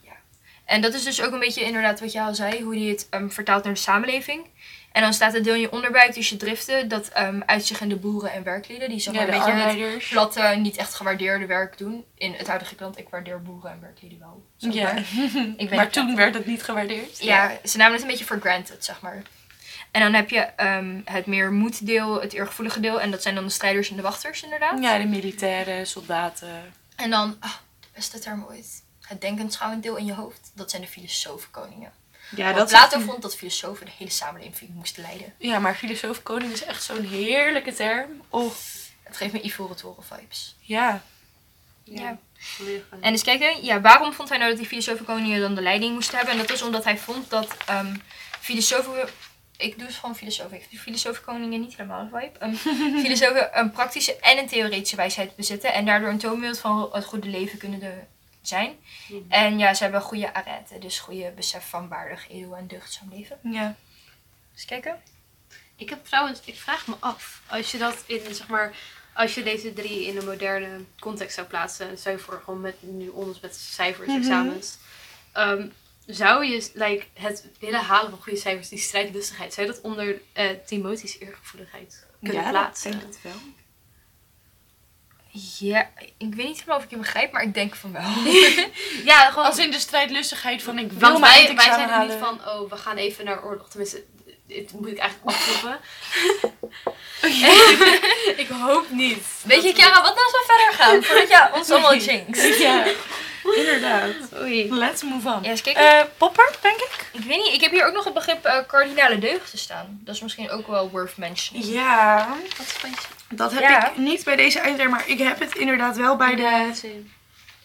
en 0.64 0.80
dat 0.80 0.94
is 0.94 1.04
dus 1.04 1.22
ook 1.22 1.32
een 1.32 1.38
beetje 1.38 1.64
inderdaad 1.64 2.00
wat 2.00 2.12
jij 2.12 2.22
al 2.22 2.34
zei, 2.34 2.62
hoe 2.62 2.74
die 2.74 2.90
het 2.90 3.06
ehm, 3.10 3.28
vertaalt 3.28 3.64
naar 3.64 3.72
de 3.72 3.78
samenleving. 3.78 4.46
En 4.96 5.02
dan 5.02 5.12
staat 5.14 5.32
het 5.32 5.44
deel 5.44 5.54
in 5.54 5.60
je 5.60 5.72
onderbuik, 5.72 6.14
dus 6.14 6.28
je 6.28 6.36
driften, 6.36 6.88
dat 6.88 7.08
ehm 7.08 7.40
uit 7.46 7.66
zich 7.66 7.80
in 7.80 7.88
de 7.88 7.96
boeren 7.96 8.32
en 8.32 8.42
werklieden. 8.42 8.88
Die 8.88 8.98
zeg 9.00 9.14
maar 9.14 9.26
Ja, 9.26 9.28
een 9.32 9.38
beetje 9.38 9.52
het 9.52 9.62
arbeiders. 9.68 10.08
platte, 10.08 10.54
niet 10.58 10.76
echt 10.76 10.94
gewaardeerde 10.94 11.46
werk 11.46 11.78
doen. 11.78 12.04
In 12.14 12.32
het 12.32 12.46
huidige 12.46 12.64
Griekenland, 12.66 12.98
ik 12.98 13.08
waardeer 13.08 13.42
boeren 13.42 13.70
en 13.70 13.80
werklieden 13.80 14.18
wel. 14.18 14.46
zeg 14.56 14.72
Ja. 14.72 14.92
maar. 14.92 14.96
Ik 15.56 15.70
Maar 15.74 15.90
toen 15.90 16.04
platte. 16.04 16.14
werd 16.22 16.34
het 16.34 16.46
niet 16.46 16.62
gewaardeerd. 16.62 17.18
Ja, 17.22 17.52
ze 17.64 17.76
namen 17.76 17.92
het 17.92 18.02
een 18.02 18.08
beetje 18.08 18.24
voor 18.24 18.40
granted, 18.40 18.84
zeg 18.84 19.00
maar. 19.00 19.22
En 19.90 20.00
dan 20.00 20.14
heb 20.14 20.30
je 20.30 20.38
ehm, 20.40 21.00
het 21.04 21.26
meer 21.26 21.52
moeddeel, 21.52 22.20
het 22.20 22.32
eergevoelige 22.32 22.80
deel. 22.80 23.00
En 23.00 23.10
dat 23.10 23.22
zijn 23.22 23.34
dan 23.34 23.44
de 23.44 23.50
strijders 23.50 23.90
en 23.90 23.96
de 23.96 24.02
wachters, 24.02 24.42
inderdaad. 24.42 24.82
Ja, 24.82 24.98
de 24.98 25.06
militairen, 25.06 25.86
soldaten. 25.86 26.72
En 26.96 27.10
dan, 27.10 27.36
ah, 27.40 27.52
de 27.80 27.86
beste 27.94 28.18
term 28.18 28.46
ooit. 28.48 28.84
Het 29.00 29.20
denkend 29.20 29.58
deel 29.80 29.96
in 29.96 30.04
je 30.04 30.14
hoofd. 30.14 30.50
Dat 30.54 30.70
zijn 30.70 30.82
de 30.82 30.88
filosofenkoningen. 30.88 31.92
Ja, 32.36 32.44
Want 32.44 32.56
dat 32.56 32.68
Plato 32.68 33.00
vond 33.00 33.22
dat 33.22 33.36
filosofen 33.36 33.86
de 33.86 33.92
hele 33.98 34.10
samenleving 34.10 34.70
moesten 34.74 35.02
leiden. 35.02 35.34
Ja, 35.38 35.58
maar 35.58 35.74
filosofenkoning 35.74 36.52
is 36.52 36.64
echt 36.64 36.82
zo'n 36.82 37.04
heerlijke 37.04 37.72
term. 37.72 38.10
Oh, 38.28 38.52
Het 39.02 39.16
geeft 39.16 39.32
me 39.32 39.40
Ivoren 39.44 39.76
Toren 39.76 40.04
vibes. 40.04 40.56
ja. 40.60 41.02
Ja. 41.84 42.18
aan. 42.90 43.02
En 43.02 43.10
eens 43.12 43.22
kijken, 43.22 43.64
ja, 43.64 43.80
waarom 43.80 44.12
vond 44.12 44.28
hij 44.28 44.38
nou 44.38 44.50
dat 44.50 44.58
die 44.58 44.68
filosofenkoningen 44.68 45.40
dan 45.40 45.54
de 45.54 45.60
leiding 45.62 45.94
moesten 45.94 46.16
hebben? 46.16 46.34
En 46.34 46.40
dat 46.40 46.50
is 46.52 46.62
omdat 46.62 46.84
hij 46.84 46.98
vond 46.98 47.30
dat 47.30 47.56
ehm 47.66 47.96
filosofen... 48.40 49.08
Ik 49.56 49.78
doe 49.78 49.86
het 49.86 49.96
gewoon 49.96 50.16
filosofen. 50.16 50.56
Ik 50.56 50.66
vind 50.68 50.80
filosofenkoningen 50.80 51.60
niet 51.60 51.76
helemaal 51.76 52.00
een 52.00 52.08
vibe. 52.20 52.38
Ehm, 52.38 52.54
filosofen 53.04 53.58
een 53.58 53.70
praktische 53.70 54.16
en 54.16 54.38
een 54.38 54.46
theoretische 54.48 54.96
wijsheid 54.96 55.36
bezitten. 55.36 55.72
En 55.72 55.86
daardoor 55.86 56.08
een 56.08 56.18
toonbeeld 56.18 56.58
van 56.58 56.88
het 56.92 57.04
goede 57.04 57.28
leven 57.28 57.58
kunnen 57.58 57.78
de- 57.78 58.02
zijn. 58.48 58.76
Mhm. 59.08 59.20
En 59.28 59.58
ja, 59.58 59.74
ze 59.74 59.82
hebben 59.82 60.00
goede 60.02 60.34
arete. 60.34 60.78
Dus 60.78 60.98
goede 60.98 61.30
besef 61.36 61.68
van 61.68 61.88
waardig, 61.88 62.28
edel 62.30 62.56
en 62.56 62.66
deugdzaam 62.66 63.08
leven. 63.10 63.38
Ja. 63.42 63.76
Eens 64.54 64.64
kijken. 64.64 65.02
Ik 65.76 65.90
heb 65.90 66.04
trouwens, 66.04 66.40
ik 66.44 66.56
vraag 66.56 66.86
me 66.86 66.94
af, 66.98 67.42
als 67.46 67.70
je 67.70 67.78
dat 67.78 68.02
in, 68.06 68.34
zeg 68.34 68.48
maar, 68.48 68.76
als 69.14 69.34
je 69.34 69.42
deze 69.42 69.72
drie 69.72 70.06
in 70.06 70.16
een 70.16 70.24
moderne 70.24 70.84
context 70.98 71.34
zou 71.34 71.46
plaatsen, 71.46 71.98
zou 71.98 72.16
je 72.16 72.22
voor 72.22 72.42
gewoon 72.44 72.60
met 72.60 72.74
nu 72.80 73.08
ons 73.08 73.40
met 73.40 73.56
cijfers, 73.56 74.06
Mhm. 74.08 74.16
examens, 74.16 74.78
ehm, 75.32 75.68
zou 76.06 76.44
je 76.46 76.70
like, 76.74 77.04
het 77.14 77.46
willen 77.58 77.80
halen 77.80 78.10
van 78.10 78.22
goede 78.22 78.38
cijfers, 78.38 78.68
die 78.68 78.78
strijdlustigheid, 78.78 79.54
zou 79.54 79.66
je 79.66 79.72
dat 79.72 79.82
onder 79.82 80.20
eh 80.32 80.50
Timothe's 80.66 81.18
eergevoeligheid 81.18 82.06
kunnen 82.22 82.42
ja, 82.42 82.50
plaatsen? 82.50 82.92
ik 82.92 83.00
denk 83.00 83.12
het 83.12 83.22
wel. 83.22 83.32
Ja, 85.58 85.90
ik 86.18 86.34
weet 86.34 86.46
niet 86.46 86.58
helemaal 86.58 86.76
of 86.76 86.84
ik 86.84 86.90
je 86.90 86.96
begrijp, 86.96 87.32
maar 87.32 87.42
ik 87.42 87.54
denk 87.54 87.74
van 87.74 87.92
wel. 87.92 88.02
Ja, 89.04 89.30
gewoon. 89.30 89.44
Als 89.46 89.58
in 89.58 89.70
de 89.70 89.78
strijdlustigheid 89.78 90.62
van 90.62 90.78
ik 90.78 90.92
wil 90.92 91.10
want 91.10 91.18
wij, 91.20 91.54
wij 91.54 91.64
zijn 91.64 91.90
er 91.90 92.06
niet 92.06 92.16
van, 92.20 92.40
oh, 92.46 92.70
we 92.70 92.76
gaan 92.76 92.96
even 92.96 93.24
naar 93.24 93.44
oorlog. 93.44 93.68
Tenminste, 93.68 94.04
dit 94.46 94.72
moet 94.72 94.86
ik 94.86 94.98
eigenlijk 94.98 95.36
afkloppen. 95.36 95.80
ik 98.42 98.48
hoop 98.48 98.90
niet. 98.90 99.26
Weet 99.42 99.62
je, 99.62 99.72
Chiara, 99.74 100.02
wat 100.02 100.14
nou 100.14 100.26
we 100.30 100.44
verder 100.46 100.72
gaan? 100.84 101.02
Voordat 101.02 101.28
je 101.28 101.48
ons 101.58 101.70
allemaal 101.70 101.96
jinx. 101.96 102.58
Ja, 102.58 102.84
inderdaad. 103.54 104.14
Oei. 104.40 104.74
Let's 104.74 105.02
move 105.02 105.28
on. 105.28 105.42
Ja, 105.42 105.54
kijken. 105.62 105.98
Eh, 105.98 106.04
popper, 106.16 106.54
denk 106.60 106.76
ik? 106.76 107.10
Ik 107.12 107.24
weet 107.24 107.38
niet, 107.44 107.52
ik 107.54 107.60
heb 107.60 107.70
hier 107.70 107.86
ook 107.86 107.94
nog 107.94 108.04
het 108.04 108.14
begrip 108.14 108.44
eh, 108.44 108.58
kardinale 108.66 109.18
deugden 109.18 109.58
staan. 109.58 110.00
Dat 110.04 110.14
is 110.14 110.20
misschien 110.20 110.50
ook 110.50 110.66
wel 110.66 110.90
worth 110.90 111.16
mentioning. 111.16 111.66
Ja, 111.66 112.28
Wat 112.56 112.66
vond 112.66 112.94
je? 112.94 113.15
Dat 113.28 113.52
heb 113.52 113.60
Ja. 113.60 113.90
ik 113.90 113.96
niet 113.96 114.24
bij 114.24 114.36
deze 114.36 114.58
eindterm, 114.58 114.90
maar 114.90 115.08
ik 115.08 115.18
heb 115.18 115.38
het 115.40 115.54
inderdaad 115.56 115.96
wel 115.96 116.16
bij 116.16 116.34
de 116.34 116.72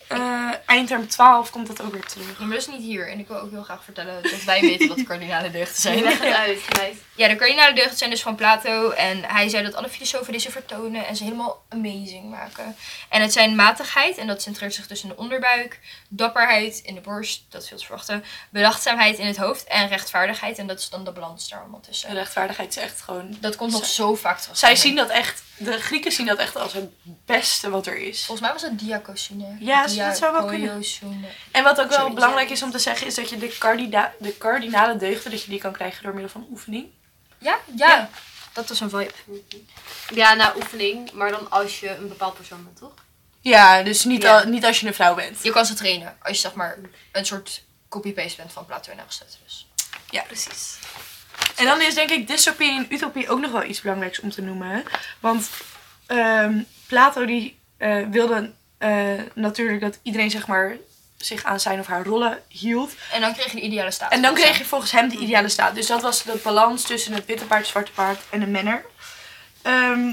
eh, 0.08 0.50
eindterm 0.66 1.08
12 1.08 1.50
komt 1.50 1.68
dat 1.68 1.82
ook 1.82 1.92
weer 1.94 2.06
terug. 2.06 2.38
Dat 2.38 2.52
is 2.52 2.68
niet 2.68 2.82
hier. 2.82 3.10
En 3.10 3.20
ik 3.20 3.28
wil 3.28 3.40
ook 3.40 3.52
heel 3.52 3.64
graag 3.64 3.84
vertellen 3.84 4.24
dat 4.24 4.44
wij 4.44 4.62
weten 4.62 4.88
wat 4.88 4.98
de 4.98 5.04
kardinale 5.04 5.52
deugden 5.52 5.82
zijn. 5.88 6.02
Leg 6.04 6.20
het 6.20 6.34
uit. 6.36 6.60
Ja, 7.16 7.28
de 7.28 7.36
kardinale 7.36 7.74
deugden 7.74 7.98
zijn 7.98 8.10
dus 8.10 8.22
van 8.22 8.36
Plato. 8.36 8.90
En 8.90 9.24
hij 9.24 9.50
zei 9.50 9.64
dat 9.64 9.74
alle 9.76 9.90
filosofen 9.90 10.34
deze 10.34 10.52
vertonen 10.52 11.08
en 11.08 11.16
ze 11.16 11.24
helemaal 11.24 11.64
amazing 11.70 12.30
maken. 12.30 12.76
En 13.10 13.22
het 13.22 13.34
zijn 13.34 13.56
matigheid, 13.56 14.18
en 14.18 14.28
dat 14.28 14.42
centreert 14.42 14.74
zich 14.74 14.88
dus 14.88 15.04
in 15.04 15.10
de 15.10 15.18
onderbuik. 15.18 15.80
Dapperheid 16.10 16.80
in 16.84 16.96
de 16.96 17.02
borst, 17.02 17.44
dat 17.50 17.62
is 17.62 17.68
veel 17.68 17.78
te 17.78 17.86
verwachten. 17.86 18.24
Bedachtzaamheid 18.50 19.18
in 19.18 19.28
het 19.28 19.38
hoofd. 19.38 19.64
En 19.64 19.88
rechtvaardigheid, 19.88 20.58
en 20.58 20.68
dat 20.68 20.80
is 20.80 20.90
dan 20.90 21.04
de 21.04 21.12
balans 21.12 21.50
daar 21.50 21.60
allemaal 21.60 21.82
De 21.82 21.88
tussen. 21.88 22.14
rechtvaardigheid 22.14 22.70
is 22.78 22.84
echt 22.84 23.02
gewoon... 23.02 23.38
Dat 23.40 23.56
komt 23.56 23.72
nog 23.72 23.86
zo 23.86 24.16
vaak 24.16 24.40
terug. 24.40 24.58
Zij 24.58 24.76
zien 24.76 24.96
dat 24.96 25.10
echt, 25.10 25.44
de 25.64 25.80
Grieken 25.80 26.12
zien 26.12 26.26
dat 26.26 26.38
echt 26.38 26.56
als 26.56 26.74
het 26.74 26.90
beste 27.26 27.70
wat 27.70 27.88
er 27.88 27.98
is. 27.98 28.26
Volgens 28.26 28.42
mij 28.48 28.52
was 28.54 28.62
het 28.70 28.80
diakosune. 28.80 29.56
Ja, 29.60 29.82
dat 29.88 30.18
zou 30.18 30.32
wel 30.34 30.46
kunnen. 30.46 30.84
En 31.52 31.64
wat 31.64 31.80
ook 31.82 31.90
wel 31.90 32.14
belangrijk 32.14 32.48
ja. 32.48 32.54
is 32.54 32.64
om 32.64 32.72
te 32.72 32.80
zeggen, 32.80 33.08
is 33.08 33.16
dat 33.16 33.30
je 33.30 33.38
de, 33.38 33.56
cardina 33.60 34.14
de 34.20 34.38
cardinale 34.38 34.98
deugden, 34.98 35.32
dat 35.32 35.44
je 35.44 35.50
die 35.50 35.60
kan 35.60 35.72
krijgen 35.72 36.04
door 36.04 36.12
middel 36.14 36.32
van 36.32 36.48
oefening. 36.52 36.88
Ja, 37.38 37.60
ja, 37.76 37.88
Ja. 37.88 38.10
Dat 38.54 38.70
was 38.70 38.80
een 38.80 38.90
vibe. 38.90 39.12
Ja, 40.14 40.34
na 40.34 40.54
oefening, 40.56 41.12
maar 41.12 41.30
dan 41.32 41.50
als 41.50 41.80
je 41.80 41.90
een 41.96 42.08
bepaald 42.08 42.34
persoon 42.36 42.64
bent, 42.64 42.78
toch? 42.78 42.94
Ja, 43.42 43.84
dus 43.84 44.04
niet, 44.06 44.22
Ja. 44.22 44.40
al- 44.40 44.48
niet 44.48 44.66
als 44.66 44.80
je 44.80 44.88
een 44.88 44.94
vrouw 44.94 45.16
bent. 45.16 45.44
Je 45.44 45.52
kan 45.52 45.66
ze 45.66 45.74
trainen 45.74 46.18
als 46.22 46.36
je 46.36 46.42
zeg 46.42 46.54
maar 46.54 46.78
een 47.12 47.26
soort 47.26 47.64
copy-paste 47.90 48.38
bent 48.38 48.52
van 48.52 48.66
Plato 48.66 48.92
en 48.92 49.00
Aristoteles. 49.00 49.68
Ja. 50.10 50.22
Precies. 50.22 50.78
En 51.56 51.66
dan 51.66 51.82
is 51.82 51.94
denk 51.94 52.10
ik 52.10 52.28
dystopie 52.28 52.72
en 52.72 52.86
utopie 52.90 53.30
ook 53.30 53.40
nog 53.40 53.52
wel 53.52 53.64
iets 53.64 53.82
belangrijks 53.82 54.20
om 54.20 54.32
te 54.32 54.42
noemen. 54.42 54.84
Want 55.20 55.50
ehm, 56.06 56.60
Plato 56.88 57.26
die 57.26 57.60
eh, 57.78 57.98
wilde 58.10 58.52
eh, 58.78 59.12
natuurlijk 59.34 59.82
dat 59.82 60.00
iedereen 60.04 60.32
zeg 60.32 60.48
maar 60.48 60.78
zich 61.18 61.44
aan 61.44 61.60
zijn 61.60 61.80
of 61.80 61.88
haar 61.88 62.06
rollen 62.06 62.42
hield. 62.48 62.94
En 63.12 63.22
dan 63.22 63.34
kreeg 63.34 63.52
je 63.52 63.56
de 63.56 63.62
ideale 63.62 63.92
staat. 63.92 64.12
En 64.12 64.22
dan 64.22 64.34
kreeg 64.34 64.58
je 64.58 64.66
volgens 64.66 64.92
hem 64.92 65.10
de 65.10 65.18
ideale 65.18 65.50
staat. 65.50 65.76
Dus 65.76 65.88
dat 65.88 66.02
was 66.02 66.24
de 66.24 66.40
balans 66.44 66.84
tussen 66.84 67.14
het 67.14 67.26
witte 67.26 67.46
paard, 67.46 67.62
het 67.62 67.70
zwarte 67.70 67.92
paard 67.92 68.22
en 68.30 68.40
de 68.40 68.48
manner. 68.48 68.86
Ehm, 69.62 70.12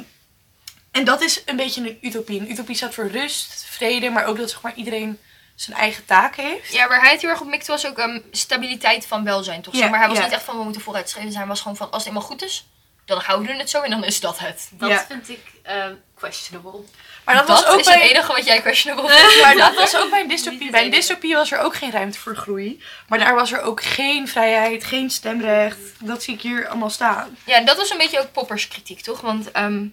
en 0.91 1.05
dat 1.05 1.23
is 1.23 1.43
een 1.45 1.57
beetje 1.57 1.81
een 1.81 1.99
utopie. 2.01 2.41
Een 2.41 2.51
utopie 2.51 2.77
staat 2.77 2.95
voor 2.95 3.07
rust, 3.07 3.65
vrede, 3.69 4.11
maar 4.11 4.25
ook 4.25 4.37
dat 4.37 4.51
zeg 4.51 4.63
maar, 4.63 4.75
iedereen 4.75 5.19
zijn 5.61 5.77
eigen 5.77 6.05
taak 6.05 6.37
heeft. 6.37 6.73
Ja, 6.73 6.89
waar 6.89 7.01
hij 7.01 7.11
het 7.11 7.21
heel 7.21 7.31
erg 7.31 7.41
op 7.41 7.47
mikte 7.47 7.71
was 7.71 7.87
ook 7.87 7.99
um, 7.99 8.25
stabiliteit 8.31 9.07
van 9.07 9.25
welzijn, 9.25 9.63
toch? 9.63 9.75
Ja, 9.75 9.89
maar 9.89 9.99
hij 9.99 10.09
was 10.09 10.19
ja. 10.19 10.25
niet 10.25 10.33
echt 10.33 10.43
van 10.43 10.57
we 10.57 10.63
moeten 10.63 10.83
vooruitstrevend 10.83 11.33
zijn. 11.33 11.45
Hij 11.45 11.55
was 11.55 11.63
gewoon 11.63 11.77
van 11.77 11.91
als 11.91 12.05
het 12.05 12.13
eenmaal 12.13 12.29
goed 12.29 12.43
is, 12.43 12.67
dan 13.05 13.21
houden 13.21 13.53
we 13.53 13.59
het 13.59 13.71
zo 13.71 13.83
en 13.83 13.91
dan 13.91 14.05
is 14.05 14.21
dat 14.21 14.39
het. 14.39 14.69
Dat 14.73 14.91
Ja. 14.91 15.05
vind 15.09 15.29
ik 15.29 15.41
ehm, 15.63 15.95
questionable. 16.15 16.81
Maar 17.25 17.35
dat, 17.35 17.47
Dat, 17.47 17.61
was 17.63 17.73
ook 17.73 17.81
is 17.81 17.87
bij... 17.87 18.01
het 18.01 18.11
enige 18.11 18.33
wat 18.33 18.45
jij 18.47 18.61
questionable 18.61 19.09
vindt. 19.17 19.43
Maar 19.43 19.57
dat 19.57 19.75
was 19.75 19.97
ook 19.97 20.11
bij 20.11 20.21
een 20.21 20.29
dystopie. 20.29 20.71
Bij 20.71 20.85
een 20.85 20.91
dystopie 20.91 21.35
was 21.35 21.53
er 21.53 21.59
ook 21.59 21.75
geen 21.75 21.91
ruimte 21.91 22.19
voor 22.19 22.37
groei. 22.37 22.83
Maar 23.09 23.19
daar 23.19 23.35
was 23.35 23.53
er 23.53 23.61
ook 23.61 23.83
geen 23.83 24.29
vrijheid, 24.29 24.85
geen 24.85 25.11
stemrecht. 25.11 25.79
Dat 26.01 26.23
zie 26.23 26.35
ik 26.35 26.41
hier 26.41 26.69
allemaal 26.69 26.91
staan. 26.91 27.37
Ja, 27.45 27.61
dat 27.61 27.77
was 27.77 27.91
een 27.91 27.99
beetje 27.99 28.21
ook 28.21 28.33
Poppers 28.33 28.69
kritiek, 28.69 29.01
toch? 29.01 29.21
Want 29.21 29.51
ehm, 29.53 29.87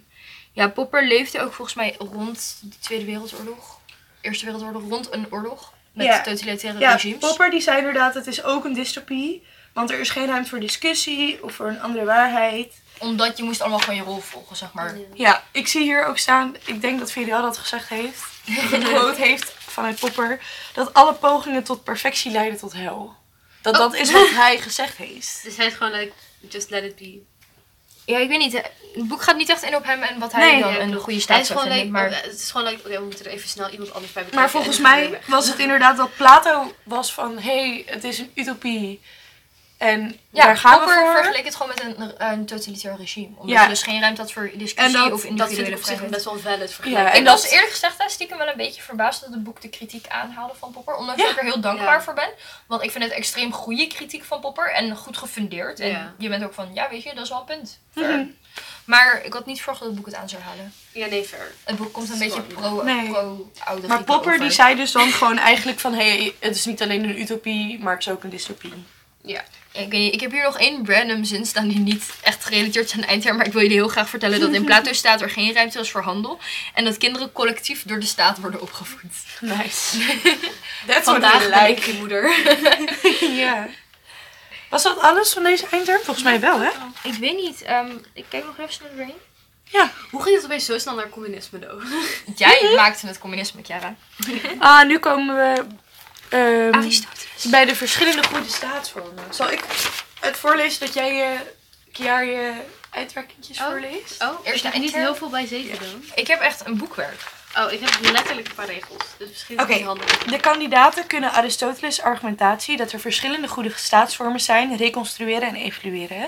ja, 0.52 0.68
Popper 0.68 1.08
leefde 1.08 1.42
ook 1.42 1.54
volgens 1.54 1.78
mij 1.78 1.96
rond 1.98 2.58
de 2.62 2.80
Tweede 2.80 3.06
Wereldoorlog. 3.06 3.80
Eerste 4.26 4.46
Wereldoorlog, 4.46 4.90
rond 4.90 5.14
een 5.14 5.28
oorlog. 5.30 5.74
Met 5.92 6.06
Ja. 6.06 6.22
totalitaire 6.22 6.80
Ja, 6.80 6.92
regimes. 6.92 7.20
Popper 7.20 7.50
die 7.50 7.62
zei 7.62 7.78
inderdaad, 7.78 8.14
het 8.14 8.28
is 8.28 8.44
ook 8.44 8.66
een 8.66 8.74
dystopie. 8.74 9.44
Want 9.74 9.92
er 9.92 10.00
is 10.00 10.10
geen 10.10 10.28
ruimte 10.28 10.50
voor 10.50 10.60
discussie 10.60 11.44
of 11.44 11.54
voor 11.54 11.68
een 11.68 11.82
andere 11.82 12.06
waarheid. 12.06 12.74
Omdat 12.98 13.38
je 13.38 13.44
moest 13.44 13.62
allemaal 13.62 13.80
gewoon 13.80 13.96
je 13.96 14.02
rol 14.02 14.20
volgen, 14.20 14.56
zeg 14.56 14.74
maar. 14.74 14.98
Ja, 15.14 15.44
ik 15.52 15.68
zie 15.68 15.82
hier 15.82 16.06
ook 16.06 16.18
staan, 16.18 16.56
ik 16.66 16.82
denk 16.82 17.00
dat 17.00 17.12
VDL 17.12 17.42
dat 17.42 17.58
gezegd 17.58 17.90
heeft. 17.90 18.24
Een 18.74 18.84
quote 18.84 19.22
heeft 19.22 19.54
vanuit 19.60 20.00
Popper. 20.00 20.40
Dat 20.74 20.94
alle 20.94 21.14
pogingen 21.14 21.64
tot 21.64 21.84
perfectie 21.84 22.32
leiden 22.32 22.60
tot 22.60 22.74
hel. 22.74 23.16
Dat 23.62 23.74
Oh. 23.74 23.80
dat 23.80 23.94
is 23.96 24.12
wat 24.12 24.30
hij 24.30 24.58
gezegd 24.60 24.98
heeft. 24.98 25.40
Dus 25.44 25.58
hij 25.58 25.66
is 25.66 25.74
gewoon 25.74 25.92
like, 25.92 26.12
just 26.50 26.70
let 26.70 26.84
it 26.84 26.96
be. 26.96 27.22
Ja, 28.06 28.18
ik 28.18 28.30
weet 28.30 28.40
niet. 28.40 28.54
Het 28.54 29.08
boek 29.08 29.22
gaat 29.22 29.38
niet 29.38 29.50
echt 29.50 29.64
in 29.64 29.76
op 29.76 29.86
hem 29.86 30.02
en 30.02 30.20
wat 30.20 30.32
hij 30.32 30.52
Nee, 30.52 30.62
dan 30.62 30.74
Ja, 30.74 30.80
een 30.80 30.94
goede 30.94 31.12
Hij 31.12 31.20
staat 31.20 31.40
is 31.40 31.48
zou 31.48 31.60
gewoon 31.60 31.76
vinden. 31.76 31.94
Maar 31.94 32.10
oh, 32.10 32.16
het 32.16 32.34
is 32.34 32.52
gewoon 32.52 32.68
oké, 32.68 32.90
we 32.90 33.04
moeten 33.04 33.26
er 33.26 33.32
even 33.32 33.50
snel 33.50 33.70
iemand 33.70 33.94
anders 33.94 34.14
bij 34.14 34.24
betrekken. 34.24 34.40
Maar 34.40 34.50
volgens 34.50 34.80
mij 34.80 35.20
was 35.28 35.48
het 35.48 35.60
inderdaad 35.60 35.98
dat 35.98 36.16
Plato 36.16 36.74
was 36.84 37.14
van... 37.14 37.38
Hé, 37.38 37.60
hey, 37.60 37.84
het 37.86 38.04
is 38.04 38.20
een 38.20 38.32
utopie. 38.34 39.02
En 39.78 40.20
Ja, 40.30 40.46
daar 40.46 40.58
gaan 40.58 40.78
Popper 40.78 40.96
we 40.98 41.06
voor. 41.06 41.16
vergeleek 41.16 41.46
het 41.46 41.56
gewoon 41.56 41.72
met 41.76 41.84
een, 41.98 42.32
een 42.32 42.46
totalitair 42.46 42.96
regime. 42.98 43.30
Omdat 43.36 43.56
Ja. 43.56 43.64
je 43.64 43.70
dus 43.70 43.84
geen 43.84 44.02
ruimte 44.02 44.22
had 44.22 44.32
voor 44.32 44.52
discussie 44.54 44.98
dat- 44.98 45.12
of 45.12 45.22
Dat 45.22 45.30
individuele 45.30 45.76
zich 45.76 45.86
vrijheid. 45.86 46.10
best 46.12 46.26
wel 46.26 46.40
valid 46.40 46.60
Ja, 46.70 46.76
vergelijking. 46.76 47.14
en 47.14 47.20
ik 47.20 47.26
dat- 47.26 47.42
was 47.42 47.52
eerlijk 47.52 47.72
gezegd 47.72 48.12
stiekem 48.12 48.38
wel 48.38 48.48
een 48.48 48.58
beetje 48.58 48.82
verbaasd 48.82 49.22
dat 49.22 49.30
het 49.30 49.44
boek 49.44 49.62
de 49.62 49.70
kritiek 49.70 50.08
aanhaalde 50.08 50.54
van 50.60 50.72
Popper. 50.72 50.96
Ondanks 50.96 51.22
Ja. 51.22 51.28
dat 51.28 51.36
ik 51.38 51.42
er 51.44 51.48
heel 51.52 51.62
dankbaar 51.62 51.94
Ja. 51.96 52.02
voor 52.02 52.14
ben. 52.14 52.30
Want 52.68 52.84
ik 52.84 52.92
vind 52.92 53.04
het 53.04 53.14
extreem 53.14 53.52
goede 53.54 53.88
kritiek 53.88 54.24
van 54.24 54.40
Popper 54.40 54.72
en 54.74 54.96
goed 54.96 55.18
gefundeerd. 55.18 55.80
En 55.80 55.90
Ja. 55.90 56.14
je 56.18 56.30
bent 56.30 56.44
ook 56.44 56.54
van, 56.54 56.70
ja 56.74 56.90
weet 56.90 57.04
je, 57.04 57.14
dat 57.14 57.24
is 57.24 57.30
wel 57.30 57.40
een 57.40 57.46
punt. 57.46 57.80
Mhm. 57.94 58.24
Maar 58.86 59.22
ik 59.24 59.34
had 59.34 59.46
niet 59.46 59.58
verwacht 59.58 59.80
dat 59.80 59.88
het 59.88 59.98
boek 59.98 60.06
het 60.06 60.16
aan 60.16 60.30
zou 60.30 60.42
halen. 60.42 60.74
Ja, 60.92 61.06
nee, 61.08 61.24
fair. 61.24 61.52
Het 61.64 61.78
boek 61.78 61.94
komt 61.94 62.10
een 62.10 62.16
Sorry. 62.18 62.32
beetje 62.34 62.54
pro, 62.54 62.84
Nee. 62.84 63.10
pro 63.10 63.52
oude 63.64 63.88
Maar 63.88 64.04
Popper 64.04 64.40
die 64.40 64.52
zei 64.52 64.76
dus 64.76 64.92
dan 64.92 65.12
gewoon 65.12 65.38
eigenlijk 65.38 65.80
van... 65.80 65.94
hé, 65.94 66.18
hey, 66.18 66.36
het 66.40 66.56
is 66.56 66.66
niet 66.66 66.82
alleen 66.82 67.04
een 67.04 67.20
utopie, 67.20 67.80
maar 67.80 67.94
het 67.94 68.06
is 68.06 68.12
ook 68.12 68.24
een 68.24 68.30
dystopie. 68.30 68.74
Ja. 69.22 69.44
Ik, 69.76 69.92
weet 69.92 70.02
niet, 70.02 70.14
ik 70.14 70.22
heb 70.22 70.32
hier 70.32 70.44
nog 70.44 70.60
één 70.60 70.86
random 70.86 71.24
zin 71.24 71.46
staan 71.46 71.68
die 71.68 71.80
niet 71.80 72.14
echt 72.22 72.46
gerelateerd 72.46 72.86
is 72.86 72.94
aan 72.94 73.02
de 73.02 73.08
eindterm. 73.08 73.38
Maar 73.38 73.46
ik 73.46 73.54
wil 73.54 73.62
jullie 73.62 73.78
heel 73.78 73.88
graag 73.88 74.10
vertellen 74.10 74.40
dat 74.40 74.54
in 74.54 74.64
Plato 74.70 74.94
staat 74.94 75.22
er 75.22 75.30
geen 75.30 75.54
ruimte 75.54 75.80
is 75.80 75.92
voor 75.92 76.02
handel. 76.02 76.40
En 76.74 76.86
dat 76.86 76.98
kinderen 76.98 77.32
collectief 77.32 77.84
door 77.84 78.00
de 78.00 78.06
staat 78.06 78.40
worden 78.40 78.62
opgevoed. 78.62 79.14
Nice. 79.40 79.98
That's 80.88 81.04
Vandaag 81.04 81.32
what 81.32 81.44
we 81.44 81.50
ben 81.50 81.70
ik 81.70 81.78
like. 81.78 81.92
je 81.92 81.98
moeder. 81.98 82.36
ja. 83.46 83.68
Was 84.70 84.84
dat 84.84 85.00
alles 85.00 85.34
van 85.34 85.44
deze 85.44 85.66
eindterm? 85.72 86.02
Volgens 86.04 86.26
mij 86.26 86.40
wel, 86.40 86.60
hè? 86.60 86.70
Ik 87.04 87.14
weet 87.14 87.36
niet, 87.36 87.62
ehm, 87.62 87.92
ik 88.14 88.26
kijk 88.30 88.46
nog 88.46 88.58
even 88.60 88.74
snel 88.74 88.90
doorheen. 88.96 89.16
Ja. 89.64 89.92
Hoe 90.12 90.24
ging 90.24 90.36
het 90.36 90.46
opeens 90.46 90.66
zo 90.66 90.78
snel 90.78 90.96
naar 90.96 91.10
communisme, 91.10 91.60
though? 91.60 91.84
Jij 92.36 92.72
maakte 92.76 93.08
het 93.08 93.20
communisme, 93.20 93.62
Chiara. 93.64 93.96
Ah, 94.60 94.88
nu 94.88 95.00
komen 95.00 95.36
we 95.36 95.66
ehm, 96.30 96.74
Aristoteles. 96.74 97.44
bij 97.44 97.66
de 97.66 97.76
verschillende 97.76 98.28
goede 98.28 98.50
staatsvormen. 98.50 99.24
Zal 99.30 99.52
ik 99.52 99.64
het 100.20 100.38
voorlezen 100.38 100.80
dat 100.80 100.94
jij 100.94 101.16
je, 101.16 101.38
Kiara, 101.92 102.20
je 102.20 102.54
uitwerkingjes 102.90 103.60
Oh. 103.60 103.66
voorleest? 103.66 104.24
Oh, 104.24 104.46
heb 104.46 104.72
de 104.74 104.80
niet 104.80 104.94
heel 104.96 105.16
veel 105.16 105.30
bij 105.30 105.48
zeven 105.48 105.80
doen. 105.80 106.10
Ik 106.16 106.28
heb 106.28 106.40
echt 106.42 106.66
een 106.66 106.78
boekwerk. 106.78 107.22
Oh, 107.58 107.72
ik 107.72 107.80
heb 107.80 108.12
letterlijk 108.12 108.48
een 108.48 108.56
paar 108.56 108.66
regels. 108.66 109.04
Dus 109.18 109.30
misschien 109.30 109.56
is 109.56 109.62
het 109.62 109.72
niet 109.76 109.86
handig. 109.86 110.18
De 110.18 110.40
kandidaten 110.40 111.08
kunnen 111.08 111.32
Aristoteles' 111.32 112.02
argumentatie 112.02 112.78
dat 112.78 112.92
er 112.92 113.00
verschillende 113.00 113.48
goede 113.48 113.72
staatsvormen 113.76 114.40
zijn 114.40 114.78
reconstrueren 114.78 115.48
en 115.48 115.56
evalueren. 115.56 116.28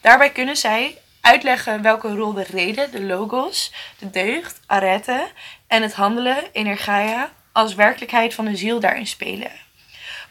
Daarbij 0.00 0.30
kunnen 0.30 0.56
zij 0.56 0.98
uitleggen 1.20 1.82
welke 1.82 2.14
rol 2.14 2.32
de 2.32 2.46
reden, 2.52 2.90
de 2.90 3.02
logos, 3.02 3.72
de 3.98 4.10
deugd, 4.10 4.60
arete 4.66 5.28
en 5.66 5.82
het 5.82 5.94
handelen, 5.94 6.44
energia, 6.52 7.30
als 7.52 7.74
werkelijkheid 7.74 8.34
van 8.34 8.44
de 8.44 8.56
ziel 8.56 8.80
daarin 8.80 9.06
spelen. 9.06 9.50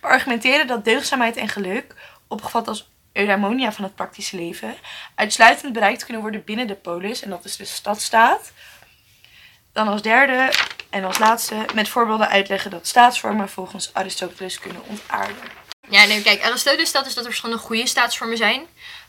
We 0.01 0.08
argumenteren 0.08 0.67
dat 0.67 0.86
deugdzaamheid 0.86 1.36
en 1.38 1.47
geluk, 1.47 1.95
opgevat 2.27 2.67
als 2.67 2.89
eudaimonia 3.13 3.71
van 3.71 3.84
het 3.84 3.95
praktische 3.95 4.36
leven, 4.36 4.75
uitsluitend 5.15 5.73
bereikt 5.73 6.03
kunnen 6.03 6.21
worden 6.21 6.43
binnen 6.43 6.67
de 6.67 6.75
polis, 6.75 7.21
en 7.21 7.30
dat 7.30 7.45
is 7.45 7.56
de 7.56 7.65
stadstaat. 7.65 8.51
Dan 9.73 9.88
als 9.88 10.01
derde 10.01 10.53
en 10.89 11.03
als 11.03 11.17
laatste 11.17 11.65
met 11.73 11.89
voorbeelden 11.89 12.30
uitleggen 12.30 12.71
dat 12.71 12.88
staatsvormen 12.88 13.49
volgens 13.49 13.93
Aristoteles 13.93 14.60
kunnen 14.60 14.82
ontaarden. 14.88 15.36
Ja, 15.89 16.06
nee, 16.06 16.21
kijk, 16.21 16.43
Aristoteles 16.43 16.89
stelt 16.89 17.06
dus 17.06 17.13
dat 17.13 17.23
er 17.23 17.30
verschillende 17.30 17.63
goede 17.63 17.88
staatsvormen 17.88 18.38
zijn. 18.38 18.65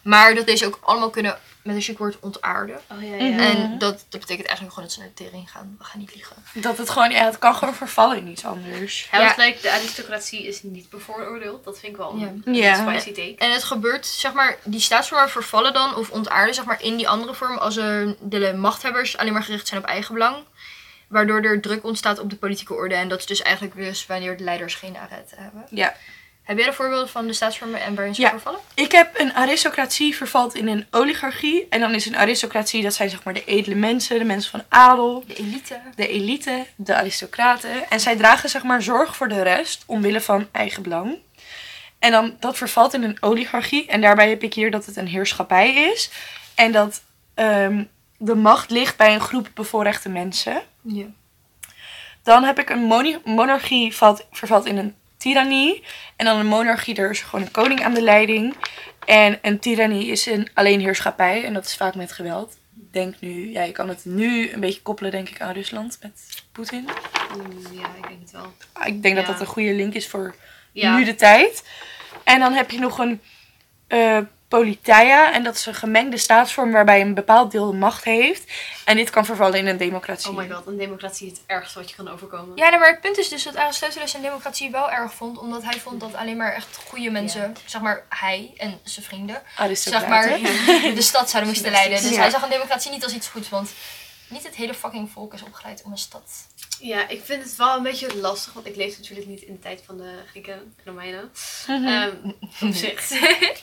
Maar 0.09 0.35
dat 0.35 0.47
deze 0.47 0.67
ook 0.67 0.79
allemaal 0.83 1.11
kunnen 1.11 1.39
met 1.63 1.77
een 1.77 1.83
chic 1.83 1.99
woord 1.99 2.19
ontaarden. 2.21 2.81
Oh 2.93 3.03
ja, 3.03 3.09
Mhm. 3.25 3.39
En 3.39 3.79
dat, 3.79 4.05
dat 4.09 4.21
betekent 4.21 4.47
eigenlijk 4.47 4.69
gewoon 4.75 4.85
dat 4.85 4.93
ze 4.93 4.99
naar 4.99 5.09
de 5.15 5.25
tering 5.25 5.51
gaan. 5.51 5.77
We 5.79 5.85
gaan 5.85 6.01
niet 6.01 6.15
liegen. 6.15 6.37
Dat 6.55 6.79
het 6.79 6.91
gewoon, 6.91 7.11
ja, 7.11 7.25
het 7.25 7.39
kan 7.39 7.55
gewoon 7.55 7.75
vervallen 7.75 8.17
in 8.17 8.29
iets 8.29 8.45
anders. 8.45 9.09
Ja. 9.13 9.29
gelijk, 9.29 9.63
de 9.63 9.71
aristocratie 9.71 10.47
is 10.47 10.63
niet 10.63 10.91
bevooroordeeld. 10.91 11.65
Dat 11.65 11.79
vind 11.79 11.93
ik 11.93 11.99
wel 11.99 12.11
een, 12.45 12.55
Ja. 12.55 12.75
spicy 12.75 13.13
take. 13.13 13.35
En 13.39 13.53
het 13.53 13.65
gebeurt, 13.65 14.07
zeg 14.07 14.33
maar, 14.33 14.57
die 14.65 14.81
staatsvormen 14.81 15.31
vervallen 15.31 15.73
dan 15.73 15.95
of 15.95 16.11
ontaarden, 16.11 16.55
zeg 16.55 16.65
maar, 16.65 16.83
in 16.83 16.97
die 16.97 17.09
andere 17.09 17.35
vorm 17.35 17.57
als 17.59 17.77
er 17.77 18.17
de 18.21 18.55
machthebbers 18.55 19.17
alleen 19.17 19.33
maar 19.33 19.43
gericht 19.43 19.69
zijn 19.69 19.81
op 19.81 19.87
eigen 19.87 20.15
belang. 20.15 20.37
Waardoor 21.09 21.41
er 21.43 21.61
druk 21.61 21.85
ontstaat 21.85 22.19
op 22.19 22.31
de 22.31 22.37
politieke 22.37 22.75
orde. 22.75 22.95
En 22.95 23.09
dat 23.09 23.19
is 23.19 23.27
dus 23.27 23.43
eigenlijk 23.43 23.77
dus 23.77 24.07
wanneer 24.07 24.37
de 24.37 24.45
leiders 24.45 24.75
geen 24.75 24.97
arrest 24.97 25.33
hebben. 25.37 25.67
Ja. 25.71 25.95
Heb 26.49 26.57
jij 26.59 26.67
de 26.67 26.73
voorbeelden 26.73 27.09
van 27.09 27.27
de 27.27 27.33
staatsvormen 27.33 27.81
en 27.81 27.95
waarin 27.95 28.15
ze 28.15 28.21
Ja. 28.21 28.31
vervallen? 28.31 28.61
Ik 28.75 28.93
heb 28.93 29.21
een 29.21 29.33
aristocratie 29.35 30.17
vervalt 30.17 30.55
in 30.55 30.69
een 30.69 30.87
oligarchie. 30.91 31.67
En 31.71 31.81
dan 31.81 31.95
is 31.95 32.07
een 32.07 32.17
aristocratie, 32.17 32.83
dat 32.83 32.95
zijn 32.95 33.11
zeg 33.11 33.25
maar 33.25 33.35
de 33.35 33.45
edele 33.45 33.75
mensen, 33.77 34.19
de 34.19 34.25
mensen 34.25 34.51
van 34.51 34.63
adel, 34.69 35.25
De 35.27 35.35
elite. 35.35 35.81
de 35.95 36.09
elite, 36.09 36.67
de 36.77 36.95
aristocraten. 36.95 37.91
En 37.91 38.01
zij 38.01 38.17
dragen 38.17 38.49
zeg 38.49 38.63
maar 38.63 38.83
zorg 38.83 39.17
voor 39.17 39.29
de 39.29 39.43
rest 39.43 39.83
omwille 39.87 40.21
van 40.21 40.49
eigen 40.53 40.83
belang. 40.83 41.19
En 41.99 42.11
dan 42.11 42.37
dat 42.41 42.57
vervalt 42.57 42.95
in 42.95 43.03
een 43.03 43.17
oligarchie. 43.21 43.87
En 43.87 44.01
daarbij 44.01 44.29
heb 44.29 44.43
ik 44.43 44.55
hier 44.55 44.71
dat 44.71 44.87
het 44.87 44.97
een 44.97 45.07
heerschappij 45.09 45.75
is. 45.75 46.11
En 46.55 46.73
dat 46.73 47.03
ehm, 47.35 47.85
de 48.19 48.35
macht 48.35 48.71
ligt 48.71 48.97
bij 48.97 49.15
een 49.15 49.21
groep 49.21 49.49
bevoorrechte 49.55 50.09
mensen. 50.09 50.63
Ja. 50.83 51.07
Dan 52.23 52.45
heb 52.45 52.59
ik 52.59 52.71
een 52.71 53.19
monarchie 53.25 53.97
valt, 53.97 54.27
vervalt 54.33 54.67
in 54.67 54.77
een 54.77 54.95
tirannie. 55.19 55.83
En 56.17 56.25
dan 56.27 56.39
een 56.39 56.47
monarchie, 56.47 56.95
daar 56.95 57.11
is 57.11 57.21
gewoon 57.21 57.45
een 57.45 57.51
koning 57.51 57.85
aan 57.85 57.95
de 57.95 58.03
leiding. 58.03 58.55
En 59.07 59.39
een 59.43 59.59
tirannie 59.59 60.07
is 60.07 60.27
een 60.27 60.49
alleenheerschappij. 60.55 61.45
En 61.45 61.55
dat 61.55 61.65
is 61.65 61.77
vaak 61.77 61.95
met 61.95 62.13
geweld. 62.13 62.57
Denk 62.91 63.15
nu, 63.21 63.53
ja, 63.53 63.63
je 63.63 63.73
kan 63.73 63.89
het 63.89 64.05
nu 64.05 64.53
een 64.53 64.61
beetje 64.61 64.83
koppelen, 64.83 65.11
denk 65.11 65.29
ik, 65.29 65.41
aan 65.41 65.53
Rusland 65.53 65.99
met 66.03 66.43
Poetin. 66.53 66.89
Mm, 67.37 67.79
ja, 67.79 67.87
ik 67.97 68.09
denk 68.09 68.21
het 68.21 68.31
wel. 68.31 68.53
Ik 68.87 69.03
denk 69.03 69.17
dat 69.17 69.27
Ja. 69.27 69.33
dat 69.33 69.41
een 69.41 69.47
goede 69.47 69.75
link 69.75 69.95
is 69.95 70.09
voor 70.09 70.35
Ja. 70.73 70.97
nu 70.97 71.05
de 71.05 71.15
tijd. 71.15 71.65
En 72.25 72.41
dan 72.41 72.53
heb 72.53 72.71
je 72.71 72.79
nog 72.79 72.99
een 72.99 73.21
eh 73.87 74.19
politeia. 74.49 75.33
En 75.33 75.43
dat 75.43 75.55
is 75.55 75.67
een 75.67 75.75
gemengde 75.75 76.17
staatsvorm 76.17 76.73
waarbij 76.73 77.01
een 77.01 77.15
bepaald 77.15 77.51
deel 77.51 77.71
de 77.71 77.77
macht 77.77 78.05
heeft. 78.05 78.53
En 78.85 78.97
dit 78.97 79.11
kan 79.11 79.25
vervallen 79.25 79.59
in 79.59 79.67
een 79.67 79.77
democratie. 79.77 80.31
Oh 80.31 80.37
my 80.37 80.49
god, 80.51 80.67
een 80.67 80.77
democratie 80.79 81.27
is 81.27 81.33
het 81.33 81.43
ergste 81.47 81.79
wat 81.79 81.91
je 81.91 81.97
kan 81.97 82.09
overkomen. 82.09 82.57
Ja, 82.57 82.69
nee, 82.69 82.79
maar 82.79 82.89
het 82.91 83.01
punt 83.01 83.19
is 83.19 83.29
dus 83.29 83.43
dat 83.43 83.57
Aristoteles 83.57 84.11
zijn 84.11 84.23
democratie 84.23 84.71
wel 84.71 84.91
erg 84.91 85.13
vond. 85.15 85.39
Omdat 85.39 85.63
hij 85.63 85.81
vond 85.81 86.01
dat 86.01 86.15
alleen 86.15 86.37
maar 86.37 86.53
echt 86.55 86.79
goede 86.89 87.11
mensen, 87.11 87.57
zeg 87.65 87.81
maar 87.81 88.05
hij 88.09 88.53
en 88.57 88.81
zijn 88.83 89.05
vrienden, 89.07 89.43
zeg 89.73 90.07
maar 90.07 90.29
de 90.95 91.03
stad 91.03 91.31
zouden 91.31 91.53
moesten 91.53 91.71
leiden. 91.71 92.03
Dus 92.03 92.11
Ja. 92.11 92.21
hij 92.21 92.31
zag 92.31 92.43
een 92.43 92.49
democratie 92.51 92.91
niet 92.91 93.05
als 93.05 93.15
iets 93.15 93.29
goeds. 93.29 93.49
Want 93.49 93.71
niet 94.29 94.43
het 94.43 94.55
hele 94.55 94.75
fucking 94.75 95.11
volk 95.11 95.35
is 95.35 95.43
opgeleid 95.43 95.83
om 95.85 95.93
een 95.93 95.99
stad. 95.99 96.47
Ja, 96.81 97.09
ik 97.09 97.23
vind 97.25 97.43
het 97.43 97.57
wel 97.57 97.77
een 97.77 97.83
beetje 97.83 98.17
lastig, 98.17 98.53
want 98.53 98.67
ik 98.67 98.77
leef 98.77 98.99
natuurlijk 98.99 99.29
niet 99.29 99.41
in 99.43 99.53
de 99.53 99.59
tijd 99.59 99.83
van 99.87 99.97
de 99.97 100.11
Grieken 100.31 100.53
en 100.55 100.75
Romeinen. 100.85 101.31
Mhm. 101.67 101.87
Ehm, 101.87 102.11
op 102.69 102.75
zich. 102.75 103.09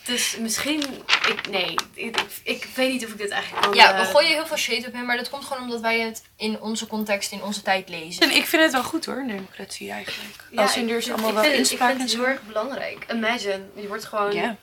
dus 0.06 0.38
misschien, 0.38 0.82
ik, 1.28 1.50
nee, 1.50 1.76
ik, 1.94 2.18
ik, 2.18 2.18
ik 2.44 2.68
weet 2.76 2.92
niet 2.92 3.06
of 3.06 3.12
ik 3.12 3.18
dit 3.18 3.30
eigenlijk 3.30 3.64
kan. 3.66 3.74
Ja, 3.76 3.94
eh, 3.94 4.00
we 4.00 4.06
gooien 4.06 4.30
heel 4.32 4.48
veel 4.48 4.58
shade 4.58 4.88
op 4.88 4.94
hem, 4.94 5.06
maar 5.06 5.18
dat 5.18 5.30
komt 5.30 5.46
gewoon 5.46 5.64
omdat 5.64 5.82
wij 5.82 6.00
het 6.00 6.24
in 6.36 6.62
onze 6.62 6.88
context, 6.88 7.32
in 7.32 7.44
onze 7.44 7.62
tijd 7.62 7.90
lezen. 7.90 8.24
En 8.24 8.36
ik 8.36 8.46
vind 8.46 8.62
het 8.64 8.72
wel 8.72 8.84
goed 8.84 9.06
hoor, 9.06 9.18
een 9.18 9.28
democratie 9.28 9.92
eigenlijk. 9.92 10.44
ja, 10.52 10.62
Als 10.62 10.76
in 10.78 10.84
ik 10.84 10.90
er 10.90 10.98
is 10.98 11.06
vind- 11.06 11.18
allemaal 11.22 11.44
ik 11.44 11.50
wel 11.50 11.58
inspraak 11.60 11.90
Ik 11.94 12.00
en 12.00 12.08
vind 12.08 12.10
het 12.12 12.20
heel 12.20 12.30
erg 12.30 12.42
belangrijk. 12.44 13.06
Imagine, 13.12 13.62
je 13.76 13.88
wordt 13.88 14.06
gewoon... 14.06 14.58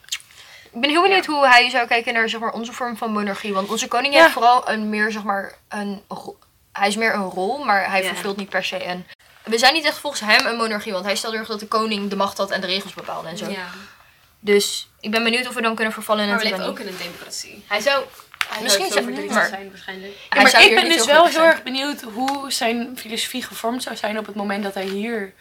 Ik 0.73 0.81
ben 0.81 0.89
heel 0.89 1.01
benieuwd 1.01 1.25
hoe 1.25 1.47
hij 1.47 1.69
zou 1.69 1.87
kijken 1.87 2.13
naar 2.13 2.29
zeg 2.29 2.39
maar, 2.39 2.51
onze 2.53 2.73
vorm 2.73 2.97
van 2.97 3.11
monarchie. 3.11 3.53
Want 3.53 3.69
onze 3.69 3.87
koning 3.87 4.13
Ja. 4.13 4.21
heeft 4.21 4.33
vooral 4.33 4.69
een 4.69 4.89
meer, 4.89 5.11
zeg 5.11 5.23
maar, 5.23 5.53
een... 5.69 6.01
Hij 6.71 6.87
is 6.87 6.95
meer 6.95 7.13
een 7.13 7.29
rol, 7.29 7.63
maar 7.63 7.89
hij 7.89 8.01
Ja. 8.03 8.07
vervult 8.07 8.37
niet 8.37 8.49
per 8.49 8.63
se 8.63 8.85
een... 8.85 9.05
We 9.43 9.57
zijn 9.57 9.73
niet 9.73 9.85
echt 9.85 9.97
volgens 9.97 10.21
hem 10.25 10.45
een 10.45 10.55
monarchie, 10.57 10.91
want 10.93 11.05
hij 11.05 11.15
stelde 11.15 11.37
erg 11.37 11.47
dat 11.47 11.59
de 11.59 11.67
koning 11.67 12.09
de 12.09 12.15
macht 12.15 12.37
had 12.37 12.51
en 12.51 12.61
de 12.61 12.67
regels 12.67 12.93
bepaalde 12.93 13.27
en 13.27 13.37
zo. 13.37 13.49
Ja. 13.49 13.65
Dus 14.39 14.89
ik 14.99 15.11
ben 15.11 15.23
benieuwd 15.23 15.47
of 15.47 15.53
we 15.53 15.61
dan 15.61 15.75
kunnen 15.75 15.93
vervallen 15.93 16.23
in 16.23 16.29
een 16.29 16.35
Maar 16.35 16.43
we 16.43 16.49
leven 16.51 16.65
ook 16.65 16.79
in 16.79 16.87
een 16.87 16.97
democratie. 16.97 17.63
Hij 17.67 17.79
zou... 17.81 18.03
Hij 18.49 18.61
Misschien 18.63 18.91
zou 18.91 18.99
zo 19.05 19.13
zijn- 19.13 19.25
maar- 19.25 19.35
waarschijnlijk. 19.69 20.15
Hij 20.29 20.41
maar 20.43 20.61
ik 20.63 20.75
ben 20.75 20.89
dus 20.89 21.05
wel 21.05 21.23
heel 21.23 21.33
zijn. 21.33 21.45
erg 21.45 21.63
benieuwd 21.63 22.01
hoe 22.01 22.51
zijn 22.51 22.97
filosofie 22.97 23.43
gevormd 23.43 23.83
zou 23.83 23.95
zijn 23.95 24.17
op 24.17 24.25
het 24.25 24.35
moment 24.35 24.63
dat 24.63 24.73
hij 24.73 24.85
hier 24.85 25.33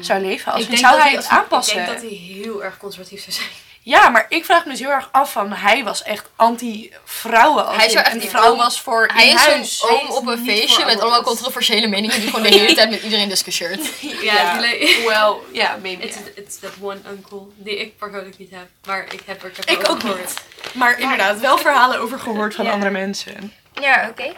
zou 0.00 0.20
leven. 0.20 0.52
Als 0.52 0.62
Ik 0.62 0.68
denk 0.68 0.80
zou 0.80 0.92
dat 0.94 1.02
hij 1.02 1.12
het 1.12 1.28
hij- 1.28 1.38
aanpassen? 1.38 1.78
Ik 1.78 1.84
denk 1.86 2.00
dat 2.00 2.08
hij 2.10 2.18
heel 2.18 2.64
erg 2.64 2.76
conservatief 2.76 3.20
zou 3.20 3.32
zijn. 3.32 3.48
Ja, 3.84 4.08
maar 4.08 4.26
ik 4.28 4.44
vraag 4.44 4.64
me 4.64 4.70
dus 4.70 4.80
heel 4.80 4.90
erg 4.90 5.08
af 5.12 5.32
van 5.32 5.52
hij 5.52 5.84
was 5.84 6.02
echt 6.02 6.28
anti-vrouwen. 6.36 7.66
Als 7.66 7.76
Hij 7.76 7.88
zou 7.88 8.04
echt 8.04 8.20
die 8.20 8.28
vrouw 8.30 8.56
was 8.56 8.80
voor 8.80 9.10
Hij 9.14 9.28
in 9.28 9.34
is 9.34 9.40
huis. 9.44 9.82
oom 9.88 10.08
op 10.10 10.26
een 10.26 10.44
feestje 10.46 10.84
met 10.84 11.00
allemaal 11.00 11.22
controversiële 11.22 11.86
meningen 11.86 12.20
die 12.20 12.28
gewoon 12.30 12.42
de 12.42 12.48
hele 12.58 12.74
tijd 12.74 12.90
met 12.90 13.02
iedereen 13.02 13.28
discussieert. 13.28 13.80
Ja, 14.22 14.60
Well, 15.06 15.34
ja, 15.52 15.76
maybe. 15.82 16.02
It's, 16.04 16.16
it's 16.34 16.58
that 16.58 16.70
one 16.80 17.00
uncle 17.10 17.40
die 17.56 17.76
ik 17.78 17.98
persoonlijk 17.98 18.38
niet 18.38 18.50
heb. 18.50 18.66
Maar 18.86 19.04
ik 19.12 19.20
heb 19.26 19.42
er 19.42 19.48
ik 19.48 19.56
heb 19.56 19.68
Ik 19.68 19.76
erover 19.76 19.90
ook 19.92 20.00
gehoord. 20.00 20.18
niet. 20.18 20.74
Maar 20.74 20.98
inderdaad, 21.00 21.40
wel 21.40 21.58
verhalen 21.58 22.00
over 22.00 22.18
gehoord 22.18 22.54
van 22.54 22.64
Ja. 22.64 22.70
andere 22.72 22.90
mensen. 22.90 23.52
Ja, 23.80 24.08
oké. 24.10 24.32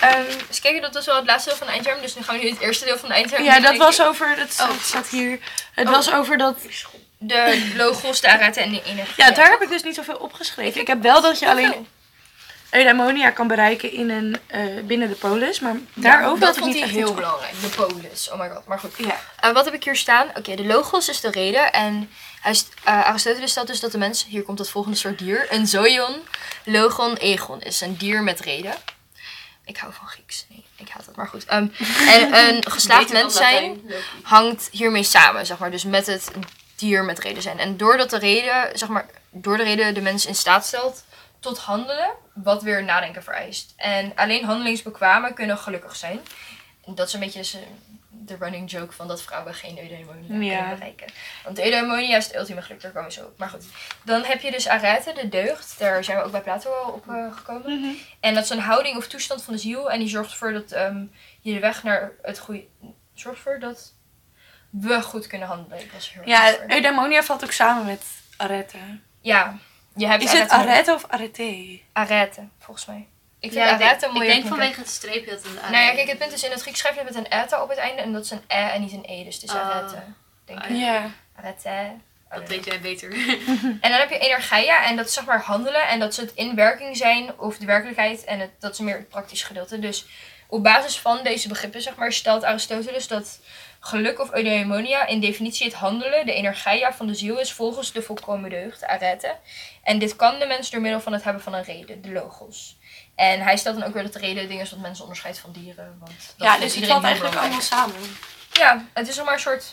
Ehm 0.00 0.22
eens 0.48 0.60
kijken, 0.60 0.82
dat 0.82 0.94
was 0.94 1.06
wel 1.06 1.16
het 1.16 1.26
laatste 1.26 1.48
deel 1.48 1.58
van 1.58 1.66
de 1.66 1.72
eindterm. 1.72 2.00
Dus 2.00 2.14
nu 2.16 2.22
gaan 2.22 2.38
we 2.38 2.42
nu 2.44 2.50
het 2.50 2.60
eerste 2.60 2.84
deel 2.84 2.98
van 2.98 3.08
de 3.08 3.14
eindterm 3.14 3.44
Ja, 3.44 3.60
dat 3.60 3.76
was 3.76 4.02
over, 4.02 4.36
dat 4.36 4.52
staat, 4.52 4.68
Oh. 4.68 4.74
het 4.76 4.86
staat 4.86 5.08
hier. 5.08 5.38
Het 5.74 5.86
Oh. 5.88 5.92
was 5.94 6.12
over 6.12 6.38
dat... 6.38 6.56
De 7.22 7.72
logos, 7.76 8.22
arete 8.24 8.60
en 8.60 8.70
de 8.70 8.82
energie. 8.82 9.14
Ja, 9.16 9.30
daar 9.30 9.50
heb 9.50 9.62
ik 9.62 9.68
dus 9.68 9.82
niet 9.82 9.94
zoveel 9.94 10.16
opgeschreven. 10.16 10.80
Ik 10.80 10.86
heb 10.86 11.02
wel 11.02 11.20
dat 11.22 11.38
je 11.38 11.48
alleen... 11.48 11.86
eudaimonia 12.70 13.30
kan 13.30 13.46
bereiken 13.48 13.92
in 13.92 14.10
een, 14.10 14.36
eh, 14.46 14.60
binnen 14.84 15.08
de 15.08 15.14
polis. 15.14 15.60
Maar 15.60 15.74
daarover 15.94 16.38
dat 16.40 16.48
had 16.48 16.56
ik 16.56 16.62
vond 16.62 16.74
niet 16.74 16.84
heel 16.84 17.14
belangrijk. 17.14 17.52
De 17.60 17.68
polis. 17.68 18.30
Oh 18.30 18.38
my 18.40 18.48
god. 18.50 18.66
Maar 18.66 18.78
goed. 18.78 18.92
Ja. 18.96 19.20
Eh, 19.40 19.52
wat 19.52 19.64
heb 19.64 19.74
ik 19.74 19.84
hier 19.84 19.96
staan? 19.96 20.28
Oké, 20.34 20.54
de 20.56 20.64
logos 20.64 21.08
is 21.08 21.20
de 21.20 21.30
reden. 21.30 21.72
En 21.72 22.10
hij, 22.40 22.54
st- 22.54 22.74
eh, 22.84 23.04
Aristoteles 23.06 23.50
stelt 23.50 23.66
dus 23.66 23.80
dat 23.80 23.92
de 23.92 23.98
mens, 23.98 24.24
hier 24.28 24.42
komt 24.42 24.58
het 24.58 24.70
volgende 24.70 24.96
soort 24.96 25.18
dier, 25.18 25.46
een 25.50 25.66
zoion, 25.66 26.16
logon, 26.64 27.16
egon 27.16 27.60
is. 27.62 27.80
Een 27.80 27.96
dier 27.96 28.22
met 28.22 28.40
reden. 28.40 28.74
Ik 29.64 29.76
hou 29.76 29.92
van 29.92 30.06
Grieks. 30.06 30.46
Nee, 30.48 30.64
ik 30.76 30.88
haat 30.88 31.06
het, 31.06 31.16
maar 31.16 31.26
goed. 31.28 31.44
Ehm, 31.44 31.66
en 32.08 32.34
een 32.34 32.64
geslaagd 32.72 33.12
mens 33.12 33.36
zijn 33.36 33.80
hangt 34.22 34.68
hiermee 34.70 35.02
samen, 35.02 35.46
zeg 35.46 35.58
maar. 35.58 35.70
Dus 35.70 35.84
met 35.84 36.06
het 36.06 36.30
dier 36.80 37.04
met 37.04 37.18
reden 37.18 37.42
zijn. 37.42 37.58
En 37.58 37.76
doordat 37.76 38.10
de 38.10 38.18
reden, 38.18 38.78
zeg 38.78 38.88
maar, 38.88 39.06
door 39.30 39.56
de 39.56 39.62
reden 39.62 39.94
de 39.94 40.00
mens 40.00 40.26
in 40.26 40.34
staat 40.34 40.66
stelt 40.66 41.04
tot 41.38 41.58
handelen, 41.58 42.10
wat 42.34 42.62
weer 42.62 42.84
nadenken 42.84 43.22
vereist. 43.22 43.72
En 43.76 44.12
alleen 44.14 44.44
handelingsbekwamen 44.44 45.34
kunnen 45.34 45.58
gelukkig 45.58 45.96
zijn. 45.96 46.20
En 46.86 46.94
dat 46.94 47.06
is 47.06 47.12
een 47.14 47.20
beetje 47.20 47.58
de 48.26 48.36
running 48.38 48.70
joke 48.70 48.92
van 48.92 49.08
dat 49.08 49.22
vrouwen 49.22 49.54
geen 49.54 49.78
eudaimonia 49.78 50.40
Ja. 50.40 50.56
kunnen 50.58 50.74
bereiken. 50.78 51.06
Want 51.44 51.58
eudaimonia 51.58 52.16
is 52.16 52.26
het 52.26 52.36
ultieme 52.36 52.62
geluk, 52.62 52.80
daar 52.80 52.90
komen 52.90 53.08
we 53.08 53.14
zo 53.14 53.24
op. 53.24 53.38
Maar 53.38 53.48
goed, 53.48 53.64
dan 54.04 54.24
heb 54.24 54.40
je 54.40 54.50
dus 54.50 54.68
arete, 54.68 55.12
de 55.12 55.28
deugd. 55.28 55.78
Daar 55.78 56.04
zijn 56.04 56.18
we 56.18 56.24
ook 56.24 56.30
bij 56.30 56.40
Plato 56.40 56.72
al 56.72 56.92
op 56.92 57.08
eh, 57.08 57.36
gekomen. 57.36 57.80
Mhm. 57.80 57.92
En 58.20 58.34
dat 58.34 58.44
is 58.44 58.50
een 58.50 58.58
houding 58.60 58.96
of 58.96 59.08
toestand 59.08 59.42
van 59.42 59.52
de 59.54 59.60
ziel. 59.60 59.90
En 59.90 59.98
die 59.98 60.08
zorgt 60.08 60.30
ervoor 60.30 60.52
dat 60.52 60.72
ehm, 60.72 61.04
je 61.40 61.52
de 61.52 61.60
weg 61.60 61.82
naar 61.82 62.12
het 62.22 62.38
goede... 62.38 62.64
Zorgt 63.14 63.38
ervoor 63.38 63.58
dat 63.58 63.92
we 64.70 65.02
goed 65.02 65.26
kunnen 65.26 65.48
handelen. 65.48 65.80
Ik 65.80 65.92
was 65.92 66.12
heel 66.12 66.22
erg 66.22 66.30
Ja, 66.30 66.74
eudaimonia 66.74 67.22
valt 67.22 67.44
ook 67.44 67.52
samen 67.52 67.84
met 67.84 68.02
arete. 68.36 68.76
Ja, 69.20 69.58
je 69.94 70.06
hebt 70.06 70.22
Is 70.22 70.32
het 70.32 70.48
arete. 70.50 70.70
arete 70.70 70.92
of 70.94 71.04
arete? 71.08 71.80
Arete, 71.92 72.48
volgens 72.58 72.86
mij. 72.86 73.06
Ik 73.40 73.52
vind 73.52 73.64
Ja, 73.64 73.70
arete 73.70 74.00
denk, 74.00 74.12
mooier 74.12 74.30
ik 74.30 74.36
denk 74.36 74.48
vanwege 74.48 74.80
het 74.80 74.88
streepje 74.88 75.30
dat 75.30 75.44
een 75.44 75.54
Nou 75.54 75.84
ja, 75.84 75.90
kijk, 75.94 76.08
het 76.08 76.18
punt 76.18 76.32
is 76.32 76.44
in 76.44 76.50
het 76.50 76.60
Grieks 76.60 76.78
schrijf 76.78 76.94
je 76.94 77.00
het 77.02 77.14
met 77.14 77.24
een 77.24 77.30
eta 77.38 77.62
op 77.62 77.68
het 77.68 77.78
einde. 77.78 78.02
En 78.02 78.12
dat 78.12 78.24
is 78.24 78.30
een 78.30 78.42
e 78.46 78.54
en 78.68 78.80
niet 78.80 78.92
een 78.92 79.04
e. 79.06 79.24
Dus 79.24 79.34
het 79.34 79.44
is 79.44 79.50
Ah. 79.50 79.70
arete. 79.70 80.02
Denk 80.44 80.64
ik. 80.64 80.76
Ja. 80.76 81.10
Arete. 81.36 81.92
Dat 82.30 82.48
weet 82.48 82.64
jij 82.64 82.80
beter. 82.80 83.12
En 83.80 83.90
dan 83.90 83.92
heb 83.92 84.10
je 84.10 84.18
energia 84.18 84.84
en 84.84 84.96
dat 84.96 85.06
is 85.06 85.12
zeg 85.12 85.24
maar 85.24 85.40
handelen 85.40 85.88
en 85.88 85.98
dat 85.98 86.10
is 86.10 86.16
het 86.16 86.32
in 86.34 86.54
werking 86.54 86.96
zijn 86.96 87.38
of 87.38 87.56
de 87.58 87.66
werkelijkheid 87.66 88.24
en 88.24 88.40
het, 88.40 88.50
dat 88.58 88.72
is 88.72 88.78
meer 88.78 88.96
het 88.96 89.08
praktische 89.08 89.46
gedeelte. 89.46 89.78
Dus 89.78 90.06
op 90.48 90.62
basis 90.62 90.98
van 90.98 91.22
deze 91.22 91.48
begrippen 91.48 91.82
zeg 91.82 91.96
maar 91.96 92.12
stelt 92.12 92.44
Aristoteles 92.44 93.08
dat 93.08 93.40
geluk 93.80 94.20
of 94.20 94.32
eudaimonia 94.32 95.06
in 95.06 95.20
definitie 95.20 95.66
het 95.66 95.74
handelen, 95.74 96.26
de 96.26 96.32
energia 96.32 96.92
van 96.92 97.06
de 97.06 97.14
ziel 97.14 97.38
is 97.38 97.52
volgens 97.52 97.92
de 97.92 98.02
volkomen 98.02 98.50
deugd, 98.50 98.84
arete. 98.84 99.36
En 99.82 99.98
dit 99.98 100.16
kan 100.16 100.38
de 100.38 100.46
mens 100.46 100.70
door 100.70 100.80
middel 100.80 101.00
van 101.00 101.12
het 101.12 101.24
hebben 101.24 101.42
van 101.42 101.54
een 101.54 101.64
reden, 101.64 102.02
de 102.02 102.12
logos. 102.12 102.78
En 103.14 103.40
hij 103.40 103.56
stelt 103.56 103.78
dan 103.78 103.88
ook 103.88 103.94
weer 103.94 104.02
dat 104.02 104.12
de 104.12 104.18
reden 104.18 104.38
het 104.38 104.48
ding 104.48 104.60
is 104.60 104.70
wat 104.70 104.80
mensen 104.80 105.02
onderscheidt 105.02 105.38
van 105.38 105.52
dieren. 105.52 105.96
Want 105.98 106.34
dat 106.36 106.46
Ja, 106.46 106.58
dus 106.58 106.74
het 106.74 106.86
valt 106.86 107.04
eigenlijk 107.04 107.36
allemaal 107.36 107.60
samen. 107.60 107.94
Ja, 108.52 108.84
het 108.92 109.08
is 109.08 109.22
maar 109.22 109.32
een 109.32 109.40
soort... 109.40 109.68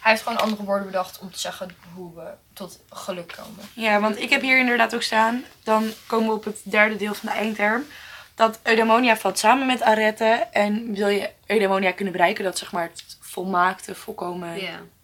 Hij 0.00 0.10
heeft 0.10 0.22
gewoon 0.22 0.38
andere 0.38 0.64
woorden 0.64 0.86
bedacht 0.86 1.18
om 1.18 1.32
te 1.32 1.38
zeggen 1.38 1.76
hoe 1.94 2.14
we 2.14 2.30
tot 2.52 2.80
geluk 2.90 3.34
komen. 3.36 3.64
Ja, 3.74 4.00
want 4.00 4.18
ik 4.18 4.30
heb 4.30 4.40
hier 4.40 4.58
inderdaad 4.58 4.94
ook 4.94 5.02
staan. 5.02 5.44
Dan 5.64 5.92
komen 6.06 6.28
we 6.28 6.34
op 6.34 6.44
het 6.44 6.60
derde 6.62 6.96
deel 6.96 7.14
van 7.14 7.28
de 7.28 7.34
eindterm. 7.34 7.86
Dat 8.34 8.60
eudaimonia 8.62 9.16
valt 9.16 9.38
samen 9.38 9.66
met 9.66 9.82
arete. 9.82 10.46
En 10.52 10.94
wil 10.94 11.08
je 11.08 11.30
eudaimonia 11.46 11.92
kunnen 11.92 12.12
bereiken, 12.12 12.44
dat 12.44 12.58
zeg 12.58 12.72
maar 12.72 12.82
het 12.82 13.18
volmaakte, 13.32 13.94
volkomen 13.94 14.56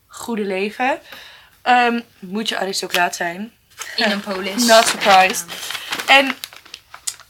goede 0.06 0.44
leven. 0.44 0.98
ehm, 1.62 2.00
moet 2.18 2.48
je 2.48 2.58
aristocraat 2.58 3.16
zijn. 3.16 3.52
In 3.96 4.10
een 4.10 4.20
polis. 4.30 4.66
Not 4.66 4.86
surprised. 4.86 5.44
En 6.06 6.36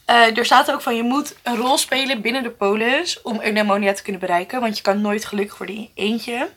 eh, 0.05 0.37
er 0.37 0.45
staat 0.45 0.71
ook 0.73 0.83
van 0.83 0.97
je 0.97 1.03
moet 1.03 1.35
een 1.43 1.57
rol 1.57 1.79
spelen 1.79 2.21
binnen 2.21 2.43
de 2.43 2.51
polis 2.51 3.23
om 3.23 3.41
eudaimonia 3.41 3.93
te 3.93 4.03
kunnen 4.03 4.21
bereiken. 4.21 4.61
Want 4.61 4.77
je 4.77 4.83
kan 4.83 5.01
nooit 5.01 5.25
gelukkig 5.25 5.59
worden 5.59 5.77
in 5.77 5.91
eentje. 5.95 6.51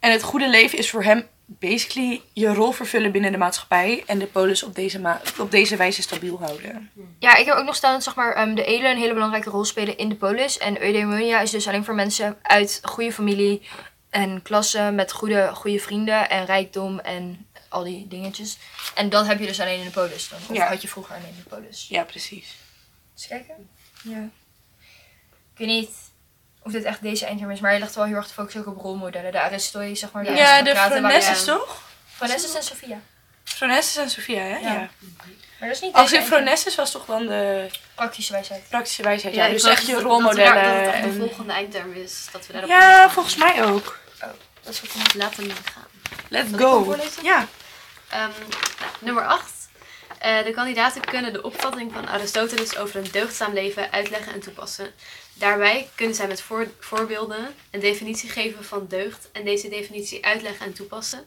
En 0.00 0.10
het 0.12 0.22
goede 0.22 0.48
leven 0.48 0.78
is 0.78 0.90
voor 0.90 1.04
hem 1.04 1.26
basically 1.58 2.22
je 2.32 2.54
rol 2.54 2.72
vervullen 2.72 3.12
binnen 3.12 3.32
de 3.32 3.38
maatschappij. 3.38 4.02
En 4.06 4.18
de 4.18 4.26
polis 4.26 4.62
op 4.62 4.74
deze, 4.74 5.00
ma- 5.00 5.20
op 5.38 5.50
deze 5.50 5.76
wijze 5.76 6.02
stabiel 6.02 6.38
houden. 6.38 6.90
Ja, 7.18 7.36
ik 7.36 7.46
heb 7.46 7.56
ook 7.56 7.64
nog 7.64 7.76
staan 7.76 7.92
dat 7.92 8.02
zeg 8.02 8.14
maar, 8.14 8.32
ehm, 8.34 8.54
de 8.54 8.64
edelen 8.64 8.90
een 8.90 8.98
hele 8.98 9.12
belangrijke 9.14 9.50
rol 9.50 9.64
spelen 9.64 9.96
in 9.96 10.08
de 10.08 10.14
polis. 10.14 10.58
En 10.58 10.82
eudaimonia 10.82 11.40
is 11.40 11.50
dus 11.50 11.68
alleen 11.68 11.84
voor 11.84 11.94
mensen 11.94 12.38
uit 12.42 12.80
goede 12.82 13.12
familie 13.12 13.62
en 14.10 14.42
klasse 14.42 14.90
met 14.94 15.12
goede, 15.12 15.50
goede 15.54 15.78
vrienden 15.78 16.30
en 16.30 16.44
rijkdom 16.44 16.98
en 16.98 17.46
al 17.68 17.84
die 17.84 18.08
dingetjes. 18.08 18.58
En 18.94 19.08
dat 19.08 19.26
heb 19.26 19.38
je 19.38 19.46
dus 19.46 19.60
alleen 19.60 19.78
in 19.78 19.84
de 19.84 19.90
polis 19.90 20.28
dan. 20.28 20.38
Of 20.48 20.56
Ja. 20.56 20.68
had 20.68 20.82
je 20.82 20.88
vroeger 20.88 21.14
alleen 21.14 21.28
in 21.28 21.42
de 21.48 21.48
polis. 21.56 21.86
Ja, 21.88 22.02
precies. 22.04 22.56
Eens 23.14 23.26
kijken. 23.26 23.68
Ja. 24.04 24.28
Ik 25.52 25.58
weet 25.58 25.68
niet 25.68 25.90
of 26.64 26.72
dit 26.72 26.84
echt 26.84 27.02
deze 27.02 27.26
eindterm 27.26 27.50
is, 27.50 27.60
maar 27.60 27.72
je 27.72 27.78
legt 27.78 27.94
wel 27.94 28.04
heel 28.04 28.16
erg 28.16 28.26
de 28.26 28.32
focus 28.32 28.56
ook 28.56 28.66
op 28.66 28.76
rolmodellen. 28.80 29.32
De 29.32 29.40
Aristoi, 29.40 29.96
zeg 29.96 30.12
maar. 30.12 30.24
De 30.24 30.32
Ja, 30.32 30.62
de 30.62 30.76
Fronesses 30.76 31.44
toch? 31.44 31.82
Phronessus 32.16 32.54
en 32.54 32.62
Sophia. 32.62 33.00
Fronesses 33.44 33.96
en 33.96 34.10
Sophia, 34.10 34.40
hè? 34.42 34.56
Ja. 34.58 34.72
Ja. 34.72 34.88
Maar 35.58 35.68
dat 35.70 35.76
is 35.76 35.80
niet 35.80 35.94
Als 35.94 36.12
in. 36.12 36.22
Fronesses 36.22 36.74
was 36.74 36.90
toch 36.90 37.04
dan 37.06 37.26
de 37.26 37.66
Praktische 37.94 38.32
wijsheid. 38.32 38.68
praktische 38.68 39.02
wijsheid. 39.02 39.34
Ja, 39.34 39.48
dus 39.48 39.64
echt 39.64 39.86
je 39.86 40.00
rolmodellen. 40.00 40.54
Dat, 40.54 40.64
dat 40.64 40.74
het 40.84 40.94
echt 40.94 41.02
de 41.02 41.08
en- 41.08 41.16
volgende 41.18 41.52
eindterm 41.52 41.92
is. 41.92 42.26
Dat 42.32 42.46
we 42.46 42.52
daarop 42.52 42.70
Ja, 42.70 43.10
volgens 43.10 43.36
mij 43.36 43.64
ook. 43.64 43.98
Dat 44.62 44.72
is 44.72 44.78
goed. 44.78 45.14
Laten 45.14 45.44
we 45.44 45.50
gaan. 45.50 45.86
Let's 46.28 46.50
Zal 46.50 46.84
go. 46.84 46.96
Ja. 47.22 47.46
Ehm, 48.08 48.20
nou, 48.20 48.30
nummer 48.98 49.26
8. 49.26 49.50
de 50.44 50.52
kandidaten 50.54 51.00
kunnen 51.00 51.32
de 51.32 51.42
opvatting 51.42 51.92
van 51.92 52.08
Aristoteles 52.08 52.76
over 52.76 52.96
een 52.96 53.08
deugdzaam 53.12 53.52
leven 53.52 53.92
uitleggen 53.92 54.32
en 54.32 54.40
toepassen. 54.40 54.92
Daarbij 55.42 55.88
kunnen 55.94 56.14
zij 56.14 56.26
met 56.26 56.40
voor- 56.40 56.70
voorbeelden 56.78 57.54
een 57.70 57.80
definitie 57.80 58.28
geven 58.28 58.64
van 58.64 58.86
deugd 58.88 59.28
en 59.32 59.44
deze 59.44 59.68
definitie 59.68 60.24
uitleggen 60.24 60.66
en 60.66 60.72
toepassen. 60.72 61.24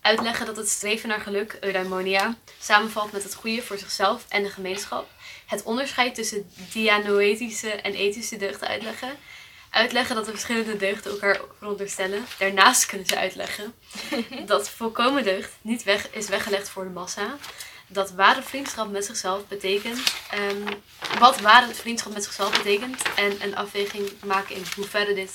Uitleggen 0.00 0.46
dat 0.46 0.56
het 0.56 0.68
streven 0.68 1.08
naar 1.08 1.20
geluk, 1.20 1.56
eudaimonia, 1.60 2.36
samenvalt 2.60 3.12
met 3.12 3.22
het 3.22 3.34
goede 3.34 3.62
voor 3.62 3.78
zichzelf 3.78 4.24
en 4.28 4.42
de 4.42 4.50
gemeenschap. 4.50 5.08
Het 5.46 5.62
onderscheid 5.62 6.14
tussen 6.14 6.50
dianoetische 6.72 7.70
en 7.70 7.94
ethische 7.94 8.36
deugden 8.36 8.68
uitleggen. 8.68 9.18
Uitleggen 9.70 10.14
dat 10.14 10.24
de 10.24 10.30
verschillende 10.30 10.76
deugden 10.76 11.12
elkaar 11.12 11.40
veronderstellen. 11.58 12.24
Daarnaast 12.38 12.86
kunnen 12.86 13.06
ze 13.06 13.18
uitleggen 13.18 13.74
dat 14.46 14.70
volkomen 14.70 15.24
deugd 15.24 15.52
niet 15.60 15.82
weg, 15.82 16.10
is 16.10 16.28
weggelegd 16.28 16.68
voor 16.68 16.84
de 16.84 16.90
massa. 16.90 17.36
Dat 17.92 18.10
ware 18.10 18.42
vriendschap 18.42 18.90
met 18.90 19.04
zichzelf 19.04 19.46
betekent. 19.46 20.14
ehm, 20.30 20.74
wat 21.18 21.40
ware 21.40 21.74
vriendschap 21.74 22.12
met 22.12 22.24
zichzelf 22.24 22.56
betekent. 22.56 23.02
En 23.16 23.42
een 23.42 23.56
afweging 23.56 24.10
maken 24.24 24.54
in 24.56 24.64
hoeverre 24.76 25.14
dit 25.14 25.32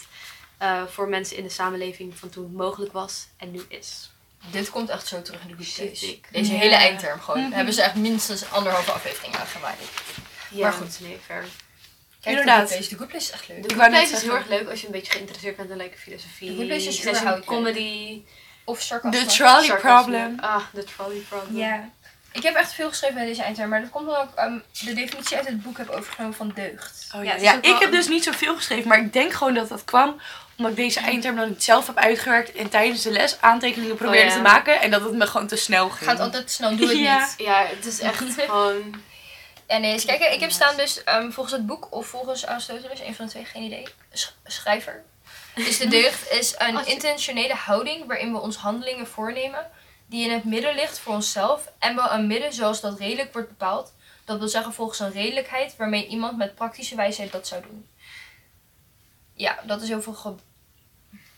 eh, 0.57 0.81
voor 0.87 1.09
mensen 1.09 1.37
in 1.37 1.43
de 1.43 1.49
samenleving 1.49 2.17
van 2.17 2.29
toen 2.29 2.51
mogelijk 2.53 2.93
was 2.93 3.27
en 3.37 3.51
nu 3.51 3.61
is. 3.67 4.11
Dit 4.51 4.69
komt 4.69 4.89
echt 4.89 5.07
zo 5.07 5.21
terug 5.21 5.41
in 5.41 5.55
de 5.57 5.95
dik. 5.99 6.27
Deze 6.31 6.51
Ja. 6.53 6.59
hele 6.59 6.75
eindterm 6.75 7.19
gewoon. 7.19 7.41
Mhm. 7.41 7.51
Hebben 7.51 7.73
ze 7.73 7.81
echt 7.81 7.95
minstens 7.95 8.49
anderhalve 8.51 8.91
aflevering 8.91 9.35
aangewaard. 9.35 9.79
Ja, 10.51 10.61
Maar 10.61 10.73
goed. 10.73 10.99
Nee, 10.99 11.17
fair. 11.25 11.45
Kijk, 12.21 12.37
Inderdaad. 12.37 12.67
De 12.69 12.73
good 12.75 12.77
place. 12.77 12.89
De 12.89 12.97
good 12.97 13.07
place 13.07 13.25
is 13.25 13.31
echt 13.31 13.47
leuk. 13.47 13.57
De 13.67 13.73
Ik 13.73 13.81
Good 13.81 13.89
Place 13.89 14.13
is 14.15 14.21
heel 14.21 14.35
erg 14.35 14.47
leuk 14.47 14.69
als 14.69 14.79
je 14.79 14.85
een 14.85 14.91
beetje 14.91 15.11
geïnteresseerd 15.11 15.55
bent 15.55 15.69
in 15.69 15.77
like, 15.77 15.97
filosofie. 15.97 16.49
The 16.49 16.55
Good 16.55 16.67
Place 16.67 16.87
is 16.87 16.95
session 16.95 17.11
überhaupt 17.15 17.37
leuk. 17.37 17.45
comedy. 17.57 18.21
Of 18.63 18.81
sarcasme. 18.81 19.19
The 19.25 19.33
trolley 19.33 19.65
sarcasme. 19.65 20.01
problem. 20.01 20.39
Ah, 20.39 20.61
de 20.73 20.83
trolley 20.83 21.17
problem. 21.29 21.57
Ja. 21.57 21.89
Ik 22.35 22.43
heb 22.43 22.55
echt 22.55 22.73
veel 22.73 22.89
geschreven 22.89 23.15
bij 23.15 23.25
deze 23.25 23.41
eindterm. 23.43 23.69
Maar 23.69 23.81
dat 23.81 23.89
komt 23.89 24.05
dan 24.05 24.15
ook 24.15 24.33
ehm, 24.35 24.57
de 24.85 24.93
definitie 24.93 25.37
uit 25.37 25.45
het 25.45 25.63
boek 25.63 25.77
heb 25.77 25.89
overgenomen 25.89 26.35
van 26.37 26.51
deugd. 26.55 27.07
Oh, 27.15 27.23
Ja, 27.23 27.39
wel 27.39 27.57
ik 27.57 27.65
heb 27.65 27.81
een- 27.81 27.91
dus 27.91 28.07
niet 28.07 28.23
zoveel 28.23 28.55
geschreven, 28.55 28.87
maar 28.87 28.99
ik 28.99 29.13
denk 29.13 29.33
gewoon 29.33 29.53
dat 29.53 29.69
dat 29.69 29.83
kwam 29.85 30.21
omdat 30.57 30.71
ik 30.71 30.77
deze 30.77 30.99
eindterm 30.99 31.35
dan 31.35 31.49
niet 31.49 31.63
zelf 31.63 31.87
heb 31.87 31.97
uitgewerkt 31.97 32.51
en 32.51 32.69
tijdens 32.69 33.01
de 33.01 33.11
les 33.11 33.41
aantekeningen 33.41 33.95
probeerde 33.95 34.21
Oh, 34.25 34.29
ja. 34.29 34.35
te 34.35 34.41
maken 34.41 34.81
en 34.81 34.91
dat 34.91 35.01
het 35.01 35.13
me 35.13 35.27
gewoon 35.27 35.47
te 35.47 35.55
snel 35.55 35.89
ging. 35.89 36.09
Gaat 36.09 36.19
altijd 36.19 36.51
snel, 36.51 36.75
doe 36.75 36.87
het 36.87 36.97
Ja. 37.09 37.19
niet. 37.19 37.33
Ja, 37.47 37.65
het 37.75 37.85
is 37.85 37.99
echt 37.99 38.23
gewoon... 38.37 39.03
Ja, 39.67 39.77
nee, 39.77 39.91
eens 39.91 40.05
kijken. 40.05 40.33
Ik 40.33 40.39
heb 40.39 40.51
staan 40.51 40.77
dus 40.77 41.03
ehm, 41.03 41.31
volgens 41.31 41.55
het 41.55 41.65
boek 41.65 41.87
of 41.91 42.07
volgens 42.07 42.45
Aristoteles, 42.45 42.99
een 42.99 43.15
van 43.15 43.25
de 43.25 43.31
twee, 43.31 43.45
geen 43.45 43.63
idee, 43.63 43.87
sch- 44.13 44.29
schrijver. 44.45 45.03
Dus 45.55 45.77
de 45.77 45.87
deugd 46.01 46.31
is 46.31 46.55
een 46.57 46.85
intentionele 46.87 47.53
houding 47.53 48.05
waarin 48.07 48.31
we 48.31 48.39
ons 48.39 48.55
handelingen 48.55 49.07
voornemen 49.07 49.69
die 50.05 50.25
in 50.25 50.31
het 50.31 50.43
midden 50.43 50.75
ligt 50.75 50.99
voor 50.99 51.13
onszelf 51.13 51.71
en 51.79 51.95
wel 51.95 52.11
een 52.11 52.27
midden 52.27 52.53
zoals 52.53 52.81
dat 52.81 52.99
redelijk 52.99 53.33
wordt 53.33 53.47
bepaald. 53.47 53.93
Dat 54.25 54.39
wil 54.39 54.47
zeggen 54.47 54.73
volgens 54.73 54.99
een 54.99 55.11
redelijkheid 55.11 55.75
waarmee 55.75 56.07
iemand 56.07 56.37
met 56.37 56.55
praktische 56.55 56.95
wijsheid 56.95 57.31
dat 57.31 57.47
zou 57.47 57.61
doen. 57.61 57.87
Ja, 59.33 59.59
dat 59.67 59.81
is 59.81 59.87
heel 59.87 60.01
veel 60.01 60.37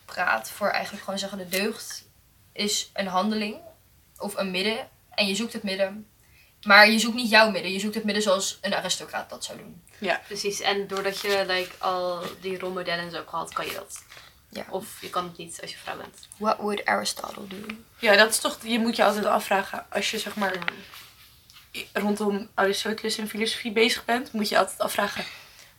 gepraat 0.06 0.50
voor 0.50 0.70
eigenlijk 0.70 1.04
gewoon 1.04 1.20
zeggen 1.20 1.38
de 1.38 1.48
deugd 1.50 2.06
is 2.52 2.90
een 2.94 3.08
handeling 3.08 3.58
of 4.18 4.38
een 4.38 4.52
midden 4.52 4.90
en 5.10 5.28
je 5.28 5.36
zoekt 5.36 5.54
het 5.54 5.64
midden. 5.64 6.08
Maar 6.62 6.90
je 6.90 7.00
zoekt 7.00 7.16
niet 7.16 7.30
jouw 7.30 7.52
midden, 7.52 7.72
je 7.72 7.80
zoekt 7.80 7.96
het 7.96 8.04
midden 8.04 8.24
zoals 8.24 8.58
een 8.62 8.76
aristocraat 8.76 9.30
dat 9.30 9.44
zou 9.44 9.58
doen. 9.58 9.82
Precies, 10.28 10.60
en 10.62 10.88
doordat 10.88 11.20
je 11.20 11.44
like, 11.48 11.72
al 11.78 12.22
die 12.42 12.60
rolmodellen 12.60 13.04
en 13.04 13.10
zo 13.10 13.16
hebt 13.16 13.30
gehad, 13.30 13.54
kan 13.54 13.66
je 13.66 13.74
dat. 13.74 14.04
Ja. 14.50 14.66
Of 14.70 14.86
je 15.02 15.10
kan 15.10 15.24
het 15.24 15.38
niet 15.38 15.62
als 15.62 15.72
je 15.72 15.78
vrouw 15.78 15.98
bent. 15.98 16.28
What 16.38 16.58
would 16.58 16.86
Aristotle 16.86 17.48
do? 17.48 17.56
Ja, 18.00 18.16
dat 18.16 18.30
is 18.30 18.40
toch, 18.40 18.58
je 18.64 18.80
moet 18.80 18.96
je 18.96 19.04
altijd 19.04 19.26
afvragen 19.26 19.86
als 19.90 20.12
je 20.12 20.20
zeg 20.20 20.36
maar 20.36 20.54
rondom 21.94 22.50
Aristoteles 22.54 23.18
en 23.18 23.28
filosofie 23.28 23.72
bezig 23.72 24.06
bent, 24.06 24.32
moet 24.32 24.50
je 24.50 24.58
altijd 24.58 24.80
afvragen. 24.80 25.26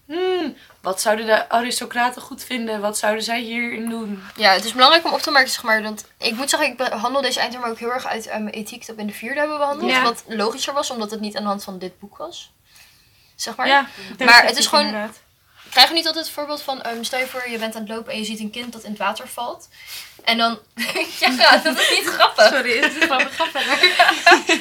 Hmm, 0.07 0.57
wat 0.81 1.01
zouden 1.01 1.27
de 1.27 1.49
aristocraten 1.49 2.23
goed 2.23 2.45
vinden? 2.45 2.81
Wat 2.81 2.99
zouden 2.99 3.23
zij 3.25 3.41
hierin 3.41 3.89
doen? 3.89 4.23
Ja, 4.37 4.53
het 4.53 4.64
is 4.64 4.73
belangrijk 4.73 5.05
om 5.05 5.12
op 5.12 5.21
te 5.21 5.31
merken, 5.31 5.51
zeg 5.51 5.62
maar. 5.62 5.83
Want 5.83 6.05
ik 6.19 6.35
moet 6.35 6.51
zeggen, 6.51 6.69
ik 6.69 6.77
behandel 6.77 7.23
deze 7.23 7.41
eindterm 7.41 7.64
ook 7.64 7.79
heel 7.79 7.93
erg 7.93 8.07
uit 8.07 8.27
eh, 8.27 8.33
mijn 8.39 8.55
ethiek 8.55 8.87
dat 8.87 8.95
we 8.97 9.01
in 9.01 9.07
de 9.07 9.12
vierde 9.12 9.39
hebben 9.41 9.59
behandeld. 9.59 9.91
Ja. 9.91 10.03
Wat 10.03 10.25
logischer 10.27 10.73
was, 10.75 10.91
omdat 10.91 11.11
het 11.11 11.21
niet 11.21 11.37
aan 11.37 11.43
de 11.43 11.49
hand 11.49 11.64
van 11.64 11.79
dit 11.79 11.99
boek 11.99 12.16
was. 12.16 12.53
Zeg 13.35 13.57
maar. 13.57 13.66
Ja, 13.69 13.87
Maar 14.25 14.45
het 14.45 14.57
is 14.57 14.66
gewoon- 14.66 14.85
inderdaad. 14.87 15.21
Krijg 15.71 15.89
je 15.89 15.95
niet 15.95 16.07
altijd 16.07 16.25
het 16.25 16.35
voorbeeld 16.35 16.62
van, 16.62 16.83
ehm, 16.83 17.03
stel 17.03 17.19
je 17.19 17.27
voor, 17.27 17.49
je 17.51 17.59
bent 17.59 17.75
aan 17.75 17.81
het 17.81 17.91
lopen 17.91 18.12
en 18.12 18.19
je 18.19 18.25
ziet 18.25 18.41
een 18.41 18.51
kind 18.51 18.73
dat 18.73 18.83
in 18.83 18.91
het 18.91 18.99
water 18.99 19.29
valt. 19.29 19.69
En 20.25 20.39
dan, 20.39 20.59
ja, 21.21 21.57
dat 21.57 21.79
is 21.79 21.91
niet 21.91 22.07
grappig. 22.07 22.49
Sorry, 22.49 22.79
het 22.79 22.97
is 22.97 23.03
gewoon 23.03 23.29
grappig. 23.31 23.83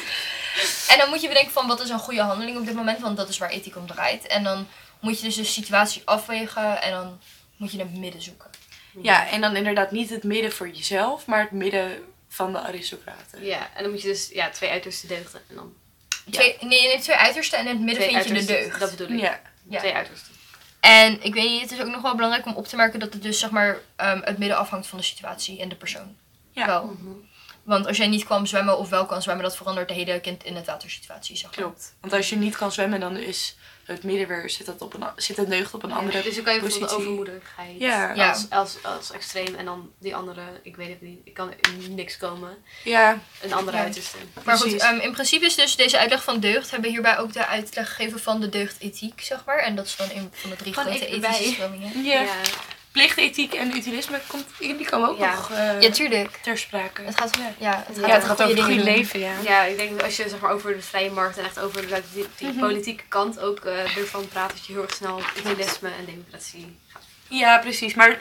En 0.88 0.98
dan 0.98 1.10
moet 1.10 1.22
je 1.22 1.28
bedenken 1.28 1.52
van, 1.52 1.68
wat 1.68 1.82
is 1.82 1.90
een 1.90 2.00
goede 2.00 2.22
handeling 2.22 2.58
op 2.58 2.66
dit 2.66 2.76
moment? 2.76 3.00
Want 3.00 3.18
dat 3.18 3.30
is 3.30 3.38
waar 3.38 3.50
ethiek 3.50 3.76
om 3.76 3.88
draait. 3.88 4.28
En 4.28 4.44
dan 4.44 4.68
moet 5.00 5.20
je 5.20 5.26
dus 5.26 5.36
de 5.36 5.44
situatie 5.44 6.02
afwegen 6.06 6.82
en 6.82 6.92
dan 6.92 7.20
moet 7.58 7.72
je 7.72 7.80
het 7.80 7.98
midden 7.98 8.22
zoeken. 8.22 8.50
Ja, 9.02 9.30
en 9.30 9.42
dan 9.42 9.56
inderdaad 9.56 9.92
niet 9.92 10.10
het 10.10 10.24
midden 10.24 10.52
voor 10.52 10.70
jezelf, 10.70 11.26
maar 11.26 11.40
het 11.40 11.52
midden 11.52 12.04
van 12.30 12.52
de 12.52 12.60
aristocraten. 12.60 13.46
Ja, 13.46 13.70
en 13.76 13.84
dan 13.84 13.92
moet 13.92 14.02
je 14.02 14.08
dus 14.08 14.30
ja, 14.34 14.50
twee 14.50 14.70
uiterste 14.70 15.08
deugden. 15.08 15.42
En 15.50 15.56
dan 15.56 15.74
Twee, 16.32 16.58
nee, 16.60 17.00
twee 17.00 17.16
uitersten 17.16 17.60
en 17.60 17.66
in 17.66 17.72
het 17.72 17.82
midden 17.82 18.04
twee 18.04 18.24
vind 18.24 18.40
je 18.40 18.46
de 18.46 18.54
deugd. 18.54 18.80
Dat 18.80 18.90
bedoel 18.90 19.18
ik. 19.18 19.20
Ja, 19.20 19.42
Ja. 19.70 19.80
Twee 19.80 19.94
uitersten. 19.94 20.34
En 20.80 21.24
ik 21.24 21.34
weet 21.34 21.50
niet, 21.50 21.62
het 21.62 21.72
is 21.72 21.82
ook 21.82 21.92
nog 21.92 22.02
wel 22.02 22.16
belangrijk 22.16 22.46
om 22.46 22.56
op 22.56 22.68
te 22.68 22.76
merken 22.76 23.00
dat 23.00 23.14
het 23.14 23.22
dus 23.22 23.40
zeg 23.40 23.50
maar 23.50 23.78
ehm, 23.96 24.22
het 24.24 24.38
midden 24.38 24.58
afhangt 24.58 24.88
van 24.88 24.98
de 24.98 25.04
situatie 25.04 25.62
en 25.62 25.70
de 25.70 25.76
persoon. 25.76 26.16
Ja. 26.52 26.66
Wel. 26.66 26.86
Mhm. 26.86 27.10
Want 27.68 27.88
als 27.88 27.98
jij 27.98 28.08
niet 28.08 28.24
kwam 28.24 28.46
zwemmen 28.46 28.78
of 28.78 28.90
wel 28.90 29.06
kan 29.06 29.22
zwemmen, 29.22 29.44
dat 29.46 29.58
verandert 29.58 29.88
de 29.88 29.94
hele 29.94 30.20
kind 30.20 30.44
in 30.44 30.56
het 30.56 30.66
watersituatie, 30.66 31.36
zeg 31.38 31.46
maar. 31.56 31.60
klopt. 31.66 31.96
Want 32.02 32.14
als 32.14 32.30
je 32.30 32.36
niet 32.36 32.56
kan 32.58 32.72
zwemmen, 32.72 33.00
dan 33.00 33.18
is 33.18 33.56
het 33.84 34.04
midden 34.04 34.28
weer, 34.28 34.50
zit, 34.50 34.66
dat 34.66 34.82
op 34.82 34.94
een, 34.94 35.04
zit 35.16 35.36
de 35.36 35.48
deugd 35.48 35.74
op 35.74 35.84
een 35.84 35.92
andere 35.92 36.22
Dus 36.22 36.36
dan 36.36 36.44
kan 36.44 36.54
je 36.54 36.60
bijvoorbeeld 36.60 36.94
overmoedigheid 36.94 37.80
Ja. 37.80 38.14
Ja. 38.14 38.30
Als, 38.30 38.46
als, 38.50 38.76
als 38.84 39.12
extreem 39.12 39.56
en 39.56 39.66
dan 39.66 39.92
die 40.00 40.16
andere, 40.16 40.42
ik 40.64 40.76
weet 40.76 40.88
het 40.90 41.02
niet, 41.02 41.20
ik 41.24 41.34
kan 41.34 41.52
in 41.82 41.96
niks 41.96 42.18
komen. 42.18 42.58
Ja, 42.84 43.20
Een 43.42 43.54
andere 43.54 43.78
Ja. 43.78 43.84
uiterste. 43.84 44.18
Maar 44.44 44.58
goed, 44.58 44.64
Precies. 44.70 44.82
ehm, 44.82 45.00
in 45.00 45.12
principe 45.12 45.46
is 45.46 45.56
dus 45.56 45.76
deze 45.76 46.00
uitleg 46.00 46.24
van 46.24 46.40
deugd, 46.40 46.70
hebben 46.72 46.88
we 46.90 46.94
hierbij 46.96 47.18
ook 47.18 47.34
de 47.34 47.46
uitleg 47.48 47.96
gegeven 47.96 48.20
van 48.20 48.40
de 48.42 48.50
deugdethiek, 48.50 49.22
zeg 49.22 49.46
maar. 49.46 49.58
En 49.60 49.76
dat 49.76 49.86
is 49.86 49.96
dan 49.96 50.10
een 50.14 50.30
van 50.34 50.50
de 50.50 50.56
drie 50.56 50.74
grote 50.74 51.08
ethische 51.08 51.44
stromingen. 51.54 52.04
ja. 52.04 52.26
Plichtethiek 52.98 53.54
en 53.54 53.76
utilisme, 53.76 54.20
komt, 54.28 54.46
die 54.60 54.90
komen 54.90 55.10
ook 55.10 55.18
Ja. 55.18 55.34
nog 55.36 55.52
eh, 55.52 55.82
Ja, 55.82 55.90
tuurlijk. 55.92 56.40
ter 56.42 56.58
sprake. 56.58 57.02
Het 57.02 57.20
gaat, 57.20 57.38
ja, 57.60 57.84
het 57.88 57.98
gaat, 57.98 58.08
ja, 58.08 58.14
het 58.14 58.24
gaat 58.24 58.42
over 58.42 58.56
het 58.56 58.60
goede 58.60 58.62
goede 58.62 58.84
dingen 58.84 58.84
leven, 58.98 59.20
ja. 59.20 59.32
Ja, 59.44 59.64
ik 59.64 59.78
denk 59.78 59.92
dat 59.92 60.04
als 60.04 60.18
je 60.18 60.30
zeg 60.30 60.40
maar, 60.40 60.52
over 60.52 60.74
de 60.76 60.82
vrije 60.82 61.12
markt 61.12 61.38
en 61.38 61.46
echt 61.46 61.60
over 61.60 61.88
de, 61.88 62.02
die, 62.14 62.26
die 62.38 62.48
Mhm. 62.48 62.60
politieke 62.60 63.04
kant 63.08 63.40
ook 63.40 63.60
eh, 63.60 63.98
ervan 63.98 64.28
praat, 64.28 64.50
dat 64.50 64.66
je 64.66 64.74
heel 64.74 64.82
erg 64.82 64.94
snel 64.94 65.16
op 65.16 65.32
idealisme 65.40 65.90
en 66.00 66.06
democratie 66.06 66.78
gaat. 66.88 67.04
Ja, 67.28 67.58
precies. 67.60 67.94
Maar 67.94 68.18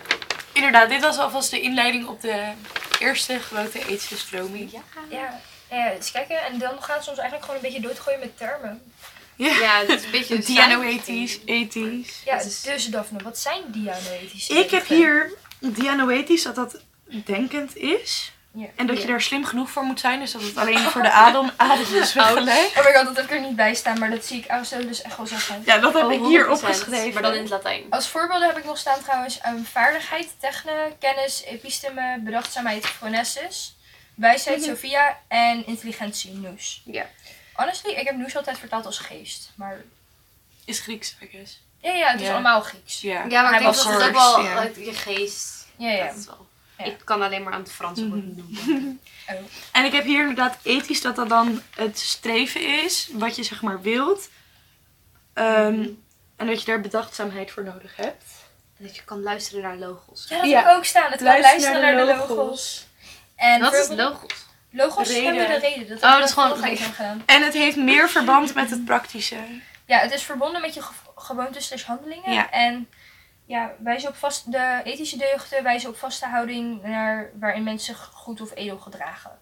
inderdaad, 0.53 0.89
dit 0.89 1.01
was 1.01 1.19
alvast 1.19 1.51
de 1.51 1.61
inleiding 1.61 2.07
op 2.07 2.21
de 2.21 2.53
eerste 2.99 3.39
grote 3.39 3.79
ethische 3.79 4.19
stroming. 4.19 4.73
Ja. 4.73 4.81
Ja, 5.11 5.41
ja, 5.71 5.91
eens 5.93 6.11
kijken. 6.13 6.43
En 6.45 6.59
dan 6.59 6.83
gaan 6.83 7.03
ze 7.03 7.11
ons 7.11 7.19
eigenlijk 7.19 7.49
gewoon 7.51 7.65
een 7.65 7.73
beetje 7.73 7.89
doodgooien 7.89 8.21
met 8.21 8.37
termen. 8.37 8.93
Ja, 9.37 9.79
het 9.79 9.89
is 9.89 10.05
een 10.05 10.11
beetje 10.11 10.39
Dianoethisch, 10.53 11.39
ethisch. 11.45 12.23
Ja, 12.25 12.39
dus 12.65 12.87
Daphne, 12.87 13.23
wat 13.23 13.39
zijn 13.39 13.63
dianoethische 13.67 14.55
Ik 14.55 14.71
heb 14.71 14.87
hier 14.87 15.33
dianoetisch 15.61 16.43
dat 16.43 16.55
dat 16.55 16.81
denkend 17.25 17.77
is. 17.77 18.31
Ja. 18.53 18.67
En 18.77 18.87
dat 18.87 18.97
je 18.97 19.03
Ja. 19.03 19.09
daar 19.09 19.21
slim 19.23 19.45
genoeg 19.45 19.71
voor 19.71 19.83
moet 19.83 20.01
zijn. 20.01 20.21
Dus 20.21 20.33
dat 20.33 20.43
het 20.43 20.57
alleen 20.57 20.79
voor 20.79 21.03
de 21.03 21.11
adem, 21.11 21.51
adem 21.57 21.95
is 21.95 22.13
weggelegd. 22.15 22.79
Oh 22.79 22.85
my 22.85 22.93
god, 22.95 23.05
dat 23.05 23.17
heb 23.17 23.25
ik 23.25 23.31
er 23.31 23.41
niet 23.41 23.57
bij 23.57 23.75
staan, 23.75 23.99
maar 23.99 24.11
dat 24.11 24.25
zie 24.25 24.39
ik 24.39 24.49
Aristoteles 24.49 25.03
echt 25.03 25.17
wel 25.17 25.27
zeggen. 25.27 25.63
Ja, 25.67 25.79
dat 25.79 25.93
heb 25.95 26.03
Oh, 26.05 26.13
ik 26.13 26.21
hier 26.21 26.45
100%, 26.47 26.51
opgeschreven. 26.51 27.13
Maar 27.13 27.23
dan 27.23 27.35
in 27.35 27.41
het 27.41 27.51
Latijn. 27.51 27.83
Als 27.91 28.09
voorbeelden 28.09 28.49
heb 28.49 28.59
ik 28.59 28.65
nog 28.65 28.79
staan 28.79 29.03
trouwens 29.03 29.39
um, 29.47 29.65
vaardigheid, 29.73 30.29
techne, 30.41 30.93
kennis, 30.99 31.43
episteme, 31.45 32.19
bedachtzaamheid, 32.21 32.87
phronesis, 32.87 33.77
wijsheid, 34.15 34.59
Mhm. 34.61 34.69
Sophia 34.69 35.19
en 35.29 35.67
intelligentie, 35.67 36.33
nous. 36.33 36.83
Ja. 36.85 37.07
Honestly, 37.57 37.91
ik 37.93 38.07
heb 38.07 38.17
nous 38.17 38.37
altijd 38.37 38.59
vertaald 38.59 38.87
als 38.87 38.99
geest, 38.99 39.51
maar 39.55 39.85
Is 40.65 40.81
Grieks, 40.81 41.17
I 41.23 41.27
guess. 41.27 41.61
ja, 41.81 41.91
ja, 41.93 42.11
het 42.11 42.21
is 42.21 42.27
Ja. 42.27 42.33
allemaal 42.33 42.61
Grieks. 42.61 43.01
Ja, 43.01 43.13
Ja, 43.13 43.43
maar 43.43 43.51
Hij 43.51 43.53
ik 43.53 43.59
denk 43.59 43.75
was 43.75 43.85
dat 43.85 43.93
het 43.93 44.03
ook 44.03 44.13
wel 44.13 44.41
ja. 44.41 44.55
uit 44.57 44.77
je 44.77 44.93
geest. 44.93 45.67
Ja, 45.77 45.91
ja. 45.91 46.07
Dat 46.07 46.17
is 46.17 46.27
wel. 46.27 46.47
Ja. 46.79 46.85
Ik 46.85 46.97
kan 47.05 47.23
alleen 47.23 47.43
maar 47.43 47.53
aan 47.53 47.61
het 47.63 47.73
Frans 47.73 48.01
Mhm. 48.01 48.09
woord 48.09 48.37
noemen. 48.37 49.01
En 49.73 49.85
ik 49.85 49.93
heb 49.93 50.05
hier 50.05 50.21
inderdaad 50.21 50.57
ethisch 50.63 51.01
dat 51.01 51.17
dat 51.17 51.29
dan 51.29 51.63
het 51.75 51.99
streven 51.99 52.83
is. 52.85 53.09
Wat 53.13 53.37
je 53.37 53.43
zeg 53.43 53.63
maar 53.63 53.81
wilt. 53.81 54.29
Ehm, 55.33 55.73
Mhm. 55.73 55.89
En 56.37 56.47
dat 56.47 56.61
je 56.61 56.67
daar 56.67 56.81
bedachtzaamheid 56.81 57.51
voor 57.51 57.65
nodig 57.65 57.97
hebt. 57.97 58.25
En 58.79 58.85
dat 58.87 58.97
je 58.97 59.03
kan 59.05 59.23
luisteren 59.23 59.63
naar 59.63 59.77
logos. 59.77 60.27
Ja, 60.29 60.37
dat 60.41 60.47
Ja. 60.51 60.57
heb 60.63 60.67
ik 60.71 60.77
ook 60.77 60.85
staan. 60.85 61.11
Het 61.11 61.17
kan 61.17 61.27
Luister 61.27 61.51
luisteren 61.51 61.81
naar 61.83 61.95
naar 61.95 62.07
de 62.07 62.13
de 62.13 62.19
logos. 62.19 62.37
logos. 62.37 62.87
En 63.37 63.61
Wat 63.61 63.73
is 63.75 63.89
logos? 63.89 64.33
Logos 64.77 65.09
Reden. 65.09 65.37
hebben 65.37 65.61
de 65.61 65.67
reden. 65.69 65.89
Dat 65.89 66.03
Oh, 66.03 66.19
dat 66.19 66.29
is 66.29 66.33
gewoon- 66.35 66.77
gedaan. 66.79 67.23
En 67.27 67.43
het 67.43 67.53
heeft 67.55 67.77
meer 67.77 68.09
verband 68.09 68.55
met 68.55 68.71
het 68.71 68.85
praktische. 68.85 69.37
Ja, 69.87 69.99
het 69.99 70.13
is 70.13 70.23
verbonden 70.23 70.61
met 70.61 70.75
je 70.75 70.83
ge- 70.83 70.93
gewoontes 71.17 71.67
slash 71.67 71.83
handelingen. 71.85 72.33
Ja. 72.33 72.51
En 72.51 72.89
ja, 73.47 73.73
wijzen 73.79 74.09
op 74.09 74.17
vast, 74.17 74.53
de 74.53 74.81
ethische 74.85 75.17
deugden 75.19 75.63
wijzen 75.63 75.89
op 75.89 75.97
vaste 75.97 76.27
houding 76.27 76.83
naar 76.83 77.31
waarin 77.41 77.63
mensen 77.63 77.95
zich 77.95 78.11
goed 78.13 78.41
of 78.41 78.55
edel 78.55 78.79
gedragen. 78.79 79.39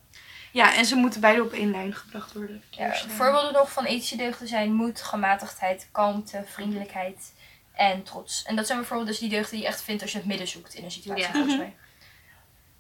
Ja, 0.53 0.75
en 0.75 0.85
ze 0.85 0.95
moeten 0.97 1.21
beide 1.21 1.43
op 1.43 1.53
één 1.53 1.71
lijn 1.71 1.95
gebracht 1.95 2.33
worden. 2.33 2.63
Ja, 2.71 2.95
voorbeelden 3.09 3.53
nog 3.53 3.73
van 3.73 3.85
ethische 3.85 4.17
deugden 4.17 4.49
zijn 4.49 4.73
moed, 4.75 5.03
gematigdheid, 5.03 5.89
kalmte, 5.93 6.43
vriendelijkheid 6.47 7.33
en 7.75 8.03
trots. 8.03 8.43
En 8.45 8.57
dat 8.57 8.67
zijn 8.67 8.79
bijvoorbeeld 8.79 9.09
dus 9.09 9.19
die 9.19 9.29
deugden 9.29 9.51
die 9.51 9.61
je 9.61 9.67
echt 9.67 9.83
vindt 9.83 10.03
als 10.03 10.13
je 10.13 10.19
het 10.19 10.27
midden 10.27 10.49
zoekt 10.49 10.75
in 10.75 10.85
een 10.85 10.91
situatie, 10.91 11.25
Ja. 11.25 11.31
volgens 11.33 11.57
mij. 11.57 11.75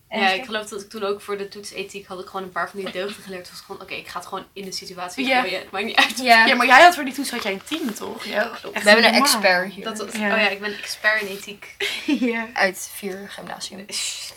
En 0.08 0.20
Ja, 0.20 0.28
ik 0.30 0.44
geloof 0.44 0.68
dat 0.68 0.80
ik 0.80 0.90
toen 0.90 1.02
ook 1.04 1.20
voor 1.20 1.38
de 1.38 1.48
toets 1.48 1.72
ethiek 1.72 2.06
had 2.06 2.20
ik 2.20 2.26
gewoon 2.26 2.42
een 2.42 2.52
paar 2.52 2.70
van 2.70 2.80
die 2.80 2.90
deugden 3.00 3.22
geleerd. 3.22 3.40
Het 3.42 3.50
was 3.50 3.60
gewoon, 3.60 3.80
oké, 3.82 3.94
ik 3.94 4.08
ga 4.08 4.18
het 4.18 4.28
gewoon 4.28 4.44
in 4.52 4.64
de 4.64 4.72
situatie 4.72 5.26
Ja. 5.26 5.40
gooien. 5.40 5.58
Het 5.58 5.70
maakt 5.70 5.84
niet 5.84 5.96
uit. 5.96 6.18
Ja, 6.18 6.46
Ja, 6.46 6.54
maar 6.54 6.66
jij 6.66 6.82
had 6.82 6.94
voor 6.94 7.04
die 7.04 7.14
toets 7.14 7.30
had 7.30 7.42
jij 7.42 7.52
een 7.52 7.62
team, 7.64 7.94
toch? 7.94 8.24
Ja, 8.24 8.50
we 8.72 8.80
hebben 8.80 9.04
een 9.04 9.14
expert 9.14 9.72
hier. 9.72 9.84
Dat 9.84 9.98
was, 9.98 10.12
Ja. 10.12 10.34
Oh 10.34 10.40
ja, 10.40 10.48
ik 10.48 10.60
ben 10.60 10.78
expert 10.78 11.20
in 11.22 11.26
ethiek. 11.26 11.76
ja. 12.32 12.46
Uit 12.52 12.90
vier 12.94 13.26
gymnasium. 13.30 13.84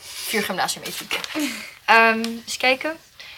Vier 0.02 0.44
gymnasium 0.44 0.84
ethiek. 0.84 1.20
Ehm 1.86 2.24
eens 2.46 2.58
kijken. 2.58 2.98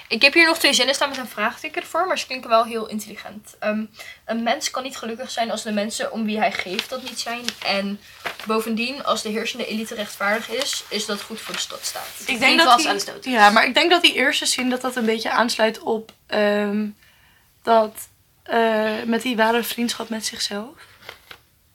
Ik 0.09 0.21
heb 0.21 0.33
hier 0.33 0.45
nog 0.45 0.57
twee 0.57 0.73
zinnen 0.73 0.95
staan 0.95 1.09
met 1.09 1.17
een 1.17 1.27
vraagteken 1.27 1.81
ervoor, 1.81 2.07
maar 2.07 2.19
ze 2.19 2.25
klinken 2.25 2.49
wel 2.49 2.65
heel 2.65 2.87
intelligent. 2.87 3.55
Ehm, 3.59 3.83
een 4.25 4.43
mens 4.43 4.71
kan 4.71 4.83
niet 4.83 4.97
gelukkig 4.97 5.31
zijn 5.31 5.51
als 5.51 5.63
de 5.63 5.71
mensen 5.71 6.11
om 6.11 6.25
wie 6.25 6.37
hij 6.37 6.51
geeft 6.51 6.89
dat 6.89 7.03
niet 7.03 7.19
zijn. 7.19 7.45
En 7.65 7.99
bovendien, 8.45 9.03
als 9.05 9.21
de 9.21 9.29
heersende 9.29 9.65
elite 9.65 9.95
rechtvaardig 9.95 10.49
is, 10.49 10.83
is 10.89 11.05
dat 11.05 11.21
goed 11.21 11.41
voor 11.41 11.53
de 11.53 11.59
stadstaat. 11.59 12.23
Ik 12.25 12.39
denk 12.39 12.59
dat 12.59 12.77
die, 13.21 13.31
ja, 13.31 13.49
maar 13.49 13.65
ik 13.65 13.73
denk 13.73 13.89
dat 13.89 14.01
die 14.01 14.13
eerste 14.13 14.45
zin 14.45 14.69
dat 14.69 14.81
dat 14.81 14.95
een 14.95 15.05
beetje 15.05 15.29
aansluit 15.29 15.79
op 15.79 16.11
ehm, 16.27 16.87
dat 17.63 17.93
eh, 18.43 19.03
met 19.05 19.21
die 19.21 19.35
ware 19.35 19.63
vriendschap 19.63 20.09
met 20.09 20.25
zichzelf. 20.25 20.73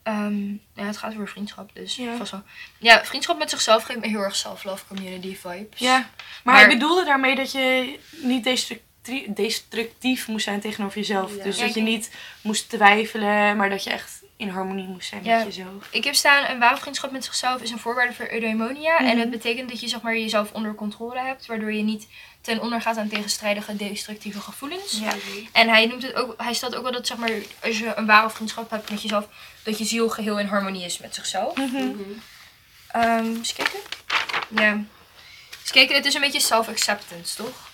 Ehm, 0.05 0.49
ja, 0.73 0.83
het 0.85 0.97
gaat 0.97 1.13
over 1.13 1.27
vriendschap, 1.27 1.69
dus 1.73 1.95
Ja. 1.95 2.15
vast 2.17 2.31
wel. 2.31 2.43
Ja, 2.77 3.05
vriendschap 3.05 3.37
met 3.37 3.49
zichzelf 3.49 3.83
geeft 3.83 3.99
me 3.99 4.07
heel 4.07 4.19
erg 4.21 4.35
self-love 4.35 4.83
community 4.87 5.35
vibes. 5.35 5.79
Ja, 5.79 5.97
maar, 5.97 6.09
Maar- 6.43 6.57
hij 6.57 6.67
bedoelde 6.67 7.05
daarmee 7.05 7.35
dat 7.35 7.51
je 7.51 7.99
niet 8.21 8.43
destructief, 8.43 9.25
destructief 9.27 10.27
moest 10.27 10.43
zijn 10.43 10.59
tegenover 10.59 10.97
jezelf. 10.97 11.35
Ja. 11.37 11.43
Dus 11.43 11.57
Ja, 11.57 11.65
dat 11.65 11.73
je 11.73 11.81
niet 11.81 12.11
moest 12.41 12.69
twijfelen, 12.69 13.57
maar 13.57 13.69
dat 13.69 13.83
je 13.83 13.89
echt 13.89 14.23
in 14.37 14.49
harmonie 14.49 14.87
moest 14.87 15.07
zijn 15.09 15.21
met 15.25 15.43
jezelf. 15.45 15.87
Ik 15.91 16.03
heb 16.03 16.15
staan, 16.15 16.49
een 16.49 16.59
ware 16.59 16.77
vriendschap 16.77 17.11
met 17.11 17.25
zichzelf 17.25 17.61
is 17.61 17.71
een 17.71 17.79
voorwaarde 17.79 18.13
voor 18.13 18.31
eudaimonia. 18.31 18.97
En 18.97 19.05
Mhm. 19.05 19.17
het 19.17 19.29
betekent 19.29 19.69
dat 19.69 19.79
je 19.79 19.87
zeg 19.87 20.01
maar, 20.01 20.17
jezelf 20.17 20.51
onder 20.51 20.75
controle 20.75 21.19
hebt, 21.19 21.45
waardoor 21.45 21.73
je 21.73 21.83
niet 21.83 22.07
ten 22.45 22.61
onder 22.61 22.81
gaat 22.81 22.97
aan 22.97 23.07
tegenstrijdige 23.07 23.75
destructieve 23.75 24.41
gevoelens. 24.41 24.99
Ja. 24.99 25.13
En 25.51 25.69
hij 25.69 25.85
noemt 25.85 26.03
het 26.03 26.13
ook, 26.13 26.33
hij 26.37 26.53
stelt 26.53 26.75
ook 26.75 26.83
wel 26.83 26.91
dat 26.91 27.07
zeg 27.07 27.17
maar, 27.17 27.31
als 27.63 27.77
je 27.79 27.93
een 27.95 28.05
ware 28.05 28.29
vriendschap 28.29 28.69
hebt 28.69 28.89
met 28.89 29.01
jezelf, 29.01 29.27
dat 29.63 29.77
je 29.77 29.85
ziel 29.85 30.09
geheel 30.09 30.39
in 30.39 30.47
harmonie 30.47 30.85
is 30.85 30.97
met 30.97 31.15
zichzelf. 31.15 31.57
Ehm 32.87 33.35
eens 33.35 33.53
kijken. 33.53 33.79
Ja. 34.49 34.71
Eens 35.61 35.71
kijken, 35.71 35.95
het 35.95 36.05
is 36.05 36.13
een 36.13 36.21
beetje 36.21 36.39
self-acceptance, 36.39 37.35
toch? 37.35 37.64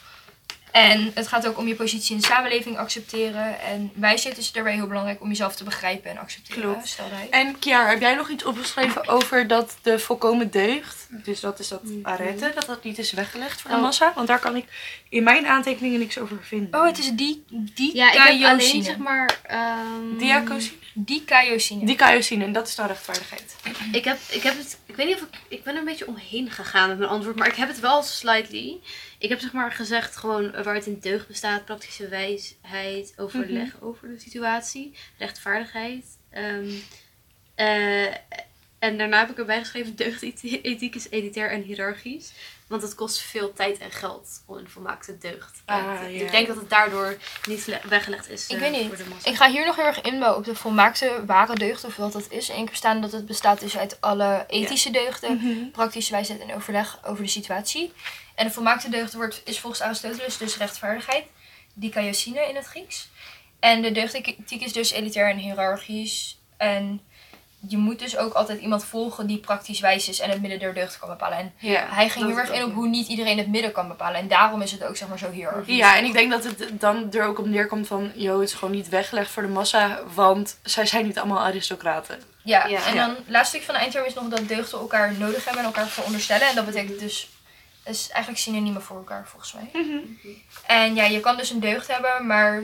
En 0.71 1.11
het 1.13 1.27
gaat 1.27 1.47
ook 1.47 1.57
om 1.57 1.67
je 1.67 1.75
positie 1.75 2.15
in 2.15 2.21
de 2.21 2.27
samenleving 2.27 2.77
accepteren. 2.77 3.59
En 3.61 3.91
wijsheid 3.95 4.37
is 4.37 4.51
daarbij 4.51 4.73
heel 4.73 4.87
belangrijk 4.87 5.21
om 5.21 5.27
jezelf 5.27 5.55
te 5.55 5.63
begrijpen 5.63 6.11
en 6.11 6.17
accepteren. 6.17 6.61
Klopt. 6.61 6.87
Stel 6.87 7.05
hij. 7.11 7.27
En 7.29 7.59
Kiar, 7.59 7.89
heb 7.89 8.01
jij 8.01 8.15
nog 8.15 8.29
iets 8.29 8.43
opgeschreven 8.45 9.07
over 9.07 9.47
dat 9.47 9.77
de 9.81 9.99
volkomen 9.99 10.51
deugd, 10.51 11.07
dus 11.09 11.39
dat 11.39 11.59
is 11.59 11.67
dat 11.67 11.81
arette, 12.03 12.51
dat 12.55 12.65
dat 12.65 12.83
niet 12.83 12.97
is 12.97 13.11
weggelegd 13.11 13.61
voor 13.61 13.69
de 13.71 13.75
Oh. 13.75 13.81
massa? 13.81 14.11
Want 14.15 14.27
daar 14.27 14.39
kan 14.39 14.55
ik 14.55 14.65
in 15.09 15.23
mijn 15.23 15.47
aantekeningen 15.47 15.99
niks 15.99 16.17
over 16.17 16.37
vinden. 16.41 16.79
Oh, 16.79 16.85
het 16.85 16.97
is 16.97 17.09
die, 17.11 17.43
die 17.49 17.95
Ja, 17.95 18.07
ik 18.11 18.17
heb 18.17 18.27
alleen 18.27 18.41
kaiosine. 18.41 18.83
zeg 18.83 18.97
maar... 18.97 19.39
ehm, 19.43 20.17
Diacosine? 20.17 20.79
Die 20.93 21.23
kaiosine. 21.25 21.85
Dikaiosine, 21.85 22.43
en 22.43 22.51
dat 22.51 22.67
is 22.67 22.75
dan 22.75 22.87
rechtvaardigheid. 22.87 23.55
Ik 23.91 24.03
heb, 24.05 24.17
ik 24.29 24.43
heb 24.43 24.57
het, 24.57 24.77
ik 24.91 24.97
weet 24.97 25.05
niet 25.07 25.15
of 25.15 25.21
ik, 25.21 25.39
ik 25.47 25.63
ben 25.63 25.75
een 25.75 25.85
beetje 25.85 26.07
omheen 26.07 26.49
gegaan 26.51 26.89
met 26.89 26.97
mijn 26.97 27.09
antwoord, 27.09 27.35
maar 27.35 27.47
ik 27.47 27.55
heb 27.55 27.67
het 27.67 27.79
wel 27.79 28.03
slightly. 28.03 28.79
Ik 29.19 29.29
heb 29.29 29.39
zeg 29.39 29.51
maar 29.53 29.71
gezegd 29.71 30.15
gewoon, 30.15 30.45
eh, 30.45 30.63
waaruit 30.63 30.85
een 30.87 30.99
deugd 30.99 31.27
bestaat, 31.27 31.65
praktische 31.65 32.07
wijsheid, 32.07 33.13
overleg 33.17 33.75
Mhm. 33.75 33.83
over 33.85 34.07
de 34.07 34.19
situatie, 34.19 34.95
rechtvaardigheid. 35.17 36.05
ehm, 36.29 36.69
eh, 37.55 38.05
en 38.81 38.97
daarna 38.97 39.19
heb 39.19 39.29
ik 39.29 39.37
erbij 39.37 39.59
geschreven, 39.59 39.95
deugdethiek 39.95 40.95
is 40.95 41.09
elitair 41.09 41.51
en 41.51 41.61
hiërarchisch. 41.61 42.31
Want 42.67 42.81
het 42.83 42.95
kost 42.95 43.19
veel 43.21 43.53
tijd 43.53 43.77
en 43.77 43.91
geld 43.91 44.43
om 44.45 44.57
een 44.57 44.69
volmaakte 44.69 45.17
deugd. 45.17 45.61
Ah, 45.65 45.77
ja. 45.85 45.99
Ik 46.01 46.31
denk 46.31 46.47
dat 46.47 46.55
het 46.55 46.69
daardoor 46.69 47.17
niet 47.47 47.67
le- 47.67 47.81
weggelegd 47.89 48.29
is 48.29 48.47
Ik 48.47 48.55
eh, 48.55 48.61
weet 48.61 48.71
niet. 48.71 48.87
voor 48.87 48.97
de 48.97 49.05
massa. 49.09 49.29
Ik 49.29 49.35
ga 49.35 49.49
hier 49.51 49.65
nog 49.65 49.75
heel 49.75 49.85
erg 49.85 50.01
inbouwen 50.01 50.37
op 50.39 50.45
de 50.45 50.55
volmaakte 50.55 51.23
ware 51.25 51.55
deugd, 51.55 51.83
of 51.83 51.95
wat 51.95 52.11
dat 52.13 52.25
is. 52.29 52.49
Eén 52.49 52.65
keer 52.65 52.75
staan 52.75 53.01
dat 53.01 53.11
het 53.11 53.25
bestaat 53.25 53.59
dus 53.59 53.77
uit 53.77 54.01
alle 54.01 54.45
ethische 54.47 54.91
deugden, 54.91 55.35
Mhm. 55.35 55.69
praktische 55.71 56.11
wijsheid 56.11 56.39
en 56.39 56.53
overleg 56.55 56.99
over 57.05 57.23
de 57.23 57.29
situatie. 57.29 57.93
En 58.35 58.45
de 58.47 58.53
volmaakte 58.53 58.89
deugd 58.89 59.13
wordt, 59.13 59.41
is 59.45 59.59
volgens 59.59 59.81
Aristoteles 59.81 60.37
dus 60.37 60.57
rechtvaardigheid, 60.57 61.25
dikaiosine 61.73 62.47
in 62.49 62.55
het 62.55 62.65
Grieks. 62.65 63.09
En 63.59 63.81
de 63.81 63.91
deugdethiek 63.91 64.61
is 64.61 64.73
dus 64.73 64.91
elitair 64.91 65.29
en 65.29 65.37
hiërarchisch. 65.37 66.39
En 66.57 67.01
je 67.67 67.77
moet 67.77 67.99
dus 67.99 68.17
ook 68.17 68.33
altijd 68.33 68.61
iemand 68.61 68.85
volgen 68.85 69.27
die 69.27 69.37
praktisch 69.37 69.79
wijs 69.79 70.09
is 70.09 70.19
en 70.19 70.29
het 70.29 70.41
midden 70.41 70.59
der 70.59 70.73
deugd 70.73 70.99
kan 70.99 71.09
bepalen. 71.09 71.37
En 71.37 71.53
Ja. 71.57 71.85
hij 71.89 72.09
ging 72.09 72.25
heel 72.25 72.37
erg 72.37 72.51
in 72.51 72.63
op 72.63 72.73
hoe 72.73 72.87
niet 72.87 73.07
iedereen 73.07 73.37
het 73.37 73.47
midden 73.47 73.71
kan 73.71 73.87
bepalen. 73.87 74.19
En 74.19 74.27
daarom 74.27 74.61
is 74.61 74.71
het 74.71 74.83
ook 74.83 74.95
zeg 74.97 75.07
maar 75.07 75.17
zo 75.19 75.31
hiërarchisch. 75.31 75.75
Ja, 75.77 75.97
en 75.97 76.05
ik 76.05 76.13
denk 76.13 76.31
dat 76.31 76.43
het 76.43 76.79
dan 76.79 77.11
er 77.13 77.23
ook 77.25 77.39
op 77.39 77.45
neerkomt 77.45 77.87
van, 77.87 78.11
joh, 78.15 78.39
het 78.39 78.49
is 78.49 78.53
gewoon 78.55 78.73
niet 78.75 78.89
weggelegd 78.89 79.31
voor 79.31 79.41
de 79.43 79.49
massa, 79.49 79.99
want 80.13 80.57
zij 80.63 80.85
zijn 80.85 81.05
niet 81.05 81.17
allemaal 81.19 81.39
aristocraten. 81.39 82.23
Ja, 82.43 82.65
Ja. 82.67 82.85
en 82.87 82.95
dan 82.95 83.15
laatste 83.27 83.55
stuk 83.55 83.65
van 83.65 83.73
de 83.75 83.81
eindterm 83.81 84.05
is 84.05 84.13
nog 84.13 84.27
dat 84.27 84.47
deugden 84.47 84.79
elkaar 84.79 85.13
nodig 85.13 85.43
hebben 85.43 85.61
en 85.61 85.67
elkaar 85.67 85.87
veronderstellen. 85.87 86.47
En 86.47 86.55
dat 86.55 86.65
betekent 86.65 86.99
dus, 86.99 87.29
dat 87.83 87.93
is 87.93 88.09
eigenlijk 88.09 88.43
synoniemen 88.43 88.81
voor 88.81 88.97
elkaar 88.97 89.27
volgens 89.27 89.53
mij. 89.53 89.71
En 90.65 90.95
ja, 90.95 91.03
je 91.05 91.19
kan 91.19 91.37
dus 91.37 91.49
een 91.49 91.59
deugd 91.59 91.87
hebben, 91.87 92.25
maar 92.27 92.61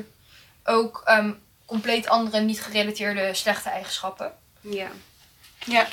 ook 0.64 1.02
ehm, 1.06 1.32
compleet 1.66 2.08
andere 2.10 2.40
niet 2.40 2.62
gerelateerde 2.62 3.34
slechte 3.34 3.70
eigenschappen. 3.70 4.32
Ja. 4.62 4.88
Ja, 5.66 5.88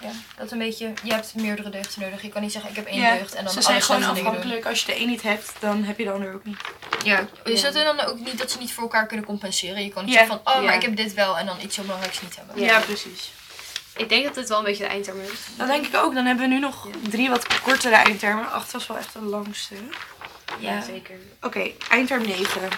ja, 0.00 0.10
dat 0.36 0.52
een 0.52 0.58
beetje, 0.58 0.92
je 1.02 1.12
hebt 1.12 1.34
meerdere 1.34 1.70
deugden 1.70 2.02
nodig. 2.02 2.22
Je 2.22 2.28
kan 2.28 2.42
niet 2.42 2.52
zeggen 2.52 2.70
ik 2.70 2.76
heb 2.76 2.86
één 2.86 3.00
ja. 3.00 3.14
deugd 3.14 3.34
en 3.34 3.44
dan 3.44 3.52
ze 3.52 3.62
zijn 3.62 3.82
gewoon 3.82 4.04
afhankelijk. 4.04 4.66
Als 4.66 4.80
je 4.80 4.86
de 4.86 5.00
een 5.00 5.08
niet 5.08 5.22
hebt, 5.22 5.52
dan 5.58 5.84
heb 5.84 5.98
je 5.98 6.04
de 6.04 6.10
ander 6.10 6.34
ook 6.34 6.44
niet. 6.44 6.56
Ja, 7.04 7.28
is 7.44 7.62
dat 7.62 7.74
er 7.74 7.84
dan 7.84 8.00
ook 8.00 8.18
niet 8.18 8.38
dat 8.38 8.50
ze 8.50 8.58
niet 8.58 8.72
voor 8.72 8.82
elkaar 8.82 9.06
kunnen 9.06 9.26
compenseren? 9.26 9.84
Je 9.84 9.90
kan 9.90 10.04
niet 10.04 10.14
Ja. 10.14 10.18
zeggen 10.18 10.40
van, 10.44 10.54
oh, 10.54 10.62
maar 10.64 10.74
ik 10.74 10.82
heb 10.82 10.96
dit 10.96 11.14
wel 11.14 11.38
en 11.38 11.46
dan 11.46 11.56
iets 11.60 11.76
heel 11.76 11.84
belangrijks 11.84 12.22
niet 12.22 12.36
hebben. 12.36 12.60
Ja. 12.60 12.80
precies. 12.80 13.32
Ik 13.96 14.08
denk 14.08 14.24
dat 14.24 14.34
dit 14.34 14.48
wel 14.48 14.58
een 14.58 14.64
beetje 14.64 14.82
de 14.84 14.88
eindterm 14.90 15.20
is. 15.20 15.40
Dat 15.56 15.66
denk 15.66 15.86
ik 15.86 15.96
ook. 15.96 16.14
Dan 16.14 16.26
hebben 16.26 16.48
we 16.48 16.54
nu 16.54 16.60
nog 16.60 16.88
drie 17.08 17.28
wat 17.28 17.60
kortere 17.60 17.94
eindtermen. 17.94 18.50
Acht 18.52 18.72
was 18.72 18.86
wel 18.86 18.96
echt 18.98 19.12
de 19.12 19.20
langste. 19.20 19.74
Ja, 20.58 20.82
zeker. 20.82 21.16
Oké, 21.40 21.70
eindterm 21.88 22.26
9. 22.26 22.68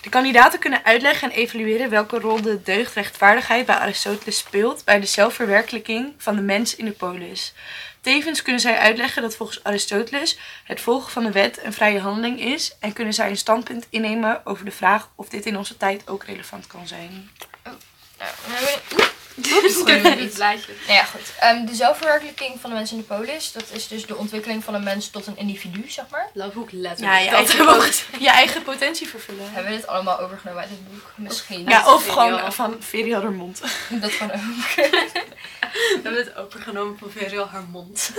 De 0.00 0.08
kandidaten 0.08 0.58
kunnen 0.58 0.84
uitleggen 0.84 1.30
en 1.30 1.36
evalueren 1.36 1.90
welke 1.90 2.18
rol 2.18 2.42
de 2.42 2.62
deugd 2.62 2.94
rechtvaardigheid 2.94 3.66
bij 3.66 3.76
Aristoteles 3.76 4.38
speelt 4.38 4.84
bij 4.84 5.00
de 5.00 5.06
zelfverwerkelijking 5.06 6.14
van 6.18 6.36
de 6.36 6.42
mens 6.42 6.76
in 6.76 6.84
de 6.84 6.90
polis. 6.92 7.52
Tevens 8.00 8.42
kunnen 8.42 8.60
zij 8.60 8.78
uitleggen 8.78 9.22
dat 9.22 9.36
volgens 9.36 9.64
Aristoteles 9.64 10.38
het 10.64 10.80
volgen 10.80 11.12
van 11.12 11.24
de 11.24 11.32
wet 11.32 11.64
een 11.64 11.72
vrije 11.72 12.00
handeling 12.00 12.40
is 12.40 12.76
en 12.80 12.92
kunnen 12.92 13.14
zij 13.14 13.30
een 13.30 13.36
standpunt 13.36 13.86
innemen 13.90 14.46
over 14.46 14.64
de 14.64 14.70
vraag 14.70 15.10
of 15.14 15.28
dit 15.28 15.46
in 15.46 15.56
onze 15.56 15.76
tijd 15.76 16.08
ook 16.08 16.24
relevant 16.24 16.66
kan 16.66 16.86
zijn. 16.86 17.30
Nou, 17.64 17.76
we 18.46 18.52
hebben- 18.52 18.97
Dit 19.42 20.34
blaadje. 20.34 20.72
Nou 20.86 20.92
ja, 20.98 21.04
goed. 21.04 21.20
Ehm, 21.40 21.64
de 21.66 21.74
zelfverwerkelijking 21.74 22.60
van 22.60 22.70
de 22.70 22.76
mens 22.76 22.90
in 22.92 22.96
de 22.98 23.02
polis, 23.02 23.52
dat 23.52 23.64
is 23.72 23.88
dus 23.88 24.06
de 24.06 24.16
ontwikkeling 24.16 24.64
van 24.64 24.74
een 24.74 24.82
mens 24.82 25.10
tot 25.10 25.26
een 25.26 25.36
individu, 25.36 25.90
zeg 25.90 26.04
maar. 26.10 26.28
Lovehoek 26.34 26.70
Ja, 26.70 26.78
letterlijk. 26.80 27.18
je 27.22 27.30
Dat 27.30 27.48
eigen, 27.80 28.20
je 28.20 28.30
eigen 28.30 28.62
potentie 28.62 29.08
vervullen. 29.08 29.44
Hebben 29.52 29.72
we 29.72 29.78
dit 29.78 29.86
allemaal 29.86 30.20
overgenomen 30.20 30.60
uit 30.62 30.70
het 30.70 30.88
boek? 30.92 31.12
Misschien. 31.16 31.64
Ja, 31.68 31.94
of 31.94 32.06
gewoon 32.06 32.52
van 32.52 32.76
Verial 32.80 33.30
Mond. 33.30 33.60
Dat 34.00 34.16
kan 34.16 34.32
ook. 34.32 34.38
We 35.68 36.00
hebben 36.02 36.24
het 36.24 36.36
overgenomen 36.36 36.98
van 36.98 37.10
Verial 37.10 37.48
haar 37.52 37.62
mond. 37.70 38.10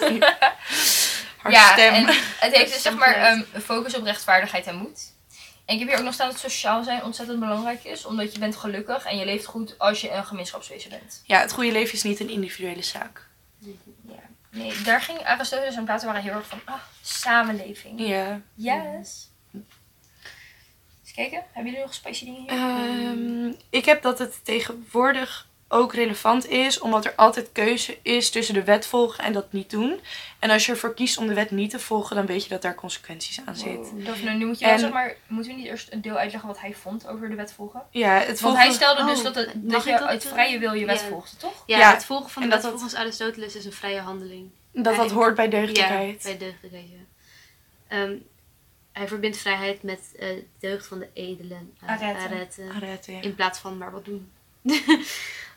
Haar 1.38 1.52
ja, 1.52 1.72
stem. 1.72 1.94
en 1.94 2.06
het 2.40 2.56
heeft 2.56 2.74
dus 2.74 2.82
zeg 2.82 2.96
maar 2.96 3.10
Stemgeluid. 3.10 3.46
ehm, 3.46 3.56
een 3.56 3.62
focus 3.62 3.96
op 3.96 4.04
rechtvaardigheid 4.04 4.66
en 4.68 4.76
moed. 4.76 5.00
En 5.70 5.76
ik 5.76 5.80
heb 5.80 5.90
hier 5.90 5.98
ook 5.98 6.04
nog 6.04 6.14
staan 6.14 6.30
dat 6.30 6.40
sociaal 6.40 6.84
zijn 6.84 7.04
ontzettend 7.04 7.40
belangrijk 7.40 7.84
is. 7.84 8.06
Omdat 8.06 8.34
je 8.34 8.40
bent 8.40 8.56
gelukkig 8.56 9.06
en 9.06 9.18
je 9.18 9.26
leeft 9.26 9.46
goed 9.46 9.76
als 9.80 10.02
je 10.02 10.12
een 10.12 10.26
gemeenschapswezen 10.26 10.90
bent. 10.90 11.22
Ja, 11.26 11.40
het 11.40 11.52
goede 11.52 11.72
leven 11.72 11.94
is 11.94 12.04
niet 12.04 12.20
een 12.20 12.30
individuele 12.30 12.84
zaak. 12.84 13.28
Ja. 13.58 14.14
Nee, 14.50 14.82
daar 14.82 15.02
ging 15.02 15.20
Aristoteles 15.24 15.76
en 15.76 15.84
Plato 15.84 16.06
waren 16.06 16.22
heel 16.22 16.34
erg 16.34 16.48
van, 16.48 16.60
ah, 16.66 16.82
samenleving. 17.02 18.08
Ja. 18.08 18.42
Yes. 18.54 19.30
Eens 19.54 21.14
kijken, 21.16 21.44
hebben 21.52 21.72
jullie 21.72 21.86
nog 21.86 21.94
spicy 21.94 22.26
dingen 22.26 22.42
hier? 22.42 22.52
Ehm, 22.52 23.54
ik 23.70 23.86
heb 23.86 24.02
dat 24.02 24.20
het 24.20 24.46
tegenwoordig 24.46 25.48
ook 25.72 25.94
relevant 25.94 26.48
is, 26.48 26.80
omdat 26.80 27.06
er 27.06 27.14
altijd 27.16 27.50
keuze 27.52 27.98
is 28.02 28.30
tussen 28.30 28.54
de 28.54 28.64
wet 28.64 28.86
volgen 28.86 29.24
en 29.24 29.34
dat 29.34 29.52
niet 29.52 29.70
doen. 29.70 30.00
En 30.40 30.50
als 30.50 30.66
je 30.66 30.72
ervoor 30.72 30.94
kiest 30.94 31.18
om 31.18 31.28
de 31.28 31.34
wet 31.34 31.52
niet 31.52 31.70
te 31.70 31.80
volgen, 31.80 32.16
dan 32.16 32.26
weet 32.26 32.44
je 32.44 32.50
dat 32.50 32.62
daar 32.62 32.76
consequenties 32.76 33.42
aan 33.46 33.56
zitten. 33.56 34.04
Daphne, 34.04 34.32
nu 34.32 34.46
moet 34.46 34.60
je 34.60 34.66
En- 34.66 34.80
zeg 34.80 34.92
maar, 34.92 35.16
moeten 35.28 35.52
we 35.52 35.58
niet 35.58 35.68
eerst 35.68 35.92
een 35.92 36.02
deel 36.02 36.16
uitleggen 36.18 36.50
wat 36.50 36.60
hij 36.60 36.74
vond 36.74 37.08
over 37.08 37.30
de 37.30 37.36
wet 37.36 37.54
volgen? 37.54 37.82
Ja, 37.92 38.14
het 38.14 38.26
Want 38.28 38.40
volgen... 38.40 38.60
hij 38.60 38.72
stelde 38.72 39.06
dus 39.06 39.18
Oh, 39.18 39.24
dat, 39.24 39.36
het, 39.36 39.52
dat 39.56 39.84
je 39.84 40.00
uit 40.06 40.26
vrije 40.26 40.60
wil 40.60 40.74
je 40.74 40.86
wet 40.86 41.00
ja. 41.02 41.08
volgde, 41.08 41.38
toch? 41.38 41.64
Ja, 41.66 41.78
Ja, 41.80 41.94
het 41.94 42.06
volgen 42.06 42.30
van 42.30 42.42
de 42.42 42.48
wet 42.50 42.62
dat 42.62 42.72
dat- 42.72 42.80
volgens 42.80 43.00
Aristoteles 43.02 43.56
is 43.56 43.66
een 43.66 43.74
vrije 43.74 44.00
handeling. 44.00 44.50
dat 44.72 44.96
dat 44.96 45.12
hoort 45.12 45.36
bij 45.36 45.50
deugdelijkheid. 45.50 46.24
Ja, 46.24 46.30
bij 46.30 46.38
deugdelijkheid, 46.38 46.88
ja. 46.90 46.98
Ehm, 47.98 48.16
hij 48.92 49.08
verbindt 49.08 49.38
vrijheid 49.38 49.84
met 49.84 50.00
eh 50.20 50.28
deugd 50.60 50.88
van 50.88 51.00
de 51.00 51.08
edelen. 51.14 51.74
eh, 51.82 51.90
Arete. 51.90 52.20
arete. 52.20 52.62
Arete, 52.76 53.12
ja. 53.12 53.22
In 53.22 53.36
plaats 53.36 53.60
van 53.60 53.78
maar 53.78 53.92
wat 53.92 54.06
doen. 54.06 54.32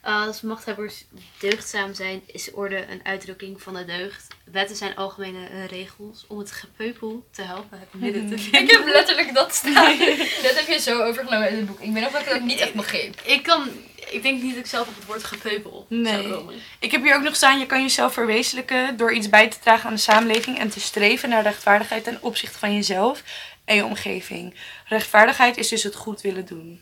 Als 0.02 0.40
machthebbers 0.40 1.04
deugdzaam 1.38 1.94
zijn, 1.94 2.22
is 2.26 2.50
orde 2.50 2.86
een 2.90 3.00
uitdrukking 3.02 3.62
van 3.62 3.74
de 3.74 3.84
deugd. 3.84 4.26
Wetten 4.52 4.76
zijn 4.76 4.96
algemene 4.96 5.46
eh, 5.46 5.66
regels 5.66 6.24
om 6.28 6.38
het 6.38 6.52
gepeupel 6.52 7.26
te 7.30 7.42
helpen 7.42 7.78
het 7.78 8.00
midden 8.00 8.28
te 8.28 8.34
Mhm. 8.34 8.42
vinden. 8.42 8.62
Ik 8.62 8.70
heb 8.70 8.84
letterlijk 8.86 9.34
dat 9.34 9.54
staan. 9.54 9.98
dat 10.42 10.54
heb 10.54 10.66
je 10.68 10.78
zo 10.80 11.02
overgenomen 11.02 11.46
uit 11.48 11.56
het 11.56 11.66
boek. 11.66 11.80
Ik 11.80 11.92
weet 11.92 12.02
nog 12.02 12.12
dat 12.12 12.20
ik 12.20 12.28
dat 12.28 12.40
niet 12.40 12.58
echt 12.58 12.74
begreep. 12.74 13.20
Ik 13.24 13.42
kan, 13.42 13.68
ik 14.10 14.22
denk 14.22 14.42
niet 14.42 14.54
dat 14.54 14.64
ik 14.64 14.70
zelf 14.70 14.88
op 14.88 14.94
het 14.96 15.04
woord 15.06 15.24
gepeupel 15.24 15.86
Nee. 15.88 16.12
zou 16.22 16.28
komen. 16.34 16.54
Ik 16.78 16.90
heb 16.90 17.02
hier 17.02 17.14
ook 17.16 17.22
nog 17.22 17.36
staan, 17.36 17.58
je 17.58 17.66
kan 17.66 17.82
jezelf 17.82 18.12
verwezenlijken 18.12 18.96
door 18.96 19.12
iets 19.12 19.28
bij 19.28 19.48
te 19.48 19.58
dragen 19.58 19.88
aan 19.88 19.94
de 19.94 20.00
samenleving 20.00 20.58
en 20.58 20.68
te 20.70 20.80
streven 20.80 21.28
naar 21.28 21.42
rechtvaardigheid 21.42 22.04
ten 22.04 22.18
opzichte 22.22 22.58
van 22.58 22.74
jezelf 22.74 23.22
en 23.64 23.76
je 23.76 23.84
omgeving. 23.84 24.54
Rechtvaardigheid 24.86 25.56
is 25.56 25.68
dus 25.68 25.82
het 25.82 25.94
goed 25.94 26.20
willen 26.20 26.46
doen. 26.46 26.80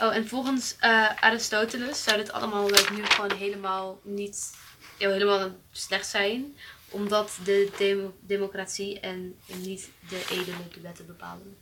Oh, 0.00 0.14
en 0.14 0.28
volgens 0.28 0.76
eh, 0.78 1.08
Aristoteles 1.20 2.02
zou 2.02 2.16
dit 2.16 2.32
allemaal 2.32 2.68
nu 2.68 3.04
gewoon 3.04 3.32
helemaal 3.36 4.00
niet 4.02 4.50
helemaal 4.98 5.50
slecht 5.72 6.06
zijn. 6.08 6.56
Omdat 6.90 7.38
de 7.44 7.70
demo- 7.78 8.14
democratie 8.20 9.00
en 9.00 9.36
niet 9.46 9.88
de 10.08 10.24
edelen 10.30 10.68
de 10.74 10.80
wetten 10.80 11.06
bepalen. 11.06 11.56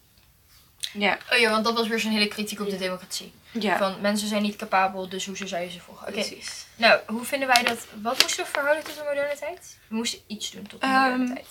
Ja, 0.93 1.19
Oh 1.33 1.39
ja, 1.39 1.51
want 1.51 1.65
dat 1.65 1.75
was 1.75 1.89
weer 1.89 2.01
zo'n 2.01 2.11
hele 2.13 2.29
kritiek 2.29 2.61
op 2.61 2.71
de 2.71 2.77
democratie. 2.77 3.33
ja. 3.53 3.79
Van 3.79 4.01
mensen 4.01 4.29
zijn 4.29 4.43
niet 4.43 4.57
capabel, 4.57 5.09
dus 5.09 5.27
hoe 5.27 5.37
zou 5.37 5.63
je 5.63 5.71
ze 5.71 5.81
volgen? 5.81 6.03
Oké, 6.09 6.13
Precies. 6.13 6.67
nou, 6.77 7.01
hoe 7.07 7.25
vinden 7.25 7.49
wij 7.49 7.63
dat? 7.63 7.87
Wat 8.03 8.21
moesten 8.23 8.45
we 8.45 8.51
verhouden 8.51 8.85
tot 8.85 8.95
de 8.97 9.03
moderne 9.09 9.37
tijd? 9.39 9.79
We 9.89 9.95
moesten 9.95 10.19
iets 10.27 10.51
doen 10.51 10.67
tot 10.67 10.81
de 10.81 10.87
moderne 10.87 11.25
Ehm, 11.25 11.35
tijd. 11.35 11.47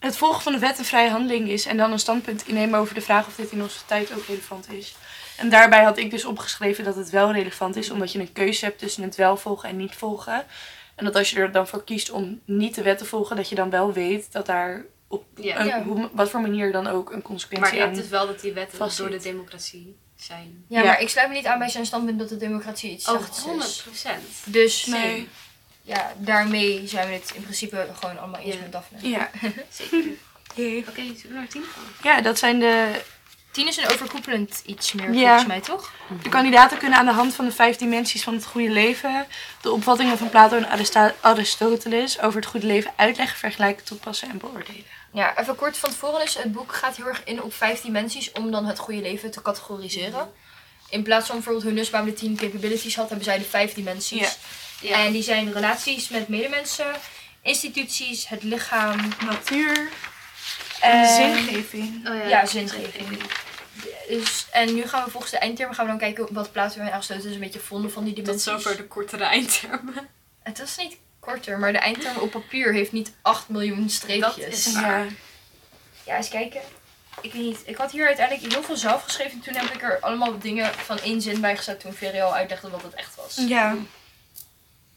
Het 0.00 0.16
volgen 0.16 0.42
van 0.42 0.52
de 0.52 0.58
wet 0.58 0.78
een 0.78 0.84
vrije 0.84 1.10
handeling 1.10 1.48
is 1.48 1.66
en 1.66 1.76
dan 1.76 1.92
een 1.92 1.98
standpunt 1.98 2.46
innemen 2.48 2.78
over 2.80 2.94
de 2.94 3.00
vraag 3.00 3.26
of 3.26 3.34
dit 3.34 3.50
in 3.50 3.62
onze 3.62 3.78
tijd 3.86 4.12
ook 4.16 4.24
relevant 4.26 4.72
is. 4.72 4.94
En 5.36 5.48
daarbij 5.50 5.82
had 5.84 5.98
ik 5.98 6.10
dus 6.10 6.24
opgeschreven 6.24 6.84
dat 6.84 6.96
het 6.96 7.10
wel 7.10 7.32
relevant 7.32 7.76
is, 7.76 7.90
omdat 7.90 8.12
je 8.12 8.18
een 8.18 8.32
keuze 8.32 8.64
hebt 8.64 8.78
tussen 8.78 9.02
het 9.02 9.16
wel 9.16 9.36
volgen 9.36 9.68
en 9.68 9.76
niet 9.76 9.94
volgen. 9.94 10.44
En 10.94 11.04
dat 11.04 11.16
als 11.16 11.30
je 11.30 11.36
er 11.40 11.52
dan 11.52 11.68
voor 11.68 11.84
kiest 11.84 12.10
om 12.10 12.40
niet 12.44 12.74
de 12.74 12.82
wet 12.82 12.98
te 12.98 13.04
volgen, 13.04 13.36
dat 13.36 13.48
je 13.48 13.54
dan 13.54 13.70
wel 13.70 13.92
weet 13.92 14.32
dat 14.32 14.46
daar 14.46 14.84
op 15.08 15.24
Ja. 15.34 15.60
een, 15.60 15.66
Ja. 15.66 15.82
hoe, 15.82 16.08
wat 16.12 16.30
voor 16.30 16.40
manier 16.40 16.72
dan 16.72 16.86
ook 16.86 17.08
een 17.08 17.14
Maar 17.14 17.22
consequentie 17.22 17.74
je 17.74 17.80
hebt 17.80 17.94
dus 17.96 18.08
wel 18.08 18.26
dat 18.26 18.40
die 18.40 18.52
wetten 18.52 18.78
vastzit. 18.78 19.06
door 19.08 19.16
de 19.18 19.22
democratie 19.22 19.96
zijn. 20.16 20.64
Ja, 20.68 20.78
ja. 20.80 20.86
maar 20.86 21.00
ik 21.00 21.08
sluit 21.08 21.28
me 21.28 21.34
niet 21.34 21.46
aan 21.46 21.58
bij 21.58 21.68
zijn 21.68 21.86
standpunt 21.86 22.18
dat 22.18 22.28
de 22.28 22.36
democratie 22.36 22.90
iets 22.90 23.08
Oh, 23.08 23.16
slechts 23.16 23.42
100 23.42 23.68
is. 23.70 23.82
procent. 23.82 24.22
Dus 24.44 24.86
Nee. 24.86 25.28
Ja, 25.82 26.12
daarmee 26.16 26.82
zijn 26.86 27.06
we 27.08 27.14
het 27.14 27.32
in 27.34 27.42
principe 27.42 27.88
gewoon 28.00 28.18
allemaal 28.18 28.40
eens 28.40 28.54
Ja. 28.54 28.60
met 28.60 28.72
Daphne. 28.72 28.98
Ja. 29.08 29.30
Zeker. 29.78 30.88
Oké, 30.88 31.00
zullen 31.02 31.22
we 31.22 31.28
naar 31.34 31.48
tien 31.48 31.64
gaan? 31.74 31.82
ja, 32.02 32.20
dat 32.20 32.38
zijn 32.38 32.58
de 32.58 33.00
Tien 33.50 33.68
is 33.68 33.76
een 33.76 33.88
overkoepelend 33.88 34.62
iets 34.66 34.92
meer 34.92 35.12
Ja. 35.12 35.20
volgens 35.26 35.46
mij, 35.46 35.60
toch? 35.60 35.92
De 36.22 36.28
kandidaten 36.28 36.78
kunnen 36.78 36.98
aan 36.98 37.06
de 37.06 37.12
hand 37.12 37.34
van 37.34 37.44
de 37.44 37.52
vijf 37.52 37.76
dimensies 37.76 38.22
van 38.22 38.34
het 38.34 38.44
goede 38.46 38.70
leven 38.70 39.26
de 39.60 39.70
opvattingen 39.70 40.18
van 40.18 40.30
Plato 40.30 40.56
en 40.56 40.68
Aristoteles 41.20 42.20
over 42.20 42.40
het 42.40 42.48
goede 42.48 42.66
leven 42.66 42.92
uitleggen, 42.96 43.38
vergelijken, 43.38 43.84
toepassen 43.84 44.30
en 44.30 44.38
beoordelen. 44.38 44.84
Ja, 45.12 45.38
even 45.38 45.54
kort 45.56 45.76
van 45.78 45.90
tevoren 45.90 46.22
is 46.22 46.34
het 46.34 46.52
boek 46.52 46.74
gaat 46.74 46.96
heel 46.96 47.06
erg 47.06 47.22
in 47.24 47.42
op 47.42 47.54
vijf 47.54 47.80
dimensies 47.80 48.32
om 48.32 48.50
dan 48.50 48.64
het 48.66 48.78
goede 48.78 49.00
leven 49.00 49.30
te 49.30 49.42
categoriseren. 49.42 50.32
In 50.88 51.02
plaats 51.02 51.26
van 51.26 51.34
bijvoorbeeld 51.34 51.64
hoe 51.64 51.72
Nussbaum 51.74 52.04
de 52.04 52.12
tien 52.12 52.36
capabilities 52.36 52.96
had, 52.96 53.08
hebben 53.08 53.24
zij 53.24 53.38
de 53.38 53.44
vijf 53.44 53.74
dimensies. 53.74 54.20
Ja. 54.20 54.30
En 54.82 55.12
die 55.12 55.22
zijn 55.22 55.52
relaties 55.52 56.08
met 56.08 56.28
medemensen, 56.28 56.94
instituties, 57.42 58.28
het 58.28 58.42
lichaam, 58.42 58.98
Natuur, 59.24 59.88
En 60.80 60.90
En- 60.90 61.14
zingeving. 61.14 62.08
Oh 62.08 62.28
Ja, 62.28 62.46
zingeving. 62.46 63.20
Dus, 64.08 64.46
en 64.50 64.74
nu 64.74 64.86
gaan 64.88 65.04
we 65.04 65.10
volgens 65.10 65.32
de 65.32 65.38
eindtermen 65.38 65.74
gaan 65.74 65.84
we 65.84 65.90
dan 65.90 66.00
kijken 66.00 66.34
wat 66.34 66.52
Plato 66.52 66.80
en 66.80 66.92
Aristoteles 66.92 67.34
een 67.34 67.40
beetje 67.40 67.60
vonden 67.60 67.92
van 67.92 68.04
die 68.04 68.14
Tot 68.14 68.24
dimensies. 68.24 68.52
zover 68.52 68.76
de 68.76 68.86
kortere 68.86 69.24
eindtermen. 69.24 70.08
Het 70.42 70.58
was 70.58 70.76
niet 70.76 70.96
korter, 71.20 71.58
maar 71.58 71.72
de 71.72 71.78
eindterm 71.78 72.16
op 72.16 72.30
papier 72.30 72.72
heeft 72.72 72.92
niet 72.92 73.12
8 73.22 73.48
miljoen 73.48 73.90
streepjes. 73.90 74.34
Dat 74.36 74.46
is 74.52 74.72
Ja. 74.72 75.06
Ja, 76.04 76.16
eens 76.16 76.28
kijken. 76.28 76.60
Ik 77.20 77.32
weet 77.32 77.42
niet. 77.42 77.58
Ik 77.64 77.76
had 77.76 77.90
hier 77.92 78.06
uiteindelijk 78.06 78.52
heel 78.52 78.62
veel 78.62 78.76
zelf 78.76 79.02
geschreven. 79.02 79.40
Toen 79.40 79.54
heb 79.54 79.74
ik 79.74 79.82
er 79.82 79.98
allemaal 80.00 80.38
dingen 80.38 80.74
van 80.74 80.98
één 81.00 81.20
zin 81.20 81.40
bij 81.40 81.56
gezet 81.56 81.80
toen 81.80 81.92
Ferry 81.92 82.20
al 82.20 82.34
uitlegde 82.34 82.70
wat 82.70 82.82
het 82.82 82.94
echt 82.94 83.14
was. 83.16 83.38
Ja. 83.48 83.76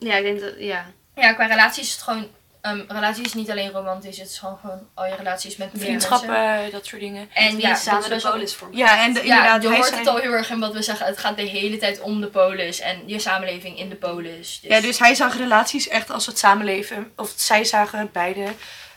Ja, 0.04 0.16
ik 0.16 0.24
denk 0.24 0.40
dat, 0.40 0.54
ja. 0.58 0.86
Ja, 1.16 1.34
qua 1.34 1.46
relaties 1.46 1.88
is 1.88 1.92
het 1.94 2.02
gewoon... 2.02 2.28
ehm 2.62 2.82
relatie 2.88 3.26
is 3.26 3.34
niet 3.34 3.52
alleen 3.52 3.72
romantisch. 3.72 4.18
Het 4.18 4.30
is 4.30 4.38
gewoon, 4.38 4.58
gewoon 4.58 4.88
al 4.94 5.06
je 5.06 5.16
relaties 5.16 5.56
met 5.58 5.74
meer 5.74 5.92
mensen. 5.92 6.10
Vriendschappen, 6.10 6.72
dat 6.72 6.86
soort 6.86 7.02
dingen. 7.02 7.30
En 7.34 7.60
ja, 7.60 7.76
samen 7.76 8.10
dat 8.10 8.22
de 8.22 8.30
polis 8.30 8.54
vormen. 8.56 8.78
Ja, 8.78 9.04
en 9.04 9.14
de, 9.14 9.20
Ja, 9.20 9.36
inderdaad, 9.36 9.62
je 9.62 9.68
hij 9.68 9.78
hoort 9.78 9.98
het 9.98 10.08
al 10.08 10.18
heel 10.18 10.32
erg 10.32 10.50
in 10.50 10.60
wat 10.60 10.74
we 10.74 10.82
zeggen. 10.82 11.06
Het 11.06 11.18
gaat 11.18 11.38
de 11.38 11.42
hele 11.44 11.78
tijd 11.78 12.00
om 12.02 12.22
de 12.22 12.28
polis 12.28 12.80
en 12.80 13.04
je 13.06 13.20
samenleving 13.20 13.78
in 13.78 13.90
de 13.90 13.96
polis. 13.96 14.60
Dus, 14.62 14.72
Ja, 14.72 14.82
dus 14.82 15.00
hij 15.00 15.16
zag 15.16 15.38
relaties 15.38 15.88
echt 15.88 16.10
als 16.12 16.26
het 16.26 16.38
samenleven. 16.40 17.12
Of 17.16 17.34
zij 17.36 17.64
zagen 17.64 18.10
beide 18.12 18.46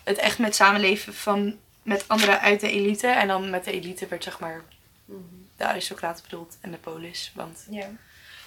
het 0.05 0.19
echt 0.19 0.39
met 0.39 0.55
samenleven 0.55 1.15
van 1.15 1.57
met 1.83 2.05
anderen 2.07 2.41
uit 2.41 2.61
de 2.61 2.71
elite. 2.71 3.07
En 3.09 3.29
dan 3.29 3.51
met 3.51 3.65
de 3.65 3.73
elite 3.73 4.07
werd 4.07 4.25
zeg 4.25 4.39
maar 4.39 4.63
Mhm. 5.05 5.19
de 5.57 5.65
aristocraten 5.65 6.23
bedoeld 6.29 6.57
en 6.61 6.71
de 6.71 6.77
polis. 6.77 7.33
Want 7.35 7.67
ja. 7.71 7.87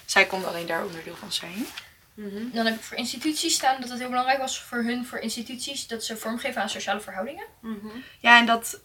zij 0.04 0.24
konden 0.26 0.48
alleen 0.48 0.66
daar 0.66 0.84
onderdeel 0.84 1.14
van 1.16 1.32
zijn. 1.32 1.66
Mhm. 2.14 2.50
Dan 2.52 2.66
heb 2.66 2.74
ik 2.74 2.80
voor 2.82 2.96
instituties 2.96 3.54
staan 3.54 3.80
dat 3.80 3.90
het 3.90 3.98
heel 3.98 4.08
belangrijk 4.08 4.38
was 4.38 4.60
voor 4.60 4.78
hun, 4.82 5.06
voor 5.06 5.18
instituties, 5.18 5.86
dat 5.86 6.04
ze 6.04 6.16
vormgeven 6.16 6.62
aan 6.62 6.70
sociale 6.70 7.00
verhoudingen. 7.00 7.44
Mhm. 7.60 7.86
Ja, 8.20 8.38
en 8.38 8.46
dat 8.46 8.80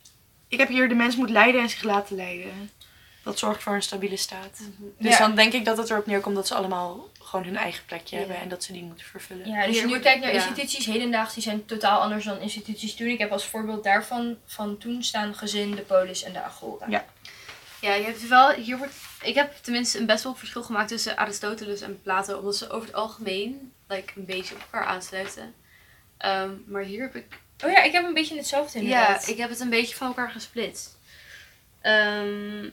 ik 0.47 0.57
heb 0.59 0.67
hier 0.67 0.89
de 0.89 0.95
mens 0.95 1.15
moet 1.15 1.29
leiden 1.29 1.61
en 1.61 1.69
zich 1.69 1.83
laten 1.83 2.15
leiden. 2.15 2.69
Dat 3.23 3.39
zorgt 3.39 3.63
voor 3.63 3.73
een 3.73 3.81
stabiele 3.81 4.17
staat. 4.17 4.59
Dus 4.99 5.11
Ja. 5.11 5.17
dan 5.19 5.35
denk 5.35 5.53
ik 5.53 5.65
dat 5.65 5.77
het 5.77 5.89
erop 5.89 6.05
neerkomt 6.05 6.35
dat 6.35 6.47
ze 6.47 6.55
allemaal 6.55 7.09
gewoon 7.21 7.45
hun 7.45 7.57
eigen 7.57 7.85
plekje 7.85 8.15
Ja. 8.15 8.21
hebben 8.21 8.39
en 8.41 8.49
dat 8.49 8.63
ze 8.63 8.71
die 8.73 8.83
moeten 8.83 9.05
vervullen. 9.05 9.47
Ja, 9.49 9.65
dus 9.65 9.73
Hier 9.75 9.83
nu 9.83 9.87
wordt- 9.89 10.03
kijk 10.03 10.19
naar 10.19 10.29
ja. 10.33 10.35
instituties 10.35 10.85
hedendaags, 10.85 11.33
die 11.33 11.43
zijn 11.43 11.65
totaal 11.65 12.01
anders 12.01 12.25
dan 12.25 12.39
instituties 12.39 12.95
toen. 12.95 13.07
Ik 13.07 13.19
heb 13.19 13.31
als 13.31 13.45
voorbeeld 13.45 13.83
daarvan 13.83 14.37
van 14.45 14.77
toen 14.77 15.03
staan 15.03 15.35
gezin, 15.35 15.75
de 15.75 15.81
polis 15.81 16.23
en 16.23 16.33
de 16.33 16.41
agora. 16.41 16.85
Ja. 16.89 17.05
Ja, 17.81 17.93
je 17.93 18.03
hebt 18.03 18.27
wel, 18.27 18.49
hier 18.51 18.77
wordt, 18.77 18.93
ik 19.27 19.35
heb 19.35 19.55
tenminste 19.61 19.99
een 19.99 20.05
best 20.05 20.23
wel 20.23 20.35
verschil 20.35 20.63
gemaakt 20.63 20.87
tussen 20.89 21.17
Aristoteles 21.17 21.81
en 21.81 22.01
Plato, 22.01 22.37
omdat 22.37 22.55
ze 22.55 22.69
over 22.69 22.87
het 22.87 22.95
algemeen 22.95 23.71
like, 23.87 24.13
een 24.15 24.25
beetje 24.25 24.55
op 24.55 24.61
elkaar 24.61 24.85
aansluiten. 24.87 25.53
Ehm, 26.17 26.49
maar 26.65 26.81
hier 26.83 27.01
heb 27.01 27.15
ik, 27.15 27.25
Oh 27.65 27.71
ja, 27.71 27.83
ik 27.83 27.91
heb 27.91 28.05
een 28.05 28.13
beetje 28.13 28.37
hetzelfde 28.37 28.79
ja, 28.79 28.83
inderdaad. 28.83 29.27
ik 29.27 29.37
heb 29.37 29.49
het 29.49 29.59
een 29.59 29.69
beetje 29.69 29.95
van 29.95 30.07
elkaar 30.07 30.31
gesplitst. 30.31 30.97
Ehm, 31.81 32.69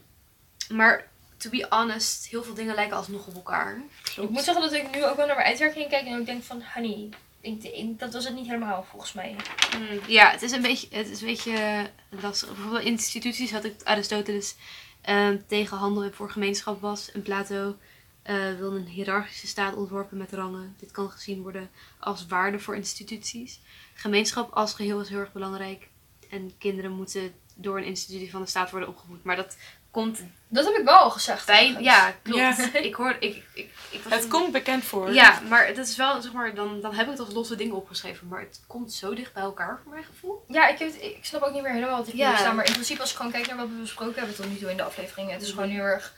maar 0.68 1.08
to 1.36 1.50
be 1.50 1.66
honest, 1.70 2.26
heel 2.26 2.42
veel 2.44 2.54
dingen 2.54 2.74
lijken 2.74 2.96
alsnog 2.96 3.26
op 3.26 3.34
elkaar. 3.34 3.80
Ik 4.16 4.28
moet 4.30 4.42
zeggen 4.44 4.62
dat 4.62 4.72
ik 4.72 4.94
nu 4.94 5.04
ook 5.04 5.16
wel 5.16 5.26
naar 5.26 5.34
mijn 5.36 5.46
eindwerking 5.48 5.88
kijk 5.88 6.06
en 6.06 6.20
ik 6.20 6.26
denk 6.26 6.42
van, 6.42 6.62
honey, 6.74 7.08
ik, 7.40 7.62
ik- 7.62 7.98
dat 7.98 8.12
was 8.12 8.24
het 8.24 8.34
niet 8.34 8.46
helemaal 8.46 8.86
volgens 8.90 9.12
mij. 9.12 9.36
Mm, 9.78 10.00
ja, 10.06 10.30
het 10.30 10.42
is 10.42 10.52
een 10.52 10.62
beetje, 10.62 10.86
het 10.90 11.08
is 11.08 11.20
een 11.20 11.26
beetje 11.26 11.86
lastig. 12.08 12.48
Bijvoorbeeld 12.48 12.84
in 12.84 12.90
instituties 12.92 13.52
had 13.52 13.64
ik 13.64 13.74
Aristoteles 13.84 14.54
ehm, 15.02 15.38
tegen 15.46 15.76
handel 15.76 16.02
en 16.02 16.14
voor 16.14 16.30
gemeenschap 16.30 16.80
was. 16.80 17.12
En 17.12 17.22
Plato 17.22 17.76
eh, 18.22 18.54
wilde 18.58 18.76
een 18.76 18.86
hiërarchische 18.86 19.46
staat 19.46 19.74
ontworpen 19.74 20.18
met 20.18 20.32
rangen. 20.32 20.74
Dit 20.78 20.90
kan 20.90 21.10
gezien 21.10 21.42
worden 21.42 21.70
als 21.98 22.26
waarde 22.26 22.58
voor 22.58 22.76
instituties. 22.76 23.60
Gemeenschap 23.94 24.52
als 24.52 24.74
geheel 24.74 25.00
is 25.00 25.08
heel 25.08 25.18
erg 25.18 25.32
belangrijk. 25.32 25.88
En 26.30 26.52
kinderen 26.58 26.92
moeten 26.92 27.32
door 27.54 27.78
een 27.78 27.84
institutie 27.84 28.30
van 28.30 28.40
de 28.40 28.48
staat 28.48 28.70
worden 28.70 28.88
opgevoed. 28.88 29.24
Maar 29.24 29.36
dat 29.36 29.56
komt 29.92 30.20
Dat 30.48 30.64
heb 30.64 30.74
ik 30.76 30.84
wel 30.84 30.96
al 30.98 31.10
gezegd. 31.10 31.46
bij... 31.46 31.76
Ja, 31.80 32.14
klopt. 32.22 32.38
Ja. 32.38 32.74
Ik 32.88 32.94
hoor... 32.94 33.16
Ik, 33.20 33.42
ik, 33.54 33.70
ik 33.90 34.00
was 34.02 34.12
Het 34.12 34.28
komt 34.28 34.52
bekend 34.52 34.84
voor. 34.84 35.14
Ja, 35.14 35.40
maar 35.48 35.74
dat 35.74 35.86
is 35.88 35.96
wel, 35.96 36.22
zeg 36.22 36.32
maar, 36.32 36.54
dan, 36.54 36.80
dan 36.80 36.94
heb 36.94 37.04
ik 37.04 37.10
het 37.10 37.20
als 37.20 37.32
losse 37.34 37.56
dingen 37.56 37.76
opgeschreven. 37.76 38.28
Maar 38.28 38.40
het 38.40 38.60
komt 38.66 38.92
zo 38.92 39.14
dicht 39.14 39.32
bij 39.32 39.42
elkaar 39.42 39.80
voor 39.82 39.92
mijn 39.92 40.04
gevoel. 40.04 40.44
Ja, 40.48 40.68
ik, 40.68 40.78
heb 40.78 40.92
het- 40.92 41.02
ik 41.02 41.18
snap 41.20 41.42
ook 41.42 41.52
niet 41.52 41.62
meer 41.62 41.72
helemaal 41.72 41.96
wat 41.98 42.08
ik 42.08 42.14
Ja. 42.14 42.28
hier 42.28 42.38
staan. 42.38 42.56
Maar 42.56 42.66
in 42.66 42.72
principe 42.72 43.00
als 43.00 43.10
ik 43.10 43.16
gewoon 43.16 43.32
kijk 43.32 43.46
naar 43.46 43.56
wat 43.56 43.68
we 43.68 43.74
besproken 43.80 44.14
hebben 44.18 44.34
tot 44.36 44.48
nu 44.48 44.56
toe 44.58 44.70
in 44.70 44.76
de 44.76 44.82
afleveringen. 44.82 45.32
Het 45.32 45.42
is 45.42 45.50
gewoon 45.50 45.68
heel 45.68 45.82
erg... 45.84 46.14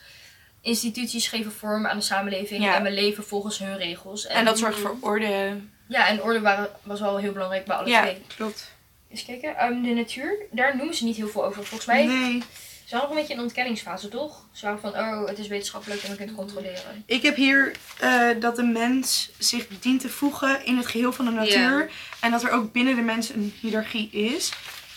Instituties 0.61 1.29
geven 1.29 1.53
vorm 1.53 1.87
aan 1.87 1.97
de 1.97 2.03
samenleving 2.03 2.63
Ja. 2.65 2.75
en 2.77 2.83
we 2.83 2.91
leven 2.91 3.25
volgens 3.25 3.59
hun 3.59 3.77
regels. 3.77 4.27
En 4.27 4.45
dat 4.45 4.59
zorgt 4.59 4.79
voor 4.79 4.97
orde. 5.01 5.57
Ja, 5.89 6.07
en 6.09 6.23
orde 6.23 6.41
waren, 6.41 6.71
was 6.83 7.01
wel 7.01 7.17
heel 7.17 7.33
belangrijk 7.33 7.65
bij 7.65 7.77
alle 7.77 7.89
Ja, 7.89 8.01
twee. 8.01 8.23
klopt. 8.37 8.71
Eens 9.11 9.25
kijken, 9.25 9.57
ehm, 9.57 9.83
de 9.83 9.89
natuur, 9.91 10.37
daar 10.51 10.77
noemen 10.77 10.95
ze 10.95 11.05
niet 11.05 11.17
heel 11.17 11.29
veel 11.29 11.45
over. 11.45 11.65
Volgens 11.65 11.87
mij 11.87 12.07
Nee. 12.07 12.43
Ze 12.85 12.91
waren 12.95 13.09
nog 13.09 13.11
een 13.11 13.17
beetje 13.17 13.33
in 13.33 13.39
de 13.39 13.45
ontkenningsfase, 13.45 14.09
toch? 14.09 14.45
Ze 14.53 14.65
waren 14.65 14.81
van, 14.81 14.91
oh, 14.91 15.27
het 15.29 15.39
is 15.39 15.47
wetenschappelijk 15.47 16.03
en 16.03 16.11
we 16.11 16.17
kunnen 16.17 16.35
het 16.35 16.45
controleren. 16.45 17.03
Ik 17.07 17.23
heb 17.23 17.37
hier 17.37 17.73
eh, 17.99 18.29
dat 18.41 18.57
de 18.57 18.63
mens 18.63 19.31
zich 19.39 19.67
dient 19.81 20.01
te 20.01 20.09
voegen 20.09 20.65
in 20.65 20.77
het 20.77 20.87
geheel 20.87 21.13
van 21.13 21.25
de 21.25 21.31
natuur. 21.31 21.91
En 22.21 22.31
dat 22.31 22.43
er 22.43 22.51
ook 22.51 22.73
binnen 22.73 22.97
de 22.97 23.03
mens 23.03 23.29
een 23.29 23.55
hiërarchie 23.61 24.11
is. 24.11 24.53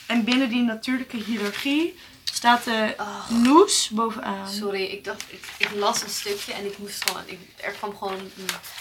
En 0.07 0.23
binnen 0.23 0.49
die 0.49 0.61
natuurlijke 0.61 1.17
hiërarchie 1.17 1.95
staat 2.23 2.63
de 2.63 2.93
Oh, 2.99 3.29
noes 3.29 3.89
bovenaan. 3.89 4.49
sorry, 4.49 4.83
ik 4.83 5.03
dacht, 5.03 5.23
ik, 5.27 5.45
ik 5.57 5.69
las 5.75 6.01
een 6.01 6.09
stukje 6.09 6.53
en 6.53 6.65
ik 6.65 6.77
moest 6.77 7.05
gewoon, 7.07 7.23
ik, 7.25 7.39
er 7.55 7.71
kwam 7.71 7.97
gewoon 7.97 8.19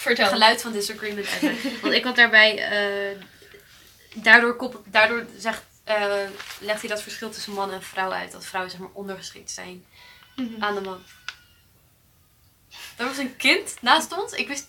een 0.05 0.15
geluid 0.17 0.61
van 0.61 0.71
disagreement 0.71 1.27
uit. 1.41 1.57
Want 1.81 1.93
ik 1.93 2.03
had 2.03 2.15
daarbij, 2.15 2.57
eh, 2.57 3.17
daardoor, 4.13 4.55
kop, 4.55 4.83
daardoor 4.85 5.25
zegt, 5.37 5.63
eh, 5.87 6.29
legt 6.59 6.79
hij 6.81 6.89
dat 6.89 7.01
verschil 7.01 7.29
tussen 7.29 7.53
man 7.53 7.71
en 7.71 7.83
vrouw 7.83 8.11
uit. 8.11 8.31
Dat 8.31 8.45
vrouwen 8.45 8.71
zeg 8.71 8.81
maar 8.81 8.89
ondergeschikt 8.93 9.51
zijn 9.51 9.85
Mhm. 10.35 10.63
aan 10.63 10.75
de 10.75 10.81
man. 10.81 11.03
Er 12.97 13.05
was 13.05 13.17
een 13.17 13.35
kind 13.35 13.73
naast 13.81 14.17
ons. 14.17 14.31
Ik 14.33 14.47
wist 14.47 14.65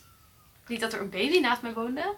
niet 0.67 0.81
dat 0.81 0.93
er 0.93 1.01
een 1.01 1.11
baby 1.11 1.39
naast 1.39 1.63
mij 1.63 1.73
woonde. 1.73 2.15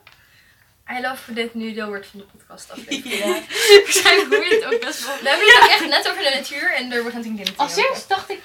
I 0.98 1.00
love 1.00 1.32
dit 1.32 1.54
nu 1.54 1.72
deel 1.74 1.86
wordt 1.86 2.06
van 2.06 2.18
de 2.20 2.26
podcast 2.36 2.70
aflevering. 2.70 3.24
Ja. 3.24 3.42
Waarschijnlijk 3.84 4.34
hoor 4.34 4.44
je 4.46 4.54
het 4.54 4.74
ook 4.74 4.80
best 4.80 5.06
wel. 5.06 5.16
We 5.22 5.28
hebben 5.28 5.46
het 5.60 5.70
echt 5.70 5.86
net 5.88 6.08
over 6.10 6.22
de 6.22 6.30
natuur 6.34 6.74
en 6.74 6.92
er 6.92 7.04
begint 7.04 7.24
een 7.24 7.36
kind 7.36 7.56
Als 7.56 7.76
eerst 7.76 8.08
dacht 8.08 8.30
ik, 8.30 8.40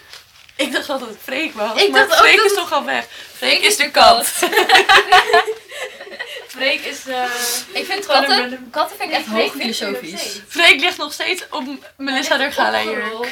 Ik 0.55 0.71
dacht 0.71 0.87
dat 0.87 0.99
het 1.01 1.17
Freek 1.21 1.53
was. 1.53 1.81
Ik 1.81 1.91
maar 1.91 2.07
dacht 2.07 2.19
ook 2.19 2.25
Freek 2.25 2.35
dat 2.37 2.45
is 2.45 2.51
het- 2.51 2.59
toch 2.59 2.71
al 2.71 2.85
weg. 2.85 3.05
Freek 3.35 3.59
is 3.59 3.65
is 3.67 3.75
de 3.75 3.83
de 3.83 3.91
kat. 3.91 4.33
Freek 6.55 6.81
is... 6.81 7.05
eh, 7.07 7.23
Ik 7.73 7.85
vind 7.85 8.05
katten, 8.05 8.37
random- 8.39 8.69
katten 8.69 8.97
vind 8.97 9.09
ik 9.09 9.15
echt 9.15 9.25
Freek 9.25 9.41
hoog 9.41 9.53
ligt 9.53 9.79
nog 9.81 9.89
filosofisch. 9.89 10.19
steeds. 10.19 10.39
Freek 10.47 10.79
ligt 10.79 10.97
nog 10.97 11.13
steeds 11.13 11.43
op 11.49 11.63
Melissa 11.97 12.37
der 12.37 12.51
Gala. 12.51 12.79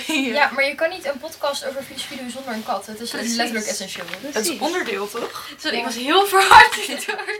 Ja, 0.07 0.49
maar 0.53 0.65
je 0.65 0.75
kan 0.75 0.89
niet 0.89 1.05
een 1.05 1.17
podcast 1.19 1.65
over 1.65 1.83
filosofie 1.83 2.17
doen 2.17 2.29
zonder 2.29 2.53
een 2.53 2.63
kat. 2.63 2.85
Het 2.85 2.99
is 2.99 3.09
Precies. 3.09 3.35
letterlijk 3.35 3.67
essentieel. 3.67 4.05
Het 4.21 4.45
is 4.49 4.57
onderdeel 4.57 5.09
toch? 5.09 5.47
Sorry, 5.57 5.77
ik 5.77 5.83
was 5.83 5.95
heel 5.95 6.25
verhard 6.27 6.75
hierdoor. 6.75 7.39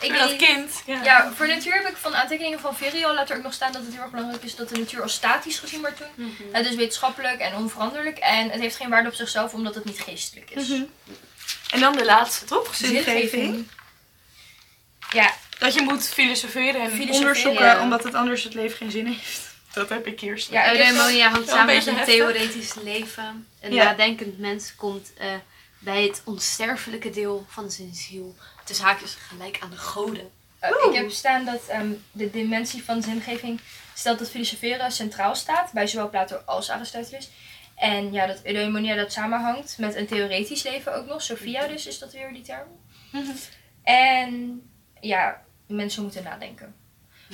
Ik 0.00 0.10
Voor 0.10 0.10
weet 0.10 0.18
dat 0.18 0.36
kind. 0.48 0.70
Ja. 0.86 1.02
Ja, 1.04 1.32
voor 1.36 1.46
natuur 1.48 1.72
heb 1.74 1.88
ik 1.88 1.96
van 1.96 2.14
aantekeningen 2.14 2.60
van 2.60 2.76
Virial 2.76 3.14
laat 3.14 3.30
er 3.30 3.36
ook 3.36 3.42
nog 3.42 3.52
staan 3.52 3.72
dat 3.72 3.82
het 3.82 3.92
heel 3.92 4.02
erg 4.02 4.10
belangrijk 4.10 4.42
is 4.42 4.54
dat 4.56 4.68
de 4.68 4.78
natuur 4.78 5.02
als 5.02 5.12
statisch 5.12 5.58
gezien 5.58 5.80
wordt 5.80 5.96
toen. 5.96 6.36
Het 6.52 6.66
is 6.66 6.74
wetenschappelijk 6.74 7.40
en 7.40 7.54
onveranderlijk 7.54 8.18
en 8.18 8.50
het 8.50 8.60
heeft 8.60 8.76
geen 8.76 8.88
waarde 8.90 9.08
op 9.08 9.14
zichzelf 9.14 9.52
omdat 9.54 9.74
het 9.74 9.84
niet 9.84 10.00
geestelijk 10.00 10.50
is. 10.50 10.68
Mhm. 10.68 10.82
En 11.70 11.80
dan 11.80 11.96
de 11.96 12.04
laatste 12.04 12.44
toch? 12.44 12.74
Zingeving. 12.74 13.68
Ja, 15.14 15.34
Dat 15.58 15.74
je 15.74 15.82
moet 15.82 16.08
filosoferen 16.08 16.80
en 16.80 16.90
Filosoferen, 16.90 17.16
onderzoeken 17.20 17.64
ja. 17.64 17.82
omdat 17.82 18.04
het 18.04 18.14
anders 18.14 18.44
het 18.44 18.54
leven 18.54 18.76
geen 18.76 18.90
zin 18.90 19.06
heeft. 19.06 19.40
Dat 19.72 19.88
heb 19.88 20.06
ik 20.06 20.20
hier 20.20 20.38
staan. 20.38 20.54
Ja, 20.54 20.62
heb 20.64 20.76
Eudaimonia 20.76 21.30
hangt 21.30 21.48
samen 21.48 21.74
met 21.74 21.86
een 21.86 21.94
heftig. 21.96 22.14
theoretisch 22.14 22.74
leven. 22.74 23.46
Een 23.60 23.72
Ja. 23.74 23.84
nadenkend 23.84 24.38
mens 24.38 24.74
komt 24.76 25.12
eh, 25.18 25.26
bij 25.78 26.02
het 26.02 26.22
onsterfelijke 26.24 27.10
deel 27.10 27.46
van 27.48 27.70
zijn 27.70 27.94
ziel. 27.94 28.36
Tussen 28.64 28.84
haakjes 28.84 29.16
gelijk 29.28 29.58
aan 29.60 29.70
de 29.70 29.76
goden. 29.76 30.30
eh, 30.58 30.70
ik 30.90 30.94
heb 30.94 31.10
staan 31.10 31.44
dat 31.44 31.60
ehm, 31.68 31.88
de 32.12 32.30
dimensie 32.30 32.84
van 32.84 33.02
zingeving 33.02 33.60
stelt 33.94 34.18
dat 34.18 34.30
filosoferen 34.30 34.92
centraal 34.92 35.34
staat 35.34 35.72
bij 35.72 35.86
zowel 35.86 36.10
Plato 36.10 36.36
als 36.46 36.70
Aristoteles. 36.70 37.28
En 37.76 38.12
ja, 38.12 38.26
dat 38.26 38.40
eudaimonia 38.44 38.94
dat 38.94 39.12
samenhangt 39.12 39.78
met 39.78 39.94
een 39.94 40.06
theoretisch 40.06 40.62
leven 40.62 40.94
ook 40.96 41.06
nog. 41.06 41.22
Sophia 41.22 41.66
dus 41.66 41.86
is 41.86 41.98
dat 41.98 42.12
weer 42.12 42.32
die 42.32 42.42
term. 42.42 42.68
Mhm. 43.12 43.30
En 43.82 44.62
ja, 45.06 45.42
mensen 45.66 46.02
moeten 46.02 46.22
nadenken. 46.22 46.74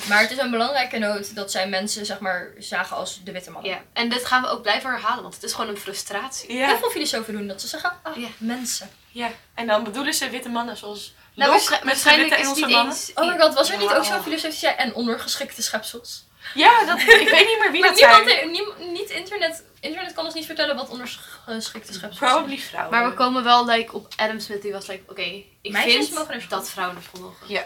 Maar 0.08 0.20
het 0.20 0.30
is 0.30 0.38
een 0.38 0.50
belangrijke 0.50 0.98
noot 0.98 1.34
dat 1.34 1.50
zij 1.50 1.68
mensen, 1.68 2.06
zeg 2.06 2.18
maar, 2.20 2.50
zagen 2.58 2.96
als 2.96 3.20
de 3.24 3.32
witte 3.32 3.50
mannen. 3.50 3.70
Ja. 3.70 3.80
En 3.92 4.08
dit 4.08 4.24
gaan 4.24 4.42
we 4.42 4.48
ook 4.48 4.62
blijven 4.62 4.90
herhalen, 4.90 5.22
want 5.22 5.34
het 5.34 5.42
is 5.42 5.52
gewoon 5.52 5.70
een 5.70 5.76
frustratie. 5.76 6.48
Heel 6.52 6.58
Ja, 6.58 6.78
veel 6.78 6.90
filosofen 6.90 7.32
doen 7.32 7.46
dat. 7.46 7.60
Ze 7.60 7.66
zeggen, 7.68 7.92
ah, 8.02 8.16
Ja. 8.16 8.28
mensen. 8.38 8.88
ja. 9.10 9.30
En 9.54 9.66
dan 9.66 9.84
bedoelen 9.84 10.14
ze 10.14 10.30
witte 10.30 10.48
mannen 10.48 10.76
zoals 10.76 11.14
Nou, 11.34 11.50
waarsch- 11.50 11.82
waarschijnlijk 11.82 12.38
is 12.38 12.46
niet 12.46 12.60
mannen. 12.60 12.86
eens... 12.86 13.10
Oh 13.14 13.26
my 13.32 13.38
god, 13.40 13.54
was 13.54 13.70
er 13.70 13.78
niet 13.78 13.90
ook 13.92 14.04
zo'n 14.04 14.22
filosoof 14.22 14.50
die 14.50 14.58
zei, 14.58 14.74
en 14.76 14.94
ondergeschikte 14.94 15.62
schepsels? 15.62 16.28
Ja, 16.54 16.84
dat, 16.84 16.98
ik 17.00 17.06
weet 17.06 17.46
niet 17.46 17.58
meer 17.60 17.70
wie 17.72 17.80
Maar 17.80 17.90
dat 17.90 17.98
niemand, 18.00 18.28
zijn. 18.30 18.50
niem- 18.50 18.92
niet 18.92 19.10
internet, 19.10 19.64
internet 19.80 20.12
kan 20.12 20.24
ons 20.24 20.34
niet 20.34 20.46
vertellen 20.46 20.76
wat 20.76 20.88
ondergeschikte 20.88 21.92
schepsels 21.92 22.18
Probably 22.18 22.58
vrouwen. 22.58 22.98
Maar 22.98 23.08
we 23.08 23.14
komen 23.14 23.44
wel 23.44 23.66
like, 23.66 23.94
op 23.94 24.12
Adam 24.16 24.40
Smith, 24.40 24.62
die 24.62 24.72
was 24.72 24.86
like, 24.86 25.02
oké, 25.10 25.22
ik 25.60 25.72
Meisjes 25.72 25.92
vind 26.06 26.18
mogen 26.18 26.42
dat 26.48 26.70
vrouwen 26.70 27.02
school 27.02 27.20
mogen. 27.20 27.48
Ja. 27.48 27.64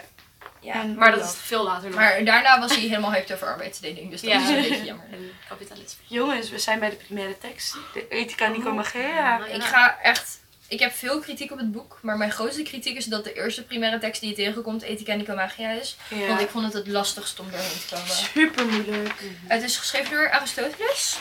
Ja. 0.61 0.73
En 0.73 0.95
Maar 0.95 1.11
dat 1.11 1.23
is 1.23 1.35
veel 1.41 1.63
later 1.63 1.89
nog. 1.89 1.99
Maar 1.99 2.23
daarna 2.25 2.59
was 2.59 2.71
hij 2.71 2.79
helemaal 2.79 3.11
hyped 3.11 3.33
over 3.33 3.47
arbeidsdeling, 3.47 4.09
dus 4.11 4.21
dat 4.21 4.29
Ja. 4.29 4.41
is 4.41 4.47
een 4.49 4.55
beetje 4.61 4.83
jammer. 4.85 5.05
En 5.11 5.31
kapitalisme. 5.49 6.03
Jongens, 6.07 6.49
we 6.49 6.59
zijn 6.59 6.79
bij 6.79 6.89
de 6.89 6.95
primaire 6.95 7.37
tekst. 7.37 7.75
De 7.93 8.07
ethica 8.07 8.45
Oh. 8.45 8.51
Nicomachea. 8.57 9.45
Ik 9.45 9.63
ga 9.63 9.99
echt... 10.01 10.39
Ik 10.67 10.79
heb 10.79 10.93
veel 10.93 11.19
kritiek 11.19 11.51
op 11.51 11.57
het 11.57 11.71
boek, 11.71 11.99
maar 12.01 12.17
mijn 12.17 12.31
grootste 12.31 12.61
kritiek 12.63 12.97
is 12.97 13.05
dat 13.05 13.23
de 13.23 13.33
eerste 13.33 13.63
primaire 13.63 13.99
tekst 13.99 14.21
die 14.21 14.29
je 14.29 14.35
tegenkomt 14.35 14.81
Ethica 14.81 15.13
Nicomagia 15.13 15.71
is. 15.71 15.97
Ja. 16.07 16.27
Want 16.27 16.41
ik 16.41 16.49
vond 16.49 16.65
het 16.65 16.73
het 16.73 16.87
lastigst 16.87 17.39
om 17.39 17.51
doorheen 17.51 17.79
te 17.87 17.95
komen. 17.95 18.07
Super 18.09 18.65
moeilijk. 18.65 19.13
Het 19.47 19.63
is 19.63 19.77
geschreven 19.77 20.11
door 20.11 20.31
Aristoteles. 20.31 21.17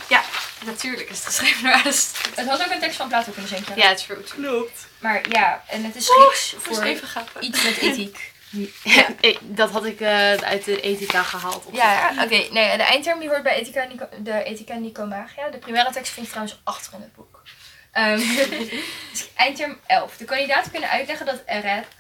Natuurlijk 0.65 1.11
is 1.11 1.17
het 1.17 1.27
geschreven 1.27 1.63
door 1.63 1.73
Aristoteles. 1.73 2.37
Het 2.37 2.49
had 2.49 2.65
ook 2.65 2.73
een 2.73 2.81
tekst 2.81 2.97
van 2.97 3.09
Plato 3.09 3.33
kunnen 3.33 3.49
zijn. 3.49 3.65
Ja, 3.77 3.89
het 3.89 3.99
is 3.99 4.05
goed. 4.05 4.29
Klopt. 4.35 4.87
Maar 4.99 5.21
ja, 5.31 5.65
en 5.69 5.85
het 5.85 5.97
is 5.97 6.09
Grieks 6.09 6.55
voor 6.59 6.83
even 6.83 7.09
iets 7.41 7.63
met 7.63 7.77
ethiek. 7.89 8.33
Ja, 8.83 9.07
dat 9.43 9.71
had 9.71 9.85
ik 9.85 10.01
eh, 10.01 10.35
uit 10.35 10.65
de 10.65 10.81
ethica 10.81 11.23
gehaald. 11.23 11.65
op 11.65 11.75
Ja, 11.75 12.11
oké. 12.11 12.47
nee, 12.51 12.77
de 12.77 12.83
eindterm 12.83 13.19
die 13.19 13.29
hoort 13.29 13.43
bij 13.43 13.55
Ethica, 13.55 13.89
de 14.19 14.43
Ethica 14.43 14.75
Nicomagia. 14.75 15.49
De 15.51 15.59
primaire 15.59 15.93
tekst 15.93 16.13
vind 16.13 16.27
ik 16.27 16.33
trouwens 16.33 16.61
achter 16.65 16.93
in 16.95 17.01
het 17.01 17.15
boek. 17.15 17.34
Ehm, 17.95 18.19
dus 19.11 19.29
eindterm 19.35 19.79
11. 19.87 20.17
De 20.17 20.25
kandidaten 20.25 20.71
kunnen 20.71 20.91
uitleggen 20.91 21.27
dat 21.27 21.43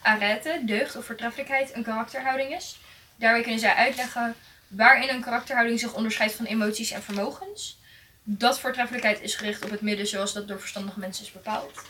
arete, 0.03 0.61
deugd 0.62 0.97
of 0.97 1.05
voortreffelijkheid 1.05 1.74
een 1.74 1.82
karakterhouding 1.82 2.55
is. 2.55 2.78
Daarbij 3.16 3.42
kunnen 3.42 3.61
zij 3.61 3.74
uitleggen 3.74 4.34
waarin 4.68 5.09
een 5.09 5.20
karakterhouding 5.20 5.80
zich 5.80 5.95
onderscheidt 5.95 6.34
van 6.34 6.45
emoties 6.45 6.90
en 6.90 7.03
vermogens. 7.03 7.78
Dat 8.22 8.61
voortreffelijkheid 8.61 9.20
is 9.20 9.34
gericht 9.34 9.64
op 9.64 9.70
het 9.70 9.80
midden 9.80 10.07
zoals 10.07 10.32
dat 10.32 10.49
door 10.49 10.61
verstandige 10.61 10.99
mensen 10.99 11.24
is 11.24 11.32
bepaald. 11.32 11.82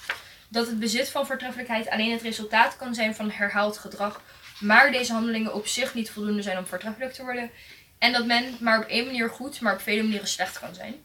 Dat 0.49 0.67
het 0.67 0.79
bezit 0.79 1.09
van 1.09 1.27
voortreffelijkheid 1.27 1.89
alleen 1.89 2.13
het 2.13 2.23
resultaat 2.23 2.77
kan 2.77 2.95
zijn 2.95 3.15
van 3.15 3.31
herhaald 3.31 3.79
gedrag, 3.79 4.23
maar 4.61 4.93
deze 4.93 5.13
handelingen 5.13 5.55
op 5.55 5.67
zich 5.67 5.95
niet 5.95 6.11
voldoende 6.11 6.43
zijn 6.43 6.59
om 6.59 6.67
voortreffelijk 6.67 7.13
te 7.13 7.23
worden. 7.23 7.51
En 7.99 8.13
dat 8.13 8.27
men 8.27 8.57
maar 8.61 8.79
op 8.79 8.89
één 8.89 9.07
manier 9.07 9.31
goed, 9.31 9.61
maar 9.61 9.75
op 9.75 9.81
vele 9.81 10.03
manieren 10.03 10.29
slecht 10.29 10.59
kan 10.59 10.75
zijn. 10.75 11.05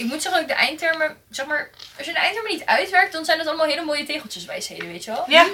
Ik 0.00 0.06
moet 0.06 0.22
zeggen 0.22 0.40
dat 0.40 0.50
ik 0.50 0.56
de 0.56 0.64
eindtermen, 0.64 1.16
zeg 1.30 1.46
maar, 1.46 1.70
als 1.98 2.06
je 2.06 2.12
de 2.12 2.18
eindtermen 2.18 2.52
niet 2.52 2.66
uitwerkt, 2.66 3.12
dan 3.12 3.24
zijn 3.24 3.38
het 3.38 3.46
allemaal 3.46 3.66
hele 3.66 3.84
mooie 3.84 4.04
tegeltjeswijsheden, 4.04 4.88
weet 4.88 5.04
je 5.04 5.10
wel? 5.10 5.24
Ja. 5.26 5.46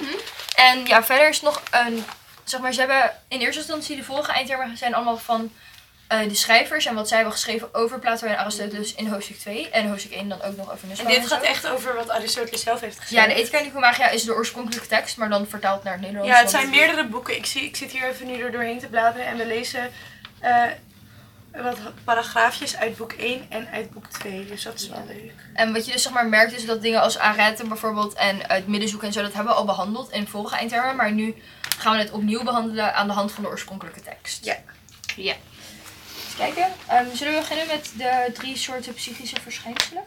En 0.56 0.86
ja, 0.86 1.04
verder 1.04 1.28
is 1.28 1.40
nog 1.40 1.62
een, 1.70 2.04
zeg 2.44 2.60
maar, 2.60 2.72
ze 2.72 2.78
hebben 2.80 3.12
in 3.28 3.40
eerste 3.40 3.58
instantie 3.58 3.96
de 3.96 4.04
volgende 4.04 4.32
eindtermen 4.32 4.76
zijn 4.76 4.94
allemaal 4.94 5.18
van 5.18 5.52
eh, 6.08 6.28
de 6.28 6.34
schrijvers 6.34 6.86
en 6.86 6.94
wat 6.94 7.08
zij 7.08 7.16
hebben 7.16 7.34
geschreven 7.34 7.74
over 7.74 7.98
Plato 7.98 8.26
en 8.26 8.38
Aristoteles 8.38 8.94
in 8.94 9.06
hoofdstuk 9.06 9.38
2. 9.38 9.70
En 9.70 9.88
hoofdstuk 9.88 10.12
1 10.12 10.28
dan 10.28 10.42
ook 10.42 10.56
nog 10.56 10.72
over 10.72 10.88
En 10.98 11.06
dit 11.06 11.26
gaat 11.26 11.42
echt 11.42 11.66
over 11.66 11.94
wat 11.94 12.10
Aristoteles 12.10 12.62
zelf 12.62 12.80
heeft 12.80 12.98
gezegd. 12.98 13.10
Ja, 13.10 13.34
de 13.34 13.40
Ethica 13.40 13.60
Nicomagia 13.60 14.08
is 14.08 14.24
de 14.24 14.34
oorspronkelijke 14.34 14.88
tekst, 14.88 15.16
maar 15.16 15.28
dan 15.28 15.46
vertaald 15.46 15.82
naar 15.82 15.92
het 15.92 16.02
Nederlands. 16.02 16.32
Ja, 16.32 16.40
het 16.40 16.50
zijn 16.50 16.70
meerdere 16.70 17.06
boeken. 17.06 17.36
Ik, 17.36 17.46
zie, 17.46 17.62
ik 17.62 17.76
zit 17.76 17.90
hier 17.90 18.08
even 18.08 18.26
nu 18.26 18.40
er 18.40 18.52
doorheen 18.52 18.78
te 18.78 18.86
bladeren 18.86 19.26
en 19.26 19.36
we 19.36 19.46
lezen 19.46 19.90
eh, 20.40 20.64
wat 21.62 21.78
paragraafjes 22.04 22.76
uit 22.76 22.96
boek 22.96 23.12
1 23.12 23.46
en 23.48 23.68
uit 23.68 23.90
boek 23.90 24.06
2. 24.06 24.46
Dus 24.46 24.62
dat 24.62 24.74
is 24.74 24.88
wel 24.88 25.04
leuk. 25.06 25.32
En 25.54 25.72
wat 25.72 25.86
je 25.86 25.92
dus 25.92 26.02
zeg 26.02 26.12
maar 26.12 26.26
merkt 26.26 26.52
is 26.52 26.66
dat 26.66 26.82
dingen 26.82 27.00
als 27.00 27.18
arete 27.18 27.66
bijvoorbeeld 27.66 28.14
en 28.14 28.38
het 28.40 28.66
middenzoek 28.66 29.02
en 29.02 29.12
zo, 29.12 29.22
dat 29.22 29.32
hebben 29.32 29.52
we 29.52 29.58
al 29.58 29.64
behandeld 29.64 30.10
in 30.10 30.26
vorige 30.26 30.56
eindtermen. 30.56 30.96
Maar 30.96 31.12
nu 31.12 31.34
gaan 31.78 31.96
we 31.96 32.02
het 32.02 32.12
opnieuw 32.12 32.42
behandelen 32.42 32.94
aan 32.94 33.06
de 33.06 33.12
hand 33.12 33.32
van 33.32 33.42
de 33.42 33.48
oorspronkelijke 33.48 34.02
tekst. 34.02 34.44
Ja. 34.44 34.56
Ja. 35.16 35.34
Eens 36.24 36.36
kijken. 36.36 36.72
Ehm, 36.86 37.14
zullen 37.14 37.32
we 37.32 37.38
beginnen 37.40 37.66
met 37.66 37.92
de 37.96 38.32
drie 38.32 38.56
soorten 38.56 38.94
psychische 38.94 39.40
verschijnselen? 39.40 40.02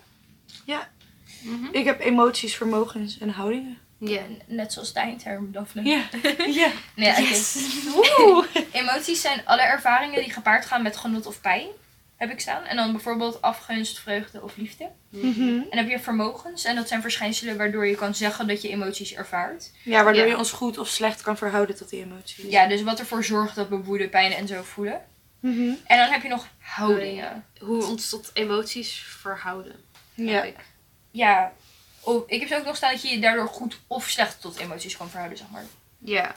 Ik 1.72 1.86
heb 1.86 2.00
emoties, 2.00 2.56
vermogens 2.56 3.18
en 3.18 3.30
houdingen. 3.30 3.78
Ja. 4.00 4.22
Net 4.48 4.74
zoals 4.74 4.94
de 4.94 5.00
eindterm, 5.00 5.52
Daphne. 5.52 5.84
Ja. 5.84 6.02
ja. 6.62 6.72
Nee, 6.96 7.10
oké. 7.12 7.22
Yes. 7.22 7.58
Oeh. 8.20 8.46
Emoties 8.72 9.22
zijn 9.22 9.42
alle 9.46 9.62
ervaringen 9.62 10.22
die 10.24 10.34
gepaard 10.34 10.66
gaan 10.66 10.82
met 10.82 10.98
genot 10.98 11.26
of 11.26 11.42
pijn. 11.42 11.68
Heb 12.16 12.32
ik 12.32 12.40
staan. 12.40 12.64
En 12.66 12.76
dan 12.76 12.92
bijvoorbeeld 12.92 13.42
afgunst, 13.42 14.00
vreugde 14.00 14.42
of 14.44 14.56
liefde. 14.58 14.90
Mhm. 15.10 15.40
En 15.42 15.68
dan 15.70 15.78
heb 15.78 15.90
je 15.90 16.00
vermogens. 16.00 16.64
En 16.64 16.76
dat 16.76 16.88
zijn 16.88 17.02
verschijnselen 17.02 17.58
waardoor 17.58 17.88
je 17.88 17.96
kan 17.96 18.16
zeggen 18.16 18.48
dat 18.48 18.62
je 18.62 18.70
emoties 18.70 19.14
ervaart. 19.14 19.72
Ja, 19.84 20.04
waardoor 20.04 20.24
Ja. 20.24 20.30
je 20.30 20.38
ons 20.38 20.52
goed 20.52 20.78
of 20.78 20.88
slecht 20.88 21.22
kan 21.22 21.38
verhouden 21.38 21.76
tot 21.76 21.90
die 21.90 22.04
emoties. 22.04 22.46
Ja, 22.46 22.68
dus 22.68 22.84
wat 22.84 23.00
ervoor 23.00 23.24
zorgt 23.24 23.56
dat 23.56 23.70
we 23.70 23.76
woede, 23.76 24.10
pijn 24.10 24.32
en 24.32 24.48
zo 24.48 24.62
voelen. 24.64 25.02
Mhm. 25.40 25.74
En 25.86 25.98
dan 25.98 26.10
heb 26.10 26.22
je 26.24 26.30
nog 26.30 26.48
houdingen. 26.58 27.46
Hoe 27.60 27.78
we 27.78 27.86
ons 27.86 28.10
tot 28.10 28.30
emoties 28.34 29.04
verhouden. 29.08 29.76
Ja. 30.14 30.46
Ja, 31.12 31.52
of, 32.16 32.24
ik 32.28 32.40
heb 32.40 32.50
zo 32.50 32.58
ook 32.58 32.66
nog 32.66 32.76
staan 32.76 32.92
dat 32.92 33.02
je 33.02 33.08
je 33.10 33.20
daardoor 33.20 33.48
goed 33.48 33.80
of 33.88 34.10
slecht 34.10 34.42
tot 34.42 34.58
emoties 34.58 34.98
kan 34.98 35.10
verhouden, 35.10 35.38
zeg 35.38 35.48
maar. 35.52 35.64
Ja. 35.98 36.36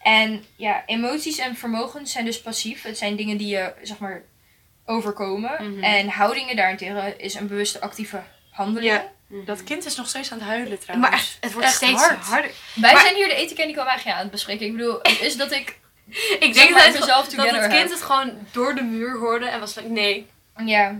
En 0.00 0.44
ja, 0.56 0.82
emoties 0.86 1.38
en 1.38 1.56
vermogens 1.56 2.12
zijn 2.12 2.24
dus 2.24 2.40
passief. 2.40 2.82
Het 2.82 2.98
zijn 2.98 3.16
dingen 3.16 3.36
die 3.36 3.48
je, 3.48 3.72
zeg 3.82 3.98
maar, 3.98 4.22
overkomen. 4.84 5.72
Mhm. 5.72 5.82
En 5.84 6.08
houdingen 6.08 6.56
daarentegen 6.56 7.20
is 7.20 7.34
een 7.34 7.46
bewuste 7.46 7.80
actieve 7.80 8.22
handeling. 8.50 8.92
Ja. 8.92 9.10
Dat 9.44 9.64
kind 9.64 9.84
is 9.84 9.96
nog 9.96 10.08
steeds 10.08 10.32
aan 10.32 10.38
het 10.38 10.46
huilen 10.46 10.78
trouwens. 10.78 11.10
Maar 11.10 11.18
echt, 11.18 11.36
het 11.40 11.52
wordt 11.52 11.66
Echt 11.66 11.76
steeds 11.76 12.00
hard. 12.00 12.24
harder. 12.24 12.50
Wij 12.74 12.92
Maar- 12.92 13.02
zijn 13.02 13.14
hier 13.14 13.28
de 13.28 13.34
ethica 13.34 13.62
en 13.62 13.68
Nicomagia 13.68 14.12
aan 14.14 14.22
het 14.22 14.30
bespreken. 14.30 14.66
Ik 14.66 14.72
bedoel, 14.76 14.98
het 15.02 15.20
is 15.20 15.36
dat 15.36 15.52
ik... 15.52 15.78
Ik 16.40 16.54
denk 16.54 16.74
dat, 16.74 16.84
het, 16.84 17.06
dat 17.06 17.26
het 17.26 17.34
kind 17.60 17.72
heb. 17.72 17.90
het 17.90 18.02
gewoon 18.02 18.38
door 18.52 18.74
de 18.74 18.82
muur 18.82 19.18
hoorde 19.18 19.46
en 19.46 19.60
was 19.60 19.74
like, 19.74 19.88
nee. 19.88 20.26
Ja. 20.64 20.96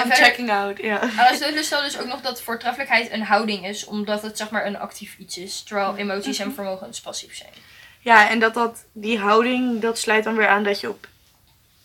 En 0.00 0.06
I'm 0.06 0.12
verder, 0.12 0.24
checking 0.24 0.50
out, 0.50 0.78
ja. 0.78 1.10
Aristoteles 1.16 1.66
stelt 1.66 1.84
dus 1.84 1.98
ook 1.98 2.06
nog 2.06 2.20
dat 2.20 2.42
voortreffelijkheid 2.42 3.12
een 3.12 3.22
houding 3.22 3.66
is. 3.66 3.84
Omdat 3.84 4.22
het, 4.22 4.36
zeg 4.36 4.50
maar, 4.50 4.66
een 4.66 4.78
actief 4.78 5.18
iets 5.18 5.38
is. 5.38 5.62
Terwijl 5.62 5.96
emoties 5.96 6.38
en 6.38 6.54
vermogens 6.54 7.00
passief 7.00 7.36
zijn. 7.36 7.52
Ja, 8.00 8.28
en 8.28 8.38
dat, 8.38 8.54
dat 8.54 8.84
die 8.92 9.18
houding, 9.18 9.80
dat 9.80 9.98
sluit 9.98 10.24
dan 10.24 10.36
weer 10.36 10.48
aan 10.48 10.62
dat 10.62 10.80
je 10.80 10.88
op... 10.88 11.08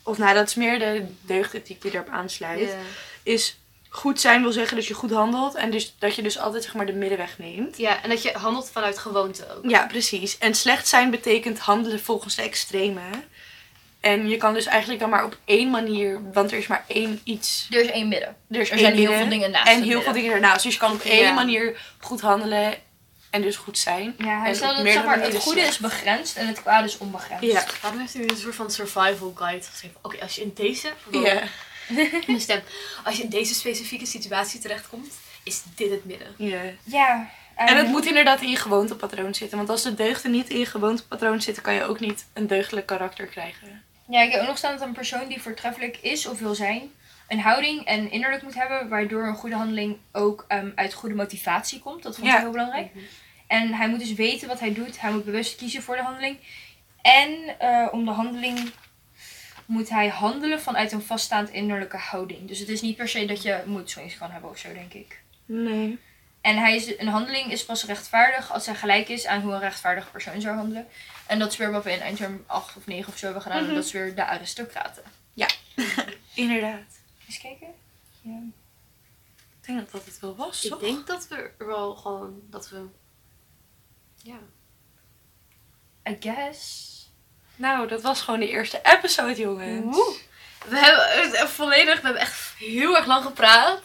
Of 0.03 0.17
nou, 0.17 0.33
dat 0.33 0.47
is 0.47 0.55
meer 0.55 0.79
de 0.79 1.05
deugdethiek 1.21 1.81
die 1.81 1.93
erop 1.93 2.09
aansluit. 2.09 2.75
Is 3.23 3.57
goed 3.89 4.19
zijn 4.19 4.41
wil 4.41 4.51
zeggen 4.51 4.75
dat 4.75 4.85
je 4.85 4.93
goed 4.93 5.11
handelt. 5.11 5.55
En 5.55 5.71
dus, 5.71 5.95
dat 5.99 6.15
je 6.15 6.21
dus 6.21 6.39
altijd 6.39 6.63
zeg 6.63 6.73
maar 6.73 6.85
de 6.85 6.93
middenweg 6.93 7.37
neemt. 7.37 7.77
Ja, 7.77 8.03
en 8.03 8.09
dat 8.09 8.21
je 8.21 8.31
handelt 8.33 8.69
vanuit 8.69 8.97
gewoonte 8.97 9.47
ook. 9.55 9.69
Ja, 9.69 9.85
precies. 9.85 10.37
En 10.37 10.55
slecht 10.55 10.87
zijn 10.87 11.09
betekent 11.09 11.59
handelen 11.59 11.99
volgens 11.99 12.35
de 12.35 12.41
extreme. 12.41 13.01
En 14.05 14.29
je 14.29 14.37
kan 14.37 14.53
dus 14.53 14.65
eigenlijk 14.65 14.99
dan 14.99 15.09
maar 15.09 15.23
op 15.23 15.37
één 15.45 15.69
manier, 15.69 16.21
want 16.33 16.51
er 16.51 16.57
is 16.57 16.67
maar 16.67 16.83
één 16.87 17.21
iets. 17.23 17.67
Er 17.71 17.81
is 17.81 17.89
één 17.89 18.07
midden. 18.07 18.35
Er, 18.49 18.59
is 18.59 18.69
Er 18.69 18.75
één 18.77 18.85
zijn 18.85 18.97
heel 18.97 19.11
veel 19.13 19.29
dingen 19.29 19.51
naast 19.51 19.67
En 19.67 19.83
heel 19.83 20.01
veel 20.01 20.13
dingen 20.13 20.31
ernaast. 20.33 20.63
Dus 20.63 20.73
je 20.73 20.79
kan 20.79 20.91
op 20.91 21.01
één 21.01 21.21
Ja. 21.23 21.33
manier 21.33 21.79
goed 21.99 22.21
handelen 22.21 22.73
en 23.29 23.41
dus 23.41 23.55
goed 23.55 23.77
zijn. 23.77 24.15
Ja, 24.17 24.41
hij 24.41 24.53
En 24.53 24.59
dat 24.59 24.73
meerdere 24.73 24.91
zeg 24.91 25.03
maar, 25.05 25.19
het 25.19 25.35
goede 25.35 25.59
is 25.59 25.65
slecht. 25.65 25.79
begrensd 25.79 26.35
en 26.35 26.47
het 26.47 26.61
kwade 26.61 26.87
is 26.87 26.97
onbegrensd. 26.97 27.43
Ja. 27.43 27.63
Waarom 27.81 27.99
heeft 27.99 28.15
u 28.15 28.21
een 28.23 28.37
soort 28.37 28.55
van 28.55 28.71
survival 28.71 29.33
guide 29.35 29.63
geschreven? 29.65 29.97
Oké, 30.01 30.21
als 30.21 30.35
je 30.35 30.41
in 30.41 30.51
deze... 30.55 30.91
Ja. 31.11 31.41
Mijn 32.27 32.39
stem. 32.41 32.61
Als 33.03 33.17
je 33.17 33.23
in 33.23 33.29
deze 33.29 33.53
specifieke 33.53 34.05
situatie 34.05 34.59
terechtkomt, 34.59 35.13
is 35.43 35.61
dit 35.75 35.89
het 35.91 36.05
midden. 36.05 36.27
ja. 36.37 36.61
Ja. 36.83 37.29
En 37.55 37.67
ehm, 37.67 37.77
het 37.77 37.87
moet 37.87 38.05
inderdaad 38.05 38.41
in 38.41 38.49
je 38.49 38.55
gewoontepatroon 38.55 39.33
zitten. 39.35 39.57
Want 39.57 39.69
als 39.69 39.81
de 39.83 39.93
deugden 39.93 40.31
niet 40.31 40.49
in 40.49 40.59
je 40.59 40.65
gewoontepatroon 40.65 41.41
zitten, 41.41 41.63
kan 41.63 41.73
je 41.73 41.83
ook 41.83 41.99
niet 41.99 42.25
een 42.33 42.47
deugdelijk 42.47 42.85
karakter 42.85 43.25
krijgen. 43.25 43.83
Ja, 44.07 44.21
ik 44.21 44.31
heb 44.31 44.41
ook 44.41 44.47
nog 44.47 44.57
staan 44.57 44.77
dat 44.77 44.87
een 44.87 44.93
persoon 44.93 45.27
die 45.27 45.41
voortreffelijk 45.41 45.97
is 45.97 46.27
of 46.27 46.39
wil 46.39 46.55
zijn, 46.55 46.91
een 47.27 47.39
houding 47.39 47.85
en 47.85 48.11
innerlijk 48.11 48.43
moet 48.43 48.53
hebben, 48.55 48.89
waardoor 48.89 49.27
een 49.27 49.35
goede 49.35 49.55
handeling 49.55 49.97
ook 50.11 50.45
ehm, 50.47 50.69
uit 50.75 50.93
goede 50.93 51.15
motivatie 51.15 51.79
komt. 51.79 52.03
Dat 52.03 52.15
vond 52.15 52.27
ik 52.27 52.33
Ja. 52.33 52.39
heel 52.39 52.51
belangrijk. 52.51 52.91
En 53.47 53.73
hij 53.73 53.89
moet 53.89 53.99
dus 53.99 54.13
weten 54.13 54.47
wat 54.47 54.59
hij 54.59 54.73
doet. 54.73 55.01
Hij 55.01 55.11
moet 55.11 55.25
bewust 55.25 55.55
kiezen 55.55 55.81
voor 55.83 55.95
de 55.95 56.01
handeling. 56.01 56.37
En 57.01 57.59
eh, 57.59 57.87
om 57.91 58.05
de 58.05 58.11
handeling 58.11 58.71
moet 59.65 59.89
hij 59.89 60.07
handelen 60.07 60.61
vanuit 60.61 60.91
een 60.91 61.01
vaststaand 61.01 61.49
innerlijke 61.49 61.97
houding. 61.97 62.47
Dus 62.47 62.59
het 62.59 62.69
is 62.69 62.81
niet 62.81 62.95
per 62.95 63.07
se 63.09 63.25
dat 63.25 63.41
je 63.41 63.63
mood 63.65 63.89
swings 63.89 64.17
kan 64.17 64.31
hebben 64.31 64.49
of 64.49 64.57
zo, 64.57 64.73
denk 64.73 64.93
ik. 64.93 65.21
Nee. 65.45 65.97
En 66.41 66.57
hij 66.57 66.75
is, 66.75 66.99
een 66.99 67.07
handeling 67.07 67.51
is 67.51 67.65
pas 67.65 67.85
rechtvaardig 67.85 68.53
als 68.53 68.65
hij 68.65 68.75
gelijk 68.75 69.09
is 69.09 69.25
aan 69.25 69.41
hoe 69.41 69.53
een 69.53 69.59
rechtvaardige 69.59 70.09
persoon 70.11 70.41
zou 70.41 70.55
handelen. 70.55 70.87
En 71.27 71.39
dat 71.39 71.51
is 71.51 71.57
weer 71.57 71.71
wat 71.71 71.83
we 71.83 71.91
in 71.91 71.99
eindterm 71.99 72.43
8 72.47 72.75
of 72.75 72.85
9 72.85 73.13
of 73.13 73.17
zo 73.17 73.25
hebben 73.25 73.43
gedaan. 73.43 73.59
Mhm. 73.59 73.69
En 73.69 73.75
dat 73.75 73.85
is 73.85 73.91
weer 73.91 74.15
de 74.15 74.25
aristocraten. 74.25 75.03
Inderdaad. 76.33 76.99
Eens 77.27 77.37
kijken. 77.37 77.67
Ja. 78.21 78.39
Ik 79.61 79.65
denk 79.67 79.79
dat 79.79 79.91
dat 79.91 80.05
het 80.05 80.19
wel 80.19 80.35
was, 80.35 80.63
Ik 80.63 80.71
toch? 80.71 80.79
denk 80.79 81.07
dat 81.07 81.27
we 81.27 81.35
er 81.35 81.67
wel 81.67 81.95
gewoon... 81.95 82.41
Dat 82.49 82.69
we... 82.69 82.85
Ja. 84.15 84.37
I 86.09 86.17
guess. 86.19 86.93
Nou, 87.55 87.87
dat 87.87 88.01
was 88.01 88.21
gewoon 88.21 88.39
de 88.39 88.49
eerste 88.49 88.79
episode, 88.83 89.41
jongens. 89.41 89.95
Woe. 89.95 90.17
We 90.67 90.77
hebben 90.77 91.33
eh, 91.33 91.45
volledig... 91.45 91.95
We 91.95 92.05
hebben 92.05 92.21
echt 92.21 92.53
heel 92.57 92.95
erg 92.95 93.05
lang 93.05 93.23
gepraat. 93.23 93.81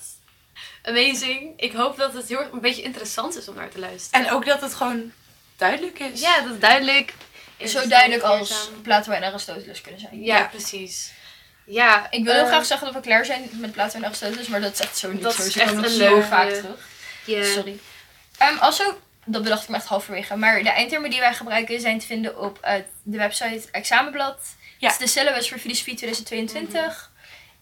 Amazing. 0.82 1.60
Ik 1.60 1.72
hoop 1.72 1.96
dat 1.96 2.14
het 2.14 2.28
heel 2.28 2.38
erg 2.38 2.50
een 2.50 2.60
beetje 2.60 2.82
interessant 2.82 3.36
is 3.36 3.48
om 3.48 3.54
naar 3.54 3.70
te 3.70 3.78
luisteren. 3.78 4.26
En 4.26 4.32
ook 4.32 4.44
dat 4.46 4.60
het 4.60 4.74
gewoon 4.74 5.12
duidelijk 5.56 5.98
is. 5.98 6.20
Ja, 6.20 6.40
dat 6.40 6.54
is 6.54 6.60
duidelijk. 6.60 7.14
Zo 7.68 7.86
duidelijk 7.88 8.22
als. 8.22 8.70
Plato 8.82 9.12
en 9.12 9.22
Aristoteles 9.24 9.80
kunnen 9.80 10.00
zijn. 10.00 10.22
Ja, 10.24 10.36
Ja. 10.38 10.44
precies. 10.46 11.12
Ja, 11.66 12.06
Ik 12.10 12.24
wil 12.24 12.32
heel 12.32 12.42
eh, 12.42 12.48
graag 12.48 12.64
zeggen 12.66 12.86
dat 12.86 12.96
we 12.96 13.02
klaar 13.08 13.24
zijn 13.24 13.48
met 13.52 13.72
Plato 13.72 13.96
en 13.96 14.04
Aristoteles, 14.04 14.46
maar 14.48 14.60
dat 14.60 14.72
is 14.72 14.80
echt 14.80 14.96
zo 14.98 15.12
niet 15.12 15.22
Dat 15.22 15.34
zo. 15.34 15.42
is 15.42 15.52
Ze 15.52 15.58
komen 15.58 15.72
echt 15.74 15.82
nog 15.82 15.90
een 15.92 15.98
zo 15.98 16.10
leugen. 16.14 16.28
vaak 16.28 16.48
terug. 16.50 16.88
Sorry. 17.54 17.78
Ehm, 18.38 18.58
also, 18.58 18.98
Dat 19.24 19.42
bedacht 19.42 19.62
ik 19.62 19.68
me 19.68 19.76
echt 19.76 19.86
halverwege. 19.86 20.36
Maar 20.36 20.62
de 20.62 20.70
eindtermen 20.70 21.10
die 21.10 21.20
wij 21.20 21.34
gebruiken 21.34 21.80
zijn 21.80 21.98
te 21.98 22.06
vinden 22.06 22.38
op 22.40 22.58
eh, 22.60 22.74
de 23.02 23.16
website 23.18 23.68
Examenblad. 23.70 24.38
Ja. 24.78 24.90
Het 24.90 25.00
is 25.00 25.12
de 25.12 25.18
syllabus 25.20 25.48
voor 25.48 25.58
filosofie 25.58 25.94
2022. 25.94 27.10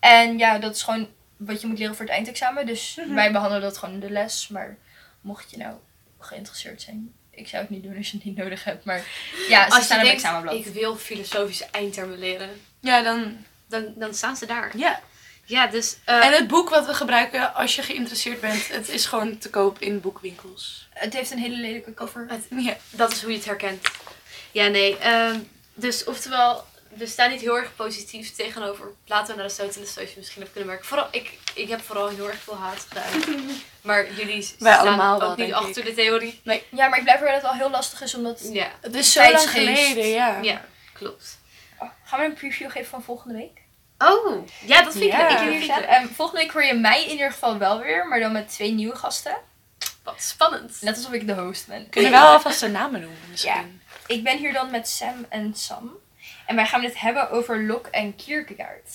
En 0.00 0.38
ja, 0.38 0.58
dat 0.58 0.74
is 0.74 0.82
gewoon 0.82 1.08
wat 1.36 1.60
je 1.60 1.66
moet 1.66 1.78
leren 1.78 1.94
voor 1.96 2.04
het 2.04 2.14
eindexamen. 2.14 2.66
Dus 2.66 2.94
Mhm. 2.96 3.14
wij 3.14 3.32
behandelen 3.32 3.62
dat 3.62 3.78
gewoon 3.78 3.94
in 3.94 4.00
de 4.00 4.10
les. 4.10 4.48
Maar 4.48 4.76
mocht 5.20 5.50
je 5.50 5.56
nou 5.56 5.74
geïnteresseerd 6.20 6.82
zijn, 6.82 7.12
ik 7.38 7.48
zou 7.48 7.62
het 7.62 7.70
niet 7.70 7.82
doen 7.82 7.96
als 7.96 8.10
je 8.10 8.16
het 8.16 8.24
niet 8.26 8.36
nodig 8.36 8.64
hebt. 8.64 8.84
Maar 8.84 9.02
ja, 9.48 9.64
ze 9.64 9.70
Als 9.70 9.76
je 9.78 9.82
staan 9.84 9.96
op 9.98 10.02
het 10.02 10.10
denkt, 10.10 10.12
examenblad. 10.22 10.54
ik 10.66 10.66
wil 10.72 10.96
filosofische 10.96 11.66
eindtermen 11.70 12.18
leren, 12.18 12.50
Ja, 12.80 13.02
dan... 13.02 13.36
dan, 13.68 13.92
dan 13.96 14.14
staan 14.14 14.36
ze 14.36 14.46
daar. 14.46 14.76
Ja. 14.76 15.00
Ja, 15.44 15.66
dus... 15.66 15.96
eh, 16.04 16.26
En 16.26 16.32
het 16.32 16.46
boek 16.48 16.68
wat 16.70 16.86
we 16.86 16.94
gebruiken, 16.94 17.54
als 17.54 17.76
je 17.76 17.82
geïnteresseerd 17.82 18.40
bent, 18.40 18.68
het 18.68 18.88
is 18.88 19.06
gewoon 19.06 19.38
te 19.38 19.50
koop 19.50 19.78
in 19.78 20.00
boekwinkels. 20.00 20.88
Het 20.90 21.12
heeft 21.14 21.30
een 21.30 21.38
hele 21.38 21.56
lelijke 21.56 21.94
cover. 21.94 22.26
het- 22.28 22.46
Ja. 22.64 22.76
dat 22.90 23.12
is 23.12 23.20
hoe 23.22 23.30
je 23.30 23.36
het 23.36 23.46
herkent. 23.46 23.88
Ja, 24.52 24.66
nee. 24.66 24.98
ehm, 24.98 25.38
dus 25.74 26.04
oftewel, 26.04 26.64
we 26.88 27.06
staan 27.06 27.30
niet 27.30 27.40
heel 27.40 27.56
erg 27.56 27.76
positief 27.76 28.34
tegenover 28.34 28.86
Plato 29.04 29.32
en 29.32 29.38
Aristoteles, 29.38 29.92
zoals 29.92 30.10
je 30.10 30.14
misschien 30.18 30.40
hebt 30.40 30.52
kunnen 30.52 30.70
merken. 30.70 30.88
Vooral, 30.88 31.08
ik, 31.10 31.38
ik 31.54 31.68
heb 31.68 31.80
vooral 31.80 32.08
heel 32.08 32.28
erg 32.28 32.38
veel 32.38 32.56
haat 32.56 32.86
gedaan. 32.88 33.36
Maar 33.80 34.12
jullie 34.12 34.42
staan 34.42 34.78
allemaal 34.78 35.14
ook 35.22 35.36
wel, 35.36 35.46
niet 35.46 35.54
achter 35.54 35.84
de 35.84 35.94
theorie. 35.94 36.40
Ja, 36.70 36.88
maar 36.88 36.98
ik 36.98 37.04
blijf 37.04 37.20
er 37.20 37.24
dat 37.26 37.34
het 37.34 37.42
wel 37.42 37.52
heel 37.52 37.70
lastig 37.70 38.00
is, 38.00 38.14
omdat... 38.14 38.48
Ja, 38.52 38.70
Het 38.80 38.94
is 38.94 39.12
zo 39.12 39.20
lang 39.30 39.50
geleden, 39.50 40.06
ja. 40.06 40.38
ja 40.42 40.64
klopt. 40.92 41.38
Oh, 41.78 41.88
gaan 42.04 42.20
we 42.20 42.24
een 42.24 42.34
preview 42.34 42.70
geven 42.70 42.88
van 42.88 43.02
volgende 43.02 43.38
week? 43.38 43.60
Oh, 43.98 44.46
ja, 44.66 44.82
dat 44.82 44.92
vind 44.92 45.04
ik 45.04 45.10
Ja. 45.10 45.44
leuk. 45.44 45.54
Ik 45.54 45.62
staan. 45.62 45.82
Ehm, 45.82 46.06
volgende 46.06 46.40
week 46.42 46.52
hoor 46.52 46.64
je 46.64 46.74
mij 46.74 47.04
in 47.04 47.10
ieder 47.10 47.32
geval 47.32 47.58
wel 47.58 47.78
weer, 47.80 48.06
maar 48.08 48.20
dan 48.20 48.32
met 48.32 48.48
twee 48.48 48.72
nieuwe 48.72 48.96
gasten. 48.96 49.36
Wat 50.02 50.22
spannend. 50.22 50.76
Net 50.80 50.96
alsof 50.96 51.12
ik 51.12 51.26
de 51.26 51.34
host 51.34 51.66
ben. 51.66 51.88
Kunnen 51.88 52.10
we 52.10 52.16
wel 52.16 52.26
alvast 52.28 52.60
de 52.60 52.68
namen 52.68 53.00
noemen 53.00 53.18
misschien. 53.30 53.82
Ik 54.06 54.24
ben 54.24 54.38
hier 54.38 54.52
dan 54.52 54.70
met 54.70 54.88
Sam 54.88 55.26
en 55.28 55.54
Sam. 55.54 55.90
En 56.48 56.56
wij 56.56 56.66
gaan 56.66 56.82
het 56.82 56.98
hebben 57.00 57.30
over 57.30 57.64
Locke 57.66 57.90
en 57.90 58.16
Kierkegaard. 58.16 58.90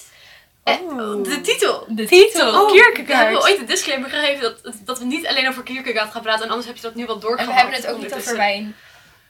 Oh. 0.64 1.24
De 1.24 1.42
titel. 1.42 1.86
De 1.90 2.06
Titel, 2.06 2.66
We 2.66 2.72
Kierkegaard. 2.72 3.24
hebben 3.24 3.42
ooit 3.42 3.60
een 3.60 3.66
disclaimer 3.66 4.10
gegeven 4.10 4.42
dat, 4.64 4.74
dat 4.86 5.00
we 5.00 5.06
niet 5.06 5.28
alleen 5.28 5.48
over 5.48 5.64
Kierkegaard 5.64 6.12
gaan 6.12 6.22
praten. 6.22 6.44
En 6.44 6.50
anders 6.50 6.68
heb 6.68 6.76
je 6.76 6.82
dat 6.82 6.96
nu 6.96 7.06
wel 7.06 7.16
En 7.16 7.22
doorgehad. 7.22 7.54
we 7.54 7.60
hebben 7.60 7.76
het 7.76 7.88
ook 7.88 8.02
niet 8.02 8.14
over 8.14 8.38
wijn. 8.38 8.76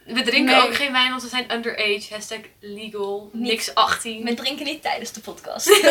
We 0.05 0.21
drinken 0.21 0.55
Nee. 0.55 0.61
ook 0.67 0.75
geen 0.75 0.91
wijn, 0.91 1.09
want 1.09 1.21
we 1.23 1.29
zijn 1.29 1.53
underage. 1.53 2.07
Hashtag 2.09 2.39
legal. 2.59 3.29
Niet. 3.33 3.51
Niks 3.51 3.75
18. 3.75 4.23
We 4.23 4.33
drinken 4.33 4.65
niet 4.65 4.81
tijdens 4.81 5.11
de 5.11 5.19
podcast. 5.19 5.67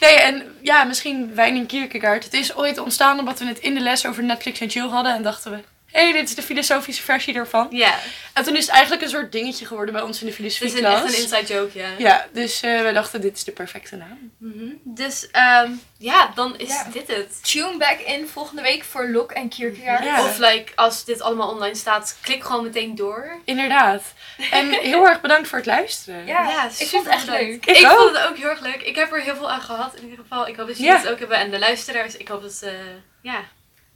Nee, 0.00 0.14
en 0.14 0.56
ja, 0.62 0.84
misschien 0.84 1.34
Wijn 1.34 1.56
in 1.56 1.66
Kierkegaard. 1.66 2.24
Het 2.24 2.32
is 2.34 2.54
ooit 2.56 2.78
ontstaan 2.78 3.18
omdat 3.18 3.38
we 3.38 3.44
het 3.46 3.58
in 3.58 3.74
de 3.74 3.80
les 3.80 4.06
over 4.06 4.22
Netflix 4.22 4.60
en 4.60 4.70
chill 4.70 4.88
hadden. 4.88 5.14
En 5.14 5.22
dachten 5.22 5.50
we, 5.50 5.58
hey, 5.92 6.12
dit 6.12 6.28
is 6.28 6.34
de 6.34 6.42
filosofische 6.42 7.02
versie 7.02 7.34
ervan. 7.34 7.66
Ja, 7.70 7.94
En 8.32 8.44
toen 8.44 8.56
is 8.56 8.64
het 8.66 8.70
eigenlijk 8.74 9.02
een 9.02 9.08
soort 9.08 9.32
dingetje 9.32 9.66
geworden 9.66 9.94
bij 9.94 10.02
ons 10.02 10.20
in 10.22 10.26
de 10.26 10.32
het 10.32 10.40
is 10.40 10.60
een, 10.60 10.68
filosofieklas. 10.68 11.02
echt 11.04 11.14
een 11.16 11.22
inside 11.38 11.54
joke, 11.54 11.78
ja. 11.78 11.88
Ja, 11.98 12.26
dus 12.32 12.60
eh, 12.60 12.80
we 12.82 12.92
dachten, 12.92 13.20
dit 13.20 13.36
is 13.36 13.44
de 13.44 13.52
perfecte 13.52 13.96
naam. 13.96 14.32
Mhm. 14.38 14.64
Dus 14.84 15.30
ehm, 15.30 15.70
ja, 15.98 16.32
dan 16.34 16.58
is 16.58 16.68
Ja. 16.68 16.86
dit 16.92 17.06
het. 17.08 17.44
Tune 17.52 17.76
back 17.78 17.98
in 17.98 18.28
volgende 18.28 18.62
week 18.62 18.84
voor 18.84 19.08
Locke 19.08 19.34
en 19.34 19.48
Kierkegaard. 19.48 20.04
Ja. 20.04 20.24
Of 20.24 20.38
like, 20.38 20.72
als 20.74 21.04
dit 21.04 21.20
allemaal 21.20 21.48
online 21.50 21.74
staat, 21.76 22.16
klik 22.20 22.44
gewoon 22.44 22.62
meteen 22.64 22.94
door. 22.94 23.38
Inderdaad. 23.44 24.02
En 24.50 24.70
heel 24.90 25.06
erg 25.08 25.20
bedankt 25.20 25.48
voor 25.48 25.58
het 25.58 25.66
luisteren. 25.66 26.26
Ja, 26.26 26.48
Ja, 26.48 26.64
ik 26.64 26.70
vond 26.70 26.88
super 26.88 27.04
het 27.04 27.14
echt 27.14 27.26
leuk. 27.26 27.66
Ik 27.66 27.86
vond 27.86 28.16
het 28.16 28.26
ook 28.26 28.36
heel 28.36 28.48
erg 28.48 28.60
leuk. 28.60 28.82
Ik 28.82 28.96
heb 28.96 29.12
er 29.12 29.20
heel 29.22 29.36
veel 29.36 29.50
aan 29.50 29.60
gehad. 29.62 29.94
In 29.94 30.02
ieder 30.02 30.18
geval, 30.18 30.48
ik 30.48 30.56
hoop 30.56 30.66
dat 30.66 30.76
jullie 30.78 30.92
het 30.92 31.08
ook 31.08 31.18
hebben. 31.18 31.38
En 31.38 31.50
de 31.50 31.58
luisteraars, 31.58 32.16
ik 32.16 32.28
hoop 32.28 32.42
dat 32.42 32.52
ze, 32.52 32.78
ja. 33.22 33.40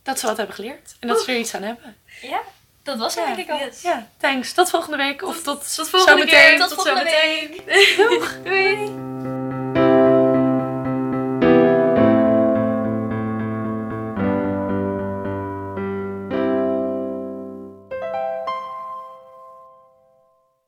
Dat 0.03 0.19
ze 0.19 0.27
wat 0.27 0.37
hebben 0.37 0.55
geleerd. 0.55 0.95
En 1.01 1.09
dat 1.09 1.21
ze 1.21 1.33
er 1.33 1.39
iets 1.39 1.55
aan 1.55 1.63
hebben. 1.63 1.97
Ja, 2.21 2.41
dat 2.83 2.99
was 2.99 3.15
het 3.15 3.25
Ja, 3.29 3.35
denk 3.35 3.49
ik 3.49 3.53
al. 3.55 3.59
yes. 3.59 3.83
Ja, 3.83 4.09
thanks. 4.19 4.53
Tot 4.53 4.71
volgende 4.71 4.97
week. 4.97 5.23
Of 5.23 5.43
tot, 5.43 5.75
Tot 5.75 5.89
volgende 5.89 6.21
zometeen. 6.21 6.49
keer. 6.49 6.59
Tot 6.59 6.69
Tot 6.69 6.83
volgende 6.87 7.11
zometeen. 7.11 7.97
Doeg. 7.97 8.37
Doei. 8.45 8.77